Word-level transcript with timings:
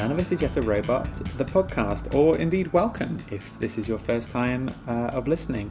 None 0.00 0.12
of 0.12 0.18
Us 0.18 0.32
Is 0.32 0.40
Yet 0.40 0.56
a 0.56 0.62
Robot, 0.62 1.10
the 1.36 1.44
podcast, 1.44 2.14
or 2.14 2.38
indeed 2.38 2.72
welcome 2.72 3.22
if 3.30 3.42
this 3.60 3.76
is 3.76 3.86
your 3.86 3.98
first 3.98 4.30
time 4.30 4.74
uh, 4.88 5.08
of 5.12 5.28
listening. 5.28 5.70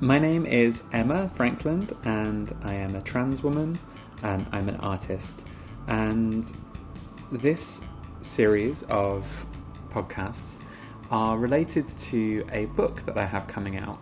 My 0.00 0.18
name 0.18 0.44
is 0.44 0.82
Emma 0.92 1.30
Frankland, 1.36 1.96
and 2.04 2.52
I 2.64 2.74
am 2.74 2.96
a 2.96 3.00
trans 3.00 3.44
woman, 3.44 3.78
and 4.24 4.44
I'm 4.50 4.68
an 4.68 4.74
artist. 4.80 5.44
And 5.86 6.52
this 7.30 7.60
series 8.34 8.76
of 8.88 9.22
podcasts 9.92 10.34
are 11.12 11.38
related 11.38 11.86
to 12.10 12.44
a 12.50 12.64
book 12.74 13.06
that 13.06 13.16
I 13.16 13.24
have 13.24 13.46
coming 13.46 13.76
out. 13.76 14.00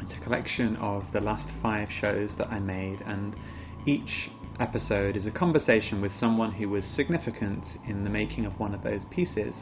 It's 0.00 0.14
a 0.14 0.24
collection 0.24 0.74
of 0.76 1.04
the 1.12 1.20
last 1.20 1.48
five 1.62 1.90
shows 2.00 2.30
that 2.38 2.50
I 2.50 2.60
made, 2.60 3.02
and 3.02 3.36
each 3.84 4.30
episode 4.60 5.16
is 5.16 5.26
a 5.26 5.30
conversation 5.30 6.00
with 6.00 6.12
someone 6.18 6.52
who 6.52 6.68
was 6.68 6.84
significant 6.94 7.64
in 7.86 8.04
the 8.04 8.10
making 8.10 8.46
of 8.46 8.58
one 8.58 8.74
of 8.74 8.82
those 8.82 9.02
pieces. 9.10 9.54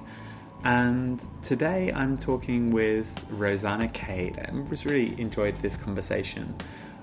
And 0.64 1.20
today 1.48 1.92
I'm 1.94 2.18
talking 2.18 2.72
with 2.72 3.06
Rosanna 3.30 3.88
Cade. 3.88 4.38
I 4.38 4.50
really 4.84 5.20
enjoyed 5.20 5.58
this 5.62 5.74
conversation. 5.84 6.56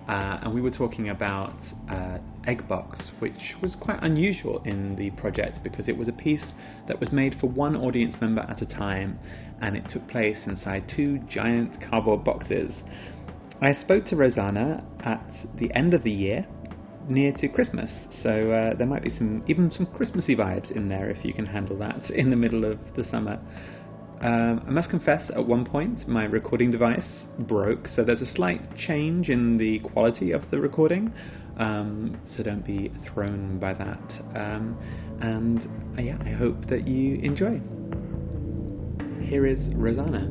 Uh, 0.08 0.40
and 0.42 0.54
we 0.54 0.62
were 0.62 0.72
talking 0.72 1.10
about 1.10 1.54
uh, 1.90 2.18
Eggbox, 2.48 3.12
which 3.20 3.56
was 3.62 3.76
quite 3.80 4.02
unusual 4.02 4.62
in 4.64 4.96
the 4.96 5.12
project 5.12 5.60
because 5.64 5.88
it 5.88 5.96
was 5.96 6.08
a 6.08 6.14
piece 6.14 6.46
that 6.88 7.00
was 7.00 7.12
made 7.12 7.36
for 7.40 7.48
one 7.48 7.76
audience 7.76 8.16
member 8.20 8.42
at 8.42 8.62
a 8.62 8.66
time 8.66 9.20
and 9.62 9.78
it 9.78 9.84
took 9.90 10.08
place 10.08 10.38
inside 10.48 10.92
two 10.96 11.20
giant 11.30 11.78
cardboard 11.88 12.24
boxes. 12.24 12.82
I 13.62 13.74
spoke 13.74 14.06
to 14.08 14.16
Rosanna 14.16 14.84
at 15.02 15.30
the 15.60 15.72
end 15.76 15.94
of 15.94 16.04
the 16.04 16.12
year 16.12 16.48
near 17.08 17.32
to 17.38 17.48
Christmas, 17.48 17.92
so 18.24 18.52
uh, 18.52 18.76
there 18.76 18.88
might 18.88 19.04
be 19.04 19.10
some 19.10 19.44
even 19.48 19.72
some 19.72 19.86
Christmassy 19.86 20.36
vibes 20.36 20.72
in 20.72 20.90
there 20.90 21.10
if 21.10 21.26
you 21.26 21.34
can 21.34 21.46
handle 21.46 21.78
that 21.80 22.10
in 22.16 22.30
the 22.30 22.36
middle 22.36 22.66
of 22.66 22.80
the 22.96 23.04
summer. 23.04 23.40
Um, 24.22 24.64
I 24.68 24.70
must 24.70 24.92
confess, 24.92 25.32
at 25.36 25.48
one 25.48 25.66
point 25.66 26.08
my 26.08 26.26
recording 26.26 26.70
device 26.70 27.26
broke, 27.40 27.88
so 27.88 28.04
there's 28.04 28.22
a 28.22 28.32
slight 28.36 28.62
change 28.78 29.30
in 29.30 29.58
the 29.58 29.80
quality 29.80 30.32
of 30.32 30.44
the 30.52 30.60
recording. 30.60 31.12
Um, 31.58 32.20
so 32.28 32.44
don't 32.44 32.66
be 32.66 32.92
thrown 33.12 33.58
by 33.60 33.74
that. 33.74 34.22
Um, 34.36 34.78
and 35.22 35.98
uh, 35.98 36.02
yeah, 36.02 36.18
I 36.24 36.32
hope 36.32 36.68
that 36.70 36.88
you 36.88 37.16
enjoy. 37.22 37.60
Here 39.28 39.48
is 39.48 39.60
Rosanna. 39.74 40.30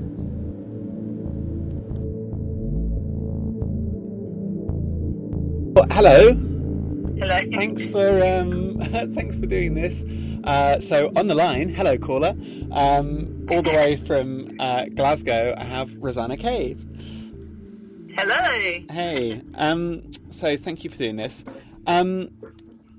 Hello. 5.93 6.59
Hello. 7.21 7.39
Thanks 7.55 7.83
for 7.93 8.25
um, 8.25 8.81
thanks 9.15 9.37
for 9.37 9.45
doing 9.45 9.75
this. 9.75 9.93
Uh, 10.43 10.81
so 10.89 11.11
on 11.17 11.29
the 11.29 11.35
line, 11.35 11.69
hello 11.69 11.99
caller, 11.99 12.31
um, 12.73 13.47
all 13.51 13.63
the 13.63 13.69
way 13.69 14.03
from 14.07 14.59
uh, 14.59 14.87
Glasgow, 14.97 15.55
I 15.55 15.67
have 15.67 15.89
Rosanna 15.98 16.39
Cade. 16.39 16.79
Hello. 18.17 18.86
Hey, 18.89 19.42
um, 19.55 20.13
so 20.41 20.57
thank 20.64 20.83
you 20.83 20.89
for 20.89 20.97
doing 20.97 21.17
this. 21.17 21.35
Um, 21.86 22.30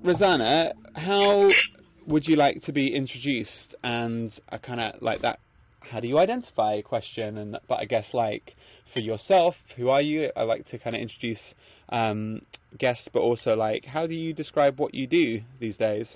Rosanna, 0.04 0.74
how 0.96 1.50
would 2.06 2.28
you 2.28 2.36
like 2.36 2.62
to 2.66 2.74
be 2.74 2.96
introduced? 2.96 3.74
And 3.84 4.32
I 4.50 4.60
kind 4.60 4.82
of 4.82 5.02
like 5.02 5.24
that. 5.24 5.40
How 5.80 6.00
do 6.00 6.08
you 6.08 6.20
identify 6.20 6.80
question? 6.82 7.40
And 7.40 7.58
but 7.68 7.80
I 7.80 7.86
guess 7.86 8.06
like 8.14 8.56
for 8.94 9.00
yourself, 9.00 9.56
who 9.78 9.90
are 9.90 10.02
you? 10.02 10.30
I 10.36 10.44
like 10.44 10.68
to 10.68 10.78
kind 10.78 10.96
of 10.96 11.02
introduce 11.02 11.42
um, 11.92 12.42
guests, 12.78 13.08
but 13.14 13.20
also 13.20 13.56
like 13.56 13.86
how 13.86 14.08
do 14.08 14.14
you 14.16 14.34
describe 14.34 14.80
what 14.80 14.94
you 14.94 15.08
do 15.08 15.42
these 15.60 15.78
days? 15.78 16.08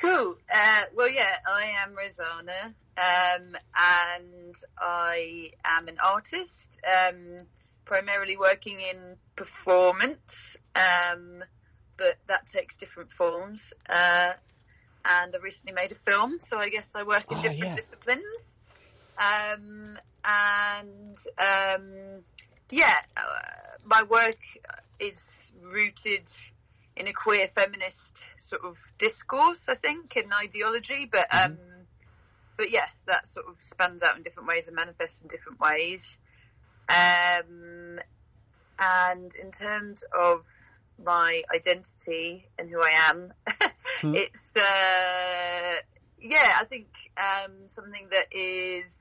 Cool. 0.00 0.36
Uh, 0.52 0.82
well, 0.94 1.08
yeah, 1.08 1.36
I 1.46 1.66
am 1.84 1.94
Rosanna, 1.96 2.74
um, 2.98 3.56
and 3.76 4.54
I 4.78 5.50
am 5.64 5.88
an 5.88 5.96
artist, 6.04 6.78
um, 6.84 7.46
primarily 7.86 8.36
working 8.36 8.80
in 8.80 9.16
performance, 9.36 10.18
um, 10.74 11.42
but 11.96 12.16
that 12.28 12.42
takes 12.52 12.76
different 12.76 13.10
forms. 13.16 13.62
Uh, 13.88 14.32
and 15.04 15.34
I 15.34 15.38
recently 15.42 15.72
made 15.74 15.92
a 15.92 16.10
film, 16.10 16.38
so 16.48 16.56
I 16.58 16.68
guess 16.70 16.88
I 16.94 17.02
work 17.04 17.24
in 17.30 17.38
Oh, 17.38 17.42
different 17.42 17.62
yeah. 17.62 17.76
disciplines. 17.76 18.22
Um, 19.16 19.96
and 20.24 21.16
um, 21.38 22.24
yeah, 22.70 22.96
uh, 23.16 23.78
my 23.84 24.02
work 24.02 24.38
is 25.00 25.18
rooted 25.62 26.28
in 26.96 27.08
a 27.08 27.12
queer 27.12 27.48
feminist 27.54 27.96
sort 28.38 28.62
of 28.64 28.76
discourse, 28.98 29.62
I 29.68 29.74
think, 29.74 30.16
and 30.16 30.32
ideology. 30.32 31.08
But 31.10 31.28
Mhm. 31.32 31.44
um, 31.44 31.58
but 32.56 32.70
yes, 32.70 32.90
that 33.06 33.26
sort 33.28 33.46
of 33.48 33.56
spans 33.60 34.02
out 34.02 34.16
in 34.16 34.22
different 34.22 34.48
ways 34.48 34.66
and 34.66 34.76
manifests 34.76 35.20
in 35.20 35.28
different 35.28 35.58
ways. 35.60 36.02
Um, 36.88 38.00
and 38.78 39.34
in 39.34 39.50
terms 39.52 40.02
of 40.18 40.44
my 41.02 41.42
identity 41.54 42.48
and 42.58 42.68
who 42.70 42.80
I 42.80 42.90
am, 43.10 43.32
Hmm. 44.00 44.14
it's 44.14 44.56
uh, 44.56 45.80
yeah, 46.18 46.58
I 46.60 46.64
think 46.68 46.88
um, 47.16 47.68
something 47.74 48.08
that 48.10 48.26
is 48.36 48.92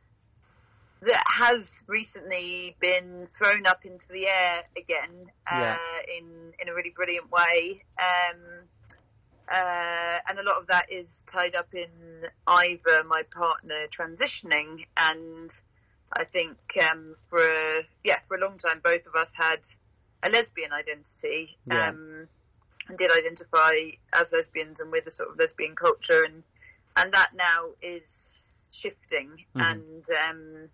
that 1.06 1.24
has 1.40 1.68
recently 1.88 2.75
been 2.80 3.28
thrown 3.38 3.66
up 3.66 3.86
into 3.86 4.06
the 4.09 4.28
air 4.28 4.64
again 4.78 5.31
uh, 5.52 5.59
Yeah. 5.59 5.78
in 6.18 6.53
in 6.59 6.69
a 6.69 6.74
really 6.74 6.91
brilliant 6.96 7.31
way. 7.31 7.84
Um, 8.00 8.40
uh, 9.52 10.19
and 10.28 10.40
a 10.40 10.44
lot 10.44 10.58
of 10.62 10.68
that 10.68 10.86
is 10.92 11.08
tied 11.31 11.53
up 11.56 11.68
in 11.74 11.90
Ivor, 12.47 13.03
my 13.06 13.24
partner, 13.36 13.88
transitioning. 13.97 14.86
And 14.96 15.52
I 16.13 16.24
think 16.24 16.58
um, 16.90 17.16
for 17.30 17.40
a, 17.40 17.81
yeah, 18.03 18.19
for 18.28 18.38
a 18.38 18.40
long 18.40 18.58
time, 18.58 18.80
both 18.84 19.06
of 19.06 19.16
us 19.16 19.30
had 19.36 19.59
a 20.24 20.30
lesbian 20.30 20.72
identity 20.72 21.58
Yeah. 21.68 21.90
um, 21.90 22.28
and 22.88 22.97
did 22.97 23.12
identify 23.12 23.74
as 24.13 24.31
lesbians 24.31 24.80
and 24.80 24.92
with 24.92 25.06
a 25.08 25.12
sort 25.12 25.30
of 25.30 25.38
lesbian 25.38 25.75
culture, 25.75 26.24
and 26.24 26.44
and 26.96 27.13
that 27.13 27.31
now 27.36 27.72
is 27.81 28.08
shifting. 28.72 29.46
Mhm. 29.56 29.72
And 29.72 30.06
um, 30.30 30.69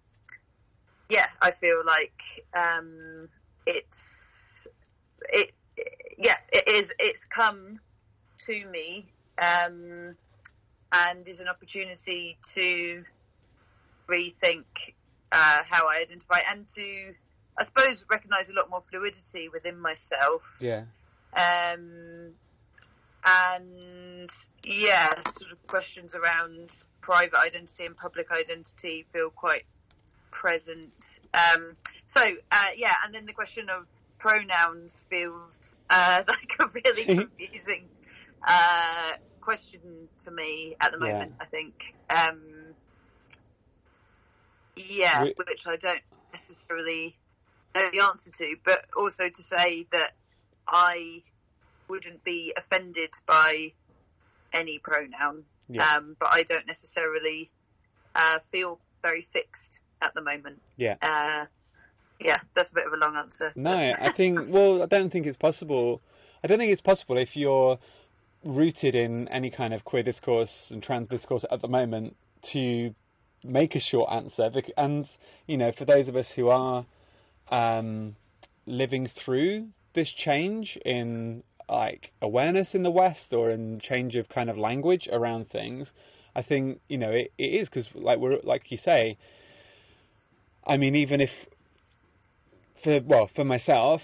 yeah, 1.09 1.25
I 1.41 1.51
feel 1.51 1.81
like 1.85 2.13
um, 2.55 3.27
it's 3.65 3.87
it 5.29 5.53
yeah 6.17 6.35
it 6.51 6.67
is 6.67 6.89
it's 6.99 7.21
come 7.33 7.79
to 8.45 8.65
me 8.67 9.05
um, 9.41 10.15
and 10.91 11.27
is 11.27 11.39
an 11.39 11.47
opportunity 11.47 12.37
to 12.55 13.03
rethink 14.07 14.65
uh, 15.31 15.59
how 15.69 15.87
I 15.87 16.01
identify 16.01 16.39
and 16.51 16.65
to 16.75 17.13
I 17.57 17.65
suppose 17.65 18.03
recognise 18.09 18.49
a 18.49 18.53
lot 18.53 18.69
more 18.69 18.83
fluidity 18.89 19.49
within 19.49 19.79
myself 19.79 20.41
Yeah. 20.59 20.83
um, 21.35 22.31
and 23.25 24.29
yeah, 24.63 25.09
sort 25.37 25.51
of 25.51 25.67
questions 25.67 26.13
around 26.15 26.69
private 27.01 27.38
identity 27.38 27.85
and 27.85 27.95
public 27.97 28.27
identity 28.31 29.05
feel 29.12 29.29
quite 29.29 29.65
present. 30.31 30.93
Um, 31.33 31.75
so 32.15 32.21
uh, 32.51 32.67
yeah, 32.75 32.93
and 33.05 33.13
then 33.13 33.25
the 33.25 33.33
question 33.33 33.69
of 33.69 33.85
pronouns 34.19 34.93
feels 35.09 35.55
uh, 35.89 36.23
like 36.27 36.51
a 36.59 36.67
really 36.73 37.05
confusing 37.39 37.89
uh, 38.47 39.11
question 39.41 40.09
to 40.25 40.31
me 40.31 40.75
at 40.81 40.91
the 40.91 40.99
Yeah. 41.05 41.13
moment. 41.19 41.33
I 41.39 41.45
think. 41.45 41.73
Um, 42.09 42.75
yeah, 44.75 45.23
We- 45.23 45.33
which 45.37 45.65
I 45.65 45.75
don't 45.75 46.03
necessarily 46.33 47.17
know 47.75 47.89
the 47.91 47.99
answer 48.03 48.31
to, 48.37 48.55
but 48.65 48.85
also 48.95 49.29
to 49.29 49.43
say 49.43 49.87
that 49.91 50.11
I 50.67 51.23
wouldn't 51.89 52.23
be 52.23 52.53
offended 52.57 53.09
by 53.27 53.73
any 54.53 54.79
pronoun, 54.79 55.45
Yeah. 55.67 55.95
um, 55.97 56.15
but 56.19 56.29
I 56.31 56.43
don't 56.43 56.65
necessarily 56.67 57.51
uh, 58.15 58.39
feel 58.51 58.79
very 59.01 59.27
fixed 59.33 59.79
at 60.01 60.13
the 60.13 60.22
moment. 60.22 60.62
Yeah. 60.78 60.96
Uh, 61.01 61.46
yeah, 62.19 62.40
that's 62.56 62.72
a 62.72 62.75
bit 62.75 62.86
of 62.86 62.94
a 62.94 62.98
long 62.98 63.16
answer. 63.16 63.51
No, 63.56 63.72
I 63.72 64.12
think. 64.18 64.40
Well, 64.50 64.84
I 64.84 64.88
don't 64.88 65.12
think 65.12 65.25
it's 65.25 65.38
possible. 65.38 66.01
I 66.44 66.48
don't 66.48 66.57
think 66.57 66.72
it's 66.72 66.81
possible 66.81 67.18
if 67.18 67.36
you're 67.36 67.80
rooted 68.44 68.96
in 68.96 69.28
any 69.30 69.51
kind 69.51 69.74
of 69.74 69.84
queer 69.84 70.04
discourse 70.04 70.51
and 70.69 70.81
trans 70.81 71.10
discourse 71.10 71.46
at 71.51 71.62
the 71.62 71.68
moment 71.68 72.16
to 72.54 72.94
make 73.44 73.75
a 73.75 73.80
short 73.80 74.12
answer. 74.12 74.50
And 74.78 75.07
you 75.48 75.57
know, 75.57 75.72
for 75.78 75.86
those 75.86 76.07
of 76.07 76.16
us 76.16 76.28
who 76.36 76.50
are 76.50 76.86
um, 77.50 78.16
living 78.66 79.10
through 79.24 79.68
this 79.96 80.12
change 80.18 80.78
in 80.86 81.44
like 81.68 82.12
awareness 82.22 82.69
in 82.74 82.84
the 82.84 82.92
West 82.92 83.31
or 83.31 83.51
in 83.51 83.80
change 83.80 84.16
of 84.16 84.28
kind 84.30 84.50
of 84.50 84.57
language 84.57 85.07
around 85.12 85.50
things, 85.50 85.90
I 86.36 86.44
think 86.44 86.80
you 86.88 86.98
know 86.98 87.12
it, 87.12 87.31
it 87.38 87.44
is 87.44 87.69
because 87.69 87.88
like 87.94 88.19
we're 88.19 88.40
like 88.44 88.72
you 88.72 88.78
say. 88.78 89.18
I 90.65 90.77
mean, 90.77 90.95
even 90.95 91.21
if 91.21 91.29
for 92.83 93.00
well 93.06 93.29
for 93.35 93.44
myself 93.44 94.01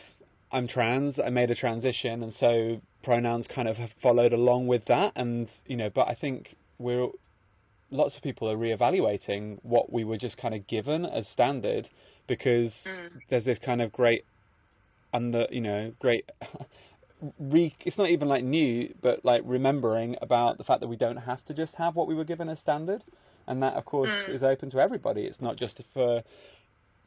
i'm 0.52 0.68
trans 0.68 1.18
i 1.26 1.30
made 1.30 1.50
a 1.50 1.56
transition 1.56 2.22
and 2.24 2.34
so 2.42 2.82
pronouns 3.06 3.48
kind 3.48 3.68
of 3.68 3.78
have 3.78 3.92
followed 4.02 4.34
along 4.34 4.66
with 4.68 4.84
that, 4.86 5.14
and 5.16 5.48
you 5.68 5.78
know, 5.78 5.90
but 5.94 6.08
I 6.08 6.16
think 6.16 6.56
we're 6.80 7.08
lots 7.92 8.18
of 8.18 8.24
people 8.24 8.50
are 8.50 8.58
reevaluating 8.58 9.60
what 9.62 9.94
we 9.94 10.04
were 10.04 10.18
just 10.18 10.38
kind 10.38 10.56
of 10.56 10.66
given 10.68 11.06
as 11.06 11.28
standard 11.28 11.88
because 12.28 12.74
Mm. 12.86 13.22
there's 13.30 13.46
this 13.46 13.60
kind 13.60 13.82
of 13.82 13.92
great 13.92 14.26
under 15.14 15.46
you 15.52 15.62
know 15.62 15.94
great 16.00 16.30
re 17.40 17.74
it's 17.86 17.98
not 17.98 18.10
even 18.10 18.28
like 18.28 18.44
new 18.44 18.94
but 19.02 19.24
like 19.24 19.42
remembering 19.46 20.16
about 20.22 20.58
the 20.58 20.64
fact 20.64 20.82
that 20.82 20.88
we 20.88 20.98
don't 20.98 21.18
have 21.18 21.46
to 21.46 21.54
just 21.54 21.76
have 21.76 21.96
what 21.96 22.08
we 22.08 22.16
were 22.16 22.26
given 22.26 22.50
as 22.50 22.60
standard 22.60 23.04
and 23.48 23.62
that 23.64 23.74
of 23.74 23.86
course 23.86 24.10
Mm. 24.10 24.30
is 24.36 24.44
open 24.44 24.70
to 24.72 24.80
everybody 24.80 25.22
it's 25.26 25.42
not 25.42 25.56
just 25.58 25.82
for 25.94 26.24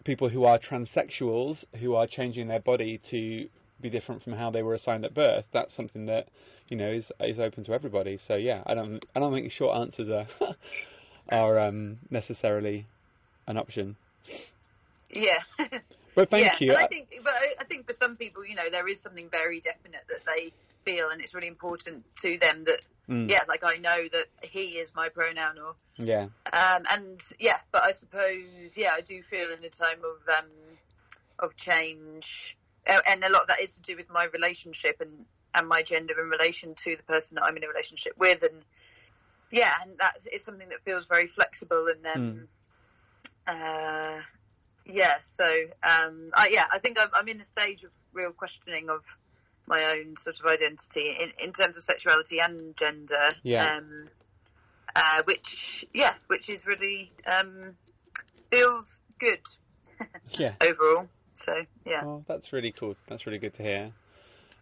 people 0.05 0.29
who 0.29 0.45
are 0.45 0.59
transsexuals 0.59 1.65
who 1.81 1.95
are 1.95 2.07
changing 2.07 2.49
their 2.49 2.61
body 2.61 3.01
to 3.11 3.49
be 3.81 3.91
different 3.91 4.23
from 4.23 4.33
how 4.33 4.51
they 4.51 4.63
were 4.63 4.75
assigned 4.75 5.05
at 5.05 5.15
birth 5.15 5.45
that's 5.53 5.75
something 5.77 6.07
that 6.07 6.29
you 6.69 6.77
know 6.77 6.91
is 6.91 7.11
is 7.21 7.39
open 7.39 7.65
to 7.65 7.73
everybody 7.73 8.19
so 8.27 8.35
yeah 8.37 8.63
i 8.67 8.75
don't 8.75 9.05
i 9.15 9.21
don't 9.21 9.33
think 9.33 9.51
short 9.53 9.77
answers 9.77 10.09
are 10.09 10.27
are 11.31 11.59
um 11.59 11.99
necessarily 12.11 12.87
an 13.47 13.57
option 13.57 13.97
Yeah. 15.11 15.39
but 16.15 16.31
thank 16.31 16.45
yeah. 16.45 16.57
you 16.61 16.71
And 16.73 16.85
I 16.85 16.87
think, 16.89 17.09
but 17.25 17.33
I, 17.33 17.63
I 17.63 17.65
think 17.65 17.87
for 17.87 17.95
some 17.99 18.17
people, 18.17 18.45
you 18.45 18.55
know, 18.55 18.69
there 18.71 18.87
is 18.89 19.01
something 19.03 19.29
very 19.31 19.61
definite 19.61 20.05
that 20.09 20.21
they 20.27 20.53
feel, 20.85 21.09
and 21.11 21.21
it's 21.23 21.33
really 21.35 21.49
important 21.49 22.05
to 22.23 22.39
them 22.39 22.65
that, 22.67 22.81
Mm, 23.09 23.31
yeah, 23.31 23.41
like 23.49 23.65
I 23.65 23.77
know 23.77 24.05
that 24.13 24.27
he 24.43 24.79
is 24.79 24.93
my 24.95 25.09
pronoun, 25.09 25.59
or 25.59 25.75
yeah. 25.97 26.25
um, 26.53 26.83
and 26.91 27.21
yeah, 27.39 27.59
but 27.73 27.83
I 27.83 27.93
suppose, 27.93 28.77
yeah, 28.77 28.91
I 28.95 29.01
do 29.01 29.23
feel 29.31 29.51
in 29.51 29.65
a 29.65 29.71
time 29.71 30.01
of 30.05 30.21
um, 30.29 30.51
of 31.39 31.57
change, 31.57 32.27
and 32.87 33.25
a 33.25 33.31
lot 33.31 33.43
of 33.43 33.49
that 33.49 33.63
is 33.63 33.71
to 33.75 33.81
do 33.81 33.97
with 33.97 34.11
my 34.11 34.27
relationship 34.33 34.97
and 35.01 35.25
and 35.55 35.67
my 35.67 35.83
gender 35.83 36.21
in 36.21 36.29
relation 36.29 36.75
to 36.85 36.97
the 36.97 37.03
person 37.05 37.37
that 37.37 37.45
I'm 37.45 37.57
in 37.57 37.65
a 37.65 37.69
relationship 37.69 38.13
with, 38.19 38.43
and 38.43 38.63
yeah, 39.51 39.73
and 39.83 39.93
that 39.99 40.17
is 40.31 40.45
something 40.45 40.69
that 40.69 40.85
feels 40.85 41.07
very 41.09 41.31
flexible, 41.35 41.87
and 41.89 42.07
um, 42.15 42.49
uh, 43.47 44.21
yeah, 44.85 45.15
so 45.37 45.45
um, 45.83 46.31
I, 46.35 46.49
yeah, 46.51 46.65
I 46.73 46.79
think 46.79 46.99
I'm, 47.01 47.09
I'm 47.15 47.29
in 47.29 47.41
a 47.41 47.47
stage 47.47 47.85
of 47.85 47.91
real 48.13 48.33
questioning 48.33 48.91
of 48.91 49.01
my 49.69 49.85
own 49.93 50.15
sort 50.23 50.37
of 50.41 50.47
identity 50.47 51.17
in, 51.21 51.47
in 51.47 51.53
terms 51.53 51.77
of 51.77 51.85
sexuality 51.85 52.39
and 52.41 52.77
gender. 52.77 53.31
Yeah. 53.43 53.77
Um, 53.77 54.09
uh, 54.97 55.23
which, 55.25 55.87
yeah, 55.93 56.15
which 56.27 56.49
is 56.49 56.67
really 56.67 57.13
um, 57.31 57.75
feels 58.51 58.87
good 59.21 59.41
yeah 60.39 60.55
overall. 60.61 61.07
So 61.45 61.53
yeah. 61.87 62.03
Oh, 62.05 62.25
that's 62.27 62.53
really 62.53 62.73
cool. 62.79 62.97
That's 63.09 63.27
really 63.27 63.39
good 63.39 63.55
to 63.55 63.63
hear. 63.63 63.93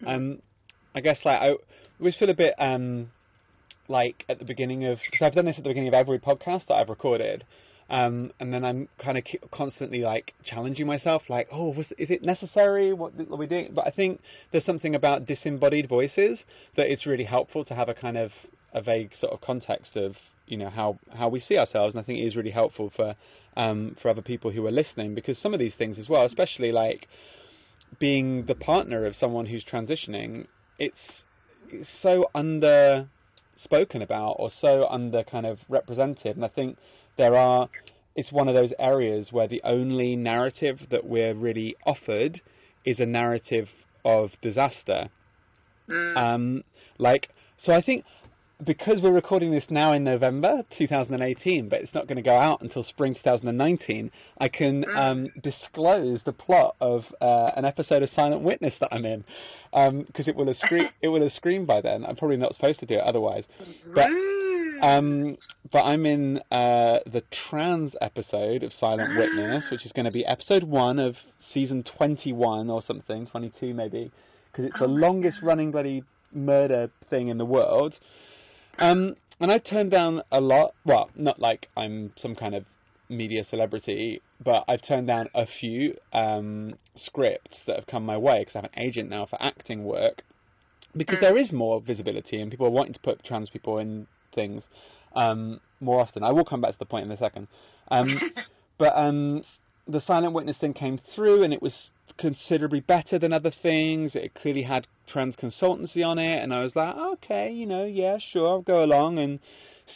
Mm. 0.02 0.08
Um, 0.08 0.42
I 0.94 1.00
guess 1.00 1.18
like 1.24 1.40
I 1.40 1.52
always 2.00 2.16
feel 2.16 2.30
a 2.30 2.34
bit 2.34 2.54
um, 2.58 3.10
like 3.88 4.24
at 4.28 4.38
the 4.38 4.44
beginning 4.44 4.84
of 4.84 4.98
because 5.10 5.24
I've 5.24 5.34
done 5.34 5.46
this 5.46 5.58
at 5.58 5.64
the 5.64 5.70
beginning 5.70 5.88
of 5.88 5.94
every 5.94 6.18
podcast 6.18 6.66
that 6.66 6.74
I've 6.74 6.88
recorded, 6.88 7.44
um, 7.88 8.32
and 8.40 8.52
then 8.52 8.64
I'm 8.64 8.88
kind 9.02 9.16
of 9.16 9.24
constantly 9.50 10.00
like 10.00 10.34
challenging 10.44 10.86
myself, 10.86 11.22
like, 11.28 11.48
oh, 11.52 11.70
was 11.70 11.86
is 11.98 12.10
it 12.10 12.22
necessary? 12.22 12.92
What 12.92 13.12
are 13.30 13.36
we 13.36 13.46
doing? 13.46 13.72
But 13.74 13.86
I 13.86 13.90
think 13.90 14.20
there's 14.50 14.64
something 14.64 14.94
about 14.94 15.26
disembodied 15.26 15.88
voices 15.88 16.42
that 16.76 16.86
it's 16.86 17.06
really 17.06 17.24
helpful 17.24 17.64
to 17.66 17.74
have 17.74 17.88
a 17.88 17.94
kind 17.94 18.16
of 18.16 18.30
a 18.72 18.82
vague 18.82 19.12
sort 19.18 19.32
of 19.32 19.40
context 19.40 19.96
of 19.96 20.16
you 20.46 20.56
know 20.56 20.70
how 20.70 20.98
how 21.14 21.28
we 21.28 21.40
see 21.40 21.58
ourselves, 21.58 21.94
and 21.94 22.02
I 22.02 22.04
think 22.04 22.18
it 22.18 22.26
is 22.26 22.36
really 22.36 22.50
helpful 22.50 22.92
for 22.96 23.14
um, 23.56 23.96
for 24.02 24.08
other 24.10 24.22
people 24.22 24.50
who 24.50 24.66
are 24.66 24.72
listening 24.72 25.14
because 25.14 25.38
some 25.38 25.54
of 25.54 25.60
these 25.60 25.74
things 25.74 25.98
as 25.98 26.08
well, 26.08 26.24
especially 26.24 26.72
like 26.72 27.08
being 27.98 28.46
the 28.46 28.54
partner 28.54 29.06
of 29.06 29.14
someone 29.14 29.46
who's 29.46 29.64
transitioning, 29.64 30.46
it's, 30.78 31.22
it's 31.68 31.88
so 32.02 32.28
under 32.34 33.08
spoken 33.56 34.02
about 34.02 34.32
or 34.38 34.50
so 34.60 34.86
under 34.88 35.24
kind 35.24 35.46
of 35.46 35.58
represented, 35.68 36.36
and 36.36 36.44
I 36.44 36.48
think 36.48 36.76
there 37.16 37.34
are. 37.34 37.68
It's 38.14 38.32
one 38.32 38.48
of 38.48 38.54
those 38.54 38.72
areas 38.78 39.28
where 39.30 39.46
the 39.46 39.60
only 39.62 40.16
narrative 40.16 40.78
that 40.90 41.04
we're 41.04 41.34
really 41.34 41.76
offered 41.84 42.40
is 42.84 42.98
a 43.00 43.06
narrative 43.06 43.68
of 44.04 44.30
disaster. 44.40 45.10
Mm. 45.88 46.16
Um, 46.16 46.64
like, 46.98 47.28
so 47.62 47.72
I 47.72 47.82
think 47.82 48.04
because 48.64 49.02
we're 49.02 49.12
recording 49.12 49.50
this 49.50 49.64
now 49.68 49.92
in 49.92 50.02
November 50.02 50.62
2018, 50.78 51.68
but 51.68 51.82
it's 51.82 51.92
not 51.92 52.06
going 52.06 52.16
to 52.16 52.22
go 52.22 52.34
out 52.34 52.62
until 52.62 52.82
spring 52.82 53.14
2019, 53.14 54.10
I 54.38 54.48
can 54.48 54.84
um, 54.96 55.28
disclose 55.42 56.22
the 56.24 56.32
plot 56.32 56.74
of 56.80 57.04
uh, 57.20 57.50
an 57.56 57.64
episode 57.64 58.02
of 58.02 58.08
Silent 58.10 58.42
Witness 58.42 58.74
that 58.80 58.88
I'm 58.92 59.04
in 59.04 59.24
because 60.06 60.26
it 60.26 60.34
will 60.34 60.46
have 60.46 60.56
scre- 60.56 60.90
it 61.02 61.08
will 61.08 61.22
have 61.22 61.32
screamed 61.32 61.66
by 61.66 61.82
then. 61.82 62.06
I'm 62.06 62.16
probably 62.16 62.38
not 62.38 62.54
supposed 62.54 62.80
to 62.80 62.86
do 62.86 62.94
it 62.94 63.02
otherwise. 63.02 63.44
But. 63.94 64.08
Um, 64.80 65.36
but 65.72 65.82
I'm 65.84 66.06
in 66.06 66.38
uh, 66.50 66.98
the 67.06 67.22
trans 67.48 67.94
episode 68.00 68.62
of 68.62 68.72
Silent 68.72 69.14
Witness, 69.14 69.70
which 69.70 69.84
is 69.86 69.92
going 69.92 70.04
to 70.06 70.12
be 70.12 70.24
episode 70.26 70.64
one 70.64 70.98
of 70.98 71.16
season 71.52 71.82
21 71.82 72.70
or 72.70 72.82
something, 72.82 73.26
22 73.26 73.74
maybe, 73.74 74.10
because 74.50 74.64
it's 74.64 74.78
the 74.78 74.84
Oh 74.84 74.88
my 74.88 75.00
longest 75.00 75.42
running 75.42 75.70
bloody 75.70 76.04
murder 76.32 76.90
thing 77.10 77.28
in 77.28 77.38
the 77.38 77.44
world. 77.44 77.98
Um, 78.78 79.16
and 79.40 79.50
I've 79.50 79.64
turned 79.64 79.90
down 79.90 80.22
a 80.30 80.40
lot. 80.40 80.74
Well, 80.84 81.10
not 81.14 81.40
like 81.40 81.68
I'm 81.76 82.12
some 82.18 82.34
kind 82.34 82.54
of 82.54 82.64
media 83.08 83.44
celebrity, 83.44 84.22
but 84.42 84.64
I've 84.68 84.82
turned 84.86 85.06
down 85.06 85.28
a 85.34 85.46
few 85.60 85.94
um, 86.12 86.74
scripts 86.96 87.60
that 87.66 87.76
have 87.76 87.86
come 87.86 88.04
my 88.04 88.16
way 88.16 88.40
because 88.40 88.56
I 88.56 88.58
have 88.60 88.70
an 88.72 88.82
agent 88.82 89.10
now 89.10 89.26
for 89.26 89.40
acting 89.40 89.84
work. 89.84 90.22
Because 90.96 91.18
Mm. 91.18 91.20
there 91.20 91.36
is 91.38 91.52
more 91.52 91.80
visibility 91.80 92.40
and 92.40 92.50
people 92.50 92.66
are 92.66 92.70
wanting 92.70 92.94
to 92.94 93.00
put 93.00 93.22
trans 93.24 93.50
people 93.50 93.78
in 93.78 94.06
things 94.36 94.62
um, 95.16 95.60
more 95.80 96.00
often. 96.00 96.22
I 96.22 96.30
will 96.30 96.44
come 96.44 96.60
back 96.60 96.72
to 96.72 96.78
the 96.78 96.84
point 96.84 97.06
in 97.06 97.10
a 97.10 97.18
second. 97.18 97.48
Um, 97.90 98.20
but 98.78 98.96
um, 98.96 99.42
the 99.88 100.00
silent 100.00 100.32
witness 100.32 100.58
thing 100.58 100.74
came 100.74 101.00
through 101.14 101.42
and 101.42 101.52
it 101.52 101.60
was 101.60 101.90
considerably 102.18 102.80
better 102.80 103.18
than 103.18 103.32
other 103.32 103.52
things. 103.62 104.14
It 104.14 104.34
clearly 104.34 104.62
had 104.62 104.86
trans 105.06 105.36
consultancy 105.36 106.04
on 106.04 106.18
it, 106.18 106.42
and 106.42 106.52
I 106.52 106.62
was 106.62 106.74
like, 106.74 106.94
okay, 106.96 107.50
you 107.50 107.66
know, 107.66 107.84
yeah, 107.84 108.18
sure, 108.32 108.48
I'll 108.48 108.62
go 108.62 108.82
along 108.82 109.18
and 109.18 109.38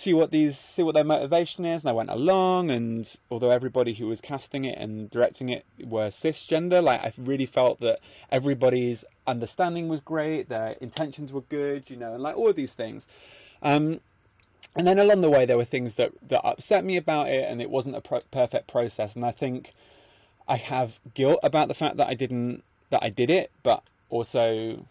see 0.05 0.15
what 0.15 0.31
these 0.31 0.57
see 0.76 0.83
what 0.83 0.95
their 0.95 1.05
motivation 1.05 1.65
is. 1.65 1.83
And 1.83 1.91
I 1.91 1.93
went 1.93 2.11
along, 2.11 2.71
and 2.71 3.07
although 3.31 3.50
everybody 3.50 3.95
who 3.95 4.07
was 4.07 4.21
casting 4.21 4.65
it 4.65 4.79
and 4.79 5.11
directing 5.11 5.49
it 5.49 5.65
were 5.85 6.12
cisgender, 6.23 6.83
like 6.83 7.00
I 7.00 7.12
really 7.19 7.47
felt 7.47 7.81
that 7.81 7.99
everybody's 8.31 9.05
understanding 9.26 9.88
was 9.88 10.00
great, 10.00 10.49
their 10.49 10.73
intentions 10.81 11.33
were 11.33 11.43
good, 11.43 11.85
you 11.88 11.97
know, 11.97 12.15
and 12.15 12.23
like 12.23 12.37
all 12.37 12.50
of 12.50 12.57
these 12.57 12.73
things. 12.76 13.03
Um, 13.62 14.00
and 14.77 14.87
then 14.87 14.99
along 14.99 15.21
the 15.21 15.31
way, 15.31 15.47
there 15.47 15.57
were 15.57 15.65
things 15.65 15.93
that, 15.99 16.11
that 16.29 16.47
upset 16.47 16.85
me 16.85 16.97
about 16.97 17.29
it, 17.29 17.45
and 17.50 17.61
it 17.61 17.69
wasn't 17.69 17.97
a 17.97 18.00
pro- 18.00 18.21
perfect 18.33 18.69
process. 18.69 19.11
And 19.15 19.25
I 19.25 19.33
think 19.33 19.69
I 20.49 20.57
have 20.57 20.91
guilt 21.15 21.41
about 21.43 21.69
the 21.69 21.75
fact 21.75 21.97
that 21.97 22.07
I 22.07 22.15
didn't 22.15 22.62
that 22.91 23.03
I 23.03 23.09
did 23.11 23.31
it, 23.31 23.50
but 23.62 23.83
also 24.09 24.85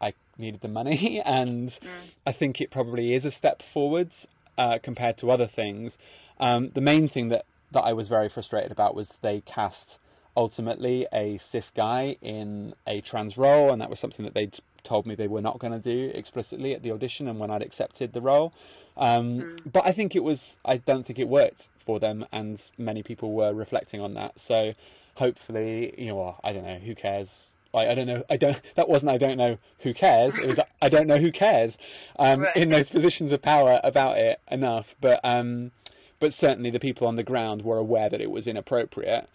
I 0.00 0.12
needed 0.38 0.60
the 0.60 0.68
money, 0.68 1.22
and 1.24 1.70
Mm. 1.70 2.10
I 2.26 2.32
think 2.32 2.60
it 2.60 2.70
probably 2.70 3.14
is 3.14 3.24
a 3.24 3.30
step 3.30 3.62
forwards 3.72 4.12
uh, 4.58 4.78
compared 4.82 5.18
to 5.18 5.30
other 5.30 5.48
things. 5.54 5.92
Um, 6.38 6.70
the 6.74 6.80
main 6.80 7.08
thing 7.08 7.28
that 7.30 7.44
that 7.72 7.82
I 7.82 7.92
was 7.92 8.08
very 8.08 8.28
frustrated 8.28 8.72
about 8.72 8.94
was 8.94 9.08
they 9.22 9.40
cast 9.42 9.98
ultimately 10.36 11.06
a 11.12 11.38
cis 11.50 11.64
guy 11.76 12.16
in 12.22 12.74
a 12.86 13.00
trans 13.02 13.36
role, 13.36 13.72
and 13.72 13.80
that 13.80 13.90
was 13.90 13.98
something 13.98 14.24
that 14.24 14.34
they'd 14.34 14.54
told 14.84 15.06
me 15.06 15.14
they 15.14 15.28
were 15.28 15.40
not 15.40 15.58
going 15.58 15.72
to 15.72 15.78
do 15.78 16.10
explicitly 16.14 16.74
at 16.74 16.82
the 16.82 16.92
audition 16.92 17.28
and 17.28 17.38
when 17.38 17.50
I'd 17.50 17.62
accepted 17.62 18.12
the 18.12 18.20
role. 18.20 18.52
Um, 18.96 19.40
Mm. 19.40 19.72
But 19.72 19.84
I 19.86 19.92
think 19.92 20.14
it 20.14 20.22
was, 20.22 20.40
I 20.64 20.76
don't 20.78 21.06
think 21.06 21.18
it 21.18 21.28
worked 21.28 21.68
for 21.84 21.98
them, 22.00 22.24
and 22.32 22.60
many 22.78 23.02
people 23.02 23.32
were 23.32 23.52
reflecting 23.52 24.00
on 24.00 24.14
that. 24.14 24.34
So 24.46 24.72
hopefully, 25.14 25.94
you 25.98 26.06
know, 26.06 26.16
well, 26.16 26.40
I 26.44 26.52
don't 26.52 26.64
know, 26.64 26.78
who 26.78 26.94
cares? 26.94 27.28
Like, 27.72 27.88
I 27.88 27.94
don't 27.94 28.06
know, 28.06 28.22
I 28.30 28.36
don't, 28.36 28.56
that 28.76 28.88
wasn't, 28.88 29.10
I 29.10 29.18
don't 29.18 29.36
know 29.36 29.56
who 29.80 29.92
cares. 29.94 30.32
It 30.42 30.46
was, 30.46 30.58
I 30.82 30.88
don't 30.88 31.06
know 31.06 31.18
who 31.18 31.32
cares 31.32 31.72
um, 32.18 32.42
Right. 32.42 32.56
in 32.56 32.70
those 32.70 32.88
positions 32.88 33.32
of 33.32 33.42
power 33.42 33.80
about 33.82 34.18
it 34.18 34.38
enough. 34.50 34.86
But, 35.00 35.20
um, 35.24 35.72
but 36.20 36.32
certainly 36.32 36.70
the 36.70 36.80
people 36.80 37.06
on 37.06 37.16
the 37.16 37.22
ground 37.24 37.62
were 37.62 37.78
aware 37.78 38.08
that 38.08 38.20
it 38.20 38.30
was 38.30 38.46
inappropriate. 38.46 39.28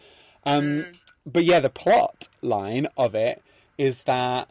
Um, 0.45 0.63
Mm. 0.63 0.95
But 1.25 1.43
yeah, 1.45 1.59
the 1.59 1.69
plot 1.69 2.27
line 2.41 2.87
of 2.97 3.13
it 3.13 3.43
is 3.77 3.95
that 4.07 4.47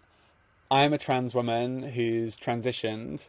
I'm 0.70 0.92
a 0.92 0.98
trans 0.98 1.34
woman 1.34 1.82
who's 1.82 2.36
transitioned, 2.46 3.20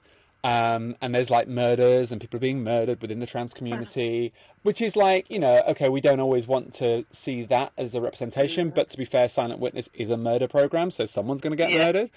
um, 0.43 0.95
and 1.01 1.13
there's 1.13 1.29
like 1.29 1.47
murders 1.47 2.11
and 2.11 2.21
people 2.21 2.37
are 2.37 2.41
being 2.41 2.63
murdered 2.63 3.01
within 3.01 3.19
the 3.19 3.25
trans 3.25 3.51
community, 3.53 4.31
which 4.63 4.81
is 4.81 4.95
like, 4.95 5.25
you 5.29 5.39
know, 5.39 5.61
okay, 5.69 5.89
we 5.89 5.99
don't 5.99 6.21
always 6.21 6.47
want 6.47 6.75
to 6.77 7.05
see 7.25 7.45
that 7.49 7.73
as 7.77 7.93
a 7.93 7.99
representation, 8.01 8.67
Yeah. 8.67 8.73
but 8.75 8.89
to 8.91 8.97
be 8.97 9.05
fair, 9.05 9.27
Silent 9.29 9.59
Witness 9.59 9.89
is 9.93 10.09
a 10.09 10.17
murder 10.17 10.47
program, 10.47 10.91
so 10.91 11.05
someone's 11.05 11.41
going 11.41 11.51
to 11.51 11.57
get 11.57 11.71
Yeah. 11.71 11.85
murdered. 11.85 12.09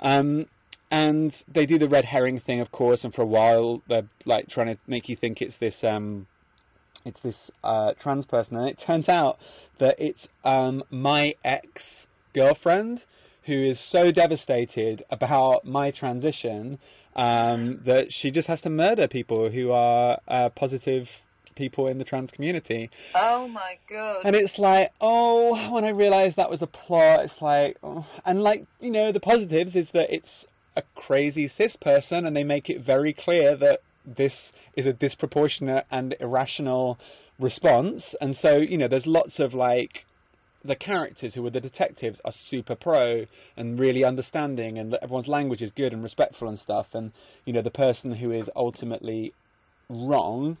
Um, 0.00 0.46
and 0.90 1.34
they 1.48 1.66
do 1.66 1.78
the 1.78 1.88
red 1.88 2.04
herring 2.04 2.40
thing, 2.40 2.60
of 2.60 2.70
course, 2.70 3.04
and 3.04 3.12
for 3.12 3.22
a 3.22 3.26
while 3.26 3.82
they're 3.88 4.08
like 4.24 4.48
trying 4.48 4.68
to 4.68 4.78
make 4.86 5.08
you 5.08 5.16
think 5.16 5.42
it's 5.42 5.56
this. 5.58 5.74
Um, 5.82 6.26
it's 7.04 7.20
this 7.20 7.50
uh, 7.62 7.92
trans 8.00 8.24
person, 8.24 8.56
and 8.56 8.68
it 8.68 8.78
turns 8.86 9.08
out 9.08 9.38
that 9.78 9.96
it's 9.98 10.26
um, 10.44 10.82
my 10.90 11.34
ex 11.44 11.68
girlfriend 12.34 13.02
who 13.44 13.52
is 13.52 13.78
so 13.90 14.10
devastated 14.10 15.04
about 15.10 15.64
my 15.64 15.90
transition 15.92 16.78
um, 17.16 17.80
that 17.86 18.06
she 18.10 18.30
just 18.30 18.46
has 18.46 18.60
to 18.60 18.70
murder 18.70 19.08
people 19.08 19.50
who 19.50 19.72
are 19.72 20.20
uh, 20.28 20.50
positive 20.50 21.06
people 21.56 21.88
in 21.88 21.96
the 21.98 22.04
trans 22.04 22.30
community. 22.30 22.90
Oh 23.14 23.48
my 23.48 23.78
god! 23.90 24.20
And 24.24 24.36
it's 24.36 24.58
like, 24.58 24.92
oh, 25.00 25.72
when 25.72 25.84
I 25.84 25.88
realised 25.88 26.36
that 26.36 26.50
was 26.50 26.60
the 26.60 26.66
plot, 26.66 27.20
it's 27.24 27.40
like, 27.40 27.78
oh. 27.82 28.06
and 28.24 28.42
like 28.42 28.66
you 28.80 28.90
know, 28.90 29.10
the 29.10 29.20
positives 29.20 29.74
is 29.74 29.88
that 29.94 30.14
it's 30.14 30.44
a 30.76 30.82
crazy 30.94 31.48
cis 31.48 31.74
person, 31.80 32.26
and 32.26 32.36
they 32.36 32.44
make 32.44 32.68
it 32.68 32.84
very 32.84 33.14
clear 33.14 33.56
that 33.56 33.80
this 34.04 34.34
is 34.76 34.86
a 34.86 34.92
disproportionate 34.92 35.86
and 35.90 36.14
irrational 36.20 36.98
response, 37.40 38.14
and 38.20 38.36
so 38.36 38.58
you 38.58 38.76
know, 38.76 38.88
there's 38.88 39.06
lots 39.06 39.40
of 39.40 39.54
like 39.54 40.04
the 40.66 40.76
characters 40.76 41.34
who 41.34 41.46
are 41.46 41.50
the 41.50 41.60
detectives 41.60 42.20
are 42.24 42.32
super 42.50 42.74
pro 42.74 43.24
and 43.56 43.78
really 43.78 44.04
understanding 44.04 44.78
and 44.78 44.94
everyone's 45.02 45.28
language 45.28 45.62
is 45.62 45.70
good 45.76 45.92
and 45.92 46.02
respectful 46.02 46.48
and 46.48 46.58
stuff 46.58 46.86
and 46.94 47.12
you 47.44 47.52
know 47.52 47.62
the 47.62 47.70
person 47.70 48.12
who 48.12 48.32
is 48.32 48.48
ultimately 48.56 49.32
wrong 49.88 50.56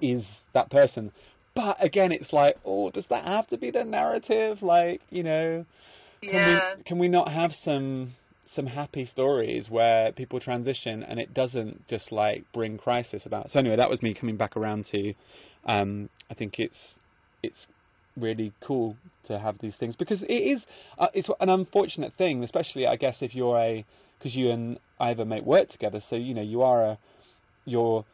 is 0.00 0.24
that 0.54 0.70
person. 0.70 1.12
But 1.54 1.82
again, 1.84 2.12
it's 2.12 2.32
like, 2.32 2.56
oh, 2.64 2.90
does 2.90 3.06
that 3.10 3.24
have 3.24 3.48
to 3.48 3.58
be 3.58 3.70
the 3.70 3.84
narrative? 3.84 4.62
Like, 4.62 5.00
you 5.10 5.22
know, 5.22 5.64
can 6.22 6.32
yeah. 6.32 6.74
we 6.76 6.82
can 6.84 6.98
we 6.98 7.08
not 7.08 7.32
have 7.32 7.52
some 7.64 8.14
some 8.54 8.66
happy 8.66 9.04
stories 9.04 9.68
where 9.70 10.12
people 10.12 10.40
transition 10.40 11.02
and 11.04 11.20
it 11.20 11.32
doesn't 11.34 11.86
just 11.88 12.12
like 12.12 12.44
bring 12.52 12.78
crisis 12.78 13.26
about? 13.26 13.50
So 13.50 13.58
anyway, 13.58 13.76
that 13.76 13.90
was 13.90 14.02
me 14.02 14.14
coming 14.14 14.36
back 14.36 14.56
around 14.56 14.86
to. 14.92 15.14
Um, 15.64 16.08
I 16.30 16.34
think 16.34 16.58
it's 16.58 16.76
it's 17.42 17.66
really 18.20 18.52
cool 18.60 18.96
to 19.26 19.38
have 19.38 19.56
these 19.60 19.74
things 19.76 19.96
because 19.96 20.22
it 20.22 20.32
is 20.32 20.62
uh, 20.98 21.08
it's 21.14 21.28
an 21.40 21.48
unfortunate 21.48 22.12
thing, 22.18 22.44
especially 22.44 22.86
I 22.86 22.96
guess 22.96 23.16
if 23.20 23.34
you're 23.34 23.58
a 23.58 23.84
because 24.18 24.34
you 24.34 24.50
and 24.50 24.78
Ivor 24.98 25.24
make 25.24 25.44
work 25.44 25.68
together, 25.70 26.00
so 26.08 26.16
you 26.16 26.34
know 26.34 26.42
you 26.42 26.62
are 26.62 26.84
a 26.84 26.98
you're 27.64 28.04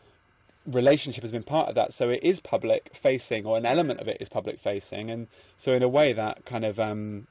relationship 0.66 1.22
has 1.22 1.32
been 1.32 1.42
part 1.42 1.68
of 1.68 1.74
that. 1.76 1.92
So 1.96 2.08
it 2.10 2.20
is 2.22 2.40
public 2.40 2.90
facing, 3.02 3.46
or 3.46 3.56
an 3.56 3.66
element 3.66 4.00
of 4.00 4.08
it 4.08 4.18
is 4.20 4.28
public 4.28 4.58
facing, 4.62 5.10
and 5.10 5.26
so 5.64 5.72
in 5.72 5.82
a 5.82 5.88
way 5.88 6.12
that 6.12 6.44
kind 6.46 6.64
of 6.64 6.78
um, 6.78 7.26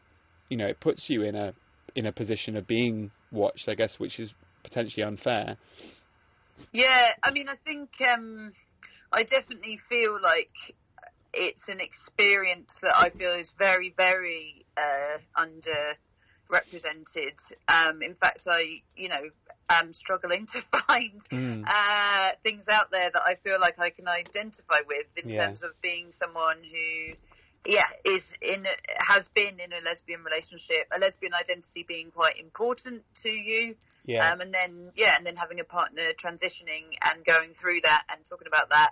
you 0.50 0.58
know 0.58 0.68
it 0.68 0.80
puts 0.80 1.04
you 1.08 1.24
in 1.24 1.36
a 1.36 1.54
in 1.96 2.06
a 2.06 2.12
position 2.12 2.58
of 2.58 2.68
being 2.68 3.12
watched, 3.32 3.68
I 3.70 3.76
guess, 3.76 3.94
which 3.98 4.20
is 4.20 4.30
potentially 4.64 5.04
unfair. 5.04 5.58
Yeah, 6.72 7.08
I 7.24 7.32
mean, 7.32 7.48
I 7.48 7.56
think 7.64 7.90
um, 8.14 8.52
I 9.12 9.24
definitely 9.24 9.80
feel 9.90 10.20
like 10.22 10.50
it's 11.36 11.68
an 11.68 11.80
experience 11.82 12.72
that 12.82 12.96
I 12.96 13.10
feel 13.10 13.34
is 13.34 13.50
very, 13.60 13.94
very 13.96 14.66
uh, 14.78 15.20
under 15.36 15.98
represented. 16.50 17.34
Um, 17.68 18.02
in 18.02 18.16
fact, 18.16 18.42
I, 18.48 18.82
you 18.96 19.10
know, 19.10 19.30
am 19.70 19.94
struggling 19.94 20.48
to 20.54 20.62
find 20.88 21.22
Mm. 21.32 21.66
uh, 21.68 22.30
things 22.44 22.66
out 22.70 22.92
there 22.92 23.10
that 23.12 23.22
I 23.22 23.36
feel 23.44 23.60
like 23.60 23.80
I 23.80 23.90
can 23.90 24.08
identify 24.08 24.80
with 24.88 25.08
in 25.18 25.30
Yeah. 25.30 25.48
terms 25.48 25.64
of 25.64 25.72
being 25.82 26.12
someone 26.12 26.58
who, 26.64 27.16
yeah, 27.70 27.88
is 28.06 28.24
in 28.42 28.66
has 29.00 29.28
been 29.34 29.60
in 29.60 29.74
a 29.74 29.82
lesbian 29.84 30.24
relationship, 30.24 30.88
a 30.96 31.00
lesbian 31.00 31.34
identity 31.34 31.84
being 31.88 32.12
quite 32.12 32.38
important 32.40 33.04
to 33.24 33.30
you, 33.30 33.76
Yeah, 34.06 34.32
um, 34.32 34.42
and 34.42 34.54
then 34.54 34.92
yeah, 34.96 35.16
and 35.18 35.26
then 35.26 35.36
having 35.36 35.60
a 35.60 35.64
partner 35.64 36.14
transitioning 36.24 36.94
and 37.02 37.26
going 37.26 37.54
through 37.60 37.82
that 37.84 38.04
and 38.10 38.24
talking 38.30 38.48
about 38.48 38.70
that 38.70 38.92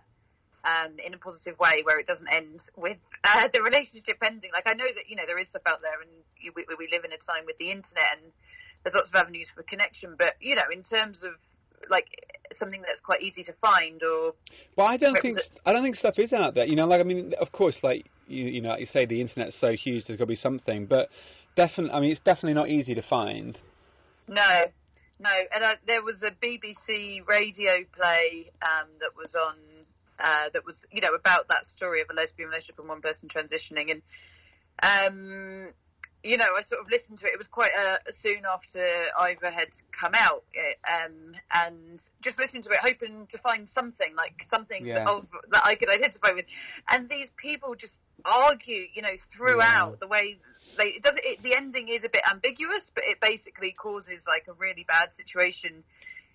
um, 0.63 0.95
in 1.05 1.13
a 1.13 1.17
positive 1.17 1.59
way, 1.59 1.83
where 1.83 1.99
it 1.99 2.07
doesn't 2.07 2.27
end 2.27 2.59
with 2.75 2.97
uh, 3.23 3.47
the 3.53 3.61
relationship 3.61 4.17
ending. 4.23 4.51
Like 4.53 4.67
I 4.67 4.73
know 4.73 4.87
that 4.95 5.09
you 5.09 5.15
know 5.15 5.23
there 5.27 5.39
is 5.39 5.49
stuff 5.49 5.63
out 5.65 5.81
there, 5.81 6.01
and 6.01 6.09
you, 6.39 6.51
we, 6.55 6.65
we 6.77 6.87
live 6.91 7.03
in 7.03 7.11
a 7.11 7.21
time 7.21 7.45
with 7.45 7.57
the 7.57 7.71
internet, 7.71 8.19
and 8.21 8.31
there's 8.83 8.95
lots 8.95 9.09
of 9.09 9.15
avenues 9.15 9.47
for 9.55 9.63
connection. 9.63 10.15
But 10.17 10.35
you 10.39 10.55
know, 10.55 10.69
in 10.71 10.83
terms 10.83 11.23
of 11.23 11.33
like 11.89 12.07
something 12.55 12.81
that's 12.81 12.99
quite 12.99 13.21
easy 13.21 13.43
to 13.43 13.53
find, 13.61 14.01
or 14.03 14.33
Well, 14.75 14.87
I 14.87 14.97
don't 14.97 15.19
think 15.21 15.39
I 15.65 15.73
don't 15.73 15.83
think 15.83 15.95
stuff 15.95 16.17
is 16.17 16.33
out 16.33 16.55
there. 16.55 16.65
You 16.65 16.75
know, 16.75 16.87
like 16.87 16.99
I 16.99 17.03
mean, 17.03 17.33
of 17.39 17.51
course, 17.51 17.77
like 17.83 18.05
you 18.27 18.45
you 18.45 18.61
know, 18.61 18.69
like 18.69 18.81
you 18.81 18.85
say 18.85 19.05
the 19.05 19.21
internet's 19.21 19.59
so 19.59 19.73
huge, 19.73 20.05
there's 20.05 20.17
got 20.17 20.25
to 20.25 20.27
be 20.27 20.35
something. 20.35 20.85
But 20.85 21.09
definitely, 21.55 21.91
I 21.91 21.99
mean, 21.99 22.11
it's 22.11 22.21
definitely 22.21 22.53
not 22.53 22.69
easy 22.69 22.95
to 22.95 23.03
find. 23.03 23.57
no, 24.27 24.65
no. 25.19 25.29
And 25.53 25.63
I, 25.63 25.73
there 25.87 26.01
was 26.01 26.21
a 26.23 26.31
BBC 26.31 27.27
radio 27.27 27.83
play 27.95 28.51
um, 28.61 28.87
that 28.99 29.11
was 29.17 29.35
on. 29.35 29.55
Uh, 30.23 30.47
that 30.53 30.65
was, 30.65 30.77
you 30.89 31.01
know, 31.01 31.13
about 31.13 31.49
that 31.49 31.65
story 31.75 31.99
of 31.99 32.07
a 32.09 32.13
lesbian 32.13 32.47
relationship 32.47 32.79
and 32.79 32.87
one 32.87 33.01
person 33.01 33.27
transitioning, 33.27 33.91
and 33.91 34.01
um, 34.81 35.73
you 36.23 36.37
know, 36.37 36.47
I 36.57 36.63
sort 36.63 36.79
of 36.79 36.87
listened 36.89 37.19
to 37.19 37.25
it. 37.25 37.35
It 37.35 37.37
was 37.37 37.51
quite 37.51 37.71
uh, 37.77 37.97
soon 38.21 38.43
after 38.47 38.79
Ivor 39.19 39.51
had 39.51 39.67
come 39.91 40.13
out, 40.15 40.43
uh, 40.55 40.79
um, 40.87 41.35
and 41.51 41.99
just 42.23 42.39
listened 42.39 42.63
to 42.63 42.69
it, 42.71 42.79
hoping 42.81 43.27
to 43.31 43.37
find 43.39 43.67
something 43.67 44.15
like 44.15 44.33
something 44.49 44.87
Yeah. 44.87 45.03
of, 45.05 45.27
that 45.51 45.65
I 45.65 45.75
could 45.75 45.89
identify 45.89 46.31
with. 46.31 46.45
And 46.87 47.09
these 47.09 47.27
people 47.35 47.75
just 47.75 47.97
argue, 48.23 48.87
you 48.95 49.01
know, 49.01 49.15
throughout 49.35 49.99
Yeah. 49.99 49.99
the 49.99 50.07
way 50.07 50.39
they 50.77 50.95
it 50.95 51.03
does. 51.03 51.15
It, 51.17 51.43
the 51.43 51.55
ending 51.55 51.89
is 51.89 52.03
a 52.05 52.09
bit 52.09 52.23
ambiguous, 52.31 52.89
but 52.95 53.03
it 53.03 53.19
basically 53.19 53.73
causes 53.73 54.23
like 54.25 54.47
a 54.47 54.53
really 54.53 54.85
bad 54.87 55.09
situation 55.19 55.83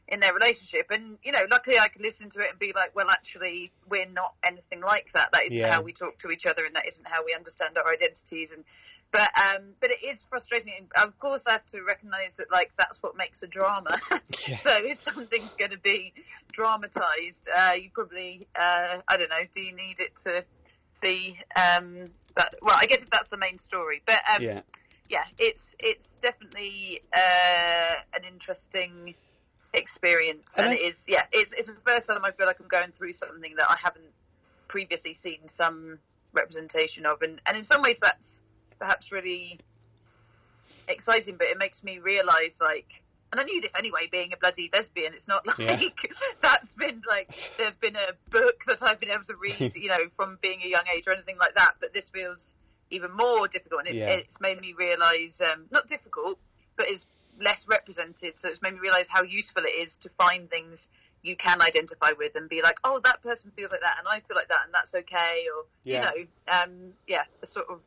in 0.08 0.20
their 0.20 0.32
relationship. 0.32 0.86
And 0.90 1.18
you 1.22 1.32
know, 1.32 1.44
luckily 1.50 1.78
I 1.78 1.88
could 1.88 2.02
listen 2.02 2.30
to 2.30 2.40
it 2.40 2.50
and 2.50 2.58
be 2.58 2.72
like, 2.74 2.94
well, 2.96 3.10
actually, 3.10 3.70
we're 3.88 4.08
not 4.08 4.34
anything 4.44 4.80
like 4.80 5.06
that. 5.14 5.28
That 5.32 5.44
isn't 5.46 5.56
Yeah. 5.58 5.72
how 5.72 5.82
we 5.82 5.92
talk 5.92 6.18
to 6.20 6.30
each 6.30 6.46
other, 6.46 6.64
and 6.64 6.74
that 6.76 6.86
isn't 6.88 7.06
how 7.06 7.24
we 7.24 7.34
understand 7.34 7.76
our 7.78 7.92
identities. 7.92 8.50
And 8.52 8.64
but 9.12 9.30
um, 9.38 9.74
but 9.80 9.90
it 9.90 10.04
is 10.04 10.18
frustrating. 10.28 10.72
And 10.78 11.06
of 11.08 11.18
course, 11.18 11.42
I 11.46 11.52
have 11.52 11.66
to 11.72 11.82
recognise 11.82 12.32
that 12.38 12.50
like 12.50 12.70
that's 12.78 12.98
what 13.02 13.16
makes 13.16 13.42
a 13.42 13.46
drama. 13.46 13.96
Yeah. 14.46 14.58
so 14.62 14.70
if 14.80 14.98
something's 15.02 15.50
going 15.58 15.72
to 15.72 15.78
be 15.78 16.12
dramatised, 16.52 17.44
uh, 17.54 17.72
you 17.74 17.90
probably 17.92 18.46
uh, 18.58 18.98
I 19.08 19.16
don't 19.16 19.28
know. 19.28 19.44
Do 19.54 19.60
you 19.60 19.74
need 19.74 19.96
it 20.00 20.12
to 20.24 20.44
be? 21.02 21.38
Um, 21.56 22.10
but 22.34 22.54
well, 22.62 22.76
I 22.78 22.86
guess 22.86 23.00
if 23.02 23.10
that's 23.10 23.28
the 23.30 23.36
main 23.36 23.58
story, 23.58 24.02
but 24.06 24.20
um, 24.34 24.42
yeah, 24.42 24.60
yeah, 25.08 25.24
it's 25.38 25.62
it's 25.78 26.08
definitely 26.22 27.02
uh, 27.14 27.94
an 28.14 28.24
interesting 28.26 29.14
experience, 29.74 30.44
And 30.56 30.66
and 30.66 30.74
it 30.74 30.82
is 30.82 30.98
yeah, 31.06 31.24
it's 31.32 31.52
it's 31.56 31.68
the 31.68 31.76
first 31.86 32.06
time 32.06 32.24
I 32.24 32.32
feel 32.32 32.46
like 32.46 32.60
I'm 32.60 32.68
going 32.68 32.92
through 32.96 33.12
something 33.14 33.54
that 33.56 33.70
I 33.70 33.76
haven't 33.82 34.10
previously 34.68 35.14
seen 35.14 35.40
some 35.56 35.98
representation 36.32 37.06
of, 37.06 37.22
and 37.22 37.40
and 37.46 37.56
in 37.56 37.64
some 37.64 37.82
ways 37.82 37.96
that's 38.00 38.26
perhaps 38.78 39.10
really 39.12 39.58
exciting, 40.88 41.36
but 41.38 41.48
it 41.48 41.58
makes 41.58 41.82
me 41.82 41.98
realise 41.98 42.54
like. 42.60 42.86
And 43.30 43.38
I 43.38 43.44
knew 43.44 43.60
this 43.60 43.72
anyway, 43.78 44.08
being 44.10 44.32
a 44.32 44.38
bloody 44.38 44.70
lesbian. 44.72 45.12
It's 45.12 45.28
not 45.28 45.46
like 45.46 45.58
Yeah. 45.58 45.78
that's 46.40 46.72
been 46.78 47.02
like 47.06 47.28
there's 47.58 47.76
been 47.76 47.94
a 47.94 48.16
book 48.30 48.56
that 48.66 48.78
I've 48.82 48.98
been 48.98 49.10
able 49.10 49.24
to 49.24 49.36
read, 49.36 49.72
you 49.76 49.88
know, 49.88 50.08
from 50.16 50.38
being 50.40 50.62
a 50.64 50.66
young 50.68 50.84
age 50.96 51.04
or 51.06 51.12
anything 51.12 51.36
like 51.36 51.54
that. 51.54 51.72
But 51.78 51.92
this 51.92 52.08
feels 52.08 52.38
even 52.90 53.12
more 53.14 53.46
difficult, 53.46 53.80
and 53.84 53.88
it, 53.88 53.96
Yeah. 53.96 54.08
it's 54.16 54.40
made 54.40 54.58
me 54.62 54.72
realise 54.72 55.38
um, 55.42 55.66
not 55.70 55.86
difficult, 55.88 56.38
but 56.78 56.88
is 56.88 57.04
less 57.40 57.60
represented. 57.68 58.34
So 58.40 58.48
it's 58.48 58.62
made 58.62 58.74
me 58.74 58.80
realise 58.80 59.06
how 59.08 59.22
useful 59.22 59.62
it 59.64 59.74
is 59.80 59.96
to 60.02 60.10
find 60.18 60.48
things 60.50 60.78
you 61.22 61.36
can 61.36 61.60
identify 61.62 62.10
with 62.16 62.32
and 62.36 62.48
be 62.48 62.60
like, 62.62 62.76
oh, 62.84 63.00
that 63.04 63.22
person 63.22 63.50
feels 63.56 63.70
like 63.70 63.80
that, 63.80 63.96
and 63.98 64.06
I 64.06 64.20
feel 64.26 64.36
like 64.36 64.48
that, 64.48 64.60
and 64.64 64.72
that's 64.72 64.94
okay, 64.94 65.46
or 65.54 65.64
Yeah. 65.84 66.12
you 66.14 66.26
know, 66.48 66.52
um, 66.62 66.92
yeah, 67.06 67.24
sort 67.44 67.66
of 67.68 67.80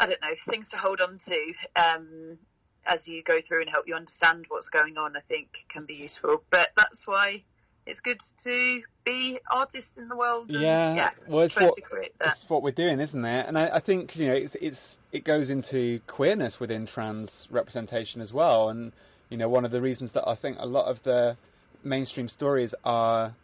I 0.00 0.06
don't 0.06 0.20
know 0.20 0.34
things 0.48 0.68
to 0.70 0.76
hold 0.76 1.00
on 1.00 1.18
to 1.26 1.82
um, 1.82 2.38
as 2.86 3.06
you 3.06 3.22
go 3.24 3.40
through 3.46 3.62
and 3.62 3.70
help 3.70 3.88
you 3.88 3.94
understand 3.94 4.46
what's 4.48 4.68
going 4.68 4.96
on. 4.96 5.16
I 5.16 5.20
think 5.28 5.48
can 5.72 5.84
be 5.86 5.94
useful, 5.94 6.42
but 6.50 6.68
that's 6.76 7.06
why. 7.06 7.42
It's 7.88 8.00
good 8.00 8.20
to 8.44 8.82
be 9.06 9.38
artists 9.50 9.90
in 9.96 10.08
the 10.08 10.16
world. 10.16 10.50
And, 10.50 10.60
Yeah, 10.60 10.94
yeah. 10.94 11.10
well, 11.26 11.46
it's 11.46 11.56
what- 11.56 11.74
to 11.74 11.80
create 11.80 12.12
that. 12.18 12.34
it's 12.36 12.44
what 12.50 12.62
we're 12.62 12.70
doing, 12.70 13.00
isn't 13.00 13.24
it? 13.24 13.46
And 13.48 13.58
I, 13.58 13.76
I 13.76 13.80
think 13.80 14.14
you 14.14 14.28
know, 14.28 14.34
it's 14.34 14.54
it's 14.60 14.78
it 15.10 15.24
goes 15.24 15.48
into 15.48 15.98
queerness 16.06 16.60
within 16.60 16.86
trans 16.86 17.30
representation 17.50 18.20
as 18.20 18.30
well. 18.30 18.68
And 18.68 18.92
you 19.30 19.38
know, 19.38 19.48
one 19.48 19.64
of 19.64 19.70
the 19.70 19.80
reasons 19.80 20.12
that 20.12 20.28
I 20.28 20.36
think 20.36 20.58
a 20.60 20.66
lot 20.66 20.84
of 20.86 21.02
the 21.04 21.36
mainstream 21.82 22.28
stories 22.28 22.74
are, 22.84 23.34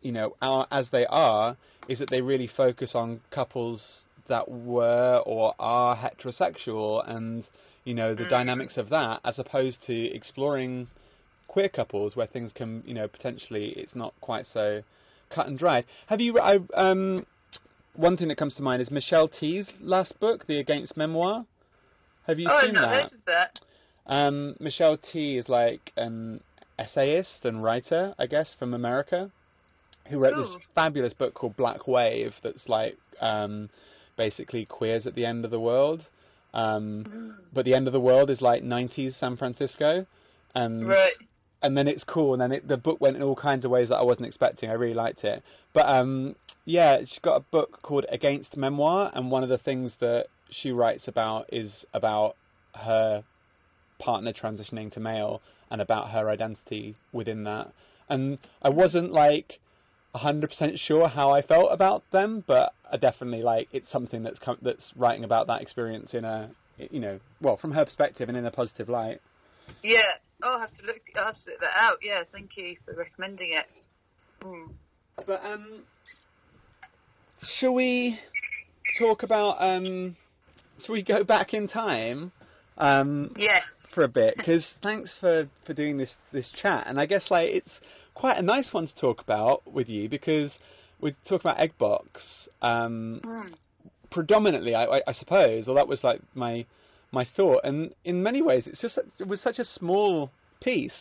you 0.00 0.12
know, 0.12 0.34
are 0.40 0.66
as 0.70 0.88
they 0.90 1.04
are, 1.06 1.54
is 1.90 1.98
that 1.98 2.08
they 2.08 2.22
really 2.22 2.46
focus 2.56 2.92
on 2.94 3.20
couples 3.30 3.82
that 4.28 4.50
were 4.50 5.22
or 5.26 5.54
are 5.58 5.94
heterosexual 5.94 7.06
and 7.06 7.44
you 7.84 7.92
know 7.92 8.14
the 8.14 8.24
Mm. 8.24 8.30
dynamics 8.30 8.78
of 8.78 8.88
that, 8.90 9.20
as 9.24 9.38
opposed 9.38 9.82
to 9.86 9.94
exploring 10.14 10.88
queer 11.48 11.68
couples 11.68 12.14
where 12.14 12.26
things 12.26 12.52
can, 12.54 12.82
you 12.86 12.94
know, 12.94 13.08
potentially 13.08 13.70
it's 13.76 13.94
not 13.96 14.14
quite 14.20 14.46
so 14.46 14.82
cut 15.34 15.46
and 15.48 15.58
dried. 15.58 15.84
Have 16.06 16.20
you? 16.20 16.38
I, 16.38 16.58
um, 16.74 17.26
one 17.94 18.16
thing 18.16 18.28
that 18.28 18.38
comes 18.38 18.54
to 18.54 18.62
mind 18.62 18.80
is 18.80 18.90
Michelle 18.90 19.26
Tea's 19.28 19.68
last 19.80 20.18
book, 20.20 20.46
The 20.46 20.58
Against 20.60 20.96
Memoir. 20.96 21.44
Have 22.26 22.38
you 22.38 22.46
seen 22.46 22.48
that? 22.48 22.54
oh, 22.54 22.60
seen 22.60 22.68
I've 22.68 22.74
not 22.74 22.82
that? 22.82 23.02
heard 23.02 23.12
of 23.12 23.24
that. 23.26 23.60
Um, 24.06 24.56
Michelle 24.60 24.96
Tea 24.96 25.36
is 25.38 25.48
like 25.48 25.92
an 25.96 26.40
essayist 26.78 27.44
and 27.44 27.62
writer, 27.62 28.14
I 28.18 28.26
guess, 28.26 28.54
from 28.58 28.72
America, 28.72 29.30
who 30.08 30.18
wrote 30.18 30.36
this 30.36 30.56
fabulous 30.74 31.12
book 31.12 31.34
called 31.34 31.56
Black 31.56 31.86
Wave. 31.88 32.32
That's 32.42 32.68
like 32.68 32.96
um, 33.20 33.68
basically 34.16 34.64
queers 34.64 35.06
at 35.06 35.14
the 35.14 35.26
end 35.26 35.44
of 35.44 35.50
the 35.50 35.60
world. 35.60 36.06
Um, 36.54 37.04
Mm. 37.08 37.34
but 37.52 37.64
the 37.64 37.74
end 37.74 37.86
of 37.86 37.92
the 37.92 38.00
world 38.00 38.30
is 38.30 38.40
like 38.40 38.62
90s 38.62 39.18
San 39.18 39.36
Francisco, 39.36 40.06
and 40.54 40.86
Right. 40.86 41.12
And 41.62 41.76
then 41.76 41.88
it's 41.88 42.04
cool, 42.04 42.32
and 42.32 42.42
then 42.42 42.52
it, 42.52 42.68
the 42.68 42.76
book 42.76 43.00
went 43.00 43.16
in 43.16 43.22
all 43.22 43.36
kinds 43.36 43.64
of 43.64 43.70
ways 43.70 43.88
that 43.88 43.96
I 43.96 44.02
wasn't 44.02 44.26
expecting. 44.26 44.70
I 44.70 44.74
really 44.74 44.94
liked 44.94 45.24
it, 45.24 45.42
but 45.72 45.86
um, 45.88 46.36
yeah, 46.64 47.00
she's 47.00 47.18
got 47.22 47.36
a 47.36 47.40
book 47.40 47.80
called 47.82 48.06
Against 48.10 48.56
Memoir, 48.56 49.10
and 49.14 49.30
one 49.30 49.42
of 49.42 49.48
the 49.48 49.58
things 49.58 49.94
that 50.00 50.26
she 50.50 50.70
writes 50.70 51.08
about 51.08 51.46
is 51.52 51.84
about 51.92 52.36
her 52.74 53.24
partner 53.98 54.32
transitioning 54.32 54.92
to 54.92 55.00
male 55.00 55.40
and 55.70 55.80
about 55.80 56.10
her 56.10 56.30
identity 56.30 56.96
within 57.12 57.44
that. 57.44 57.72
And 58.08 58.38
I 58.62 58.70
wasn't 58.70 59.12
like 59.12 59.58
100% 60.14 60.78
sure 60.78 61.08
how 61.08 61.30
I 61.30 61.42
felt 61.42 61.72
about 61.72 62.04
them, 62.12 62.44
but 62.46 62.72
I 62.90 62.96
definitely 62.96 63.42
like 63.42 63.68
it's 63.72 63.90
something 63.90 64.22
that's 64.22 64.38
that's 64.62 64.92
writing 64.96 65.24
about 65.24 65.48
that 65.48 65.60
experience 65.60 66.14
in 66.14 66.24
a 66.24 66.50
you 66.78 67.00
know, 67.00 67.18
well, 67.40 67.56
from 67.56 67.72
her 67.72 67.84
perspective 67.84 68.28
and 68.28 68.38
in 68.38 68.46
a 68.46 68.50
positive 68.50 68.88
light. 68.88 69.20
Yeah. 69.82 70.12
Oh, 70.42 70.54
I'll 70.54 70.60
have 70.60 70.70
to 70.78 70.86
look. 70.86 71.00
I'll 71.16 71.26
have 71.26 71.34
to 71.34 71.50
look 71.50 71.60
that 71.60 71.76
out. 71.76 71.98
Yeah. 72.02 72.22
Thank 72.32 72.56
you 72.56 72.76
for 72.84 72.94
recommending 72.94 73.52
it. 73.52 73.66
Mm. 74.44 74.72
But 75.26 75.44
um, 75.44 75.82
shall 77.58 77.74
we 77.74 78.18
talk 78.98 79.22
about 79.22 79.56
um, 79.60 80.16
shall 80.84 80.92
we 80.94 81.02
go 81.02 81.24
back 81.24 81.54
in 81.54 81.68
time 81.68 82.32
um 82.76 83.34
Yes. 83.36 83.62
for 83.94 84.04
a 84.04 84.08
bit? 84.08 84.36
Because 84.36 84.64
thanks 84.82 85.12
for 85.20 85.48
for 85.66 85.74
doing 85.74 85.98
this 85.98 86.14
this 86.32 86.50
chat, 86.62 86.84
and 86.86 87.00
I 87.00 87.06
guess 87.06 87.30
like 87.30 87.50
it's 87.50 87.80
quite 88.14 88.38
a 88.38 88.42
nice 88.42 88.72
one 88.72 88.86
to 88.86 88.94
talk 89.00 89.20
about 89.20 89.72
with 89.72 89.88
you 89.88 90.08
because 90.08 90.52
we 91.00 91.14
talk 91.28 91.40
about 91.40 91.58
Eggbox 91.58 92.06
um 92.62 93.20
Mm. 93.24 93.54
predominantly, 94.10 94.74
I, 94.74 94.84
I, 94.84 95.00
I 95.08 95.12
suppose, 95.12 95.68
or 95.68 95.74
that 95.74 95.88
was 95.88 96.02
like 96.02 96.20
my 96.34 96.64
my 97.12 97.26
thought. 97.36 97.60
And 97.64 97.92
in 98.04 98.22
many 98.22 98.42
ways, 98.42 98.66
it's 98.66 98.80
just 98.80 98.98
it 99.18 99.26
was 99.26 99.40
such 99.40 99.58
a 99.58 99.64
small 99.64 100.30
piece 100.62 100.92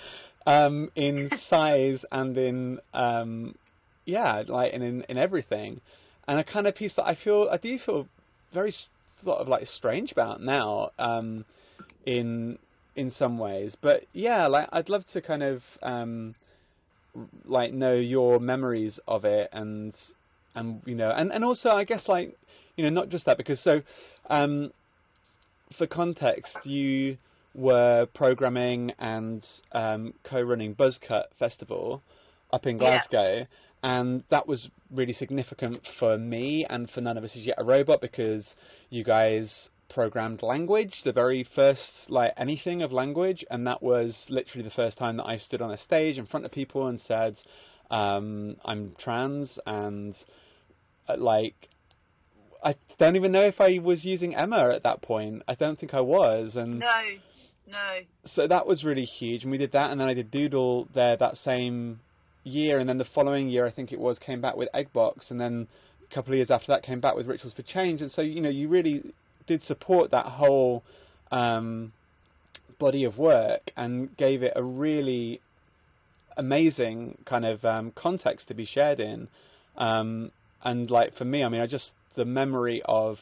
um, 0.46 0.90
in 0.94 1.30
size 1.50 2.04
and 2.12 2.36
in 2.36 2.78
um, 2.94 3.54
yeah, 4.04 4.42
like 4.46 4.72
in, 4.72 4.82
in 4.82 5.02
in 5.08 5.18
everything, 5.18 5.80
and 6.28 6.38
a 6.38 6.44
kind 6.44 6.66
of 6.66 6.74
piece 6.74 6.94
that 6.96 7.04
I 7.04 7.16
feel 7.22 7.48
I 7.50 7.56
do 7.56 7.78
feel 7.84 8.06
very 8.52 8.74
sort 9.24 9.40
of 9.40 9.48
like 9.48 9.66
strange 9.66 10.12
about 10.12 10.40
now 10.40 10.90
um, 10.98 11.44
in 12.04 12.58
in 12.94 13.10
some 13.10 13.38
ways. 13.38 13.76
But 13.80 14.04
yeah, 14.12 14.46
like 14.46 14.68
I'd 14.72 14.88
love 14.88 15.04
to 15.12 15.20
kind 15.20 15.42
of 15.42 15.62
um, 15.82 16.34
like 17.44 17.72
know 17.72 17.94
your 17.94 18.38
memories 18.38 18.98
of 19.06 19.24
it 19.24 19.48
and 19.52 19.94
and 20.54 20.82
you 20.86 20.94
know 20.94 21.10
and 21.10 21.32
and 21.32 21.44
also 21.44 21.70
I 21.70 21.84
guess 21.84 22.08
like 22.08 22.36
you 22.76 22.84
know 22.84 22.90
not 22.90 23.08
just 23.08 23.26
that 23.26 23.36
because 23.36 23.60
so 23.62 23.80
um 24.28 24.72
for 25.78 25.86
context 25.86 26.56
you 26.64 27.16
were 27.54 28.06
programming 28.14 28.92
and 28.98 29.44
um 29.72 30.12
co-running 30.24 30.74
Buzzcut 30.74 31.24
Festival 31.38 32.02
up 32.52 32.66
in 32.66 32.76
Yeah. 32.76 33.02
Glasgow 33.08 33.46
and 33.82 34.24
that 34.30 34.46
was 34.46 34.68
really 34.90 35.12
significant 35.12 35.80
for 35.98 36.16
me 36.18 36.66
and 36.68 36.90
for 36.90 37.00
none 37.00 37.16
of 37.16 37.24
us 37.24 37.34
is 37.36 37.46
yet 37.46 37.56
a 37.58 37.64
robot 37.64 38.00
because 38.00 38.54
you 38.90 39.04
guys 39.04 39.68
programmed 39.88 40.42
language 40.42 40.92
the 41.04 41.12
very 41.12 41.46
first 41.54 41.80
like 42.08 42.32
anything 42.36 42.82
of 42.82 42.92
language 42.92 43.44
and 43.50 43.66
that 43.66 43.82
was 43.82 44.14
literally 44.28 44.64
the 44.64 44.74
first 44.74 44.98
time 44.98 45.16
that 45.16 45.26
I 45.26 45.36
stood 45.38 45.62
on 45.62 45.70
a 45.70 45.78
stage 45.78 46.18
in 46.18 46.26
front 46.26 46.44
of 46.44 46.52
people 46.52 46.88
and 46.88 47.00
said 47.06 47.36
um, 47.90 48.56
I'm 48.64 48.96
trans 48.98 49.58
and 49.64 50.16
uh, 51.08 51.16
like 51.18 51.68
I 52.64 52.74
don't 52.98 53.16
even 53.16 53.32
know 53.32 53.42
if 53.42 53.60
I 53.60 53.78
was 53.78 54.04
using 54.04 54.34
Emma 54.34 54.70
at 54.74 54.82
that 54.84 55.02
point. 55.02 55.42
I 55.48 55.54
don't 55.54 55.78
think 55.78 55.94
I 55.94 56.00
was, 56.00 56.56
and 56.56 56.78
No. 56.78 57.02
No. 57.68 57.98
so 58.34 58.46
that 58.46 58.66
was 58.66 58.84
really 58.84 59.04
huge. 59.04 59.42
And 59.42 59.50
we 59.50 59.58
did 59.58 59.72
that, 59.72 59.90
and 59.90 60.00
then 60.00 60.08
I 60.08 60.14
did 60.14 60.30
Doodle 60.30 60.88
there 60.94 61.16
that 61.16 61.36
same 61.38 62.00
year, 62.44 62.78
and 62.78 62.88
then 62.88 62.98
the 62.98 63.06
following 63.14 63.48
year 63.48 63.66
I 63.66 63.72
think 63.72 63.92
it 63.92 63.98
was 63.98 64.18
came 64.18 64.40
back 64.40 64.56
with 64.56 64.68
Eggbox, 64.72 65.30
and 65.30 65.40
then 65.40 65.66
a 66.08 66.14
couple 66.14 66.32
of 66.32 66.36
years 66.36 66.50
after 66.50 66.68
that 66.68 66.82
came 66.82 67.00
back 67.00 67.16
with 67.16 67.26
Rituals 67.26 67.54
for 67.54 67.62
Change. 67.62 68.02
And 68.02 68.10
so 68.10 68.22
you 68.22 68.40
know 68.40 68.48
you 68.48 68.68
really 68.68 69.02
did 69.46 69.62
support 69.64 70.10
that 70.12 70.26
whole 70.26 70.82
um, 71.30 71.92
body 72.78 73.04
of 73.04 73.18
work 73.18 73.70
and 73.76 74.16
gave 74.16 74.42
it 74.42 74.52
a 74.56 74.62
really 74.62 75.40
amazing 76.36 77.18
kind 77.24 77.44
of 77.44 77.64
um, 77.64 77.92
context 77.94 78.48
to 78.48 78.54
be 78.54 78.66
shared 78.66 79.00
in. 79.00 79.28
Um, 79.76 80.30
and 80.62 80.90
like 80.90 81.16
for 81.16 81.24
me, 81.24 81.42
I 81.42 81.48
mean, 81.48 81.60
I 81.60 81.66
just 81.66 81.92
the 82.16 82.24
memory 82.24 82.82
of 82.84 83.18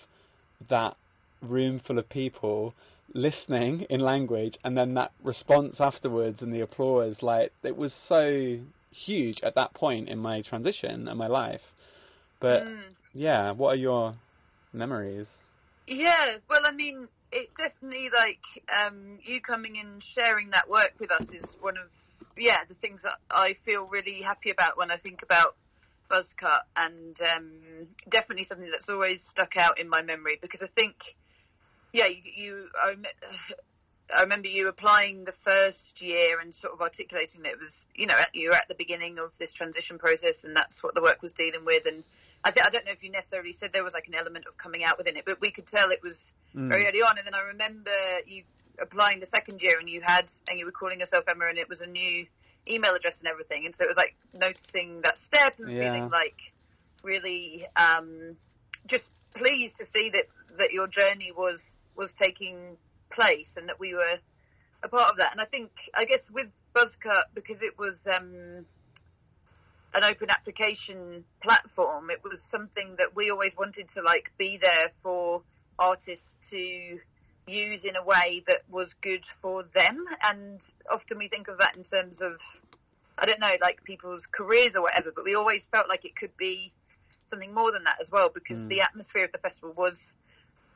that 0.68 0.96
room 1.42 1.80
full 1.86 1.98
of 1.98 2.08
people 2.08 2.74
listening 3.12 3.86
in 3.90 4.00
language 4.00 4.56
and 4.64 4.76
then 4.76 4.94
that 4.94 5.12
response 5.22 5.76
afterwards 5.78 6.40
and 6.40 6.54
the 6.54 6.60
applause 6.60 7.16
like 7.22 7.52
it 7.62 7.76
was 7.76 7.92
so 8.08 8.58
huge 8.90 9.40
at 9.42 9.54
that 9.54 9.74
point 9.74 10.08
in 10.08 10.18
my 10.18 10.40
transition 10.42 11.06
and 11.06 11.18
my 11.18 11.26
life 11.26 11.60
but 12.40 12.62
Mm. 12.62 12.94
yeah 13.12 13.52
what 13.52 13.74
are 13.74 13.76
your 13.76 14.14
memories 14.72 15.26
Yeah, 15.86 16.36
well, 16.48 16.62
I 16.64 16.72
mean, 16.72 17.08
it 17.30 17.50
definitely 17.56 18.08
like 18.16 18.40
um, 18.72 19.18
you 19.24 19.40
coming 19.40 19.76
and 19.78 20.02
sharing 20.14 20.50
that 20.50 20.68
work 20.68 20.92
with 20.98 21.10
us 21.10 21.26
is 21.32 21.44
one 21.60 21.76
of 21.76 21.88
yeah 22.38 22.58
the 22.68 22.74
things 22.74 23.00
that 23.02 23.18
I 23.30 23.56
feel 23.64 23.84
really 23.84 24.22
happy 24.22 24.50
about 24.50 24.76
when 24.78 24.90
I 24.90 24.96
think 24.96 25.22
about 25.22 25.54
Buzzcut, 26.10 26.62
and 26.76 27.16
um, 27.20 27.52
definitely 28.10 28.44
something 28.44 28.70
that's 28.70 28.88
always 28.88 29.20
stuck 29.30 29.56
out 29.56 29.78
in 29.78 29.88
my 29.88 30.02
memory 30.02 30.38
because 30.40 30.62
I 30.62 30.68
think 30.74 30.94
yeah 31.92 32.06
you, 32.06 32.22
you 32.36 32.68
I, 32.82 32.94
I 34.18 34.22
remember 34.22 34.48
you 34.48 34.68
applying 34.68 35.24
the 35.24 35.32
first 35.44 35.98
year 35.98 36.38
and 36.40 36.54
sort 36.54 36.74
of 36.74 36.80
articulating 36.82 37.42
that 37.42 37.52
it 37.52 37.58
was 37.58 37.72
you 37.94 38.06
know 38.06 38.14
you 38.32 38.50
were 38.50 38.56
at 38.56 38.68
the 38.68 38.74
beginning 38.76 39.18
of 39.18 39.32
this 39.38 39.52
transition 39.52 39.98
process 39.98 40.36
and 40.44 40.54
that's 40.54 40.82
what 40.82 40.94
the 40.94 41.02
work 41.02 41.22
was 41.22 41.32
dealing 41.32 41.64
with 41.64 41.84
and 41.86 42.04
I, 42.44 42.50
th- 42.50 42.66
I 42.66 42.68
don't 42.68 42.84
know 42.84 42.92
if 42.92 43.02
you 43.02 43.10
necessarily 43.10 43.54
said 43.58 43.70
there 43.72 43.82
was 43.82 43.94
like 43.94 44.06
an 44.06 44.14
element 44.14 44.44
of 44.46 44.58
coming 44.58 44.84
out 44.84 44.98
within 44.98 45.16
it, 45.16 45.24
but 45.24 45.40
we 45.40 45.50
could 45.50 45.66
tell 45.66 45.90
it 45.90 46.02
was 46.02 46.18
Mm. 46.54 46.68
very 46.68 46.86
early 46.86 47.02
on. 47.02 47.18
And 47.18 47.26
then 47.26 47.34
I 47.34 47.40
remember 47.40 47.90
you 48.26 48.44
applying 48.80 49.18
the 49.20 49.26
second 49.26 49.60
year, 49.60 49.78
and 49.78 49.88
you 49.88 50.00
had 50.00 50.26
and 50.48 50.58
you 50.58 50.64
were 50.64 50.72
calling 50.72 51.00
yourself 51.00 51.24
Emma, 51.26 51.46
and 51.48 51.58
it 51.58 51.68
was 51.68 51.80
a 51.80 51.86
new 51.86 52.26
email 52.68 52.94
address 52.94 53.14
and 53.18 53.28
everything. 53.28 53.66
And 53.66 53.74
so 53.76 53.84
it 53.84 53.88
was 53.88 53.96
like 53.96 54.14
noticing 54.32 55.02
that 55.02 55.18
step 55.18 55.58
and 55.58 55.70
Yeah. 55.70 55.80
feeling 55.80 56.10
like 56.10 56.36
really 57.02 57.66
um, 57.76 58.36
just 58.88 59.10
pleased 59.36 59.76
to 59.78 59.86
see 59.92 60.10
that 60.10 60.26
that 60.58 60.72
your 60.72 60.86
journey 60.86 61.32
was 61.32 61.60
was 61.96 62.10
taking 62.18 62.76
place 63.12 63.48
and 63.56 63.68
that 63.68 63.78
we 63.78 63.94
were 63.94 64.18
a 64.82 64.88
part 64.88 65.10
of 65.10 65.16
that. 65.18 65.32
And 65.32 65.40
I 65.40 65.46
think 65.46 65.70
I 65.94 66.04
guess 66.04 66.20
with 66.32 66.48
Buzzcut 66.74 67.24
because 67.34 67.60
it 67.62 67.78
was. 67.78 67.98
Um, 68.06 68.66
an 69.96 70.02
open 70.02 70.28
application 70.28 71.24
platform. 71.40 72.10
It 72.10 72.20
was 72.24 72.40
something 72.50 72.96
that 72.98 73.14
we 73.14 73.30
always 73.30 73.52
wanted 73.56 73.86
to 73.94 74.02
like 74.02 74.32
be 74.36 74.58
there 74.60 74.90
for 75.04 75.42
artists 75.78 76.34
to 76.50 76.98
use 77.46 77.84
in 77.84 77.96
a 77.96 78.04
way 78.04 78.42
that 78.46 78.62
was 78.70 78.94
good 79.02 79.24
for 79.42 79.64
them. 79.74 80.04
And 80.22 80.60
often 80.90 81.18
we 81.18 81.28
think 81.28 81.48
of 81.48 81.58
that 81.58 81.76
in 81.76 81.84
terms 81.84 82.20
of, 82.20 82.32
I 83.18 83.26
don't 83.26 83.40
know, 83.40 83.54
like 83.60 83.84
people's 83.84 84.26
careers 84.32 84.74
or 84.74 84.82
whatever, 84.82 85.12
but 85.14 85.24
we 85.24 85.34
always 85.34 85.66
felt 85.70 85.88
like 85.88 86.04
it 86.04 86.16
could 86.16 86.36
be 86.38 86.72
something 87.28 87.54
more 87.54 87.72
than 87.72 87.84
that 87.84 88.00
as 88.00 88.10
well 88.10 88.30
because 88.32 88.60
Mm. 88.62 88.68
the 88.68 88.80
atmosphere 88.80 89.24
of 89.24 89.32
the 89.32 89.38
festival 89.38 89.72
was 89.76 89.98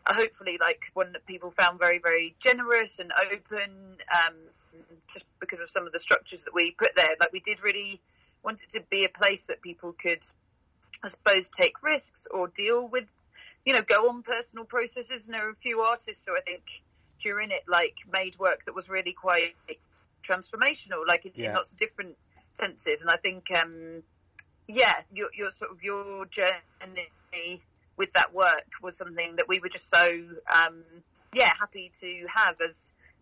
uh, 0.07 0.14
hopefully 0.14 0.57
like 0.61 0.81
one 0.94 1.12
that 1.12 1.26
people 1.26 1.52
found 1.57 1.78
very, 1.78 1.98
very 1.98 2.37
generous 2.42 2.92
and 2.98 3.12
open, 3.33 3.96
um, 4.12 4.35
just 5.12 5.24
because 5.40 5.61
of 5.61 5.70
some 5.70 5.87
of 5.87 5.92
the 5.92 5.98
structures 5.98 6.42
that 6.44 6.54
we 6.54 6.70
put 6.72 6.90
there. 6.96 7.16
Like 7.20 7.33
we 7.33 7.40
did 7.40 7.62
really 7.62 8.00
want 8.42 8.61
it 8.62 8.70
to 8.78 8.85
be 8.90 9.04
a 9.04 9.18
place 9.18 9.42
that 9.48 9.61
people 9.62 9.94
could, 10.00 10.22
I 11.02 11.09
suppose, 11.09 11.48
take 11.57 11.83
risks 11.83 12.26
or 12.31 12.48
deal 12.48 12.88
with, 12.88 13.04
you 13.64 13.73
know, 13.73 13.83
go 13.83 14.09
on 14.09 14.23
personal 14.23 14.64
processes. 14.64 15.25
And 15.25 15.35
there 15.35 15.47
are 15.47 15.51
a 15.51 15.57
few 15.62 15.81
artists 15.81 16.23
who 16.27 16.37
I 16.37 16.40
think 16.40 16.62
during 17.23 17.51
it 17.51 17.64
like 17.68 17.94
made 18.12 18.38
work 18.38 18.64
that 18.66 18.75
was 18.75 18.88
really 18.88 19.12
quite 19.12 19.57
transformational, 20.29 21.07
like 21.07 21.27
in, 21.27 21.33
Yeah. 21.35 21.51
in 21.51 21.55
lots 21.55 21.73
of 21.73 21.79
different 21.79 22.16
senses. 22.59 23.01
And 23.01 23.11
I 23.11 23.16
think, 23.16 23.44
um, 23.55 24.03
yeah, 24.66 25.03
your, 25.12 25.29
your 25.37 25.51
sort 25.51 25.71
of 25.71 25.83
your 25.83 26.27
journey 26.27 27.62
with 27.97 28.12
that 28.14 28.33
work 28.33 28.66
was 28.83 28.97
something 28.97 29.37
that 29.37 29.49
we 29.49 29.59
were 29.61 29.68
just 29.68 29.90
so, 29.90 30.23
um, 30.53 30.83
yeah, 31.33 31.53
happy 31.59 31.90
to 32.01 32.27
have 32.33 32.57
as 32.61 32.75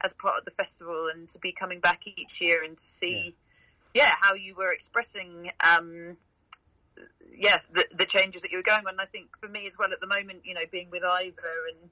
as 0.03 0.13
part 0.21 0.39
of 0.39 0.45
the 0.45 0.51
festival 0.51 1.09
and 1.15 1.27
to 1.31 1.39
be 1.39 1.53
coming 1.53 1.81
back 1.81 2.01
each 2.07 2.39
year 2.39 2.63
and 2.63 2.77
to 2.77 2.83
see, 3.01 3.35
yeah, 3.95 4.13
how 4.21 4.35
you 4.35 4.55
were 4.55 4.71
expressing, 4.71 5.51
um, 5.65 6.19
yeah, 7.37 7.59
the, 7.73 7.85
the 7.97 8.07
changes 8.07 8.43
that 8.43 8.51
you 8.51 8.59
were 8.59 8.63
going 8.63 8.87
on. 8.87 8.95
And 8.95 9.01
I 9.01 9.07
think 9.07 9.29
for 9.41 9.49
me 9.49 9.67
as 9.67 9.75
well 9.79 9.93
at 9.93 10.01
the 10.01 10.07
moment, 10.07 10.43
you 10.45 10.55
know, 10.55 10.67
being 10.71 10.89
with 10.91 11.03
Ivor 11.05 11.71
and 11.73 11.91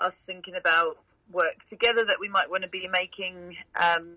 us 0.00 0.14
thinking 0.26 0.54
about 0.54 0.98
work 1.32 1.56
together 1.68 2.04
that 2.06 2.16
we 2.20 2.28
might 2.28 2.50
want 2.50 2.62
to 2.62 2.68
be 2.68 2.88
making 2.88 3.56
um, 3.76 4.16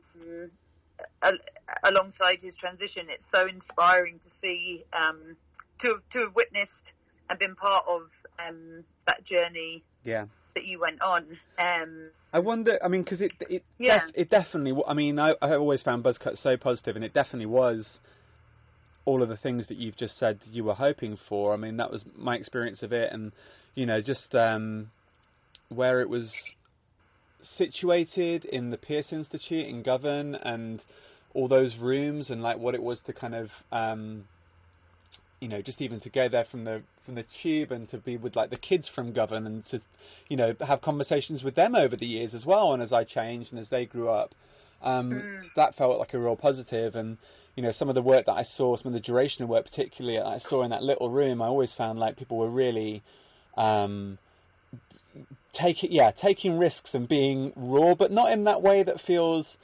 al- 1.21 1.37
alongside 1.83 2.39
his 2.41 2.55
transition. 2.55 3.07
It's 3.09 3.25
so 3.31 3.47
inspiring 3.47 4.19
to 4.19 4.29
see 4.41 4.83
um, 4.93 5.35
to 5.81 5.87
have, 5.87 6.09
to 6.13 6.19
have 6.19 6.35
witnessed 6.35 6.93
and 7.29 7.39
been 7.39 7.55
part 7.55 7.85
of 7.87 8.01
um, 8.39 8.83
that 9.07 9.25
journey 9.25 9.83
yeah 10.03 10.25
that 10.55 10.65
you 10.65 10.79
went 10.79 11.01
on. 11.01 11.37
Um, 11.59 12.09
I 12.33 12.39
wonder. 12.39 12.79
I 12.83 12.87
mean, 12.87 13.03
because 13.03 13.21
it 13.21 13.33
it 13.49 13.63
Yeah. 13.77 14.05
def- 14.05 14.15
it 14.15 14.29
definitely. 14.29 14.81
I 14.87 14.93
mean, 14.93 15.19
I 15.19 15.35
I 15.41 15.55
always 15.55 15.81
found 15.81 16.03
Buzzcut 16.03 16.41
so 16.41 16.57
positive, 16.57 16.95
and 16.95 17.05
it 17.05 17.13
definitely 17.13 17.45
was 17.45 17.99
all 19.05 19.21
of 19.21 19.29
the 19.29 19.37
things 19.37 19.67
that 19.67 19.77
you've 19.77 19.97
just 19.97 20.17
said 20.17 20.39
you 20.45 20.63
were 20.63 20.73
hoping 20.73 21.17
for. 21.29 21.53
I 21.53 21.57
mean, 21.57 21.77
that 21.77 21.91
was 21.91 22.03
my 22.15 22.35
experience 22.35 22.83
of 22.83 22.91
it, 22.91 23.11
and 23.11 23.31
you 23.75 23.85
know, 23.85 24.01
just 24.01 24.33
um, 24.35 24.91
where 25.69 26.01
it 26.01 26.09
was 26.09 26.33
situated 27.57 28.45
in 28.45 28.71
the 28.71 28.77
Pearce 28.77 29.11
Institute 29.11 29.67
in 29.67 29.83
Govan, 29.83 30.35
and 30.35 30.81
all 31.33 31.47
those 31.47 31.75
rooms, 31.79 32.29
and 32.29 32.41
like 32.41 32.57
what 32.57 32.75
it 32.75 32.81
was 32.81 32.99
to 33.05 33.13
kind 33.13 33.35
of. 33.35 33.49
Um, 33.71 34.25
you 35.41 35.49
know, 35.49 35.61
just 35.61 35.81
even 35.81 35.99
to 35.99 36.09
go 36.09 36.29
there 36.29 36.45
from 36.49 36.63
the 36.63 36.81
from 37.05 37.15
the 37.15 37.25
tube 37.43 37.71
and 37.71 37.89
to 37.89 37.97
be 37.97 38.17
with 38.17 38.35
like 38.35 38.49
the 38.49 38.57
kids 38.57 38.89
from 38.95 39.13
Govan 39.13 39.45
and 39.45 39.65
to, 39.67 39.79
you 40.27 40.37
know, 40.37 40.55
have 40.65 40.81
conversations 40.81 41.43
with 41.43 41.55
them 41.55 41.75
over 41.75 41.95
the 41.95 42.05
years 42.05 42.33
as 42.33 42.45
well. 42.45 42.73
And 42.73 42.81
as 42.81 42.91
I 42.91 43.03
changed 43.03 43.51
and 43.51 43.59
as 43.59 43.69
they 43.69 43.85
grew 43.85 44.09
up, 44.09 44.33
um, 44.85 45.11
Mm. 45.11 45.49
that 45.55 45.75
felt 45.75 45.99
like 45.99 46.13
a 46.13 46.19
real. 46.19 46.39
And 46.41 47.17
you 47.55 47.63
know, 47.63 47.71
some 47.71 47.89
of 47.89 47.95
the 47.95 48.01
work 48.01 48.25
that 48.25 48.33
I 48.33 48.43
saw, 48.43 48.75
some 48.75 48.87
of 48.87 48.93
the 48.93 48.99
duration 48.99 49.43
of 49.43 49.49
work, 49.49 49.65
particularly 49.65 50.19
I 50.19 50.37
saw 50.37 50.63
in 50.63 50.69
that 50.71 50.83
little 50.83 51.09
room, 51.09 51.41
I 51.41 51.47
always 51.47 51.73
found 51.73 51.99
like 51.99 52.17
people 52.17 52.37
were 52.37 52.49
really. 52.49 53.03
Um, 53.57 54.17
taking 55.53 55.91
yeah 55.91 56.11
taking 56.11 56.57
risks 56.57 56.93
and 56.93 57.07
being 57.07 57.53
raw 57.55 57.95
but 57.95 58.11
not 58.11 58.31
in 58.31 58.43
that 58.43 58.61
way 58.61 58.83
that 58.83 58.99
feels 59.01 59.55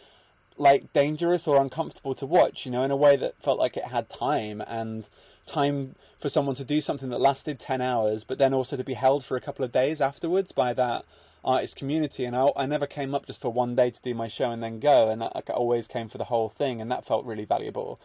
like 0.58 0.92
dangerous 0.94 1.44
or 1.48 1.62
uncomfortable 1.62 2.16
to 2.16 2.26
watch 2.26 2.60
you 2.64 2.72
know 2.72 2.84
in 2.84 2.92
a 2.92 2.96
way 2.96 3.18
that 3.18 3.34
felt 3.44 3.60
like 3.60 3.76
it 3.78 3.84
had 3.84 4.08
time 4.18 4.62
and 4.62 5.06
time 5.54 5.96
for 6.22 6.30
someone 6.30 6.56
to 6.56 6.64
do 6.64 6.80
something 6.80 7.10
that 7.10 7.20
lasted 7.20 7.60
10 7.60 7.82
hours 7.82 8.24
but 8.28 8.38
then 8.38 8.54
also 8.54 8.78
to 8.78 8.84
be 8.84 8.94
held 8.94 9.26
for 9.26 9.36
a 9.36 9.42
couple 9.42 9.66
of 9.66 9.72
days 9.72 10.00
afterwards 10.00 10.52
by 10.52 10.74
that 10.74 11.04
artist 11.44 11.76
community 11.76 12.26
and 12.26 12.36
I, 12.36 12.48
I 12.56 12.66
never 12.66 12.86
came 12.86 13.16
up 13.16 13.26
just 13.26 13.42
for 13.42 13.52
one 13.52 13.76
day 13.76 13.92
to 13.92 14.00
do 14.04 14.14
my 14.14 14.28
show 14.28 14.52
and 14.52 14.62
then 14.62 14.80
go 14.80 15.10
and 15.10 15.24
I, 15.24 15.32
I 15.36 15.54
always 15.54 15.88
came 15.88 16.10
for 16.10 16.18
the 16.18 16.24
whole 16.24 16.54
thing 16.58 16.82
and 16.82 16.92
that 16.92 17.06
felt 17.06 17.26
really 17.26 17.46
valuable 17.46 18.00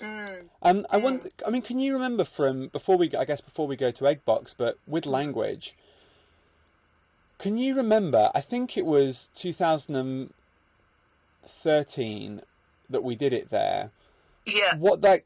mm, 0.00 0.44
um, 0.62 0.86
I 0.90 0.96
wonder, 0.96 1.30
I 1.46 1.50
mean, 1.50 1.62
can 1.62 1.78
you 1.78 1.92
remember 1.94 2.24
from 2.36 2.68
before 2.68 2.98
we, 2.98 3.14
I 3.14 3.24
guess 3.24 3.40
before 3.40 3.66
we 3.66 3.76
go 3.76 3.90
to 3.92 4.04
Eggbox, 4.04 4.54
but 4.56 4.78
with 4.86 5.06
language, 5.06 5.74
can 7.38 7.58
you 7.58 7.76
remember? 7.76 8.30
I 8.34 8.42
think 8.42 8.76
it 8.76 8.84
was 8.84 9.28
2013 9.42 12.40
that 12.88 13.04
we 13.04 13.14
did 13.14 13.32
it 13.32 13.50
there. 13.50 13.90
yeah, 14.46 14.76
What 14.78 15.02
that, 15.02 15.22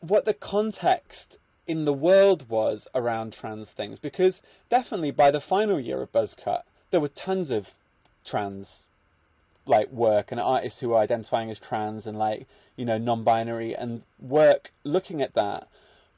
what 0.00 0.24
the 0.24 0.34
context 0.34 1.38
in 1.66 1.84
the 1.84 1.92
world 1.92 2.48
was 2.48 2.86
around 2.94 3.32
trans 3.32 3.68
things, 3.76 3.98
because 3.98 4.40
definitely 4.70 5.10
by 5.10 5.30
the 5.30 5.40
final 5.40 5.80
year 5.80 6.02
of 6.02 6.12
Buzzcut, 6.12 6.62
there 6.96 7.00
were 7.02 7.08
tons 7.08 7.50
of 7.50 7.66
trans 8.24 8.86
like 9.66 9.90
work 9.92 10.28
and 10.30 10.40
artists 10.40 10.80
who 10.80 10.88
were 10.88 10.96
identifying 10.96 11.50
as 11.50 11.58
trans 11.58 12.06
and 12.06 12.16
like 12.16 12.46
you 12.76 12.86
know 12.86 12.96
non-binary 12.96 13.76
and 13.76 14.00
work 14.18 14.70
looking 14.82 15.20
at 15.20 15.34
that. 15.34 15.68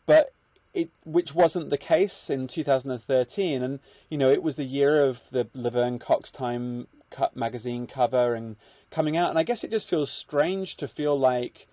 But 0.06 0.32
it 0.74 0.88
which 1.04 1.34
wasn't 1.34 1.70
the 1.70 1.78
case 1.78 2.14
in 2.28 2.46
2013 2.46 3.60
and 3.60 3.80
you 4.08 4.18
know 4.18 4.30
it 4.30 4.40
was 4.40 4.54
the 4.54 4.62
year 4.62 5.04
of 5.04 5.16
the 5.32 5.48
Laverne 5.52 5.98
Cox 5.98 6.30
Time 6.30 6.86
magazine 7.34 7.88
cover 7.92 8.36
and 8.36 8.54
coming 8.94 9.16
out. 9.16 9.30
And 9.30 9.38
I 9.38 9.42
guess 9.42 9.64
it 9.64 9.72
just 9.72 9.90
feels 9.90 10.12
strange 10.28 10.76
to 10.76 10.86
feel 10.86 11.18
like 11.18 11.66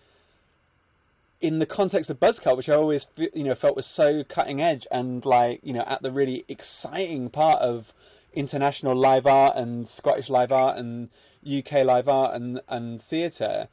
in 1.41 1.59
the 1.59 1.67
context 1.67 2.09
of 2.09 2.19
Buzzcut, 2.19 2.57
which 2.57 2.69
I 2.69 2.73
always 2.73 3.05
you 3.17 3.43
know 3.43 3.53
felt 3.53 3.75
was 3.75 3.85
so 3.85 4.23
cutting 4.27 4.61
edge 4.61 4.87
and 4.89 5.23
like 5.23 5.59
you 5.61 5.73
know 5.73 5.83
at 5.85 6.01
the 6.01 6.09
really 6.09 6.43
exciting 6.47 7.29
part 7.29 7.61
of 7.61 7.85
international 8.35 8.95
live 8.95 9.25
art 9.25 9.55
and 9.57 9.87
Scottish 9.87 10.29
live 10.29 10.51
art 10.51 10.77
and 10.77 11.09
UK 11.45 11.85
live 11.85 12.07
art 12.07 12.35
and 12.35 12.61
and 12.67 13.01
theatre, 13.09 13.67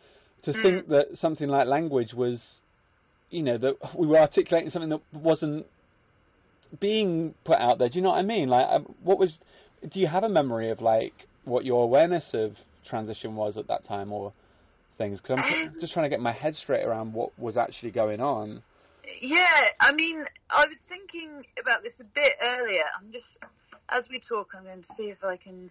to 0.44 0.52
Mm. 0.52 0.62
think 0.62 0.88
that 0.88 1.06
something 1.14 1.48
like 1.48 1.66
language 1.66 2.14
was, 2.14 2.40
you 3.30 3.42
know, 3.42 3.58
that 3.58 3.76
we 3.98 4.06
were 4.06 4.18
articulating 4.18 4.70
something 4.70 4.90
that 4.90 5.02
wasn't 5.12 5.66
being 6.80 7.34
put 7.44 7.58
out 7.58 7.78
there. 7.78 7.88
Do 7.88 7.96
you 7.96 8.02
know 8.02 8.10
what 8.10 8.18
I 8.18 8.22
mean? 8.22 8.48
Like, 8.48 8.66
um, 8.68 8.94
what 9.02 9.18
was? 9.18 9.38
Do 9.90 10.00
you 10.00 10.06
have 10.06 10.24
a 10.24 10.28
memory 10.28 10.70
of 10.70 10.80
like 10.80 11.26
what 11.44 11.64
your 11.64 11.82
awareness 11.84 12.24
of 12.34 12.52
transition 12.88 13.34
was 13.36 13.56
at 13.56 13.68
that 13.68 13.84
time, 13.84 14.12
or 14.12 14.32
things? 14.98 15.20
Because 15.20 15.38
I'm 15.38 15.68
Um, 15.68 15.74
just 15.80 15.92
trying 15.92 16.04
to 16.04 16.10
get 16.10 16.20
my 16.20 16.32
head 16.32 16.54
straight 16.54 16.84
around 16.84 17.12
what 17.14 17.36
was 17.38 17.56
actually 17.56 17.90
going 17.90 18.20
on. 18.20 18.62
yeah. 19.20 19.66
I 19.80 19.92
mean, 19.92 20.24
I 20.50 20.66
was 20.66 20.78
thinking 20.88 21.44
about 21.60 21.82
this 21.82 21.94
a 22.00 22.04
bit 22.04 22.32
earlier. 22.40 22.84
I'm 22.98 23.12
just 23.12 23.26
as 23.92 24.08
we 24.10 24.20
talk, 24.20 24.48
I'm 24.56 24.64
going 24.64 24.82
to 24.82 24.88
see 24.96 25.04
if 25.10 25.22
I 25.24 25.36
can 25.36 25.70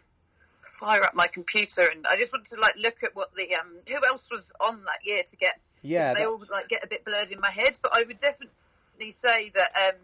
fire 0.79 1.03
up 1.03 1.13
my 1.15 1.27
computer, 1.27 1.89
and 1.93 2.05
I 2.07 2.17
just 2.17 2.31
wanted 2.31 2.49
to 2.55 2.59
like 2.59 2.75
look 2.77 3.03
at 3.03 3.15
what 3.15 3.29
the 3.35 3.53
um 3.55 3.77
who 3.87 3.95
else 4.07 4.23
was 4.31 4.43
on 4.59 4.77
that 4.85 5.01
year 5.05 5.23
to 5.29 5.35
get 5.37 5.59
Yeah, 5.81 6.13
they 6.13 6.21
that- 6.21 6.27
all 6.27 6.43
like 6.51 6.69
get 6.69 6.83
a 6.83 6.87
bit 6.87 7.05
blurred 7.05 7.31
in 7.31 7.39
my 7.39 7.51
head. 7.51 7.77
But 7.81 7.91
I 7.93 8.03
would 8.07 8.19
definitely 8.19 9.15
say 9.21 9.51
that 9.55 9.71
um, 9.77 9.99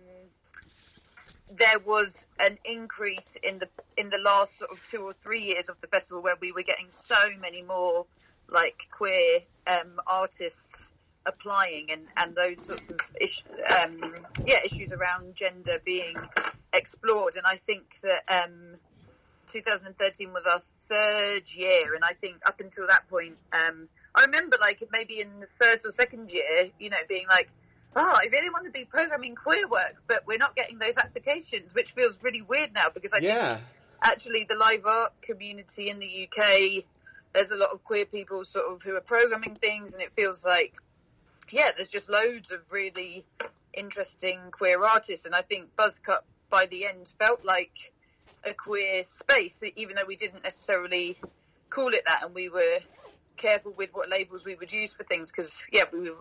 there 1.57 1.79
was 1.85 2.11
an 2.39 2.57
increase 2.65 3.29
in 3.43 3.59
the 3.59 3.67
in 3.97 4.09
the 4.09 4.17
last 4.17 4.51
sort 4.59 4.71
of 4.71 4.77
two 4.91 5.01
or 5.01 5.13
three 5.23 5.41
years 5.43 5.69
of 5.69 5.75
the 5.81 5.87
festival 5.87 6.21
where 6.21 6.35
we 6.41 6.51
were 6.51 6.63
getting 6.63 6.87
so 7.07 7.29
many 7.39 7.61
more 7.61 8.05
like 8.49 8.75
queer 8.95 9.39
um, 9.67 9.99
artists 10.07 10.59
applying 11.25 11.87
and, 11.91 12.03
and 12.15 12.35
those 12.35 12.55
sorts 12.65 12.87
of 12.89 12.95
ish, 13.19 13.43
um, 13.69 13.99
yeah 14.45 14.59
issues 14.63 14.91
around 14.93 15.35
gender 15.35 15.77
being 15.85 16.15
explored. 16.77 17.35
And 17.35 17.45
I 17.45 17.59
think 17.65 17.83
that 18.03 18.23
um, 18.29 18.77
2013 19.51 20.31
was 20.33 20.43
our 20.45 20.61
third 20.87 21.43
year, 21.53 21.95
and 21.95 22.03
I 22.03 22.13
think 22.19 22.37
up 22.45 22.59
until 22.59 22.87
that 22.87 23.09
point, 23.09 23.35
um, 23.53 23.87
I 24.15 24.23
remember 24.25 24.57
like 24.59 24.81
maybe 24.91 25.19
in 25.19 25.39
the 25.39 25.47
first 25.59 25.85
or 25.85 25.91
second 25.91 26.31
year, 26.31 26.69
you 26.79 26.89
know, 26.89 26.97
being 27.07 27.27
like, 27.29 27.49
"Oh, 27.95 28.13
I 28.15 28.27
really 28.31 28.49
want 28.49 28.65
to 28.65 28.71
be 28.71 28.85
programming 28.85 29.35
queer 29.35 29.67
work, 29.67 29.95
but 30.07 30.25
we're 30.25 30.37
not 30.37 30.55
getting 30.55 30.79
those 30.79 30.97
applications," 30.97 31.73
which 31.73 31.91
feels 31.93 32.17
really 32.21 32.41
weird 32.41 32.73
now 32.73 32.89
because 32.93 33.11
I 33.13 33.19
think 33.19 33.33
yeah, 33.33 33.59
actually 34.01 34.45
the 34.47 34.55
live 34.55 34.85
art 34.85 35.13
community 35.21 35.89
in 35.89 35.99
the 35.99 36.27
UK, 36.27 36.85
there's 37.33 37.51
a 37.51 37.55
lot 37.55 37.69
of 37.71 37.83
queer 37.83 38.05
people 38.05 38.43
sort 38.45 38.65
of 38.71 38.81
who 38.81 38.95
are 38.95 39.01
programming 39.01 39.55
things, 39.55 39.93
and 39.93 40.01
it 40.01 40.11
feels 40.15 40.43
like, 40.43 40.73
yeah, 41.51 41.71
there's 41.75 41.89
just 41.89 42.09
loads 42.09 42.51
of 42.51 42.59
really 42.71 43.25
interesting 43.73 44.39
queer 44.51 44.83
artists, 44.83 45.25
and 45.25 45.35
I 45.35 45.43
think 45.43 45.69
Buzzcut 45.77 46.23
by 46.49 46.65
the 46.67 46.85
end 46.85 47.09
felt 47.19 47.43
like 47.43 47.71
a 48.45 48.53
queer 48.53 49.03
space, 49.19 49.53
even 49.75 49.95
though 49.95 50.05
we 50.07 50.15
didn't 50.15 50.43
necessarily 50.43 51.17
call 51.73 51.93
it 51.93 52.03
that, 52.05 52.23
and 52.23 52.33
we 52.33 52.49
were 52.49 52.79
careful 53.37 53.73
with 53.77 53.89
what 53.93 54.09
labels 54.09 54.43
we 54.45 54.55
would 54.55 54.71
use 54.71 54.93
for 54.95 55.03
things 55.03 55.29
because, 55.35 55.51
yeah, 55.71 55.83
we 55.91 55.99
were. 56.09 56.17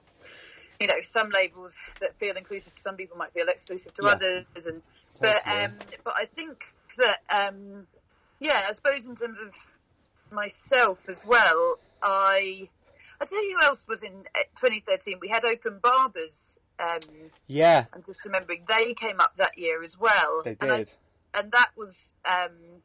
You 0.78 0.88
know, 0.88 1.00
some 1.10 1.30
labels 1.30 1.72
that 2.02 2.18
feel 2.20 2.36
inclusive 2.36 2.74
to 2.74 2.82
some 2.82 2.96
people 2.96 3.16
might 3.16 3.32
feel 3.32 3.48
exclusive 3.48 3.94
to 3.94 4.02
Yeah. 4.04 4.10
others, 4.12 4.44
and 4.66 4.82
but 5.18 5.40
um, 5.48 5.78
but 6.04 6.12
I 6.14 6.26
think 6.26 6.58
that 6.98 7.20
um, 7.30 7.86
yeah, 8.40 8.66
I 8.68 8.74
suppose 8.74 9.06
in 9.06 9.16
terms 9.16 9.38
of 9.40 9.54
myself 10.30 10.98
as 11.08 11.18
well, 11.26 11.76
I 12.02 12.68
I 13.20 13.24
tell 13.24 13.42
you 13.42 13.56
who 13.58 13.64
else 13.64 13.84
was 13.88 14.02
in 14.02 14.12
uh, 14.12 14.44
2013. 14.60 15.16
We 15.20 15.28
had 15.28 15.46
Open 15.46 15.80
Barbers. 15.82 16.36
Um, 16.78 17.30
yeah, 17.48 17.86
I'm 17.92 18.04
just 18.06 18.24
remembering 18.24 18.64
they 18.68 18.94
came 18.94 19.20
up 19.20 19.32
that 19.36 19.58
year 19.58 19.82
as 19.84 19.96
well. 19.98 20.42
they 20.44 20.54
And, 20.60 20.72
I- 20.72 20.78
did. 20.78 20.90
and 21.34 21.52
that 21.52 21.70
was 21.76 21.94
um, 22.28 22.82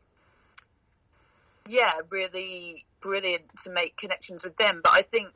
yeah, 1.67 1.93
really 2.09 2.85
brilliant 3.01 3.45
to 3.63 3.71
make 3.71 3.97
connections 3.97 4.43
with 4.43 4.57
them. 4.57 4.81
But 4.83 4.93
I 4.93 5.03
think 5.03 5.33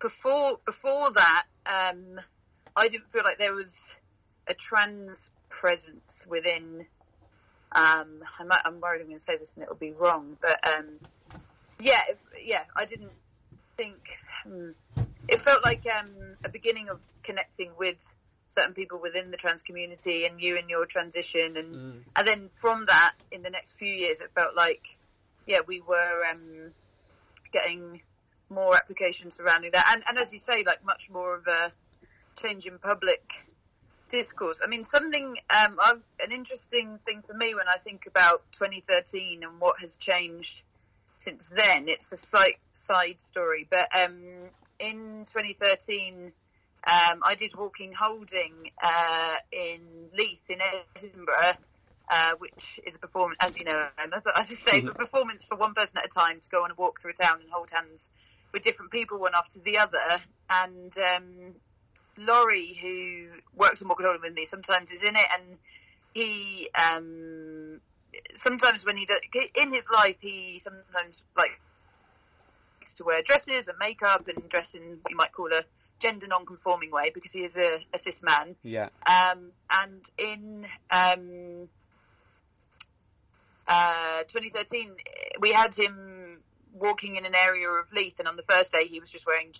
before 0.00 0.58
before 0.66 1.12
that, 1.14 1.44
um, 1.66 2.20
I 2.76 2.88
didn't 2.88 3.10
feel 3.12 3.24
like 3.24 3.38
there 3.38 3.54
was 3.54 3.72
a 4.48 4.54
trans 4.54 5.18
presence 5.50 6.04
within. 6.28 6.86
Um, 7.74 8.22
I 8.38 8.44
might, 8.46 8.60
I'm 8.64 8.80
worried 8.80 9.02
I'm 9.02 9.08
going 9.08 9.18
to 9.18 9.24
say 9.24 9.36
this 9.38 9.50
and 9.56 9.64
it'll 9.64 9.76
be 9.76 9.92
wrong, 9.92 10.38
but 10.40 10.56
um, 10.66 11.00
yeah, 11.80 12.00
if, 12.10 12.18
yeah, 12.44 12.64
I 12.76 12.86
didn't 12.86 13.12
think 13.76 13.98
hmm, 14.44 14.70
it 15.28 15.42
felt 15.42 15.62
like 15.64 15.82
um, 15.98 16.36
a 16.44 16.48
beginning 16.50 16.88
of 16.90 17.00
connecting 17.26 17.72
with 17.78 17.96
certain 18.56 18.74
people 18.74 18.98
within 19.02 19.30
the 19.30 19.36
trans 19.36 19.60
community 19.62 20.24
and 20.24 20.40
you 20.40 20.56
and 20.56 20.70
your 20.70 20.86
transition. 20.86 21.56
And 21.56 21.74
Mm. 21.76 22.04
and 22.16 22.26
then 22.28 22.50
from 22.60 22.86
that 22.86 23.14
in 23.30 23.42
the 23.42 23.50
next 23.50 23.72
few 23.78 23.92
years 23.92 24.18
it 24.20 24.30
felt 24.34 24.54
like 24.56 24.82
yeah 25.46 25.60
we 25.66 25.80
were 25.82 26.24
um, 26.30 26.72
getting 27.52 28.00
more 28.48 28.74
applications 28.76 29.34
surrounding 29.36 29.72
that. 29.72 29.86
And 29.92 30.02
and 30.08 30.18
as 30.18 30.32
you 30.32 30.40
say 30.46 30.62
like 30.64 30.82
much 30.84 31.02
more 31.10 31.34
of 31.34 31.46
a 31.46 31.72
change 32.42 32.64
in 32.66 32.78
public 32.78 33.22
discourse. 34.10 34.58
I 34.64 34.68
mean 34.68 34.84
something 34.84 35.36
um 35.50 35.78
I've, 35.82 36.02
an 36.20 36.32
interesting 36.32 36.98
thing 37.04 37.22
for 37.26 37.34
me 37.34 37.54
when 37.54 37.66
i 37.66 37.76
think 37.82 38.02
about 38.06 38.42
2013 38.52 39.42
and 39.42 39.60
what 39.60 39.80
has 39.80 39.96
changed 40.00 40.62
since 41.24 41.42
then 41.56 41.88
it's 41.88 42.04
a 42.12 42.16
slight 42.30 42.58
side 42.86 43.16
story. 43.28 43.66
But 43.68 43.88
um 43.94 44.50
in 44.78 45.26
2013 45.32 46.32
um, 46.86 47.20
I 47.24 47.34
did 47.34 47.52
Walking 47.56 47.92
Holding 47.92 48.70
uh, 48.82 49.34
in 49.50 49.80
Leith 50.16 50.46
in 50.48 50.58
Edinburgh, 50.96 51.58
uh, 52.10 52.32
which 52.38 52.80
is 52.86 52.94
a 52.94 52.98
performance, 52.98 53.38
as 53.40 53.56
you 53.56 53.64
know, 53.64 53.88
and 53.98 54.14
as 54.14 54.22
I 54.34 54.44
just 54.46 54.64
say, 54.64 54.78
a 54.86 54.94
performance 54.94 55.44
for 55.48 55.56
one 55.56 55.74
person 55.74 55.96
at 55.98 56.04
a 56.06 56.14
time 56.14 56.38
to 56.40 56.48
go 56.48 56.62
on 56.62 56.70
a 56.70 56.74
walk 56.74 57.00
through 57.00 57.12
a 57.18 57.22
town 57.22 57.40
and 57.40 57.50
hold 57.50 57.70
hands 57.72 58.02
with 58.52 58.62
different 58.62 58.92
people 58.92 59.18
one 59.18 59.32
after 59.34 59.58
the 59.64 59.78
other. 59.78 60.22
And 60.48 60.92
um, 60.96 61.54
Laurie, 62.16 62.78
who 62.80 63.40
works 63.56 63.82
on 63.82 63.88
walking 63.88 64.06
holding 64.06 64.22
with 64.22 64.34
me, 64.34 64.46
sometimes 64.48 64.88
is 64.90 65.02
in 65.02 65.16
it, 65.16 65.26
and 65.36 65.58
he 66.14 66.70
um, 66.78 67.80
sometimes 68.44 68.84
when 68.84 68.96
he 68.96 69.06
does 69.06 69.18
in 69.56 69.74
his 69.74 69.84
life, 69.92 70.16
he 70.20 70.60
sometimes 70.62 71.20
like 71.36 71.50
likes 72.80 72.94
to 72.96 73.04
wear 73.04 73.22
dresses 73.22 73.66
and 73.66 73.76
makeup 73.80 74.28
and 74.28 74.48
dress 74.48 74.68
in 74.72 74.98
what 75.02 75.10
you 75.10 75.16
might 75.16 75.32
call 75.32 75.50
a 75.52 75.64
gender 76.00 76.26
non-conforming 76.26 76.90
way 76.90 77.10
because 77.12 77.30
he 77.32 77.40
is 77.40 77.56
a, 77.56 77.78
a 77.94 77.98
cis 78.04 78.16
man. 78.22 78.56
Yeah. 78.62 78.88
Um, 79.06 79.52
and 79.70 80.02
in 80.18 80.66
um, 80.90 81.68
uh, 83.66 84.22
2013, 84.32 84.92
we 85.40 85.52
had 85.52 85.74
him 85.74 86.42
walking 86.72 87.16
in 87.16 87.24
an 87.24 87.34
area 87.34 87.68
of 87.68 87.86
Leith, 87.92 88.18
and 88.18 88.28
on 88.28 88.36
the 88.36 88.44
first 88.48 88.70
day 88.72 88.86
he 88.88 89.00
was 89.00 89.10
just 89.10 89.26
wearing 89.26 89.52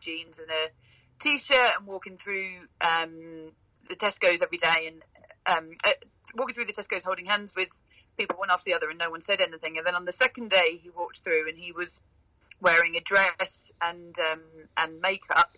jeans 0.00 0.36
and 0.38 0.48
a 0.50 1.22
t-shirt 1.22 1.78
and 1.78 1.86
walking 1.86 2.18
through 2.22 2.66
um, 2.80 3.52
the 3.88 3.96
Tesco's 3.96 4.42
every 4.42 4.58
day 4.58 4.88
and 4.88 5.02
um, 5.46 5.70
uh, 5.84 5.90
walking 6.34 6.54
through 6.54 6.66
the 6.66 6.72
Tesco's 6.72 7.04
holding 7.04 7.26
hands 7.26 7.52
with 7.56 7.68
people 8.16 8.36
one 8.38 8.50
after 8.50 8.64
the 8.66 8.74
other, 8.74 8.90
and 8.90 8.98
no 8.98 9.10
one 9.10 9.22
said 9.22 9.40
anything. 9.40 9.78
And 9.78 9.86
then 9.86 9.94
on 9.94 10.04
the 10.04 10.12
second 10.12 10.50
day, 10.50 10.80
he 10.82 10.90
walked 10.90 11.20
through 11.24 11.48
and 11.48 11.58
he 11.58 11.72
was 11.72 12.00
wearing 12.60 12.96
a 12.96 13.00
dress 13.00 13.50
and 13.80 14.14
um, 14.18 14.42
and 14.76 15.00
makeup, 15.00 15.56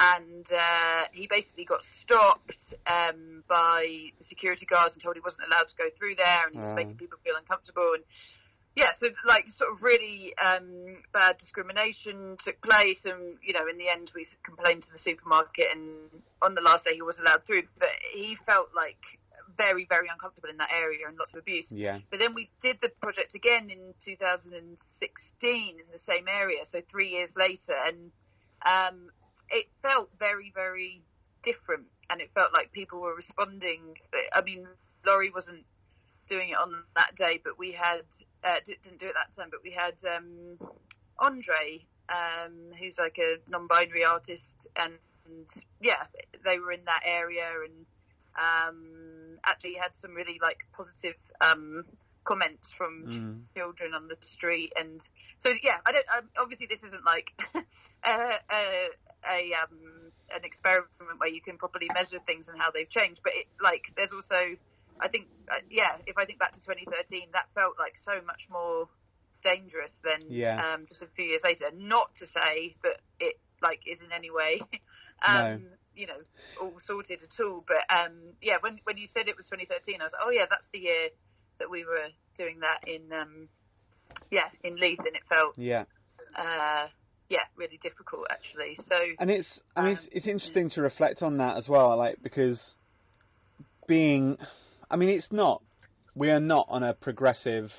and 0.00 0.46
uh, 0.50 1.04
he 1.12 1.26
basically 1.28 1.64
got 1.66 1.80
stopped 2.00 2.56
um, 2.86 3.44
by 3.48 3.84
the 4.18 4.24
security 4.24 4.64
guards 4.64 4.94
and 4.94 5.02
told 5.02 5.14
he 5.14 5.20
wasn't 5.20 5.42
allowed 5.46 5.68
to 5.68 5.76
go 5.76 5.92
through 5.98 6.16
there, 6.16 6.46
and 6.46 6.54
he 6.54 6.60
was 6.60 6.70
Oh. 6.70 6.74
making 6.74 6.96
people 6.96 7.18
feel 7.22 7.36
uncomfortable. 7.36 7.92
And 7.94 8.02
yeah, 8.74 8.92
so 8.98 9.08
like 9.26 9.44
sort 9.58 9.70
of 9.72 9.82
really 9.82 10.32
um, 10.40 10.96
bad 11.12 11.36
discrimination 11.36 12.38
took 12.44 12.60
place, 12.62 13.04
and 13.04 13.36
you 13.44 13.52
know, 13.52 13.68
in 13.68 13.76
the 13.76 13.88
end, 13.90 14.10
we 14.14 14.26
complained 14.42 14.84
to 14.84 14.92
the 14.92 14.98
supermarket, 14.98 15.66
and 15.70 16.08
on 16.40 16.54
the 16.54 16.62
last 16.62 16.84
day, 16.86 16.94
he 16.94 17.02
was 17.02 17.18
allowed 17.18 17.44
through, 17.46 17.64
but 17.78 17.90
he 18.14 18.38
felt 18.46 18.68
like 18.74 18.96
very, 19.58 19.84
very 19.84 20.08
uncomfortable 20.10 20.48
in 20.48 20.56
that 20.56 20.70
area 20.72 21.04
and 21.06 21.18
lots 21.18 21.32
of 21.34 21.40
abuse. 21.40 21.66
Yeah. 21.68 21.98
But 22.08 22.20
then 22.20 22.32
we 22.32 22.48
did 22.62 22.78
the 22.80 22.88
project 23.02 23.34
again 23.34 23.68
in 23.68 23.92
2016 24.02 25.68
in 25.76 25.84
the 25.92 25.98
same 26.06 26.24
area, 26.28 26.64
so 26.64 26.80
three 26.90 27.10
years 27.10 27.30
later, 27.36 27.74
and 27.84 28.10
um, 28.64 29.10
it 29.50 29.66
felt 29.82 30.10
very, 30.18 30.52
very 30.54 31.02
different, 31.42 31.86
and 32.08 32.20
it 32.20 32.30
felt 32.34 32.52
like 32.52 32.72
people 32.72 33.00
were 33.00 33.14
responding. 33.14 33.94
I 34.32 34.42
mean, 34.42 34.66
Laurie 35.06 35.30
wasn't 35.34 35.64
doing 36.28 36.50
it 36.50 36.58
on 36.58 36.84
that 36.94 37.16
day, 37.16 37.40
but 37.42 37.58
we 37.58 37.72
had 37.72 38.02
uh, 38.44 38.60
didn't 38.66 39.00
do 39.00 39.06
it 39.06 39.14
that 39.14 39.34
time, 39.34 39.50
but 39.50 39.60
we 39.62 39.72
had 39.72 39.94
um, 40.06 40.58
Andre, 41.18 41.84
um, 42.08 42.72
who's 42.78 42.96
like 42.98 43.16
a 43.18 43.36
non-binary 43.50 44.04
artist, 44.04 44.68
and, 44.76 44.94
and 45.26 45.46
yeah, 45.80 46.06
they 46.44 46.58
were 46.58 46.72
in 46.72 46.84
that 46.86 47.02
area 47.04 47.50
and 47.64 47.86
um, 48.38 49.38
actually 49.44 49.74
had 49.74 49.90
some 50.00 50.14
really 50.14 50.38
like 50.40 50.58
positive 50.76 51.16
um, 51.40 51.84
comments 52.24 52.68
from 52.76 53.06
Mm. 53.08 53.40
children 53.56 53.94
on 53.94 54.06
the 54.06 54.16
street, 54.20 54.72
and 54.76 55.00
so 55.38 55.50
yeah, 55.62 55.78
I 55.84 55.92
don't. 55.92 56.06
Um, 56.16 56.30
obviously, 56.38 56.66
this 56.70 56.82
isn't 56.86 57.04
like 57.04 57.30
a, 58.04 58.38
a, 58.50 58.88
a 59.28 59.52
um, 59.54 60.12
an 60.34 60.44
experiment 60.44 61.18
where 61.18 61.28
you 61.28 61.40
can 61.42 61.58
properly 61.58 61.88
measure 61.94 62.18
things 62.26 62.48
and 62.48 62.58
how 62.58 62.70
they've 62.70 62.88
changed, 62.90 63.20
but 63.22 63.32
it, 63.34 63.46
like 63.62 63.82
there's 63.96 64.12
also, 64.12 64.56
I 65.00 65.08
think, 65.08 65.26
uh, 65.50 65.60
yeah, 65.70 65.96
if 66.06 66.16
I 66.16 66.24
think 66.24 66.38
back 66.38 66.52
to 66.54 66.60
2013, 66.60 67.28
that 67.32 67.46
felt 67.54 67.74
like 67.78 67.94
so 68.04 68.24
much 68.24 68.48
more 68.50 68.88
dangerous 69.42 69.92
than 70.04 70.28
Yeah. 70.28 70.60
um, 70.60 70.86
just 70.88 71.02
a 71.02 71.08
few 71.16 71.24
years 71.24 71.42
later. 71.44 71.70
Not 71.74 72.14
to 72.16 72.26
say 72.26 72.76
that 72.82 73.00
it 73.18 73.40
like 73.62 73.80
is 73.86 74.00
in 74.00 74.12
any 74.12 74.30
way. 74.30 74.60
Um, 75.22 75.34
No. 75.34 75.60
You 75.94 76.06
know, 76.06 76.20
all 76.58 76.80
sorted 76.80 77.20
at 77.22 77.44
all, 77.44 77.62
but 77.68 77.84
um, 77.94 78.32
yeah. 78.40 78.56
When 78.60 78.80
when 78.84 78.96
you 78.96 79.06
said 79.06 79.28
it 79.28 79.36
was 79.36 79.44
2013, 79.46 80.00
I 80.00 80.04
was 80.04 80.12
like, 80.12 80.22
oh 80.24 80.30
yeah, 80.30 80.46
that's 80.48 80.66
the 80.72 80.78
year 80.78 81.08
that 81.58 81.68
we 81.68 81.84
were 81.84 82.08
doing 82.38 82.60
that 82.60 82.80
in 82.88 83.12
um, 83.12 83.48
yeah 84.30 84.48
in 84.64 84.76
Leith, 84.76 85.00
and 85.00 85.14
it 85.14 85.22
felt 85.28 85.58
Yeah. 85.58 85.84
uh, 86.36 86.88
yeah 87.30 87.46
really 87.56 87.78
difficult 87.82 88.26
actually. 88.30 88.76
So 88.88 88.96
And 89.18 89.30
it's, 89.30 89.60
I 89.76 89.82
mean, 89.82 89.92
it's, 89.92 90.02
Um, 90.02 90.08
it's 90.12 90.26
interesting 90.26 90.68
to 90.70 90.82
reflect 90.82 91.22
on 91.22 91.38
that 91.38 91.56
as 91.56 91.68
well, 91.68 91.96
like 91.96 92.18
because 92.22 92.60
being, 93.86 94.36
I 94.90 94.96
mean, 94.96 95.08
it's 95.08 95.28
not, 95.30 95.62
we 96.14 96.30
are 96.30 96.40
not 96.40 96.66
on 96.68 96.82
a 96.82 96.92
progressive. 96.92 97.70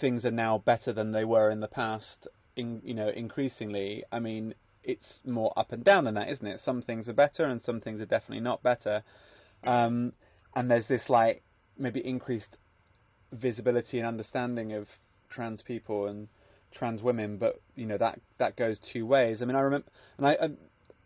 Things 0.00 0.24
are 0.24 0.30
now 0.30 0.58
better 0.58 0.92
than 0.92 1.12
they 1.12 1.24
were 1.24 1.50
in 1.50 1.60
the 1.60 1.68
past. 1.68 2.28
In 2.56 2.80
you 2.84 2.94
know, 2.94 3.08
increasingly, 3.08 4.04
I 4.10 4.20
mean, 4.20 4.54
it's 4.82 5.18
more 5.24 5.52
up 5.56 5.72
and 5.72 5.84
down 5.84 6.04
than 6.04 6.14
that, 6.14 6.28
isn't 6.30 6.46
it? 6.46 6.60
Some 6.64 6.82
things 6.82 7.08
are 7.08 7.12
better, 7.12 7.44
and 7.44 7.60
some 7.60 7.80
things 7.80 8.00
are 8.00 8.06
definitely 8.06 8.40
not 8.40 8.62
better. 8.62 9.02
Um, 9.64 10.12
and 10.54 10.70
there's 10.70 10.88
this 10.88 11.08
like 11.08 11.42
maybe 11.78 12.00
increased 12.00 12.56
visibility 13.32 13.98
and 13.98 14.06
understanding 14.06 14.72
of 14.72 14.86
trans 15.30 15.62
people 15.62 16.06
and 16.06 16.28
trans 16.72 17.02
women, 17.02 17.36
but 17.36 17.60
you 17.76 17.86
know 17.86 17.98
that 17.98 18.20
that 18.38 18.56
goes 18.56 18.78
two 18.92 19.06
ways. 19.06 19.42
I 19.42 19.44
mean, 19.44 19.56
I 19.56 19.60
remember, 19.60 19.86
and 20.18 20.26
I, 20.26 20.30
I 20.32 20.48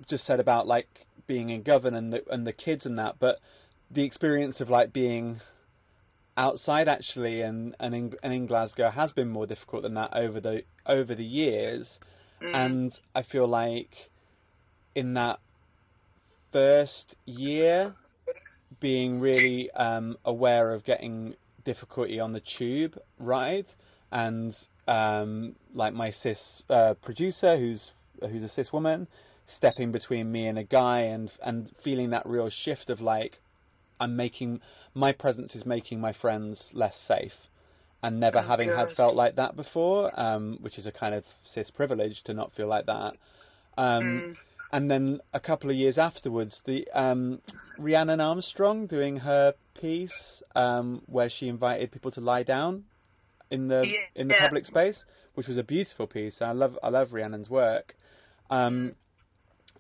just 0.08 0.26
said 0.26 0.40
about 0.40 0.66
like 0.66 0.88
being 1.26 1.50
in 1.50 1.62
Govan 1.62 1.94
and 1.94 2.12
the 2.12 2.22
and 2.30 2.46
the 2.46 2.52
kids 2.52 2.86
and 2.86 2.98
that, 2.98 3.16
but 3.18 3.38
the 3.90 4.04
experience 4.04 4.60
of 4.60 4.68
like 4.68 4.92
being 4.92 5.40
outside 6.36 6.88
actually 6.88 7.42
and 7.42 7.76
and 7.80 7.94
in, 7.94 8.14
and 8.22 8.32
in 8.32 8.46
Glasgow 8.46 8.90
has 8.90 9.12
been 9.12 9.28
more 9.28 9.46
difficult 9.46 9.82
than 9.82 9.94
that 9.94 10.16
over 10.16 10.40
the 10.40 10.62
over 10.86 11.14
the 11.14 11.24
years, 11.24 11.98
mm, 12.42 12.54
and 12.54 12.98
I 13.14 13.22
feel 13.22 13.46
like 13.46 13.90
in 14.94 15.14
that 15.14 15.38
first 16.52 17.16
year 17.24 17.94
being 18.80 19.20
really 19.20 19.70
um, 19.72 20.16
aware 20.24 20.72
of 20.72 20.84
getting 20.84 21.34
difficulty 21.64 22.20
on 22.20 22.32
the 22.32 22.42
tube 22.58 22.96
ride 23.18 23.66
and 24.12 24.54
um, 24.86 25.54
like 25.74 25.94
my 25.94 26.10
cis 26.10 26.62
uh, 26.68 26.94
producer 27.02 27.56
who's 27.56 27.90
who's 28.20 28.42
a 28.42 28.48
cis 28.48 28.72
woman 28.72 29.06
stepping 29.46 29.92
between 29.92 30.30
me 30.30 30.46
and 30.46 30.58
a 30.58 30.64
guy 30.64 31.00
and 31.00 31.30
and 31.42 31.72
feeling 31.82 32.10
that 32.10 32.26
real 32.26 32.50
shift 32.50 32.90
of 32.90 33.00
like 33.00 33.40
I'm 34.00 34.16
making 34.16 34.60
my 34.94 35.12
presence 35.12 35.54
is 35.54 35.64
making 35.64 36.00
my 36.00 36.12
friends 36.12 36.68
less 36.72 36.94
safe. 37.06 37.32
And 38.02 38.20
never 38.20 38.38
Oh, 38.38 38.42
having 38.42 38.68
had 38.68 38.90
felt 38.96 39.14
like 39.14 39.36
that 39.36 39.56
before 39.56 40.18
um, 40.20 40.58
which 40.60 40.78
is 40.78 40.84
a 40.84 40.92
kind 40.92 41.14
of 41.14 41.24
cis 41.44 41.70
privilege 41.70 42.22
to 42.24 42.34
not 42.34 42.52
feel 42.52 42.66
like 42.66 42.84
that. 42.84 43.14
Um, 43.78 44.02
mm, 44.04 44.36
and 44.72 44.90
then 44.90 45.20
a 45.32 45.40
couple 45.40 45.70
of 45.70 45.76
years 45.76 45.96
afterwards, 45.96 46.60
the 46.66 46.86
um, 46.92 47.40
Rhiannon 47.78 48.20
Armstrong 48.20 48.86
doing 48.86 49.16
her 49.16 49.54
piece 49.80 50.42
um, 50.54 51.00
where 51.06 51.30
she 51.30 51.48
invited 51.48 51.92
people 51.92 52.10
to 52.10 52.20
lie 52.20 52.42
down 52.42 52.84
in 53.54 53.68
the 53.68 53.86
Yeah. 53.86 54.06
in 54.14 54.28
the 54.28 54.34
public 54.34 54.66
space, 54.66 55.04
which 55.34 55.46
was 55.46 55.56
a 55.56 55.62
beautiful 55.62 56.06
piece. 56.06 56.42
I 56.42 56.52
love 56.52 56.78
I 56.82 56.88
love 56.88 57.12
Rhiannon's 57.12 57.48
work, 57.48 57.94
um, 58.50 58.94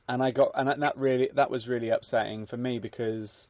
and 0.08 0.22
I 0.22 0.30
got 0.30 0.52
and 0.54 0.82
that 0.82 0.96
really 0.96 1.28
that 1.34 1.50
was 1.50 1.66
really 1.68 1.90
upsetting 1.90 2.46
for 2.46 2.56
me 2.56 2.78
because 2.78 3.48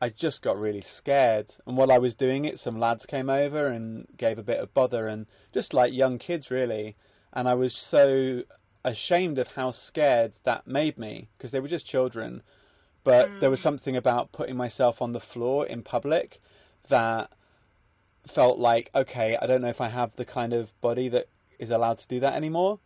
I 0.00 0.08
just 0.10 0.42
got 0.42 0.56
really 0.58 0.84
scared. 0.96 1.54
And 1.66 1.76
while 1.76 1.92
I 1.92 1.98
was 1.98 2.14
doing 2.14 2.44
it, 2.44 2.58
some 2.58 2.78
lads 2.78 3.04
came 3.06 3.28
over 3.28 3.66
and 3.66 4.06
gave 4.16 4.38
a 4.38 4.42
bit 4.42 4.60
of 4.60 4.72
bother, 4.74 5.06
and 5.08 5.26
just 5.52 5.74
like 5.74 5.92
young 5.92 6.18
kids 6.18 6.50
really, 6.50 6.96
and 7.32 7.48
I 7.48 7.54
was 7.54 7.74
so 7.90 8.42
ashamed 8.84 9.38
of 9.38 9.48
how 9.48 9.72
scared 9.72 10.32
that 10.44 10.66
made 10.66 10.96
me 10.98 11.28
because 11.36 11.50
they 11.50 11.60
were 11.60 11.68
just 11.68 11.86
children. 11.86 12.42
But 13.04 13.28
there 13.40 13.50
was 13.50 13.60
something 13.60 13.96
about 13.96 14.32
putting 14.32 14.56
myself 14.56 15.00
on 15.00 15.12
the 15.12 15.20
floor 15.32 15.66
in 15.66 15.82
public 15.82 16.40
that 16.90 17.30
felt 18.34 18.58
like, 18.58 18.90
okay, 18.94 19.36
I 19.40 19.46
don't 19.46 19.62
know 19.62 19.68
if 19.68 19.80
I 19.80 19.88
have 19.88 20.12
the 20.16 20.24
kind 20.24 20.52
of 20.52 20.68
body 20.80 21.08
that 21.10 21.26
is 21.58 21.70
allowed 21.70 21.98
to 21.98 22.08
do 22.08 22.20
that 22.20 22.34
anymore. 22.34 22.78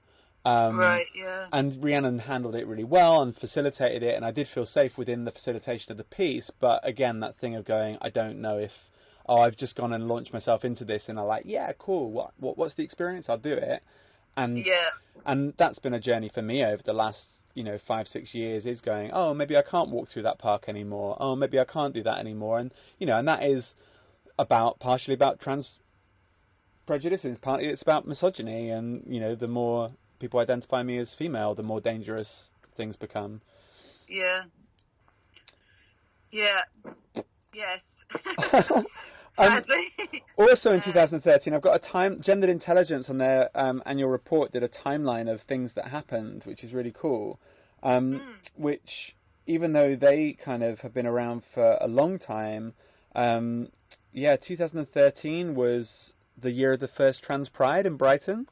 Um, 0.44 0.76
right, 0.76 1.06
yeah. 1.14 1.46
and 1.52 1.82
Rhiannon 1.82 2.18
handled 2.18 2.56
it 2.56 2.66
really 2.66 2.84
well 2.84 3.22
and 3.22 3.36
facilitated 3.36 4.02
it, 4.02 4.16
and 4.16 4.24
I 4.24 4.32
did 4.32 4.48
feel 4.52 4.66
safe 4.66 4.98
within 4.98 5.24
the 5.24 5.30
facilitation 5.30 5.92
of 5.92 5.98
the 5.98 6.04
piece. 6.04 6.50
But 6.60 6.86
again, 6.86 7.20
that 7.20 7.36
thing 7.36 7.54
of 7.54 7.64
going, 7.64 7.96
I 8.02 8.10
don't 8.10 8.40
know 8.40 8.58
if, 8.58 8.72
oh, 9.26 9.36
I've 9.36 9.56
just 9.56 9.76
gone 9.76 9.92
and 9.92 10.08
launched 10.08 10.32
myself 10.32 10.64
into 10.64 10.84
this, 10.84 11.04
and 11.06 11.18
I'm 11.18 11.26
like, 11.26 11.44
yeah, 11.46 11.70
cool. 11.78 12.10
What, 12.10 12.32
what 12.38 12.58
what's 12.58 12.74
the 12.74 12.82
experience? 12.82 13.26
I'll 13.28 13.38
do 13.38 13.52
it. 13.52 13.84
And 14.36 14.58
yeah, 14.58 14.88
and 15.24 15.54
that's 15.58 15.78
been 15.78 15.94
a 15.94 16.00
journey 16.00 16.30
for 16.32 16.42
me 16.42 16.64
over 16.64 16.82
the 16.84 16.92
last 16.92 17.24
you 17.54 17.62
know 17.62 17.78
five 17.86 18.06
six 18.08 18.34
years 18.34 18.64
is 18.64 18.80
going 18.80 19.10
oh 19.12 19.34
maybe 19.34 19.56
i 19.58 19.62
can't 19.62 19.90
walk 19.90 20.08
through 20.08 20.22
that 20.22 20.38
park 20.38 20.68
anymore 20.68 21.18
oh 21.20 21.36
maybe 21.36 21.58
i 21.58 21.64
can't 21.64 21.92
do 21.92 22.02
that 22.02 22.18
anymore 22.18 22.58
and 22.58 22.72
you 22.98 23.06
know 23.06 23.18
and 23.18 23.28
that 23.28 23.42
is 23.42 23.74
about 24.42 24.78
partially 24.80 25.14
about 25.14 25.40
trans 25.40 25.78
prejudice 26.86 27.24
and 27.24 27.40
partly 27.40 27.66
it's 27.68 27.82
about 27.82 28.06
misogyny 28.06 28.70
and 28.70 29.02
you 29.06 29.20
know 29.20 29.34
the 29.34 29.48
more 29.48 29.90
people 30.18 30.40
identify 30.40 30.82
me 30.82 30.98
as 30.98 31.14
female 31.18 31.54
the 31.54 31.62
more 31.62 31.80
dangerous 31.80 32.50
things 32.76 32.96
become 32.96 33.40
yeah, 34.08 34.42
yeah, 36.30 36.60
yes. 37.54 37.80
Um, 39.38 39.48
Sadly. 39.50 39.92
also 40.36 40.72
in 40.72 40.80
Uh, 40.80 40.84
2013, 40.84 41.54
I've 41.54 41.62
got 41.62 41.74
a 41.74 41.90
time 41.90 42.20
gendered 42.22 42.50
intelligence 42.50 43.08
on 43.08 43.16
their 43.16 43.48
um, 43.54 43.82
annual 43.86 44.10
report 44.10 44.52
did 44.52 44.62
a 44.62 44.68
timeline 44.68 45.32
of 45.32 45.40
things 45.48 45.72
that 45.74 45.86
happened, 45.86 46.42
which 46.44 46.62
is 46.62 46.74
really 46.74 46.92
cool. 46.92 47.40
Um, 47.82 48.20
Mm. 48.20 48.62
Which, 48.62 49.14
even 49.46 49.72
though 49.72 49.96
they 49.96 50.36
kind 50.44 50.62
of 50.62 50.80
have 50.80 50.92
been 50.92 51.06
around 51.06 51.42
for 51.54 51.78
a 51.80 51.88
long 51.88 52.18
time, 52.18 52.74
um, 53.14 53.68
yeah, 54.12 54.36
2013 54.36 55.54
was 55.54 56.12
the 56.40 56.50
year 56.50 56.72
of 56.74 56.80
the 56.80 56.88
first 56.88 57.22
Trans 57.22 57.48
Pride 57.48 57.86
in 57.86 57.96
Brighton, 57.96 58.46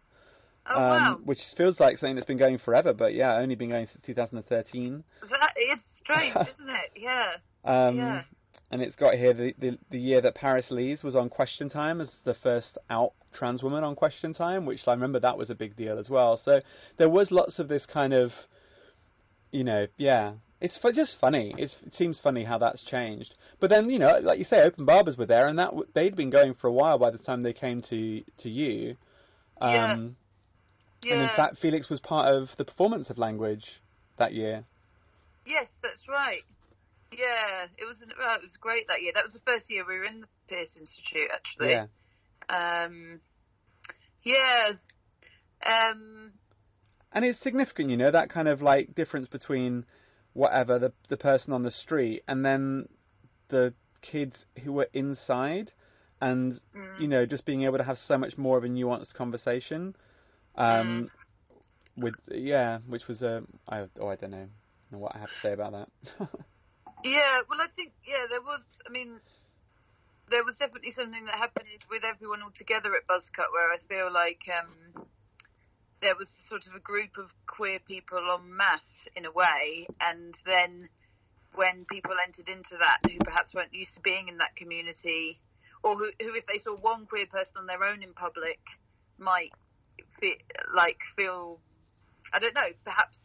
oh 0.68 0.74
um, 0.74 0.80
wow, 0.80 1.18
which 1.24 1.38
feels 1.56 1.80
like 1.80 1.98
something 1.98 2.16
that's 2.16 2.26
been 2.26 2.38
going 2.38 2.58
forever, 2.58 2.92
but 2.92 3.14
yeah, 3.14 3.34
only 3.34 3.54
been 3.54 3.70
going 3.70 3.86
since 3.86 4.04
2013. 4.04 5.04
that 5.30 5.52
it's 5.56 5.82
strange, 6.02 6.34
isn't 6.54 6.70
it? 6.70 6.90
Yeah. 6.96 7.32
Um, 7.64 7.96
Yeah. 7.96 8.22
And 8.72 8.82
it's 8.82 8.94
got 8.94 9.14
here 9.14 9.34
the, 9.34 9.52
the 9.58 9.78
the 9.90 9.98
year 9.98 10.20
that 10.20 10.36
Paris 10.36 10.66
Lees 10.70 11.02
was 11.02 11.16
on 11.16 11.28
Question 11.28 11.68
Time 11.68 12.00
as 12.00 12.14
the 12.24 12.34
first 12.34 12.78
out 12.88 13.14
trans 13.32 13.64
woman 13.64 13.82
on 13.82 13.96
Question 13.96 14.32
Time, 14.32 14.64
which 14.64 14.86
I 14.86 14.92
remember 14.92 15.18
that 15.18 15.36
was 15.36 15.50
a 15.50 15.56
big 15.56 15.76
deal 15.76 15.98
as 15.98 16.08
well. 16.08 16.40
So 16.44 16.60
there 16.96 17.08
was 17.08 17.32
lots 17.32 17.58
of 17.58 17.66
this 17.66 17.84
kind 17.84 18.12
of, 18.12 18.30
you 19.50 19.64
know, 19.64 19.88
yeah, 19.96 20.34
it's 20.60 20.78
just 20.94 21.16
funny. 21.20 21.54
It's, 21.56 21.76
it 21.86 21.94
seems 21.94 22.20
funny 22.22 22.44
how 22.44 22.58
that's 22.58 22.82
changed. 22.84 23.34
But 23.60 23.70
then 23.70 23.88
you 23.90 23.98
know, 23.98 24.18
like 24.22 24.38
you 24.38 24.44
say, 24.44 24.60
Open 24.62 24.84
Barbers 24.84 25.16
were 25.16 25.26
there, 25.26 25.46
and 25.46 25.58
that 25.58 25.70
w- 25.70 25.86
they'd 25.94 26.16
been 26.16 26.30
going 26.30 26.54
for 26.54 26.66
a 26.66 26.72
while 26.72 26.98
by 26.98 27.10
the 27.10 27.18
time 27.18 27.42
they 27.42 27.52
came 27.52 27.82
to 27.90 28.22
to 28.42 28.48
you. 28.48 28.96
Yeah. 29.60 29.92
Um, 29.92 30.16
Yeah. 31.02 31.14
And 31.14 31.22
in 31.22 31.36
fact, 31.36 31.58
Felix 31.60 31.88
was 31.88 32.00
part 32.00 32.34
of 32.34 32.48
the 32.58 32.64
performance 32.64 33.08
of 33.10 33.16
language 33.18 33.64
that 34.18 34.34
year. 34.34 34.64
Yes, 35.46 35.66
that's 35.82 36.06
right. 36.08 36.42
Yeah, 37.12 37.66
it 37.76 37.84
was 37.84 37.96
well, 38.18 38.36
it 38.36 38.42
was 38.42 38.56
great 38.60 38.86
that 38.88 39.02
year. 39.02 39.12
That 39.14 39.24
was 39.24 39.32
the 39.32 39.40
first 39.46 39.70
year 39.70 39.84
we 39.86 39.98
were 39.98 40.04
in 40.04 40.20
the 40.20 40.26
Pearce 40.48 40.70
Institute, 40.78 41.30
actually. 41.32 41.70
Yeah. 41.72 41.86
Um, 42.84 43.20
yeah. 44.22 44.72
Um, 45.66 46.32
and 47.12 47.24
it's 47.24 47.40
significant, 47.40 47.90
you 47.90 47.96
know, 47.96 48.10
that 48.10 48.30
kind 48.30 48.46
of 48.46 48.62
like 48.62 48.94
difference 48.94 49.26
between 49.26 49.84
whatever 50.32 50.78
the 50.78 50.92
the 51.08 51.16
person 51.16 51.52
on 51.52 51.62
the 51.62 51.70
street 51.70 52.22
and 52.28 52.44
then 52.44 52.88
the 53.48 53.74
kids 54.00 54.44
who 54.62 54.72
were 54.72 54.88
inside, 54.92 55.72
and 56.20 56.60
mm, 56.76 57.00
you 57.00 57.08
know, 57.08 57.26
just 57.26 57.44
being 57.44 57.64
able 57.64 57.78
to 57.78 57.84
have 57.84 57.98
so 57.98 58.16
much 58.16 58.38
more 58.38 58.56
of 58.58 58.64
a 58.64 58.68
nuanced 58.68 59.14
conversation. 59.14 59.94
Um, 60.56 61.10
with 61.96 62.14
yeah, 62.28 62.78
which 62.86 63.06
was 63.08 63.22
a 63.22 63.42
I 63.68 63.86
oh 64.00 64.08
I 64.08 64.16
don't 64.16 64.30
know, 64.30 64.46
know 64.90 64.98
what 64.98 65.14
I 65.14 65.18
have 65.18 65.28
to 65.28 65.40
say 65.42 65.52
about 65.52 65.72
that. 65.72 65.88
yeah. 67.04 67.40
Well, 67.48 67.60
I 67.60 67.68
think 67.76 67.92
yeah, 68.06 68.26
there 68.28 68.40
was. 68.40 68.62
I 68.88 68.92
mean, 68.92 69.20
there 70.30 70.44
was 70.44 70.56
definitely 70.56 70.92
something 70.92 71.24
that 71.26 71.34
happened 71.36 71.84
with 71.90 72.02
everyone 72.04 72.42
all 72.42 72.52
together 72.56 72.90
at 72.94 73.06
Buzzcut, 73.06 73.52
where 73.52 73.70
I 73.72 73.78
feel 73.88 74.12
like 74.12 74.42
um, 74.48 75.06
there 76.00 76.16
was 76.16 76.28
sort 76.48 76.66
of 76.66 76.74
a 76.74 76.80
group 76.80 77.18
of 77.18 77.28
queer 77.46 77.78
people 77.86 78.18
en 78.18 78.56
masse 78.56 79.08
in 79.16 79.24
a 79.24 79.32
way, 79.32 79.86
and 80.00 80.34
then 80.46 80.88
when 81.54 81.84
people 81.90 82.12
entered 82.26 82.48
into 82.48 82.76
that 82.78 82.98
who 83.10 83.18
perhaps 83.24 83.52
weren't 83.54 83.74
used 83.74 83.94
to 83.94 84.00
being 84.00 84.28
in 84.28 84.38
that 84.38 84.56
community, 84.56 85.38
or 85.82 85.96
who, 85.96 86.10
who 86.20 86.34
if 86.34 86.46
they 86.46 86.58
saw 86.58 86.76
one 86.76 87.06
queer 87.06 87.26
person 87.26 87.56
on 87.58 87.66
their 87.66 87.84
own 87.84 88.02
in 88.02 88.12
public, 88.14 88.60
might 89.18 89.52
feel, 90.18 90.36
like 90.74 90.98
feel, 91.16 91.58
I 92.32 92.38
don't 92.38 92.54
know, 92.54 92.72
perhaps 92.84 93.16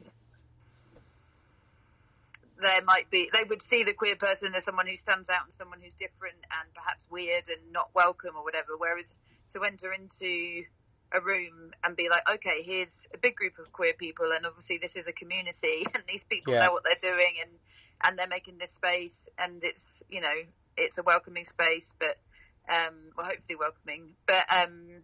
there 2.60 2.82
might 2.84 3.12
be 3.12 3.28
they 3.34 3.44
would 3.48 3.62
see 3.70 3.84
the 3.84 3.94
queer 3.94 4.16
person 4.16 4.56
as 4.56 4.64
someone 4.64 4.88
who 4.88 4.96
stands 4.96 5.28
out 5.28 5.44
and 5.44 5.54
someone 5.60 5.80
who's 5.84 5.96
different 6.00 6.40
and 6.40 6.68
perhaps 6.72 7.04
weird 7.12 7.44
and 7.52 7.60
not 7.72 7.92
welcome 7.94 8.32
or 8.36 8.44
whatever. 8.44 8.80
Whereas 8.80 9.08
to 9.54 9.64
enter 9.64 9.92
into 9.92 10.64
a 11.16 11.22
room 11.22 11.72
and 11.84 11.96
be 11.96 12.10
like, 12.10 12.24
okay, 12.36 12.62
here's 12.64 12.94
a 13.14 13.18
big 13.18 13.36
group 13.36 13.54
of 13.60 13.72
queer 13.72 13.94
people, 13.98 14.32
and 14.36 14.46
obviously 14.46 14.78
this 14.78 14.96
is 14.96 15.08
a 15.08 15.14
community, 15.14 15.86
and 15.94 16.04
these 16.08 16.24
people 16.30 16.54
Yeah. 16.54 16.68
know 16.68 16.72
what 16.74 16.84
they're 16.84 17.00
doing, 17.12 17.36
and 17.42 17.52
and 18.04 18.20
they're 18.20 18.28
making 18.28 18.58
this 18.60 18.74
space, 18.76 19.16
and 19.40 19.64
it's 19.64 19.84
you 20.10 20.22
know 20.22 20.36
it's 20.78 20.98
a 20.98 21.04
welcoming 21.04 21.46
space, 21.46 21.88
but 22.00 22.20
um, 22.68 23.12
well, 23.16 23.28
hopefully 23.28 23.56
welcoming, 23.56 24.16
but 24.28 24.44
um, 24.52 25.04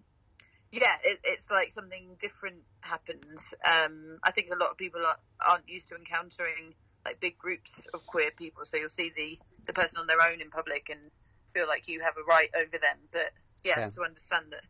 yeah, 0.72 1.00
it, 1.04 1.20
it's 1.24 1.48
like 1.50 1.72
something 1.74 2.18
different 2.20 2.64
happens. 2.82 3.40
Um, 3.64 4.20
I 4.24 4.32
think 4.32 4.50
a 4.52 4.58
lot 4.60 4.72
of 4.72 4.78
people 4.78 5.02
are, 5.06 5.20
aren't 5.46 5.68
used 5.70 5.88
to 5.90 5.96
encountering 5.96 6.76
like 7.06 7.20
big 7.20 7.38
groups 7.38 7.72
of 7.94 8.06
queer 8.06 8.32
people, 8.38 8.64
so 8.66 8.78
you'll 8.78 8.90
see 8.94 9.12
the 9.16 9.40
the 9.68 9.74
person 9.74 10.00
on 10.00 10.08
their 10.08 10.22
own 10.22 10.42
in 10.42 10.50
public 10.50 10.88
and 10.90 11.12
feel 11.54 11.68
like 11.68 11.88
you 11.88 12.02
have 12.02 12.16
a 12.18 12.26
right 12.28 12.50
over 12.58 12.80
them, 12.80 13.00
but 13.12 13.32
yeah, 13.64 13.78
Yeah. 13.78 13.90
to 13.94 14.04
understand 14.04 14.52
that 14.52 14.66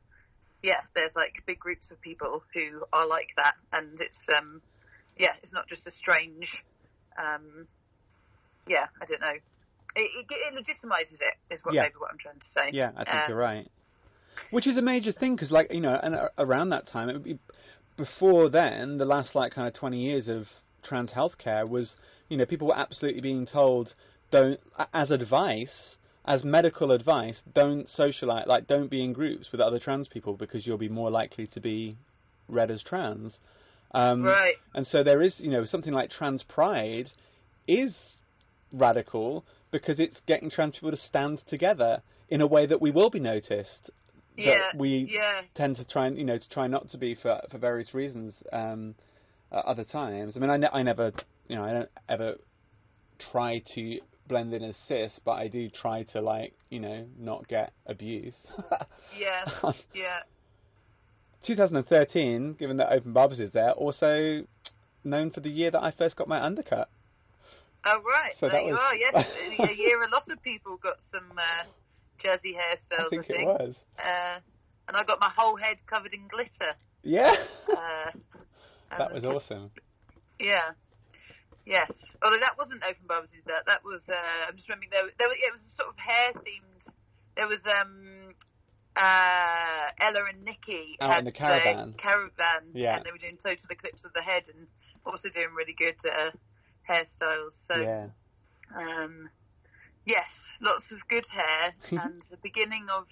yeah, 0.64 0.82
there's 0.96 1.16
like 1.16 1.44
big 1.46 1.60
groups 1.60 1.92
of 1.92 2.00
people 2.02 2.44
who 2.54 2.84
are 2.94 3.08
like 3.08 3.30
that, 3.38 3.56
and 3.74 4.00
it's 4.00 4.18
um, 4.36 4.62
yeah, 5.18 5.34
it's 5.44 5.54
not 5.54 5.68
just 5.68 5.86
a 5.88 5.92
strange, 5.92 6.48
um, 7.18 7.68
yeah, 8.68 8.86
I 9.02 9.06
don't 9.06 9.22
know. 9.22 9.38
It, 9.96 10.10
it, 10.18 10.26
it 10.30 10.54
legitimizes 10.56 11.20
it, 11.20 11.54
is 11.54 11.60
what 11.64 11.76
Yeah. 11.76 11.84
maybe 11.84 11.96
what 11.98 12.12
I'm 12.12 12.18
trying 12.18 12.40
to 12.40 12.46
say. 12.54 12.76
Yeah, 12.76 12.92
I 12.96 13.04
think 13.04 13.08
Um, 13.08 13.28
you're 13.28 13.38
right. 13.38 13.68
Which 14.52 14.68
is 14.68 14.78
a 14.78 14.82
major 14.82 15.12
thing 15.12 15.36
because, 15.36 15.52
like, 15.52 15.72
you 15.74 15.82
know, 15.82 16.00
and 16.02 16.16
around 16.38 16.70
that 16.70 16.88
time, 16.88 17.10
it 17.10 17.14
would 17.14 17.24
be, 17.24 17.40
before 17.98 18.50
then, 18.50 18.98
the 18.98 19.06
last 19.06 19.36
like 19.36 19.54
kind 19.54 19.68
of 19.68 19.74
20 19.74 20.00
years 20.00 20.28
of 20.28 20.48
trans 20.84 21.12
healthcare 21.12 21.68
was, 21.68 21.96
you 22.30 22.38
know, 22.38 22.46
people 22.46 22.68
were 22.68 22.78
absolutely 22.78 23.22
being 23.22 23.46
told 23.46 23.94
don't, 24.32 24.60
as 24.94 25.12
advice, 25.12 25.98
as 26.26 26.44
medical 26.44 26.92
advice, 26.92 27.42
don't 27.54 27.90
socialize, 27.90 28.46
like, 28.48 28.68
don't 28.68 28.90
be 28.90 29.04
in 29.04 29.14
groups 29.14 29.52
with 29.52 29.60
other 29.62 29.80
trans 29.80 30.08
people 30.08 30.36
because 30.36 30.66
you'll 30.68 30.78
be 30.78 30.90
more 30.90 31.10
likely 31.10 31.48
to 31.48 31.60
be 31.60 31.98
read 32.48 32.70
as 32.70 32.84
trans. 32.84 33.40
Um, 33.94 34.24
Right. 34.24 34.56
and 34.76 34.86
so 34.86 35.04
there 35.04 35.22
is, 35.22 35.40
you 35.40 35.50
know, 35.50 35.66
something 35.66 35.94
like 35.94 36.10
trans 36.12 36.44
pride 36.44 37.10
is 37.68 37.96
radical 38.72 39.46
because 39.72 40.00
it's 40.00 40.20
getting 40.28 40.50
trans 40.50 40.76
people 40.76 40.92
to 40.92 40.98
stand 40.98 41.42
together 41.48 42.02
in 42.30 42.42
a 42.42 42.48
way 42.48 42.66
that 42.66 42.82
we 42.82 42.92
will 42.92 43.10
be 43.10 43.20
noticed. 43.20 43.90
that 44.38 44.44
Yeah. 44.44 44.72
we 44.76 45.10
yeah. 45.12 45.42
tend 45.56 45.76
to 45.76 45.86
try 45.86 46.08
and 46.08 46.18
you 46.18 46.24
know 46.24 46.38
to 46.38 46.50
try 46.50 46.66
not 46.66 46.90
to 46.90 46.98
be 46.98 47.16
for 47.16 47.42
for 47.52 47.58
various 47.58 47.94
reasons 47.94 48.42
um, 48.54 48.96
at 49.52 49.66
other 49.66 49.84
times. 49.84 50.38
I 50.38 50.40
mean, 50.40 50.50
I, 50.50 50.56
ne- 50.56 50.70
I 50.72 50.84
never 50.84 51.12
you 51.50 51.58
know 51.58 51.64
I 51.66 51.74
don't 51.74 51.90
ever 52.08 52.36
try 53.32 53.62
to 53.76 54.00
blend 54.32 54.54
in 54.54 54.64
as 54.64 54.76
cis, 54.88 55.20
but 55.26 55.34
I 55.34 55.48
do 55.50 55.70
try 55.70 56.04
to 56.14 56.22
like 56.22 56.54
you 56.70 56.80
know 56.80 57.06
not 57.20 57.48
get 57.48 57.74
abuse. 57.86 58.36
Yeah. 59.18 59.44
Yeah. 59.94 60.20
2013, 61.46 62.54
given 62.54 62.78
that 62.78 62.92
Open 62.94 63.14
Barbers 63.14 63.40
is 63.40 63.52
there, 63.52 63.72
also 63.72 64.44
known 65.04 65.32
for 65.32 65.40
the 65.42 65.50
year 65.50 65.72
that 65.72 65.84
I 65.84 65.92
first 65.92 66.16
got 66.16 66.28
my 66.28 66.42
undercut. 66.44 66.90
Oh 67.84 68.00
right, 68.06 68.34
So 68.40 68.48
there 68.48 68.60
that 68.62 68.66
you 68.66 68.74
was- 68.74 68.80
are. 68.80 68.96
Yes, 68.96 69.26
a 69.72 69.74
year 69.76 70.02
a 70.04 70.10
lot 70.10 70.30
of 70.30 70.42
people 70.44 70.78
got 70.78 70.98
some 71.12 71.32
uh, 71.38 71.66
jersey 72.20 72.54
hairstyles. 72.54 73.08
I 73.08 73.10
think 73.10 73.30
it 73.30 73.44
was. 73.46 73.76
Uh, 74.00 74.40
and 74.88 74.96
I 74.98 75.04
got 75.04 75.20
my 75.20 75.32
whole 75.36 75.56
head 75.56 75.78
covered 75.88 76.14
in 76.14 76.28
glitter. 76.28 76.74
Yeah, 77.04 77.34
Uh, 77.70 78.12
that 78.98 79.12
was 79.14 79.24
awesome. 79.26 79.72
Yeah. 80.40 80.72
Yes. 81.66 81.92
Although 82.24 82.40
that 82.40 82.58
wasn't 82.58 82.82
Open 82.84 83.06
Barbers, 83.08 83.30
did 83.32 83.46
that? 83.46 83.64
That 83.68 83.84
was. 83.84 84.02
Uh, 84.10 84.48
I'm 84.50 84.56
just 84.56 84.68
remembering 84.70 84.90
there. 84.92 85.06
There 85.20 85.28
was. 85.30 85.38
Yeah, 85.40 85.50
it 85.50 85.54
was 85.54 85.62
a 85.62 85.76
sort 85.78 85.90
of 85.90 85.98
hair 85.98 86.34
themed. 86.34 86.84
There 87.38 87.48
was 87.48 87.62
um, 87.70 88.34
uh, 88.96 89.88
Ella 90.00 90.26
and 90.34 90.44
Nikki 90.44 90.98
Out 91.00 91.12
had 91.12 91.20
in 91.20 91.26
the 91.26 91.32
caravan. 91.32 91.94
caravan, 91.98 92.64
Yeah. 92.74 92.98
and 92.98 93.06
they 93.06 93.12
were 93.12 93.18
doing 93.18 93.38
total 93.42 93.66
eclipse 93.70 94.04
of 94.06 94.14
the 94.14 94.22
head, 94.22 94.44
and 94.54 94.68
also 95.06 95.30
doing 95.30 95.54
really 95.56 95.74
good 95.78 95.96
uh, 96.06 96.32
hairstyles. 96.90 97.56
So, 97.68 97.76
yeah, 97.80 98.08
um, 98.76 99.30
yes, 100.06 100.28
lots 100.62 100.92
of 100.92 100.98
good 101.10 101.26
hair, 101.32 101.74
and 102.04 102.22
the 102.30 102.38
beginning 102.44 102.88
of 102.94 103.06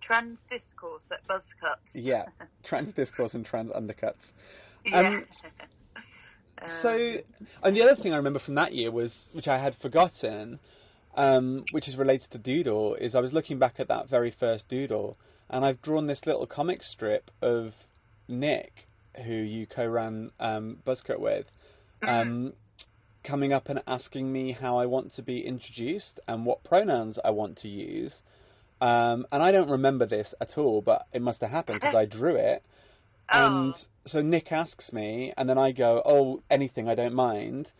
trans 0.00 0.38
discourse 0.50 1.04
at 1.12 1.26
Buzzcut. 1.28 1.78
yeah. 1.94 2.24
Trans 2.64 2.92
discourse 2.94 3.34
and 3.34 3.44
trans 3.44 3.70
undercuts. 3.72 4.32
Yeah. 4.84 5.20
Um, 6.62 6.68
So, 6.82 7.16
and 7.62 7.76
the 7.76 7.82
other 7.82 8.00
thing 8.00 8.12
I 8.12 8.16
remember 8.16 8.38
from 8.38 8.54
that 8.56 8.72
year 8.72 8.90
was, 8.90 9.12
which 9.32 9.48
I 9.48 9.58
had 9.58 9.74
forgotten, 9.76 10.58
um, 11.16 11.64
which 11.72 11.88
is 11.88 11.96
related 11.96 12.30
to 12.32 12.38
Doodle, 12.38 12.94
is 12.94 13.14
I 13.14 13.20
was 13.20 13.32
looking 13.32 13.58
back 13.58 13.80
at 13.80 13.88
that 13.88 14.08
very 14.08 14.30
first 14.30 14.68
Doodle, 14.68 15.16
and 15.48 15.64
I've 15.64 15.82
drawn 15.82 16.06
this 16.06 16.20
little 16.26 16.46
comic 16.46 16.82
strip 16.82 17.30
of 17.42 17.72
Nick, 18.28 18.86
who 19.24 19.32
you 19.32 19.66
co-ran 19.66 20.30
um, 20.38 20.78
Buzzcut 20.86 21.18
with, 21.18 21.46
um, 22.06 22.52
coming 23.24 23.52
up 23.52 23.68
and 23.68 23.82
asking 23.86 24.32
me 24.32 24.52
how 24.52 24.78
I 24.78 24.86
want 24.86 25.14
to 25.16 25.22
be 25.22 25.40
introduced 25.46 26.20
and 26.26 26.46
what 26.46 26.64
pronouns 26.64 27.18
I 27.24 27.30
want 27.30 27.58
to 27.58 27.68
use. 27.68 28.14
Um, 28.80 29.26
and 29.30 29.42
I 29.42 29.50
don't 29.50 29.68
remember 29.68 30.06
this 30.06 30.32
at 30.40 30.56
all, 30.56 30.80
but 30.80 31.06
it 31.12 31.20
must 31.20 31.42
have 31.42 31.50
happened 31.50 31.80
because 31.80 31.94
I 31.94 32.06
drew 32.06 32.36
it. 32.36 32.62
And 33.30 33.74
Oh. 33.74 33.78
so 34.06 34.20
Nick 34.20 34.52
asks 34.52 34.92
me, 34.92 35.32
and 35.36 35.48
then 35.48 35.58
I 35.58 35.72
go, 35.72 36.02
"Oh, 36.04 36.42
anything, 36.50 36.88
I 36.88 36.94
don't 36.94 37.14
mind." 37.14 37.70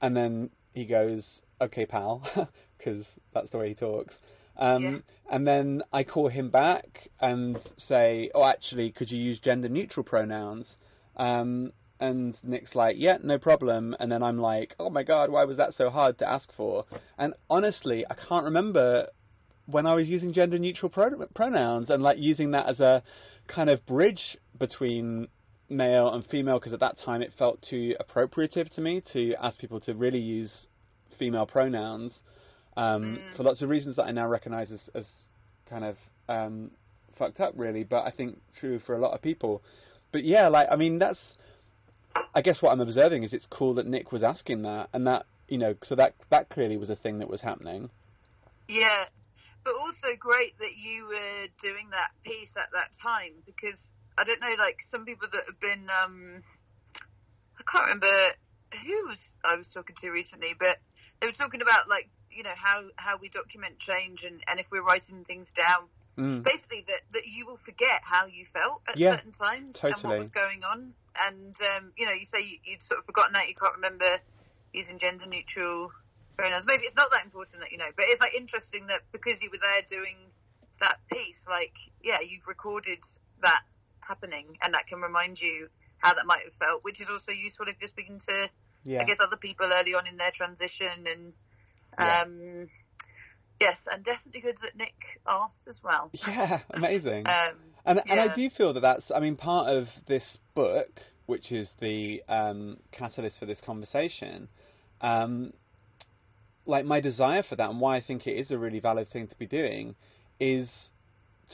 And 0.00 0.16
then 0.16 0.50
he 0.72 0.84
goes, 0.86 1.40
"Okay, 1.60 1.86
pal," 1.86 2.22
because 2.78 3.06
that's 3.32 3.50
the 3.50 3.58
way 3.58 3.68
he 3.68 3.74
talks. 3.74 4.18
Um, 4.56 4.82
Yeah. 4.82 4.98
And 5.30 5.46
then 5.46 5.82
I 5.92 6.04
call 6.04 6.28
him 6.28 6.50
back 6.50 7.08
and 7.20 7.58
say, 7.76 8.30
"Oh, 8.34 8.44
actually, 8.44 8.92
could 8.92 9.10
you 9.10 9.18
use 9.18 9.40
gender 9.40 9.68
neutral 9.68 10.04
pronouns?" 10.04 10.76
Um, 11.16 11.72
and 12.00 12.36
Nick's 12.44 12.74
like, 12.74 12.96
"Yeah, 12.98 13.18
no 13.22 13.38
problem." 13.38 13.96
And 13.98 14.10
then 14.10 14.22
I'm 14.22 14.38
like, 14.38 14.74
"Oh 14.78 14.90
my 14.90 15.02
god, 15.02 15.30
why 15.30 15.44
was 15.44 15.56
that 15.56 15.74
so 15.74 15.90
hard 15.90 16.18
to 16.18 16.28
ask 16.28 16.52
for?" 16.52 16.84
And 17.18 17.34
honestly, 17.48 18.04
I 18.08 18.14
can't 18.14 18.44
remember 18.44 19.08
when 19.66 19.86
I 19.86 19.94
was 19.94 20.08
using 20.08 20.32
gender 20.32 20.58
neutral 20.58 20.90
pro- 20.90 21.26
pronouns 21.34 21.88
and 21.90 22.02
like 22.02 22.18
using 22.18 22.50
that 22.50 22.66
as 22.68 22.80
a 22.80 23.02
kind 23.48 23.70
of 23.70 23.84
bridge 23.86 24.36
between 24.58 25.28
male 25.68 26.12
and 26.12 26.24
female 26.26 26.58
because 26.58 26.72
at 26.72 26.80
that 26.80 26.98
time 27.04 27.22
it 27.22 27.32
felt 27.38 27.60
too 27.68 27.94
appropriative 28.00 28.68
to 28.74 28.80
me 28.80 29.02
to 29.12 29.34
ask 29.42 29.58
people 29.58 29.80
to 29.80 29.94
really 29.94 30.18
use 30.18 30.66
female 31.18 31.46
pronouns 31.46 32.20
um, 32.76 33.18
Mm. 33.18 33.36
for 33.36 33.42
lots 33.44 33.62
of 33.62 33.68
reasons 33.68 33.96
that 33.96 34.04
I 34.04 34.10
now 34.10 34.26
recognise 34.26 34.70
as, 34.72 34.90
as 34.94 35.06
kind 35.70 35.84
of 35.84 35.96
um, 36.28 36.70
fucked 37.16 37.40
up, 37.40 37.52
really. 37.56 37.84
But 37.84 38.04
I 38.04 38.10
think 38.10 38.38
true 38.58 38.78
for 38.80 38.94
a 38.94 38.98
lot 38.98 39.12
of 39.12 39.22
people. 39.22 39.62
But 40.12 40.24
yeah, 40.24 40.48
like 40.48 40.68
I 40.70 40.76
mean, 40.76 40.98
that's 40.98 41.20
I 42.34 42.42
guess 42.42 42.60
what 42.62 42.70
I'm 42.70 42.80
observing 42.80 43.22
is 43.22 43.32
it's 43.32 43.46
cool 43.50 43.74
that 43.74 43.86
Nick 43.86 44.12
was 44.12 44.22
asking 44.22 44.62
that, 44.62 44.88
and 44.92 45.06
that 45.06 45.26
you 45.48 45.58
know, 45.58 45.74
so 45.84 45.94
that 45.94 46.14
that 46.30 46.48
clearly 46.48 46.76
was 46.76 46.90
a 46.90 46.96
thing 46.96 47.18
that 47.20 47.28
was 47.28 47.40
happening. 47.42 47.90
Yeah, 48.68 49.04
but 49.64 49.74
also 49.74 50.12
great 50.18 50.56
that 50.60 50.76
you 50.76 51.08
were 51.08 51.48
doing 51.62 51.90
that 51.90 52.12
piece 52.22 52.52
at 52.56 52.68
that 52.72 52.92
time 53.00 53.32
because 53.46 53.80
I 54.16 54.24
don't 54.24 54.40
know, 54.40 54.54
like 54.58 54.78
some 54.90 55.04
people 55.04 55.26
that 55.32 55.48
have 55.48 55.58
been, 55.58 55.88
um, 55.90 56.44
I 57.58 57.62
can't 57.66 57.88
remember 57.88 58.14
who 58.74 59.08
was 59.08 59.20
I 59.44 59.56
was 59.56 59.68
talking 59.72 59.96
to 60.00 60.10
recently, 60.10 60.54
but 60.58 60.78
they 61.20 61.26
were 61.26 61.38
talking 61.38 61.62
about 61.62 61.88
like 61.88 62.10
you 62.30 62.42
know 62.42 62.54
how 62.54 62.84
how 62.96 63.16
we 63.16 63.28
document 63.30 63.78
change 63.78 64.22
and 64.22 64.42
and 64.46 64.60
if 64.60 64.66
we're 64.70 64.84
writing 64.84 65.24
things 65.24 65.48
down, 65.56 65.88
Mm. 66.18 66.44
basically 66.44 66.84
that 66.86 67.02
that 67.12 67.26
you 67.26 67.46
will 67.46 67.58
forget 67.64 68.02
how 68.04 68.26
you 68.26 68.46
felt 68.52 68.82
at 68.86 68.98
Yeah, 68.98 69.16
certain 69.16 69.32
times 69.32 69.74
and 69.82 69.98
what 70.04 70.18
was 70.18 70.28
going 70.28 70.62
on, 70.62 70.94
and 71.26 71.56
um, 71.74 71.92
you 71.96 72.06
know 72.06 72.12
you 72.12 72.26
say 72.26 72.42
you, 72.42 72.58
you'd 72.64 72.82
sort 72.82 73.00
of 73.00 73.06
forgotten 73.06 73.32
that 73.34 73.48
you 73.48 73.54
can't 73.58 73.74
remember 73.74 74.20
using 74.72 74.98
gender 74.98 75.26
neutral 75.26 75.90
pronouns. 76.36 76.64
Maybe 76.66 76.84
it's 76.84 76.96
not 76.96 77.10
that 77.10 77.24
important 77.24 77.60
that 77.60 77.72
you 77.72 77.78
know, 77.78 77.90
but 77.96 78.06
it's 78.08 78.20
like 78.20 78.34
interesting 78.34 78.86
that 78.88 79.02
because 79.12 79.40
you 79.42 79.50
were 79.50 79.60
there 79.62 79.82
doing 79.88 80.16
that 80.80 80.98
piece, 81.10 81.38
like 81.48 81.72
yeah, 82.02 82.18
you've 82.20 82.46
recorded 82.46 82.98
that 83.42 83.62
happening, 84.00 84.58
and 84.62 84.74
that 84.74 84.86
can 84.86 85.00
remind 85.00 85.40
you 85.40 85.68
how 85.98 86.12
that 86.14 86.26
might 86.26 86.44
have 86.44 86.54
felt, 86.58 86.84
which 86.84 87.00
is 87.00 87.08
also 87.10 87.32
useful 87.32 87.66
if 87.68 87.76
you're 87.80 87.88
speaking 87.88 88.20
to 88.28 88.48
Yeah. 88.84 89.00
I 89.00 89.04
guess 89.04 89.18
other 89.20 89.36
people 89.36 89.72
early 89.72 89.94
on 89.94 90.06
in 90.06 90.16
their 90.16 90.30
transition 90.30 91.06
and 91.06 91.32
Yeah. 91.98 92.22
um 92.22 92.68
yes, 93.60 93.78
and 93.90 94.04
definitely 94.04 94.40
good 94.40 94.58
that 94.62 94.76
Nick 94.76 95.20
asked 95.26 95.66
as 95.68 95.80
well. 95.82 96.10
Yeah, 96.26 96.60
amazing. 96.70 97.26
Um 97.26 97.56
And 97.86 98.00
and 98.06 98.20
I 98.20 98.34
do 98.34 98.50
feel 98.50 98.72
that 98.74 98.80
that's 98.80 99.10
I 99.14 99.20
mean 99.20 99.36
part 99.36 99.68
of 99.68 99.86
this 100.06 100.38
book, 100.54 101.00
which 101.26 101.52
is 101.52 101.68
the 101.80 102.22
um, 102.28 102.78
catalyst 102.92 103.38
for 103.38 103.46
this 103.46 103.60
conversation. 103.60 104.48
Um, 105.00 105.52
like 106.66 106.84
my 106.84 107.00
desire 107.00 107.42
for 107.42 107.56
that 107.56 107.70
and 107.70 107.80
why 107.80 107.96
I 107.96 108.00
think 108.00 108.26
it 108.26 108.32
is 108.32 108.50
a 108.50 108.58
really 108.58 108.80
valid 108.80 109.08
thing 109.08 109.28
to 109.28 109.34
be 109.36 109.46
doing 109.46 109.94
is 110.40 110.70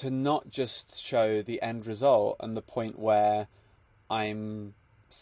to 0.00 0.10
not 0.10 0.48
just 0.50 0.84
show 1.08 1.42
the 1.42 1.60
end 1.62 1.86
result 1.86 2.36
and 2.40 2.56
the 2.56 2.62
point 2.62 2.98
where 2.98 3.48
I'm 4.08 4.74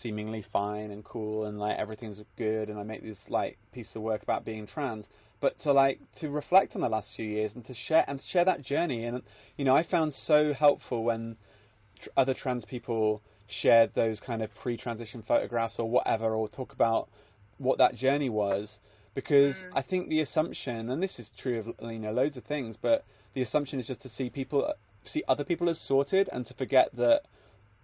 seemingly 0.02 0.44
fine 0.52 0.90
and 0.90 1.04
cool 1.04 1.46
and 1.46 1.58
like 1.58 1.78
everything's 1.78 2.20
good 2.36 2.68
and 2.68 2.78
I 2.78 2.82
make 2.82 3.02
this 3.02 3.18
like 3.28 3.58
piece 3.72 3.88
of 3.94 4.02
work 4.02 4.22
about 4.22 4.44
being 4.44 4.66
trans, 4.66 5.06
but 5.40 5.58
to 5.60 5.72
like 5.72 6.00
to 6.20 6.28
reflect 6.28 6.74
on 6.74 6.82
the 6.82 6.88
last 6.88 7.08
few 7.16 7.24
years 7.24 7.52
and 7.54 7.64
to 7.66 7.74
share 7.74 8.04
and 8.06 8.20
share 8.30 8.44
that 8.44 8.62
journey. 8.62 9.04
And 9.04 9.22
you 9.56 9.64
know, 9.64 9.74
I 9.74 9.84
found 9.84 10.14
so 10.26 10.52
helpful 10.52 11.04
when 11.04 11.36
tr- 12.02 12.10
other 12.16 12.34
trans 12.34 12.64
people 12.64 13.22
shared 13.62 13.92
those 13.94 14.20
kind 14.20 14.42
of 14.42 14.50
pre-transition 14.62 15.22
photographs 15.26 15.76
or 15.78 15.88
whatever, 15.88 16.34
or 16.34 16.48
talk 16.48 16.72
about 16.72 17.08
what 17.56 17.78
that 17.78 17.94
journey 17.94 18.28
was. 18.28 18.68
Because 19.18 19.56
Mm. 19.56 19.72
I 19.74 19.82
think 19.82 20.08
the 20.08 20.20
assumption, 20.20 20.90
and 20.90 21.02
this 21.02 21.18
is 21.18 21.28
true 21.38 21.58
of 21.58 21.90
you 21.90 21.98
know 21.98 22.12
loads 22.12 22.36
of 22.36 22.44
things, 22.44 22.76
but 22.80 23.04
the 23.34 23.42
assumption 23.42 23.80
is 23.80 23.88
just 23.88 24.00
to 24.02 24.08
see 24.08 24.30
people, 24.30 24.72
see 25.04 25.24
other 25.26 25.42
people 25.42 25.68
as 25.68 25.80
sorted, 25.80 26.28
and 26.32 26.46
to 26.46 26.54
forget 26.54 26.94
that 26.94 27.22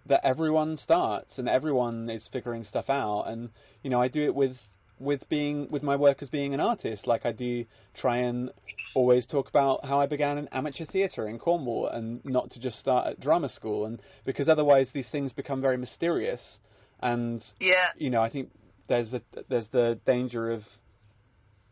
that 0.05 0.21
everyone 0.23 0.77
starts 0.77 1.37
and 1.37 1.49
everyone 1.49 2.09
is 2.09 2.29
figuring 2.31 2.63
stuff 2.63 2.89
out. 2.89 3.23
And 3.23 3.49
you 3.83 3.89
know, 3.89 4.01
I 4.01 4.07
do 4.07 4.23
it 4.23 4.33
with 4.33 4.55
with 4.97 5.27
being 5.27 5.69
with 5.69 5.83
my 5.83 5.97
work 5.97 6.23
as 6.23 6.29
being 6.29 6.53
an 6.53 6.61
artist. 6.61 7.05
Like 7.05 7.25
I 7.25 7.33
do 7.33 7.65
try 7.95 8.19
and 8.19 8.49
always 8.93 9.25
talk 9.25 9.49
about 9.49 9.83
how 9.83 9.99
I 9.99 10.05
began 10.05 10.37
in 10.37 10.47
amateur 10.53 10.85
theatre 10.85 11.27
in 11.27 11.37
Cornwall, 11.37 11.87
and 11.87 12.23
not 12.23 12.49
to 12.51 12.61
just 12.61 12.79
start 12.79 13.07
at 13.07 13.19
drama 13.19 13.49
school. 13.49 13.85
And 13.87 14.01
because 14.23 14.47
otherwise 14.47 14.87
these 14.93 15.09
things 15.09 15.33
become 15.33 15.59
very 15.59 15.75
mysterious. 15.75 16.59
And 17.01 17.43
Yeah. 17.59 17.91
you 17.97 18.09
know, 18.09 18.21
I 18.21 18.29
think 18.29 18.51
there's 18.87 19.11
the 19.11 19.21
there's 19.49 19.67
the 19.67 19.99
danger 20.05 20.49
of 20.49 20.63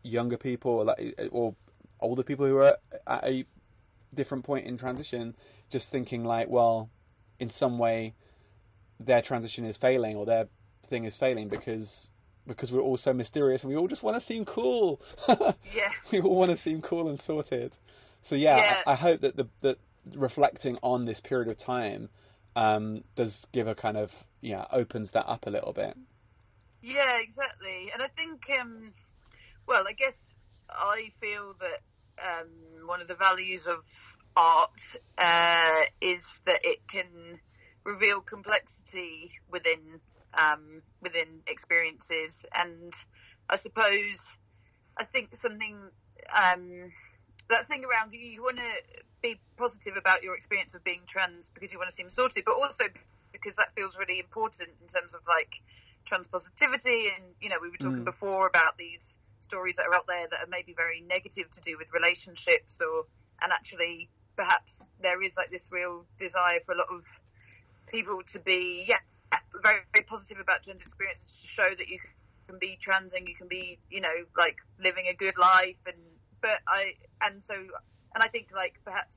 younger 0.04 0.36
people 0.36 0.70
or, 0.70 0.84
like, 0.84 1.18
or 1.32 1.54
older 2.00 2.22
people 2.22 2.46
who 2.46 2.58
are 2.58 2.76
at 3.06 3.24
a 3.24 3.44
different 4.14 4.44
point 4.44 4.66
in 4.66 4.78
transition 4.78 5.34
just 5.72 5.86
thinking 5.90 6.22
like, 6.24 6.48
well, 6.48 6.88
in 7.40 7.50
some 7.50 7.78
way 7.78 8.14
their 9.00 9.20
transition 9.22 9.64
is 9.64 9.76
failing 9.78 10.14
or 10.14 10.24
their 10.24 10.46
thing 10.88 11.04
is 11.04 11.16
failing 11.18 11.48
because 11.48 11.88
because 12.46 12.70
we're 12.70 12.80
all 12.80 12.98
so 12.98 13.12
mysterious 13.12 13.62
and 13.62 13.70
we 13.70 13.76
all 13.76 13.88
just 13.88 14.02
want 14.02 14.20
to 14.20 14.26
seem 14.26 14.44
cool. 14.44 15.00
Yeah. 15.28 15.88
we 16.12 16.20
all 16.20 16.36
want 16.36 16.56
to 16.56 16.62
seem 16.62 16.82
cool 16.82 17.08
and 17.08 17.20
sorted. 17.26 17.72
So 18.28 18.34
yeah, 18.36 18.56
Yeah. 18.56 18.74
I, 18.86 18.92
I 18.92 18.94
hope 18.94 19.22
that 19.22 19.36
the 19.36 19.48
that 19.62 19.78
reflecting 20.14 20.76
on 20.82 21.06
this 21.06 21.18
period 21.24 21.48
of 21.48 21.58
time 21.58 22.10
um, 22.54 23.02
does 23.16 23.34
give 23.52 23.66
a 23.66 23.74
kind 23.74 23.96
of 23.96 24.10
yeah 24.42 24.66
opens 24.70 25.08
that 25.14 25.26
up 25.26 25.46
a 25.46 25.50
little 25.50 25.72
bit. 25.72 25.96
Yeah, 26.82 27.16
exactly. 27.18 27.90
And 27.94 28.02
I 28.02 28.08
think, 28.14 28.42
um, 28.60 28.92
well, 29.66 29.84
I 29.88 29.92
guess 29.92 30.16
I 30.70 31.10
feel 31.20 31.54
that 31.60 31.80
um, 32.22 32.86
one 32.86 33.00
of 33.00 33.08
the 33.08 33.14
values 33.16 33.66
of 33.66 33.84
art 34.36 34.80
uh, 35.18 35.86
is 36.00 36.24
that 36.46 36.60
it 36.62 36.80
can 36.90 37.40
reveal 37.84 38.20
complexity 38.20 39.32
within 39.50 40.00
um, 40.34 40.82
within 41.02 41.42
experiences, 41.46 42.34
and 42.54 42.92
I 43.48 43.56
suppose 43.58 44.18
I 44.98 45.04
think 45.04 45.30
something 45.40 45.90
um, 46.34 46.90
that 47.50 47.68
thing 47.68 47.84
around 47.84 48.12
you, 48.12 48.20
you 48.20 48.42
want 48.42 48.56
to 48.58 48.72
be 49.22 49.40
positive 49.58 49.94
about 49.96 50.22
your 50.22 50.34
experience 50.34 50.74
of 50.74 50.82
being 50.82 51.02
trans 51.08 51.48
because 51.54 51.70
you 51.72 51.78
want 51.78 51.90
to 51.90 51.96
seem 51.96 52.10
sorted, 52.10 52.44
but 52.44 52.56
also 52.58 52.90
because 53.32 53.54
that 53.56 53.74
feels 53.74 53.94
really 53.98 54.18
important 54.18 54.70
in 54.80 54.88
terms 54.88 55.14
of 55.14 55.20
like 55.26 55.50
trans 56.06 56.28
positivity 56.28 57.08
and 57.14 57.32
you 57.40 57.48
know 57.48 57.56
we 57.62 57.70
were 57.70 57.80
talking 57.80 58.04
Mm. 58.04 58.12
before 58.12 58.46
about 58.46 58.76
these 58.78 59.02
stories 59.44 59.76
that 59.76 59.86
are 59.86 59.94
out 59.94 60.08
there 60.08 60.26
that 60.30 60.40
are 60.40 60.50
maybe 60.50 60.74
very 60.74 61.04
negative 61.04 61.46
to 61.52 61.60
do 61.60 61.76
with 61.76 61.88
relationships 61.92 62.80
or 62.80 63.04
and 63.42 63.52
actually 63.52 64.08
perhaps 64.36 64.72
there 65.00 65.22
is 65.22 65.32
like 65.36 65.50
this 65.50 65.68
real 65.70 66.04
desire 66.18 66.58
for 66.66 66.72
a 66.72 66.78
lot 66.78 66.88
of 66.90 67.04
people 67.86 68.18
to 68.32 68.40
be 68.40 68.84
yeah 68.88 68.98
very 69.62 69.80
very 69.92 70.04
positive 70.04 70.38
about 70.40 70.62
gender 70.64 70.82
experiences 70.82 71.30
to 71.42 71.48
show 71.48 71.70
that 71.76 71.88
you 71.88 71.98
can 72.48 72.58
be 72.58 72.78
trans 72.80 73.12
and 73.14 73.28
you 73.28 73.34
can 73.34 73.48
be 73.48 73.78
you 73.90 74.00
know 74.00 74.24
like 74.36 74.56
living 74.82 75.06
a 75.08 75.14
good 75.14 75.36
life. 75.38 75.78
And 75.86 75.96
but 76.40 76.60
I 76.68 76.94
and 77.22 77.42
so 77.46 77.54
and 77.54 78.22
I 78.22 78.28
think 78.28 78.48
like 78.54 78.74
perhaps 78.84 79.16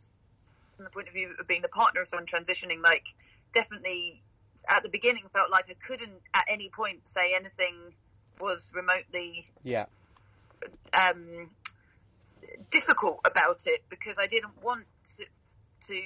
from 0.75 0.85
the 0.85 0.91
point 0.91 1.07
of 1.07 1.13
view 1.13 1.33
of 1.39 1.47
being 1.47 1.61
the 1.61 1.73
partner 1.73 2.01
of 2.01 2.09
someone 2.09 2.27
transitioning 2.27 2.81
like 2.83 3.03
definitely 3.53 4.21
at 4.69 4.83
the 4.83 4.89
beginning 4.89 5.23
felt 5.33 5.49
like 5.49 5.65
I 5.69 5.75
couldn't 5.85 6.21
at 6.33 6.45
any 6.49 6.69
point 6.69 6.99
say 7.13 7.33
anything 7.35 7.93
was 8.39 8.69
remotely 8.73 9.47
Yeah, 9.63 9.85
um, 10.93 11.49
difficult 12.71 13.19
about 13.25 13.59
it 13.65 13.83
because 13.89 14.17
I 14.19 14.27
didn't 14.27 14.61
want 14.63 14.85
to, 15.17 15.23
to 15.87 16.01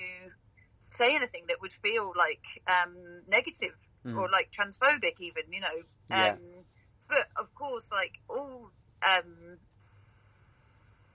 say 0.98 1.16
anything 1.16 1.44
that 1.48 1.62
would 1.62 1.74
feel 1.82 2.14
like 2.16 2.44
um, 2.68 2.96
negative 3.28 3.76
Mm. 4.02 4.18
or 4.18 4.30
like 4.34 4.50
transphobic, 4.50 5.22
even 5.22 5.44
you 5.52 5.62
know. 5.62 5.78
Yeah. 6.10 6.34
Um, 6.34 6.66
but 7.08 7.30
of 7.38 7.54
course, 7.54 7.86
like 7.92 8.14
all 8.28 8.72
um, 9.06 9.60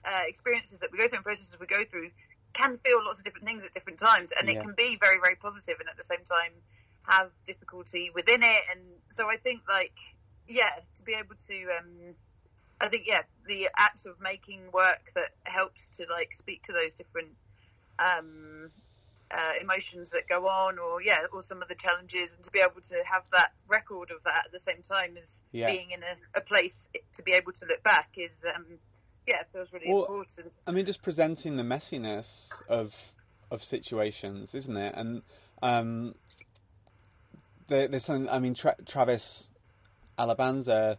uh, 0.05 0.23
experiences 0.25 0.79
that 0.79 0.89
we 0.91 0.97
go 0.97 1.09
through 1.09 1.17
and 1.17 1.25
processes 1.25 1.57
we 1.59 1.67
go 1.67 1.83
through 1.91 2.11
can 2.53 2.77
feel 2.79 3.03
lots 3.03 3.19
of 3.19 3.25
different 3.25 3.45
things 3.45 3.63
at 3.65 3.73
different 3.73 3.99
times, 3.99 4.31
and 4.39 4.47
Yeah. 4.47 4.55
it 4.55 4.61
can 4.63 4.73
be 4.73 4.95
very, 4.95 5.19
very 5.19 5.35
positive, 5.35 5.75
and 5.79 5.89
at 5.89 5.97
the 5.97 6.07
same 6.07 6.23
time 6.25 6.53
have 7.03 7.29
difficulty 7.45 8.09
within 8.15 8.41
it. 8.41 8.63
And 8.71 8.81
so 9.11 9.27
I 9.27 9.35
think, 9.35 9.61
like, 9.67 9.93
yeah, 10.47 10.79
to 10.95 11.03
be 11.03 11.13
able 11.13 11.35
to, 11.47 11.57
um, 11.75 12.15
I 12.79 12.89
think, 12.89 13.05
yeah, 13.07 13.21
the 13.47 13.69
act 13.77 14.05
of 14.05 14.19
making 14.21 14.69
work 14.71 15.11
that 15.15 15.33
helps 15.43 15.81
to 15.97 16.05
like 16.11 16.29
speak 16.37 16.63
to 16.63 16.73
those 16.73 16.93
different 16.93 17.33
um, 17.97 18.69
uh, 19.31 19.53
emotions 19.61 20.09
that 20.11 20.29
go 20.29 20.47
on, 20.47 20.77
or 20.79 21.01
yeah, 21.01 21.25
or 21.33 21.41
some 21.41 21.61
of 21.61 21.67
the 21.67 21.75
challenges, 21.75 22.31
and 22.35 22.43
to 22.43 22.51
be 22.51 22.59
able 22.59 22.81
to 22.81 22.95
have 23.09 23.23
that 23.31 23.51
record 23.67 24.11
of 24.11 24.21
that 24.23 24.45
at 24.45 24.51
the 24.51 24.59
same 24.59 24.83
time 24.83 25.17
as 25.17 25.27
Yeah. 25.51 25.67
being 25.67 25.91
in 25.91 26.01
a, 26.03 26.39
a 26.39 26.41
place 26.41 26.75
to 27.15 27.23
be 27.23 27.33
able 27.33 27.51
to 27.53 27.65
look 27.65 27.81
back 27.83 28.09
is, 28.15 28.31
um, 28.55 28.77
yeah, 29.25 29.41
feels 29.51 29.73
really 29.73 29.89
Well, 29.89 30.05
important. 30.05 30.53
I 30.65 30.71
mean, 30.71 30.85
just 30.85 31.01
presenting 31.01 31.57
the 31.57 31.63
messiness 31.63 32.25
of 32.69 32.91
of 33.49 33.61
situations, 33.63 34.53
isn't 34.53 34.77
it? 34.77 34.93
And 34.95 35.21
um, 35.63 36.15
there, 37.69 37.87
there's 37.87 38.05
something. 38.05 38.29
I 38.29 38.39
mean, 38.39 38.55
Tra- 38.55 38.75
Travis 38.87 39.43
Alabanza 40.19 40.97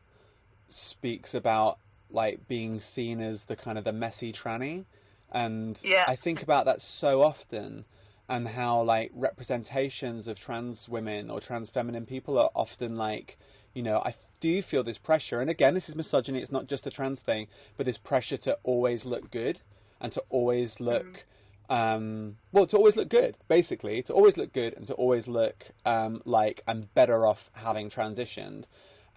speaks 0.69 1.35
about 1.35 1.79
like 2.11 2.47
being 2.49 2.81
seen 2.95 3.21
as 3.21 3.41
the 3.49 3.57
kind 3.57 3.79
of 3.79 3.85
the 3.85 3.93
messy 3.93 4.33
tranny, 4.33 4.85
and 5.33 5.79
Yeah. 5.83 6.05
I 6.07 6.17
think 6.17 6.43
about 6.43 6.65
that 6.67 6.81
so 6.81 7.23
often, 7.23 7.85
and 8.29 8.49
how 8.49 8.83
like 8.83 9.11
representations 9.15 10.29
of 10.29 10.39
trans 10.39 10.89
women 10.89 11.31
or 11.31 11.41
trans 11.41 11.71
feminine 11.71 12.07
people 12.07 12.39
are 12.39 12.51
often 12.55 12.97
like, 12.97 13.39
you 13.75 13.83
know, 13.83 13.99
I 13.99 14.15
do 14.41 14.63
feel 14.63 14.85
this 14.85 14.99
pressure, 14.99 15.41
and 15.41 15.51
again, 15.51 15.75
this 15.75 15.89
is 15.89 15.95
misogyny. 15.95 16.41
It's 16.41 16.53
not 16.53 16.67
just 16.67 16.87
a 16.87 16.91
trans 16.91 17.21
thing, 17.21 17.49
but 17.77 17.87
this 17.87 17.99
pressure 17.99 18.37
to 18.39 18.59
always 18.63 19.05
look 19.05 19.31
good 19.31 19.61
and 20.01 20.13
to 20.13 20.23
always 20.31 20.75
look. 20.81 21.25
Um, 21.71 22.39
well, 22.51 22.67
to 22.69 22.79
always 22.79 22.97
look 22.97 23.11
good, 23.11 23.37
basically, 23.47 24.03
to 24.05 24.15
always 24.15 24.39
look 24.39 24.55
good 24.55 24.73
and 24.75 24.87
to 24.87 24.95
always 24.95 25.27
look 25.27 25.65
um, 25.85 26.23
like 26.25 26.63
I'm 26.67 26.89
better 26.95 27.27
off 27.27 27.37
having 27.53 27.91
transitioned, 27.91 28.65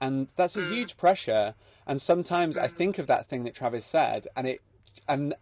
and 0.01 0.27
that's 0.35 0.55
a 0.57 0.59
Mm. 0.59 0.67
huge 0.67 0.97
pressure. 0.97 1.55
And 1.87 2.01
sometimes 2.01 2.57
I 2.57 2.67
Mm. 2.67 2.77
think 2.77 2.97
of 2.97 3.07
that 3.07 3.27
thing 3.29 3.43
that 3.45 3.55
Travis 3.55 3.85
said, 3.91 4.27
and 4.35 4.47
it, 4.47 4.61
and 5.07 5.35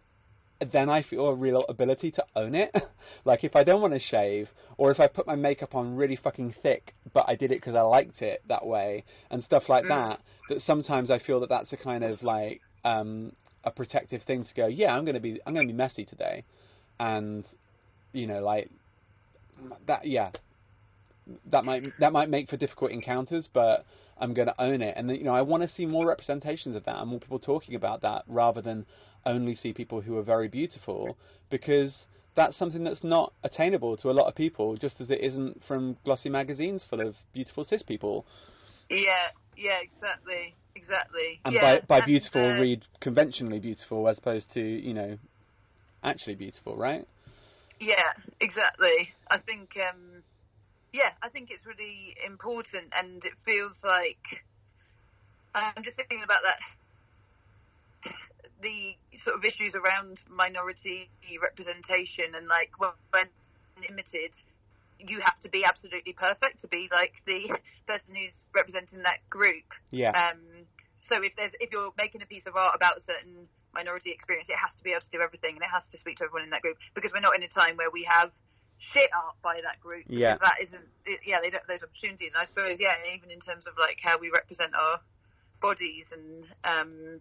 then 0.72 0.90
I 0.90 1.02
feel 1.02 1.26
a 1.28 1.34
real 1.34 1.64
ability 1.68 2.10
to 2.12 2.24
own 2.36 2.54
it. 2.54 2.70
like 3.24 3.44
if 3.44 3.56
I 3.56 3.64
don't 3.64 3.80
want 3.80 3.94
to 3.94 3.98
shave, 3.98 4.48
or 4.76 4.90
if 4.90 5.00
I 5.00 5.06
put 5.06 5.26
my 5.26 5.34
makeup 5.34 5.74
on 5.74 5.96
really 5.96 6.16
fucking 6.16 6.54
thick, 6.62 6.94
but 7.14 7.24
I 7.28 7.34
did 7.34 7.50
it 7.50 7.56
because 7.60 7.74
I 7.74 7.80
liked 7.80 8.20
it 8.22 8.42
that 8.48 8.66
way, 8.66 9.04
and 9.30 9.42
stuff 9.42 9.68
like 9.68 9.84
Mm. 9.84 9.88
that. 9.88 10.20
That 10.48 10.60
sometimes 10.62 11.10
I 11.10 11.18
feel 11.18 11.40
that 11.40 11.48
that's 11.48 11.72
a 11.72 11.76
kind 11.78 12.04
of 12.04 12.22
like 12.22 12.60
um, 12.84 13.32
a 13.64 13.70
protective 13.70 14.22
thing 14.24 14.44
to 14.44 14.54
go. 14.54 14.66
Yeah, 14.66 14.94
I'm 14.94 15.04
gonna 15.04 15.20
be 15.20 15.40
I'm 15.46 15.54
gonna 15.54 15.66
be 15.66 15.72
messy 15.72 16.04
today, 16.04 16.44
and 16.98 17.46
you 18.12 18.26
know 18.26 18.42
like 18.42 18.70
that. 19.86 20.06
Yeah, 20.06 20.30
that 21.50 21.64
might 21.64 21.98
that 21.98 22.12
might 22.12 22.28
make 22.28 22.48
for 22.50 22.56
difficult 22.56 22.90
encounters, 22.90 23.48
but 23.52 23.86
I'm 24.20 24.34
going 24.34 24.48
to 24.48 24.62
own 24.62 24.82
it. 24.82 24.94
And 24.96 25.10
you 25.10 25.24
know, 25.24 25.34
I 25.34 25.42
want 25.42 25.62
to 25.62 25.68
see 25.68 25.86
more 25.86 26.06
representations 26.06 26.76
of 26.76 26.84
that 26.84 26.96
and 26.96 27.10
more 27.10 27.20
people 27.20 27.38
talking 27.38 27.74
about 27.74 28.02
that 28.02 28.24
rather 28.28 28.60
than 28.60 28.86
only 29.26 29.54
see 29.54 29.72
people 29.72 30.00
who 30.00 30.16
are 30.18 30.22
very 30.22 30.48
beautiful 30.48 31.16
because 31.50 32.06
that's 32.36 32.56
something 32.56 32.84
that's 32.84 33.02
not 33.02 33.32
attainable 33.42 33.96
to 33.98 34.10
a 34.10 34.12
lot 34.12 34.28
of 34.28 34.34
people, 34.34 34.76
just 34.76 35.00
as 35.00 35.10
it 35.10 35.20
isn't 35.20 35.62
from 35.66 35.96
glossy 36.04 36.28
magazines 36.28 36.84
full 36.88 37.00
of 37.00 37.14
beautiful 37.32 37.64
cis 37.64 37.82
people. 37.82 38.24
Yeah, 38.88 39.28
yeah, 39.56 39.78
exactly, 39.82 40.54
exactly. 40.74 41.40
And 41.44 41.54
yeah, 41.54 41.60
by 41.60 41.80
by 41.86 41.96
and, 41.98 42.06
beautiful, 42.06 42.44
uh, 42.44 42.60
read 42.60 42.84
conventionally 43.00 43.58
beautiful 43.58 44.08
as 44.08 44.18
opposed 44.18 44.52
to 44.54 44.60
you 44.60 44.94
know 44.94 45.18
actually 46.02 46.34
beautiful, 46.34 46.76
right? 46.76 47.06
Yeah, 47.80 48.12
exactly. 48.40 49.08
I 49.30 49.38
think, 49.38 49.70
um, 49.88 50.22
yeah, 50.92 51.10
I 51.22 51.28
think 51.28 51.50
it's 51.50 51.66
really 51.66 52.16
important, 52.26 52.92
and 52.96 53.24
it 53.24 53.32
feels 53.44 53.76
like 53.84 54.42
I'm 55.54 55.82
just 55.82 55.96
thinking 55.96 56.22
about 56.24 56.42
that. 56.42 56.58
The 58.62 58.94
sort 59.24 59.36
of 59.36 59.44
issues 59.44 59.74
around 59.74 60.20
minority 60.28 61.08
representation, 61.40 62.34
and 62.34 62.46
like 62.46 62.70
when 62.78 62.90
when 63.10 63.26
limited, 63.80 64.32
you 64.98 65.20
have 65.20 65.38
to 65.40 65.48
be 65.48 65.64
absolutely 65.64 66.12
perfect 66.12 66.60
to 66.60 66.68
be 66.68 66.88
like 66.92 67.14
the 67.26 67.48
person 67.86 68.14
who's 68.14 68.36
representing 68.54 69.02
that 69.02 69.22
group. 69.30 69.64
Yeah. 69.90 70.10
Um, 70.10 70.66
so 71.08 71.22
if 71.22 71.32
there's 71.36 71.52
if 71.60 71.72
you're 71.72 71.92
making 71.96 72.22
a 72.22 72.26
piece 72.26 72.46
of 72.46 72.56
art 72.56 72.74
about 72.74 72.98
a 72.98 73.00
certain 73.00 73.48
minority 73.72 74.10
experience, 74.10 74.48
it 74.50 74.58
has 74.58 74.74
to 74.76 74.82
be 74.82 74.90
able 74.90 75.02
to 75.02 75.10
do 75.10 75.20
everything, 75.22 75.54
and 75.54 75.62
it 75.62 75.72
has 75.72 75.86
to 75.92 75.98
speak 75.98 76.18
to 76.18 76.24
everyone 76.24 76.44
in 76.44 76.50
that 76.50 76.62
group 76.62 76.76
because 76.94 77.12
we're 77.14 77.24
not 77.24 77.36
in 77.36 77.42
a 77.42 77.48
time 77.48 77.76
where 77.76 77.90
we 77.90 78.04
have 78.04 78.30
shit 78.92 79.10
up 79.14 79.36
by 79.42 79.60
that 79.62 79.80
group. 79.80 80.04
because 80.06 80.20
Yeah. 80.20 80.36
that 80.40 80.56
isn't. 80.62 80.84
It, 81.06 81.20
yeah, 81.26 81.38
they 81.42 81.50
don't 81.50 81.66
those 81.68 81.82
opportunities. 81.82 82.32
And 82.34 82.42
I 82.42 82.46
suppose 82.46 82.78
yeah, 82.80 82.94
even 83.14 83.30
in 83.30 83.40
terms 83.40 83.66
of 83.66 83.74
like 83.78 83.98
how 84.02 84.18
we 84.18 84.30
represent 84.30 84.74
our 84.74 85.00
bodies 85.60 86.06
and 86.12 86.44
um, 86.64 87.20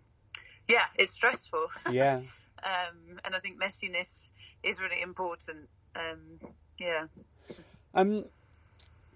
yeah, 0.67 0.85
it's 0.95 1.13
stressful. 1.13 1.67
yeah. 1.91 2.21
um, 2.63 3.19
and 3.25 3.35
I 3.35 3.39
think 3.39 3.57
messiness 3.59 4.07
is 4.63 4.77
really 4.79 5.01
important. 5.01 5.67
Um, 5.95 6.49
yeah. 6.79 7.05
Um, 7.93 8.25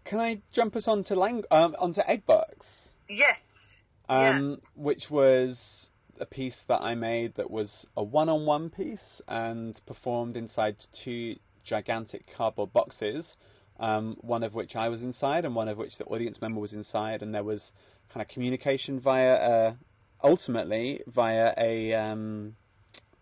can 0.05 0.19
I 0.19 0.41
jump 0.53 0.75
us 0.75 0.87
onto 0.87 1.13
lang- 1.13 1.43
um, 1.51 1.75
onto 1.79 2.01
Eggbox? 2.01 2.89
Yes. 3.07 3.39
um, 4.09 4.59
which 4.75 5.09
was 5.09 5.57
a 6.19 6.25
piece 6.25 6.57
that 6.67 6.81
I 6.81 6.95
made 6.95 7.35
that 7.35 7.49
was 7.49 7.85
a 7.95 8.03
one-on-one 8.03 8.69
piece 8.69 9.21
and 9.27 9.79
performed 9.85 10.35
inside 10.37 10.77
two 11.03 11.35
gigantic 11.63 12.25
cardboard 12.35 12.73
boxes. 12.73 13.25
Um, 13.79 14.17
one 14.21 14.43
of 14.43 14.53
which 14.53 14.75
I 14.75 14.87
was 14.89 15.01
inside, 15.01 15.45
and 15.45 15.55
one 15.55 15.67
of 15.67 15.77
which 15.77 15.97
the 15.97 16.05
audience 16.05 16.39
member 16.39 16.59
was 16.59 16.73
inside, 16.73 17.23
and 17.23 17.33
there 17.33 17.43
was 17.43 17.71
kind 18.13 18.21
of 18.21 18.27
communication 18.27 18.99
via, 18.99 19.33
uh, 19.33 19.73
ultimately 20.23 21.01
via 21.07 21.53
a 21.57 21.93
um, 21.93 22.55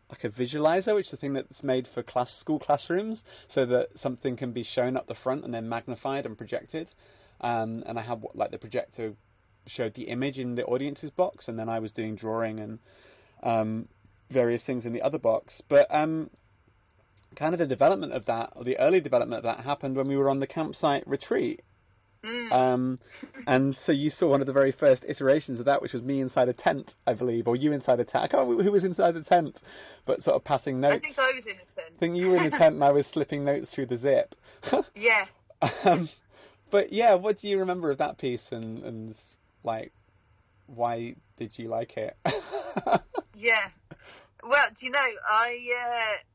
like 0.10 0.26
a 0.26 0.30
visualizer, 0.30 0.94
which 0.94 1.06
is 1.06 1.12
the 1.12 1.18
thing 1.18 1.34
that's 1.34 1.64
made 1.64 1.88
for 1.94 2.04
class 2.04 2.30
school 2.40 2.60
classrooms, 2.60 3.22
so 3.54 3.66
that 3.66 3.88
something 3.96 4.36
can 4.36 4.52
be 4.52 4.64
shown 4.64 4.98
up 4.98 5.08
the 5.08 5.16
front 5.24 5.46
and 5.46 5.54
then 5.54 5.70
magnified 5.70 6.26
and 6.26 6.38
projected. 6.38 6.88
Um, 7.40 7.84
and 7.88 7.98
I 7.98 8.04
had 8.04 8.22
like 8.36 8.52
the 8.52 8.58
projector 8.58 9.14
showed 9.68 9.94
the 9.94 10.04
image 10.04 10.38
in 10.38 10.56
the 10.56 10.66
audience's 10.66 11.12
box, 11.12 11.48
and 11.48 11.58
then 11.58 11.70
I 11.70 11.80
was 11.80 11.92
doing 11.94 12.16
drawing 12.16 12.60
and 12.60 12.80
um, 13.42 13.88
various 14.30 14.64
things 14.66 14.86
in 14.86 14.94
the 14.94 15.02
other 15.02 15.18
box. 15.18 15.62
But 15.70 15.88
um, 15.90 16.30
kind 17.36 17.54
of 17.54 17.60
the 17.60 17.68
development 17.68 18.14
of 18.14 18.26
that, 18.26 18.54
or 18.56 18.64
the 18.64 18.78
early 18.78 19.00
development 19.00 19.38
of 19.38 19.44
that, 19.44 19.64
happened 19.64 19.96
when 19.96 20.08
we 20.08 20.18
were 20.18 20.30
on 20.30 20.40
the 20.40 20.48
campsite 20.48 21.08
retreat. 21.08 21.62
Mm. 22.24 22.52
Um, 22.52 23.00
and 23.48 23.76
so 23.86 23.92
you 23.92 24.12
saw 24.12 24.28
one 24.28 24.42
of 24.42 24.48
the 24.48 24.54
very 24.54 24.72
first 24.72 25.04
iterations 25.08 25.60
of 25.60 25.66
that, 25.66 25.82
which 25.82 25.94
was 25.94 26.04
me 26.04 26.22
inside 26.22 26.50
a 26.50 26.54
tent, 26.54 26.94
I 27.08 27.14
believe, 27.14 27.48
or 27.48 27.56
you 27.56 27.72
inside 27.72 28.00
a 28.00 28.06
tent. 28.06 28.24
I 28.24 28.28
can't 28.28 28.44
remember 28.44 28.64
who 28.64 28.72
was 28.72 28.84
inside 28.84 29.16
the 29.16 29.24
tent, 29.24 29.60
but 30.06 30.22
sort 30.22 30.36
of 30.36 30.44
passing 30.44 30.80
notes. 30.80 30.98
I 30.98 31.00
think 31.00 31.18
I 31.18 31.32
was 31.34 31.46
in 31.46 31.54
a 31.54 31.82
tent. 31.82 31.94
I 31.96 32.00
think 32.00 32.18
you 32.18 32.28
were 32.28 32.38
in 32.38 32.52
the 32.52 32.58
tent, 32.58 32.76
and 32.76 32.84
I 32.84 32.92
was 32.92 33.08
slipping 33.08 33.44
notes 33.44 33.74
through 33.74 33.88
the 33.88 33.98
zip. 33.98 34.36
Yeah. 34.96 35.26
um, 35.84 36.10
but 36.72 36.94
yeah, 36.94 37.16
what 37.16 37.40
do 37.40 37.48
you 37.48 37.60
remember 37.60 37.92
of 37.92 37.98
that 37.98 38.18
piece, 38.18 38.44
and, 38.52 38.84
and 38.84 39.16
like, 39.64 39.92
why 40.68 41.16
did 41.38 41.52
you 41.56 41.70
like 41.70 41.98
it? 41.98 42.16
Yeah. 43.42 43.70
Well, 44.44 44.70
do 44.80 44.86
you 44.86 44.92
know, 44.92 45.00
I 45.00 45.58
uh, 45.82 46.31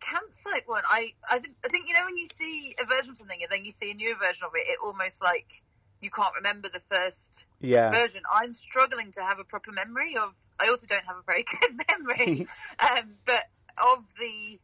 campsite 0.00 0.66
one. 0.66 0.82
I 0.88 1.14
I 1.28 1.38
think 1.38 1.54
I 1.64 1.68
think 1.68 1.88
you 1.88 1.94
know 1.94 2.04
when 2.06 2.16
you 2.16 2.28
see 2.38 2.74
a 2.80 2.86
version 2.86 3.12
of 3.12 3.18
something 3.18 3.42
and 3.42 3.50
then 3.50 3.64
you 3.64 3.72
see 3.76 3.90
a 3.90 3.94
new 3.94 4.14
version 4.18 4.44
of 4.44 4.52
it, 4.54 4.66
it 4.66 4.78
almost 4.82 5.20
like 5.20 5.46
you 6.00 6.10
can't 6.10 6.34
remember 6.36 6.68
the 6.70 6.82
first 6.88 7.44
yeah, 7.60 7.90
version. 7.90 8.22
I'm 8.30 8.54
struggling 8.54 9.12
to 9.18 9.22
have 9.22 9.38
a 9.38 9.44
proper 9.44 9.72
memory 9.72 10.16
of. 10.16 10.34
I 10.60 10.68
also 10.70 10.86
don't 10.86 11.06
have 11.06 11.18
a 11.18 11.26
very 11.26 11.44
good 11.60 11.74
memory, 11.74 12.46
um, 12.78 13.14
but 13.26 13.50
of 13.78 14.04
the 14.18 14.58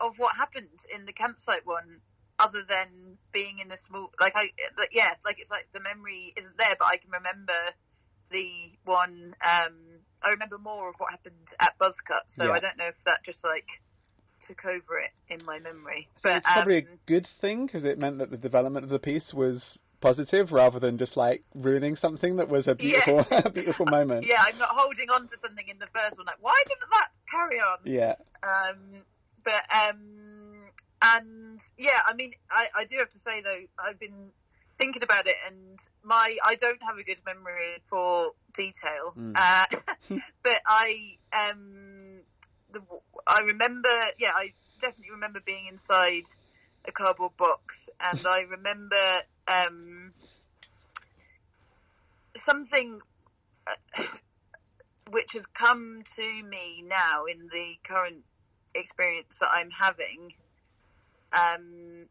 of 0.00 0.18
what 0.18 0.36
happened 0.36 0.80
in 0.94 1.06
the 1.06 1.12
campsite 1.12 1.66
one. 1.66 2.00
Other 2.38 2.68
than 2.68 3.16
being 3.32 3.64
in 3.64 3.68
the 3.72 3.78
small, 3.88 4.12
like 4.20 4.36
I, 4.36 4.52
like, 4.76 4.92
yeah, 4.92 5.16
like 5.24 5.40
it's 5.40 5.48
like 5.48 5.72
the 5.72 5.80
memory 5.80 6.34
isn't 6.36 6.58
there, 6.58 6.76
but 6.78 6.84
I 6.84 6.98
can 6.98 7.08
remember 7.08 7.72
the 8.30 8.76
one. 8.84 9.32
Um, 9.40 10.04
I 10.20 10.36
remember 10.36 10.58
more 10.58 10.90
of 10.90 10.96
what 10.98 11.12
happened 11.12 11.48
at 11.58 11.78
Buzzcut, 11.80 12.28
so 12.36 12.44
Yeah. 12.44 12.52
I 12.52 12.60
don't 12.60 12.76
know 12.76 12.92
if 12.92 13.00
that 13.06 13.24
just 13.24 13.42
like 13.42 13.64
took 14.46 14.64
over 14.64 14.98
it 15.00 15.10
in 15.28 15.44
my 15.44 15.58
memory. 15.58 16.08
But 16.22 16.38
it's 16.38 16.46
probably 16.46 16.78
um, 16.78 16.84
a 16.92 17.10
good 17.10 17.26
thing 17.40 17.66
because 17.66 17.84
it 17.84 17.98
meant 17.98 18.18
that 18.18 18.30
the 18.30 18.36
development 18.36 18.84
of 18.84 18.90
the 18.90 18.98
piece 18.98 19.32
was 19.34 19.78
positive 20.00 20.52
rather 20.52 20.78
than 20.78 20.98
just 20.98 21.16
like 21.16 21.42
ruining 21.54 21.96
something 21.96 22.36
that 22.36 22.48
was 22.48 22.66
a 22.66 22.74
beautiful, 22.76 23.24
a 23.30 23.50
beautiful 23.50 23.86
moment. 23.86 24.26
yeah, 24.28 24.40
I'm 24.40 24.58
not 24.58 24.70
holding 24.72 25.10
on 25.10 25.22
to 25.28 25.36
something 25.42 25.66
in 25.68 25.78
the 25.78 25.88
first 25.94 26.16
one. 26.16 26.26
Like, 26.26 26.40
why 26.40 26.62
didn't 26.66 26.90
that 26.90 27.08
carry 27.30 27.58
on? 27.58 27.78
Yeah. 27.84 28.14
Um, 28.42 29.02
but 29.44 29.64
um, 29.74 30.70
and 31.02 31.60
yeah, 31.78 32.00
I 32.06 32.14
mean, 32.14 32.32
I, 32.50 32.82
I 32.82 32.84
do 32.84 32.96
have 32.98 33.10
to 33.10 33.18
say 33.18 33.42
though, 33.42 33.62
I've 33.78 33.98
been 33.98 34.30
thinking 34.78 35.02
about 35.02 35.26
it, 35.26 35.36
and 35.46 35.78
my 36.04 36.36
I 36.44 36.54
don't 36.56 36.82
have 36.82 36.98
a 36.98 37.04
good 37.04 37.20
memory 37.24 37.82
for 37.88 38.32
detail. 38.54 39.14
Mm. 39.18 39.36
Uh, 39.36 39.66
but 40.42 40.60
I 40.66 41.16
um, 41.32 42.05
the, 42.72 42.80
I 43.26 43.40
remember, 43.40 43.88
yeah, 44.18 44.32
I 44.34 44.52
definitely 44.80 45.12
remember 45.12 45.40
being 45.44 45.66
inside 45.70 46.24
a 46.86 46.92
cardboard 46.92 47.36
box, 47.36 47.62
and 48.00 48.26
I 48.26 48.40
remember 48.40 49.20
um, 49.48 50.12
something. 52.44 53.00
Uh, 53.66 54.02
which 55.10 55.30
has 55.34 55.44
come 55.58 56.02
to 56.16 56.42
me 56.48 56.84
now 56.86 57.24
in 57.26 57.46
the 57.46 57.74
current 57.86 58.24
experience 58.74 59.34
that 59.40 59.48
I'm 59.52 59.70
having 59.70 60.32
um, 61.32 62.06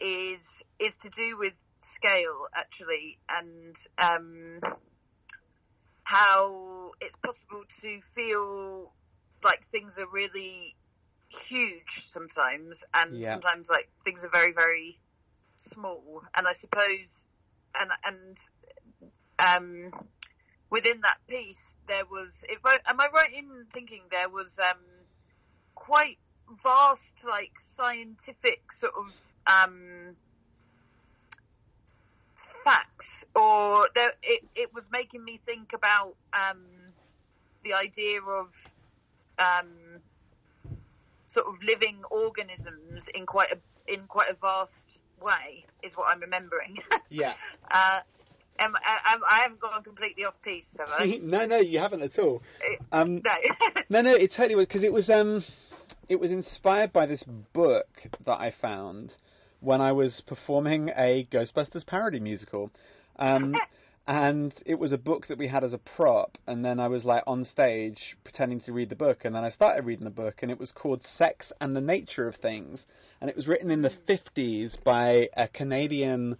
is 0.00 0.42
is 0.80 0.92
to 1.02 1.10
do 1.10 1.38
with 1.38 1.52
scale 1.94 2.46
actually 2.54 3.18
and 3.28 3.76
um, 3.98 4.60
how 6.02 6.90
it's 7.00 7.14
possible 7.24 7.64
to 7.82 8.00
feel 8.14 8.92
like 9.44 9.60
things 9.70 9.94
are 9.98 10.08
really 10.12 10.74
huge 11.48 12.04
sometimes, 12.12 12.78
and 12.94 13.20
Yeah. 13.20 13.34
sometimes 13.34 13.68
like 13.68 13.88
things 14.04 14.24
are 14.24 14.30
very 14.30 14.52
very 14.52 14.98
small. 15.72 16.22
And 16.36 16.46
I 16.46 16.52
suppose, 16.54 17.10
and 17.78 17.90
and 18.04 18.38
um, 19.38 20.08
within 20.70 21.00
that 21.02 21.18
piece 21.28 21.56
there 21.88 22.04
was. 22.06 22.32
If 22.48 22.60
I, 22.64 22.78
am 22.86 23.00
I 23.00 23.08
right 23.12 23.32
in 23.32 23.66
thinking 23.72 24.02
there 24.10 24.28
was 24.28 24.56
um, 24.58 24.80
quite 25.74 26.18
vast 26.62 27.00
like 27.28 27.52
scientific 27.76 28.62
sort 28.80 28.92
of 28.96 29.06
um, 29.46 30.16
facts, 32.64 33.06
or 33.34 33.88
there, 33.94 34.12
it 34.22 34.42
it 34.54 34.70
was 34.74 34.84
making 34.90 35.24
me 35.24 35.40
think 35.44 35.72
about 35.74 36.14
um, 36.32 36.92
the 37.64 37.74
idea 37.74 38.20
of 38.20 38.48
um, 39.38 40.00
sort 41.26 41.46
of 41.46 41.54
living 41.62 42.02
organisms 42.10 43.04
in 43.14 43.26
quite 43.26 43.48
a 43.52 43.92
in 43.92 44.06
quite 44.06 44.30
a 44.30 44.34
vast 44.34 44.72
way 45.20 45.64
is 45.82 45.92
what 45.96 46.08
I'm 46.08 46.20
remembering. 46.20 46.78
Yeah. 47.10 47.34
uh, 47.70 48.00
am, 48.58 48.72
I, 48.74 49.18
I 49.30 49.42
haven't 49.42 49.60
gone 49.60 49.84
completely 49.84 50.24
off 50.24 50.34
piece, 50.42 50.64
have 50.78 50.88
I? 50.88 51.18
no, 51.22 51.46
no, 51.46 51.58
you 51.58 51.78
haven't 51.78 52.02
at 52.02 52.18
all. 52.18 52.42
Um, 52.90 53.22
no. 53.24 53.30
no, 53.88 54.00
no, 54.00 54.16
it 54.16 54.32
totally 54.36 54.56
was 54.56 54.66
because 54.66 54.82
it 54.82 54.92
was 54.92 55.08
um, 55.10 55.44
it 56.08 56.16
was 56.18 56.32
inspired 56.32 56.92
by 56.92 57.06
this 57.06 57.22
book 57.52 57.86
that 58.24 58.32
I 58.32 58.52
found 58.60 59.14
when 59.60 59.80
I 59.80 59.92
was 59.92 60.22
performing 60.26 60.90
a 60.96 61.28
Ghostbusters 61.30 61.86
parody 61.86 62.18
musical. 62.18 62.70
Um, 63.16 63.54
and 64.06 64.52
it 64.66 64.78
was 64.78 64.92
a 64.92 64.98
book 64.98 65.28
that 65.28 65.38
we 65.38 65.48
had 65.48 65.64
as 65.64 65.72
a 65.72 65.78
prop, 65.78 66.36
and 66.46 66.64
then 66.64 66.78
I 66.78 66.88
was 66.88 67.04
like 67.04 67.22
on 67.26 67.44
stage 67.44 68.16
pretending 68.22 68.60
to 68.62 68.72
read 68.72 68.90
the 68.90 68.96
book, 68.96 69.24
and 69.24 69.34
then 69.34 69.44
I 69.44 69.50
started 69.50 69.86
reading 69.86 70.04
the 70.04 70.10
book, 70.10 70.40
and 70.42 70.50
it 70.50 70.58
was 70.58 70.72
called 70.72 71.06
Sex 71.16 71.52
and 71.60 71.74
the 71.74 71.80
Nature 71.80 72.28
of 72.28 72.36
Things, 72.36 72.84
and 73.20 73.30
it 73.30 73.36
was 73.36 73.46
written 73.46 73.70
in 73.70 73.80
the 73.82 73.92
50s 74.08 74.76
by 74.84 75.28
a 75.36 75.48
Canadian 75.48 76.36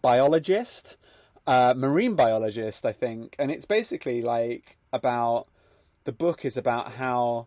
biologist, 0.00 0.96
uh, 1.46 1.74
marine 1.76 2.16
biologist, 2.16 2.84
I 2.84 2.94
think, 2.94 3.36
and 3.38 3.50
it's 3.50 3.66
basically 3.66 4.22
like 4.22 4.78
about 4.92 5.48
the 6.04 6.12
book 6.12 6.44
is 6.44 6.56
about 6.56 6.92
how 6.92 7.46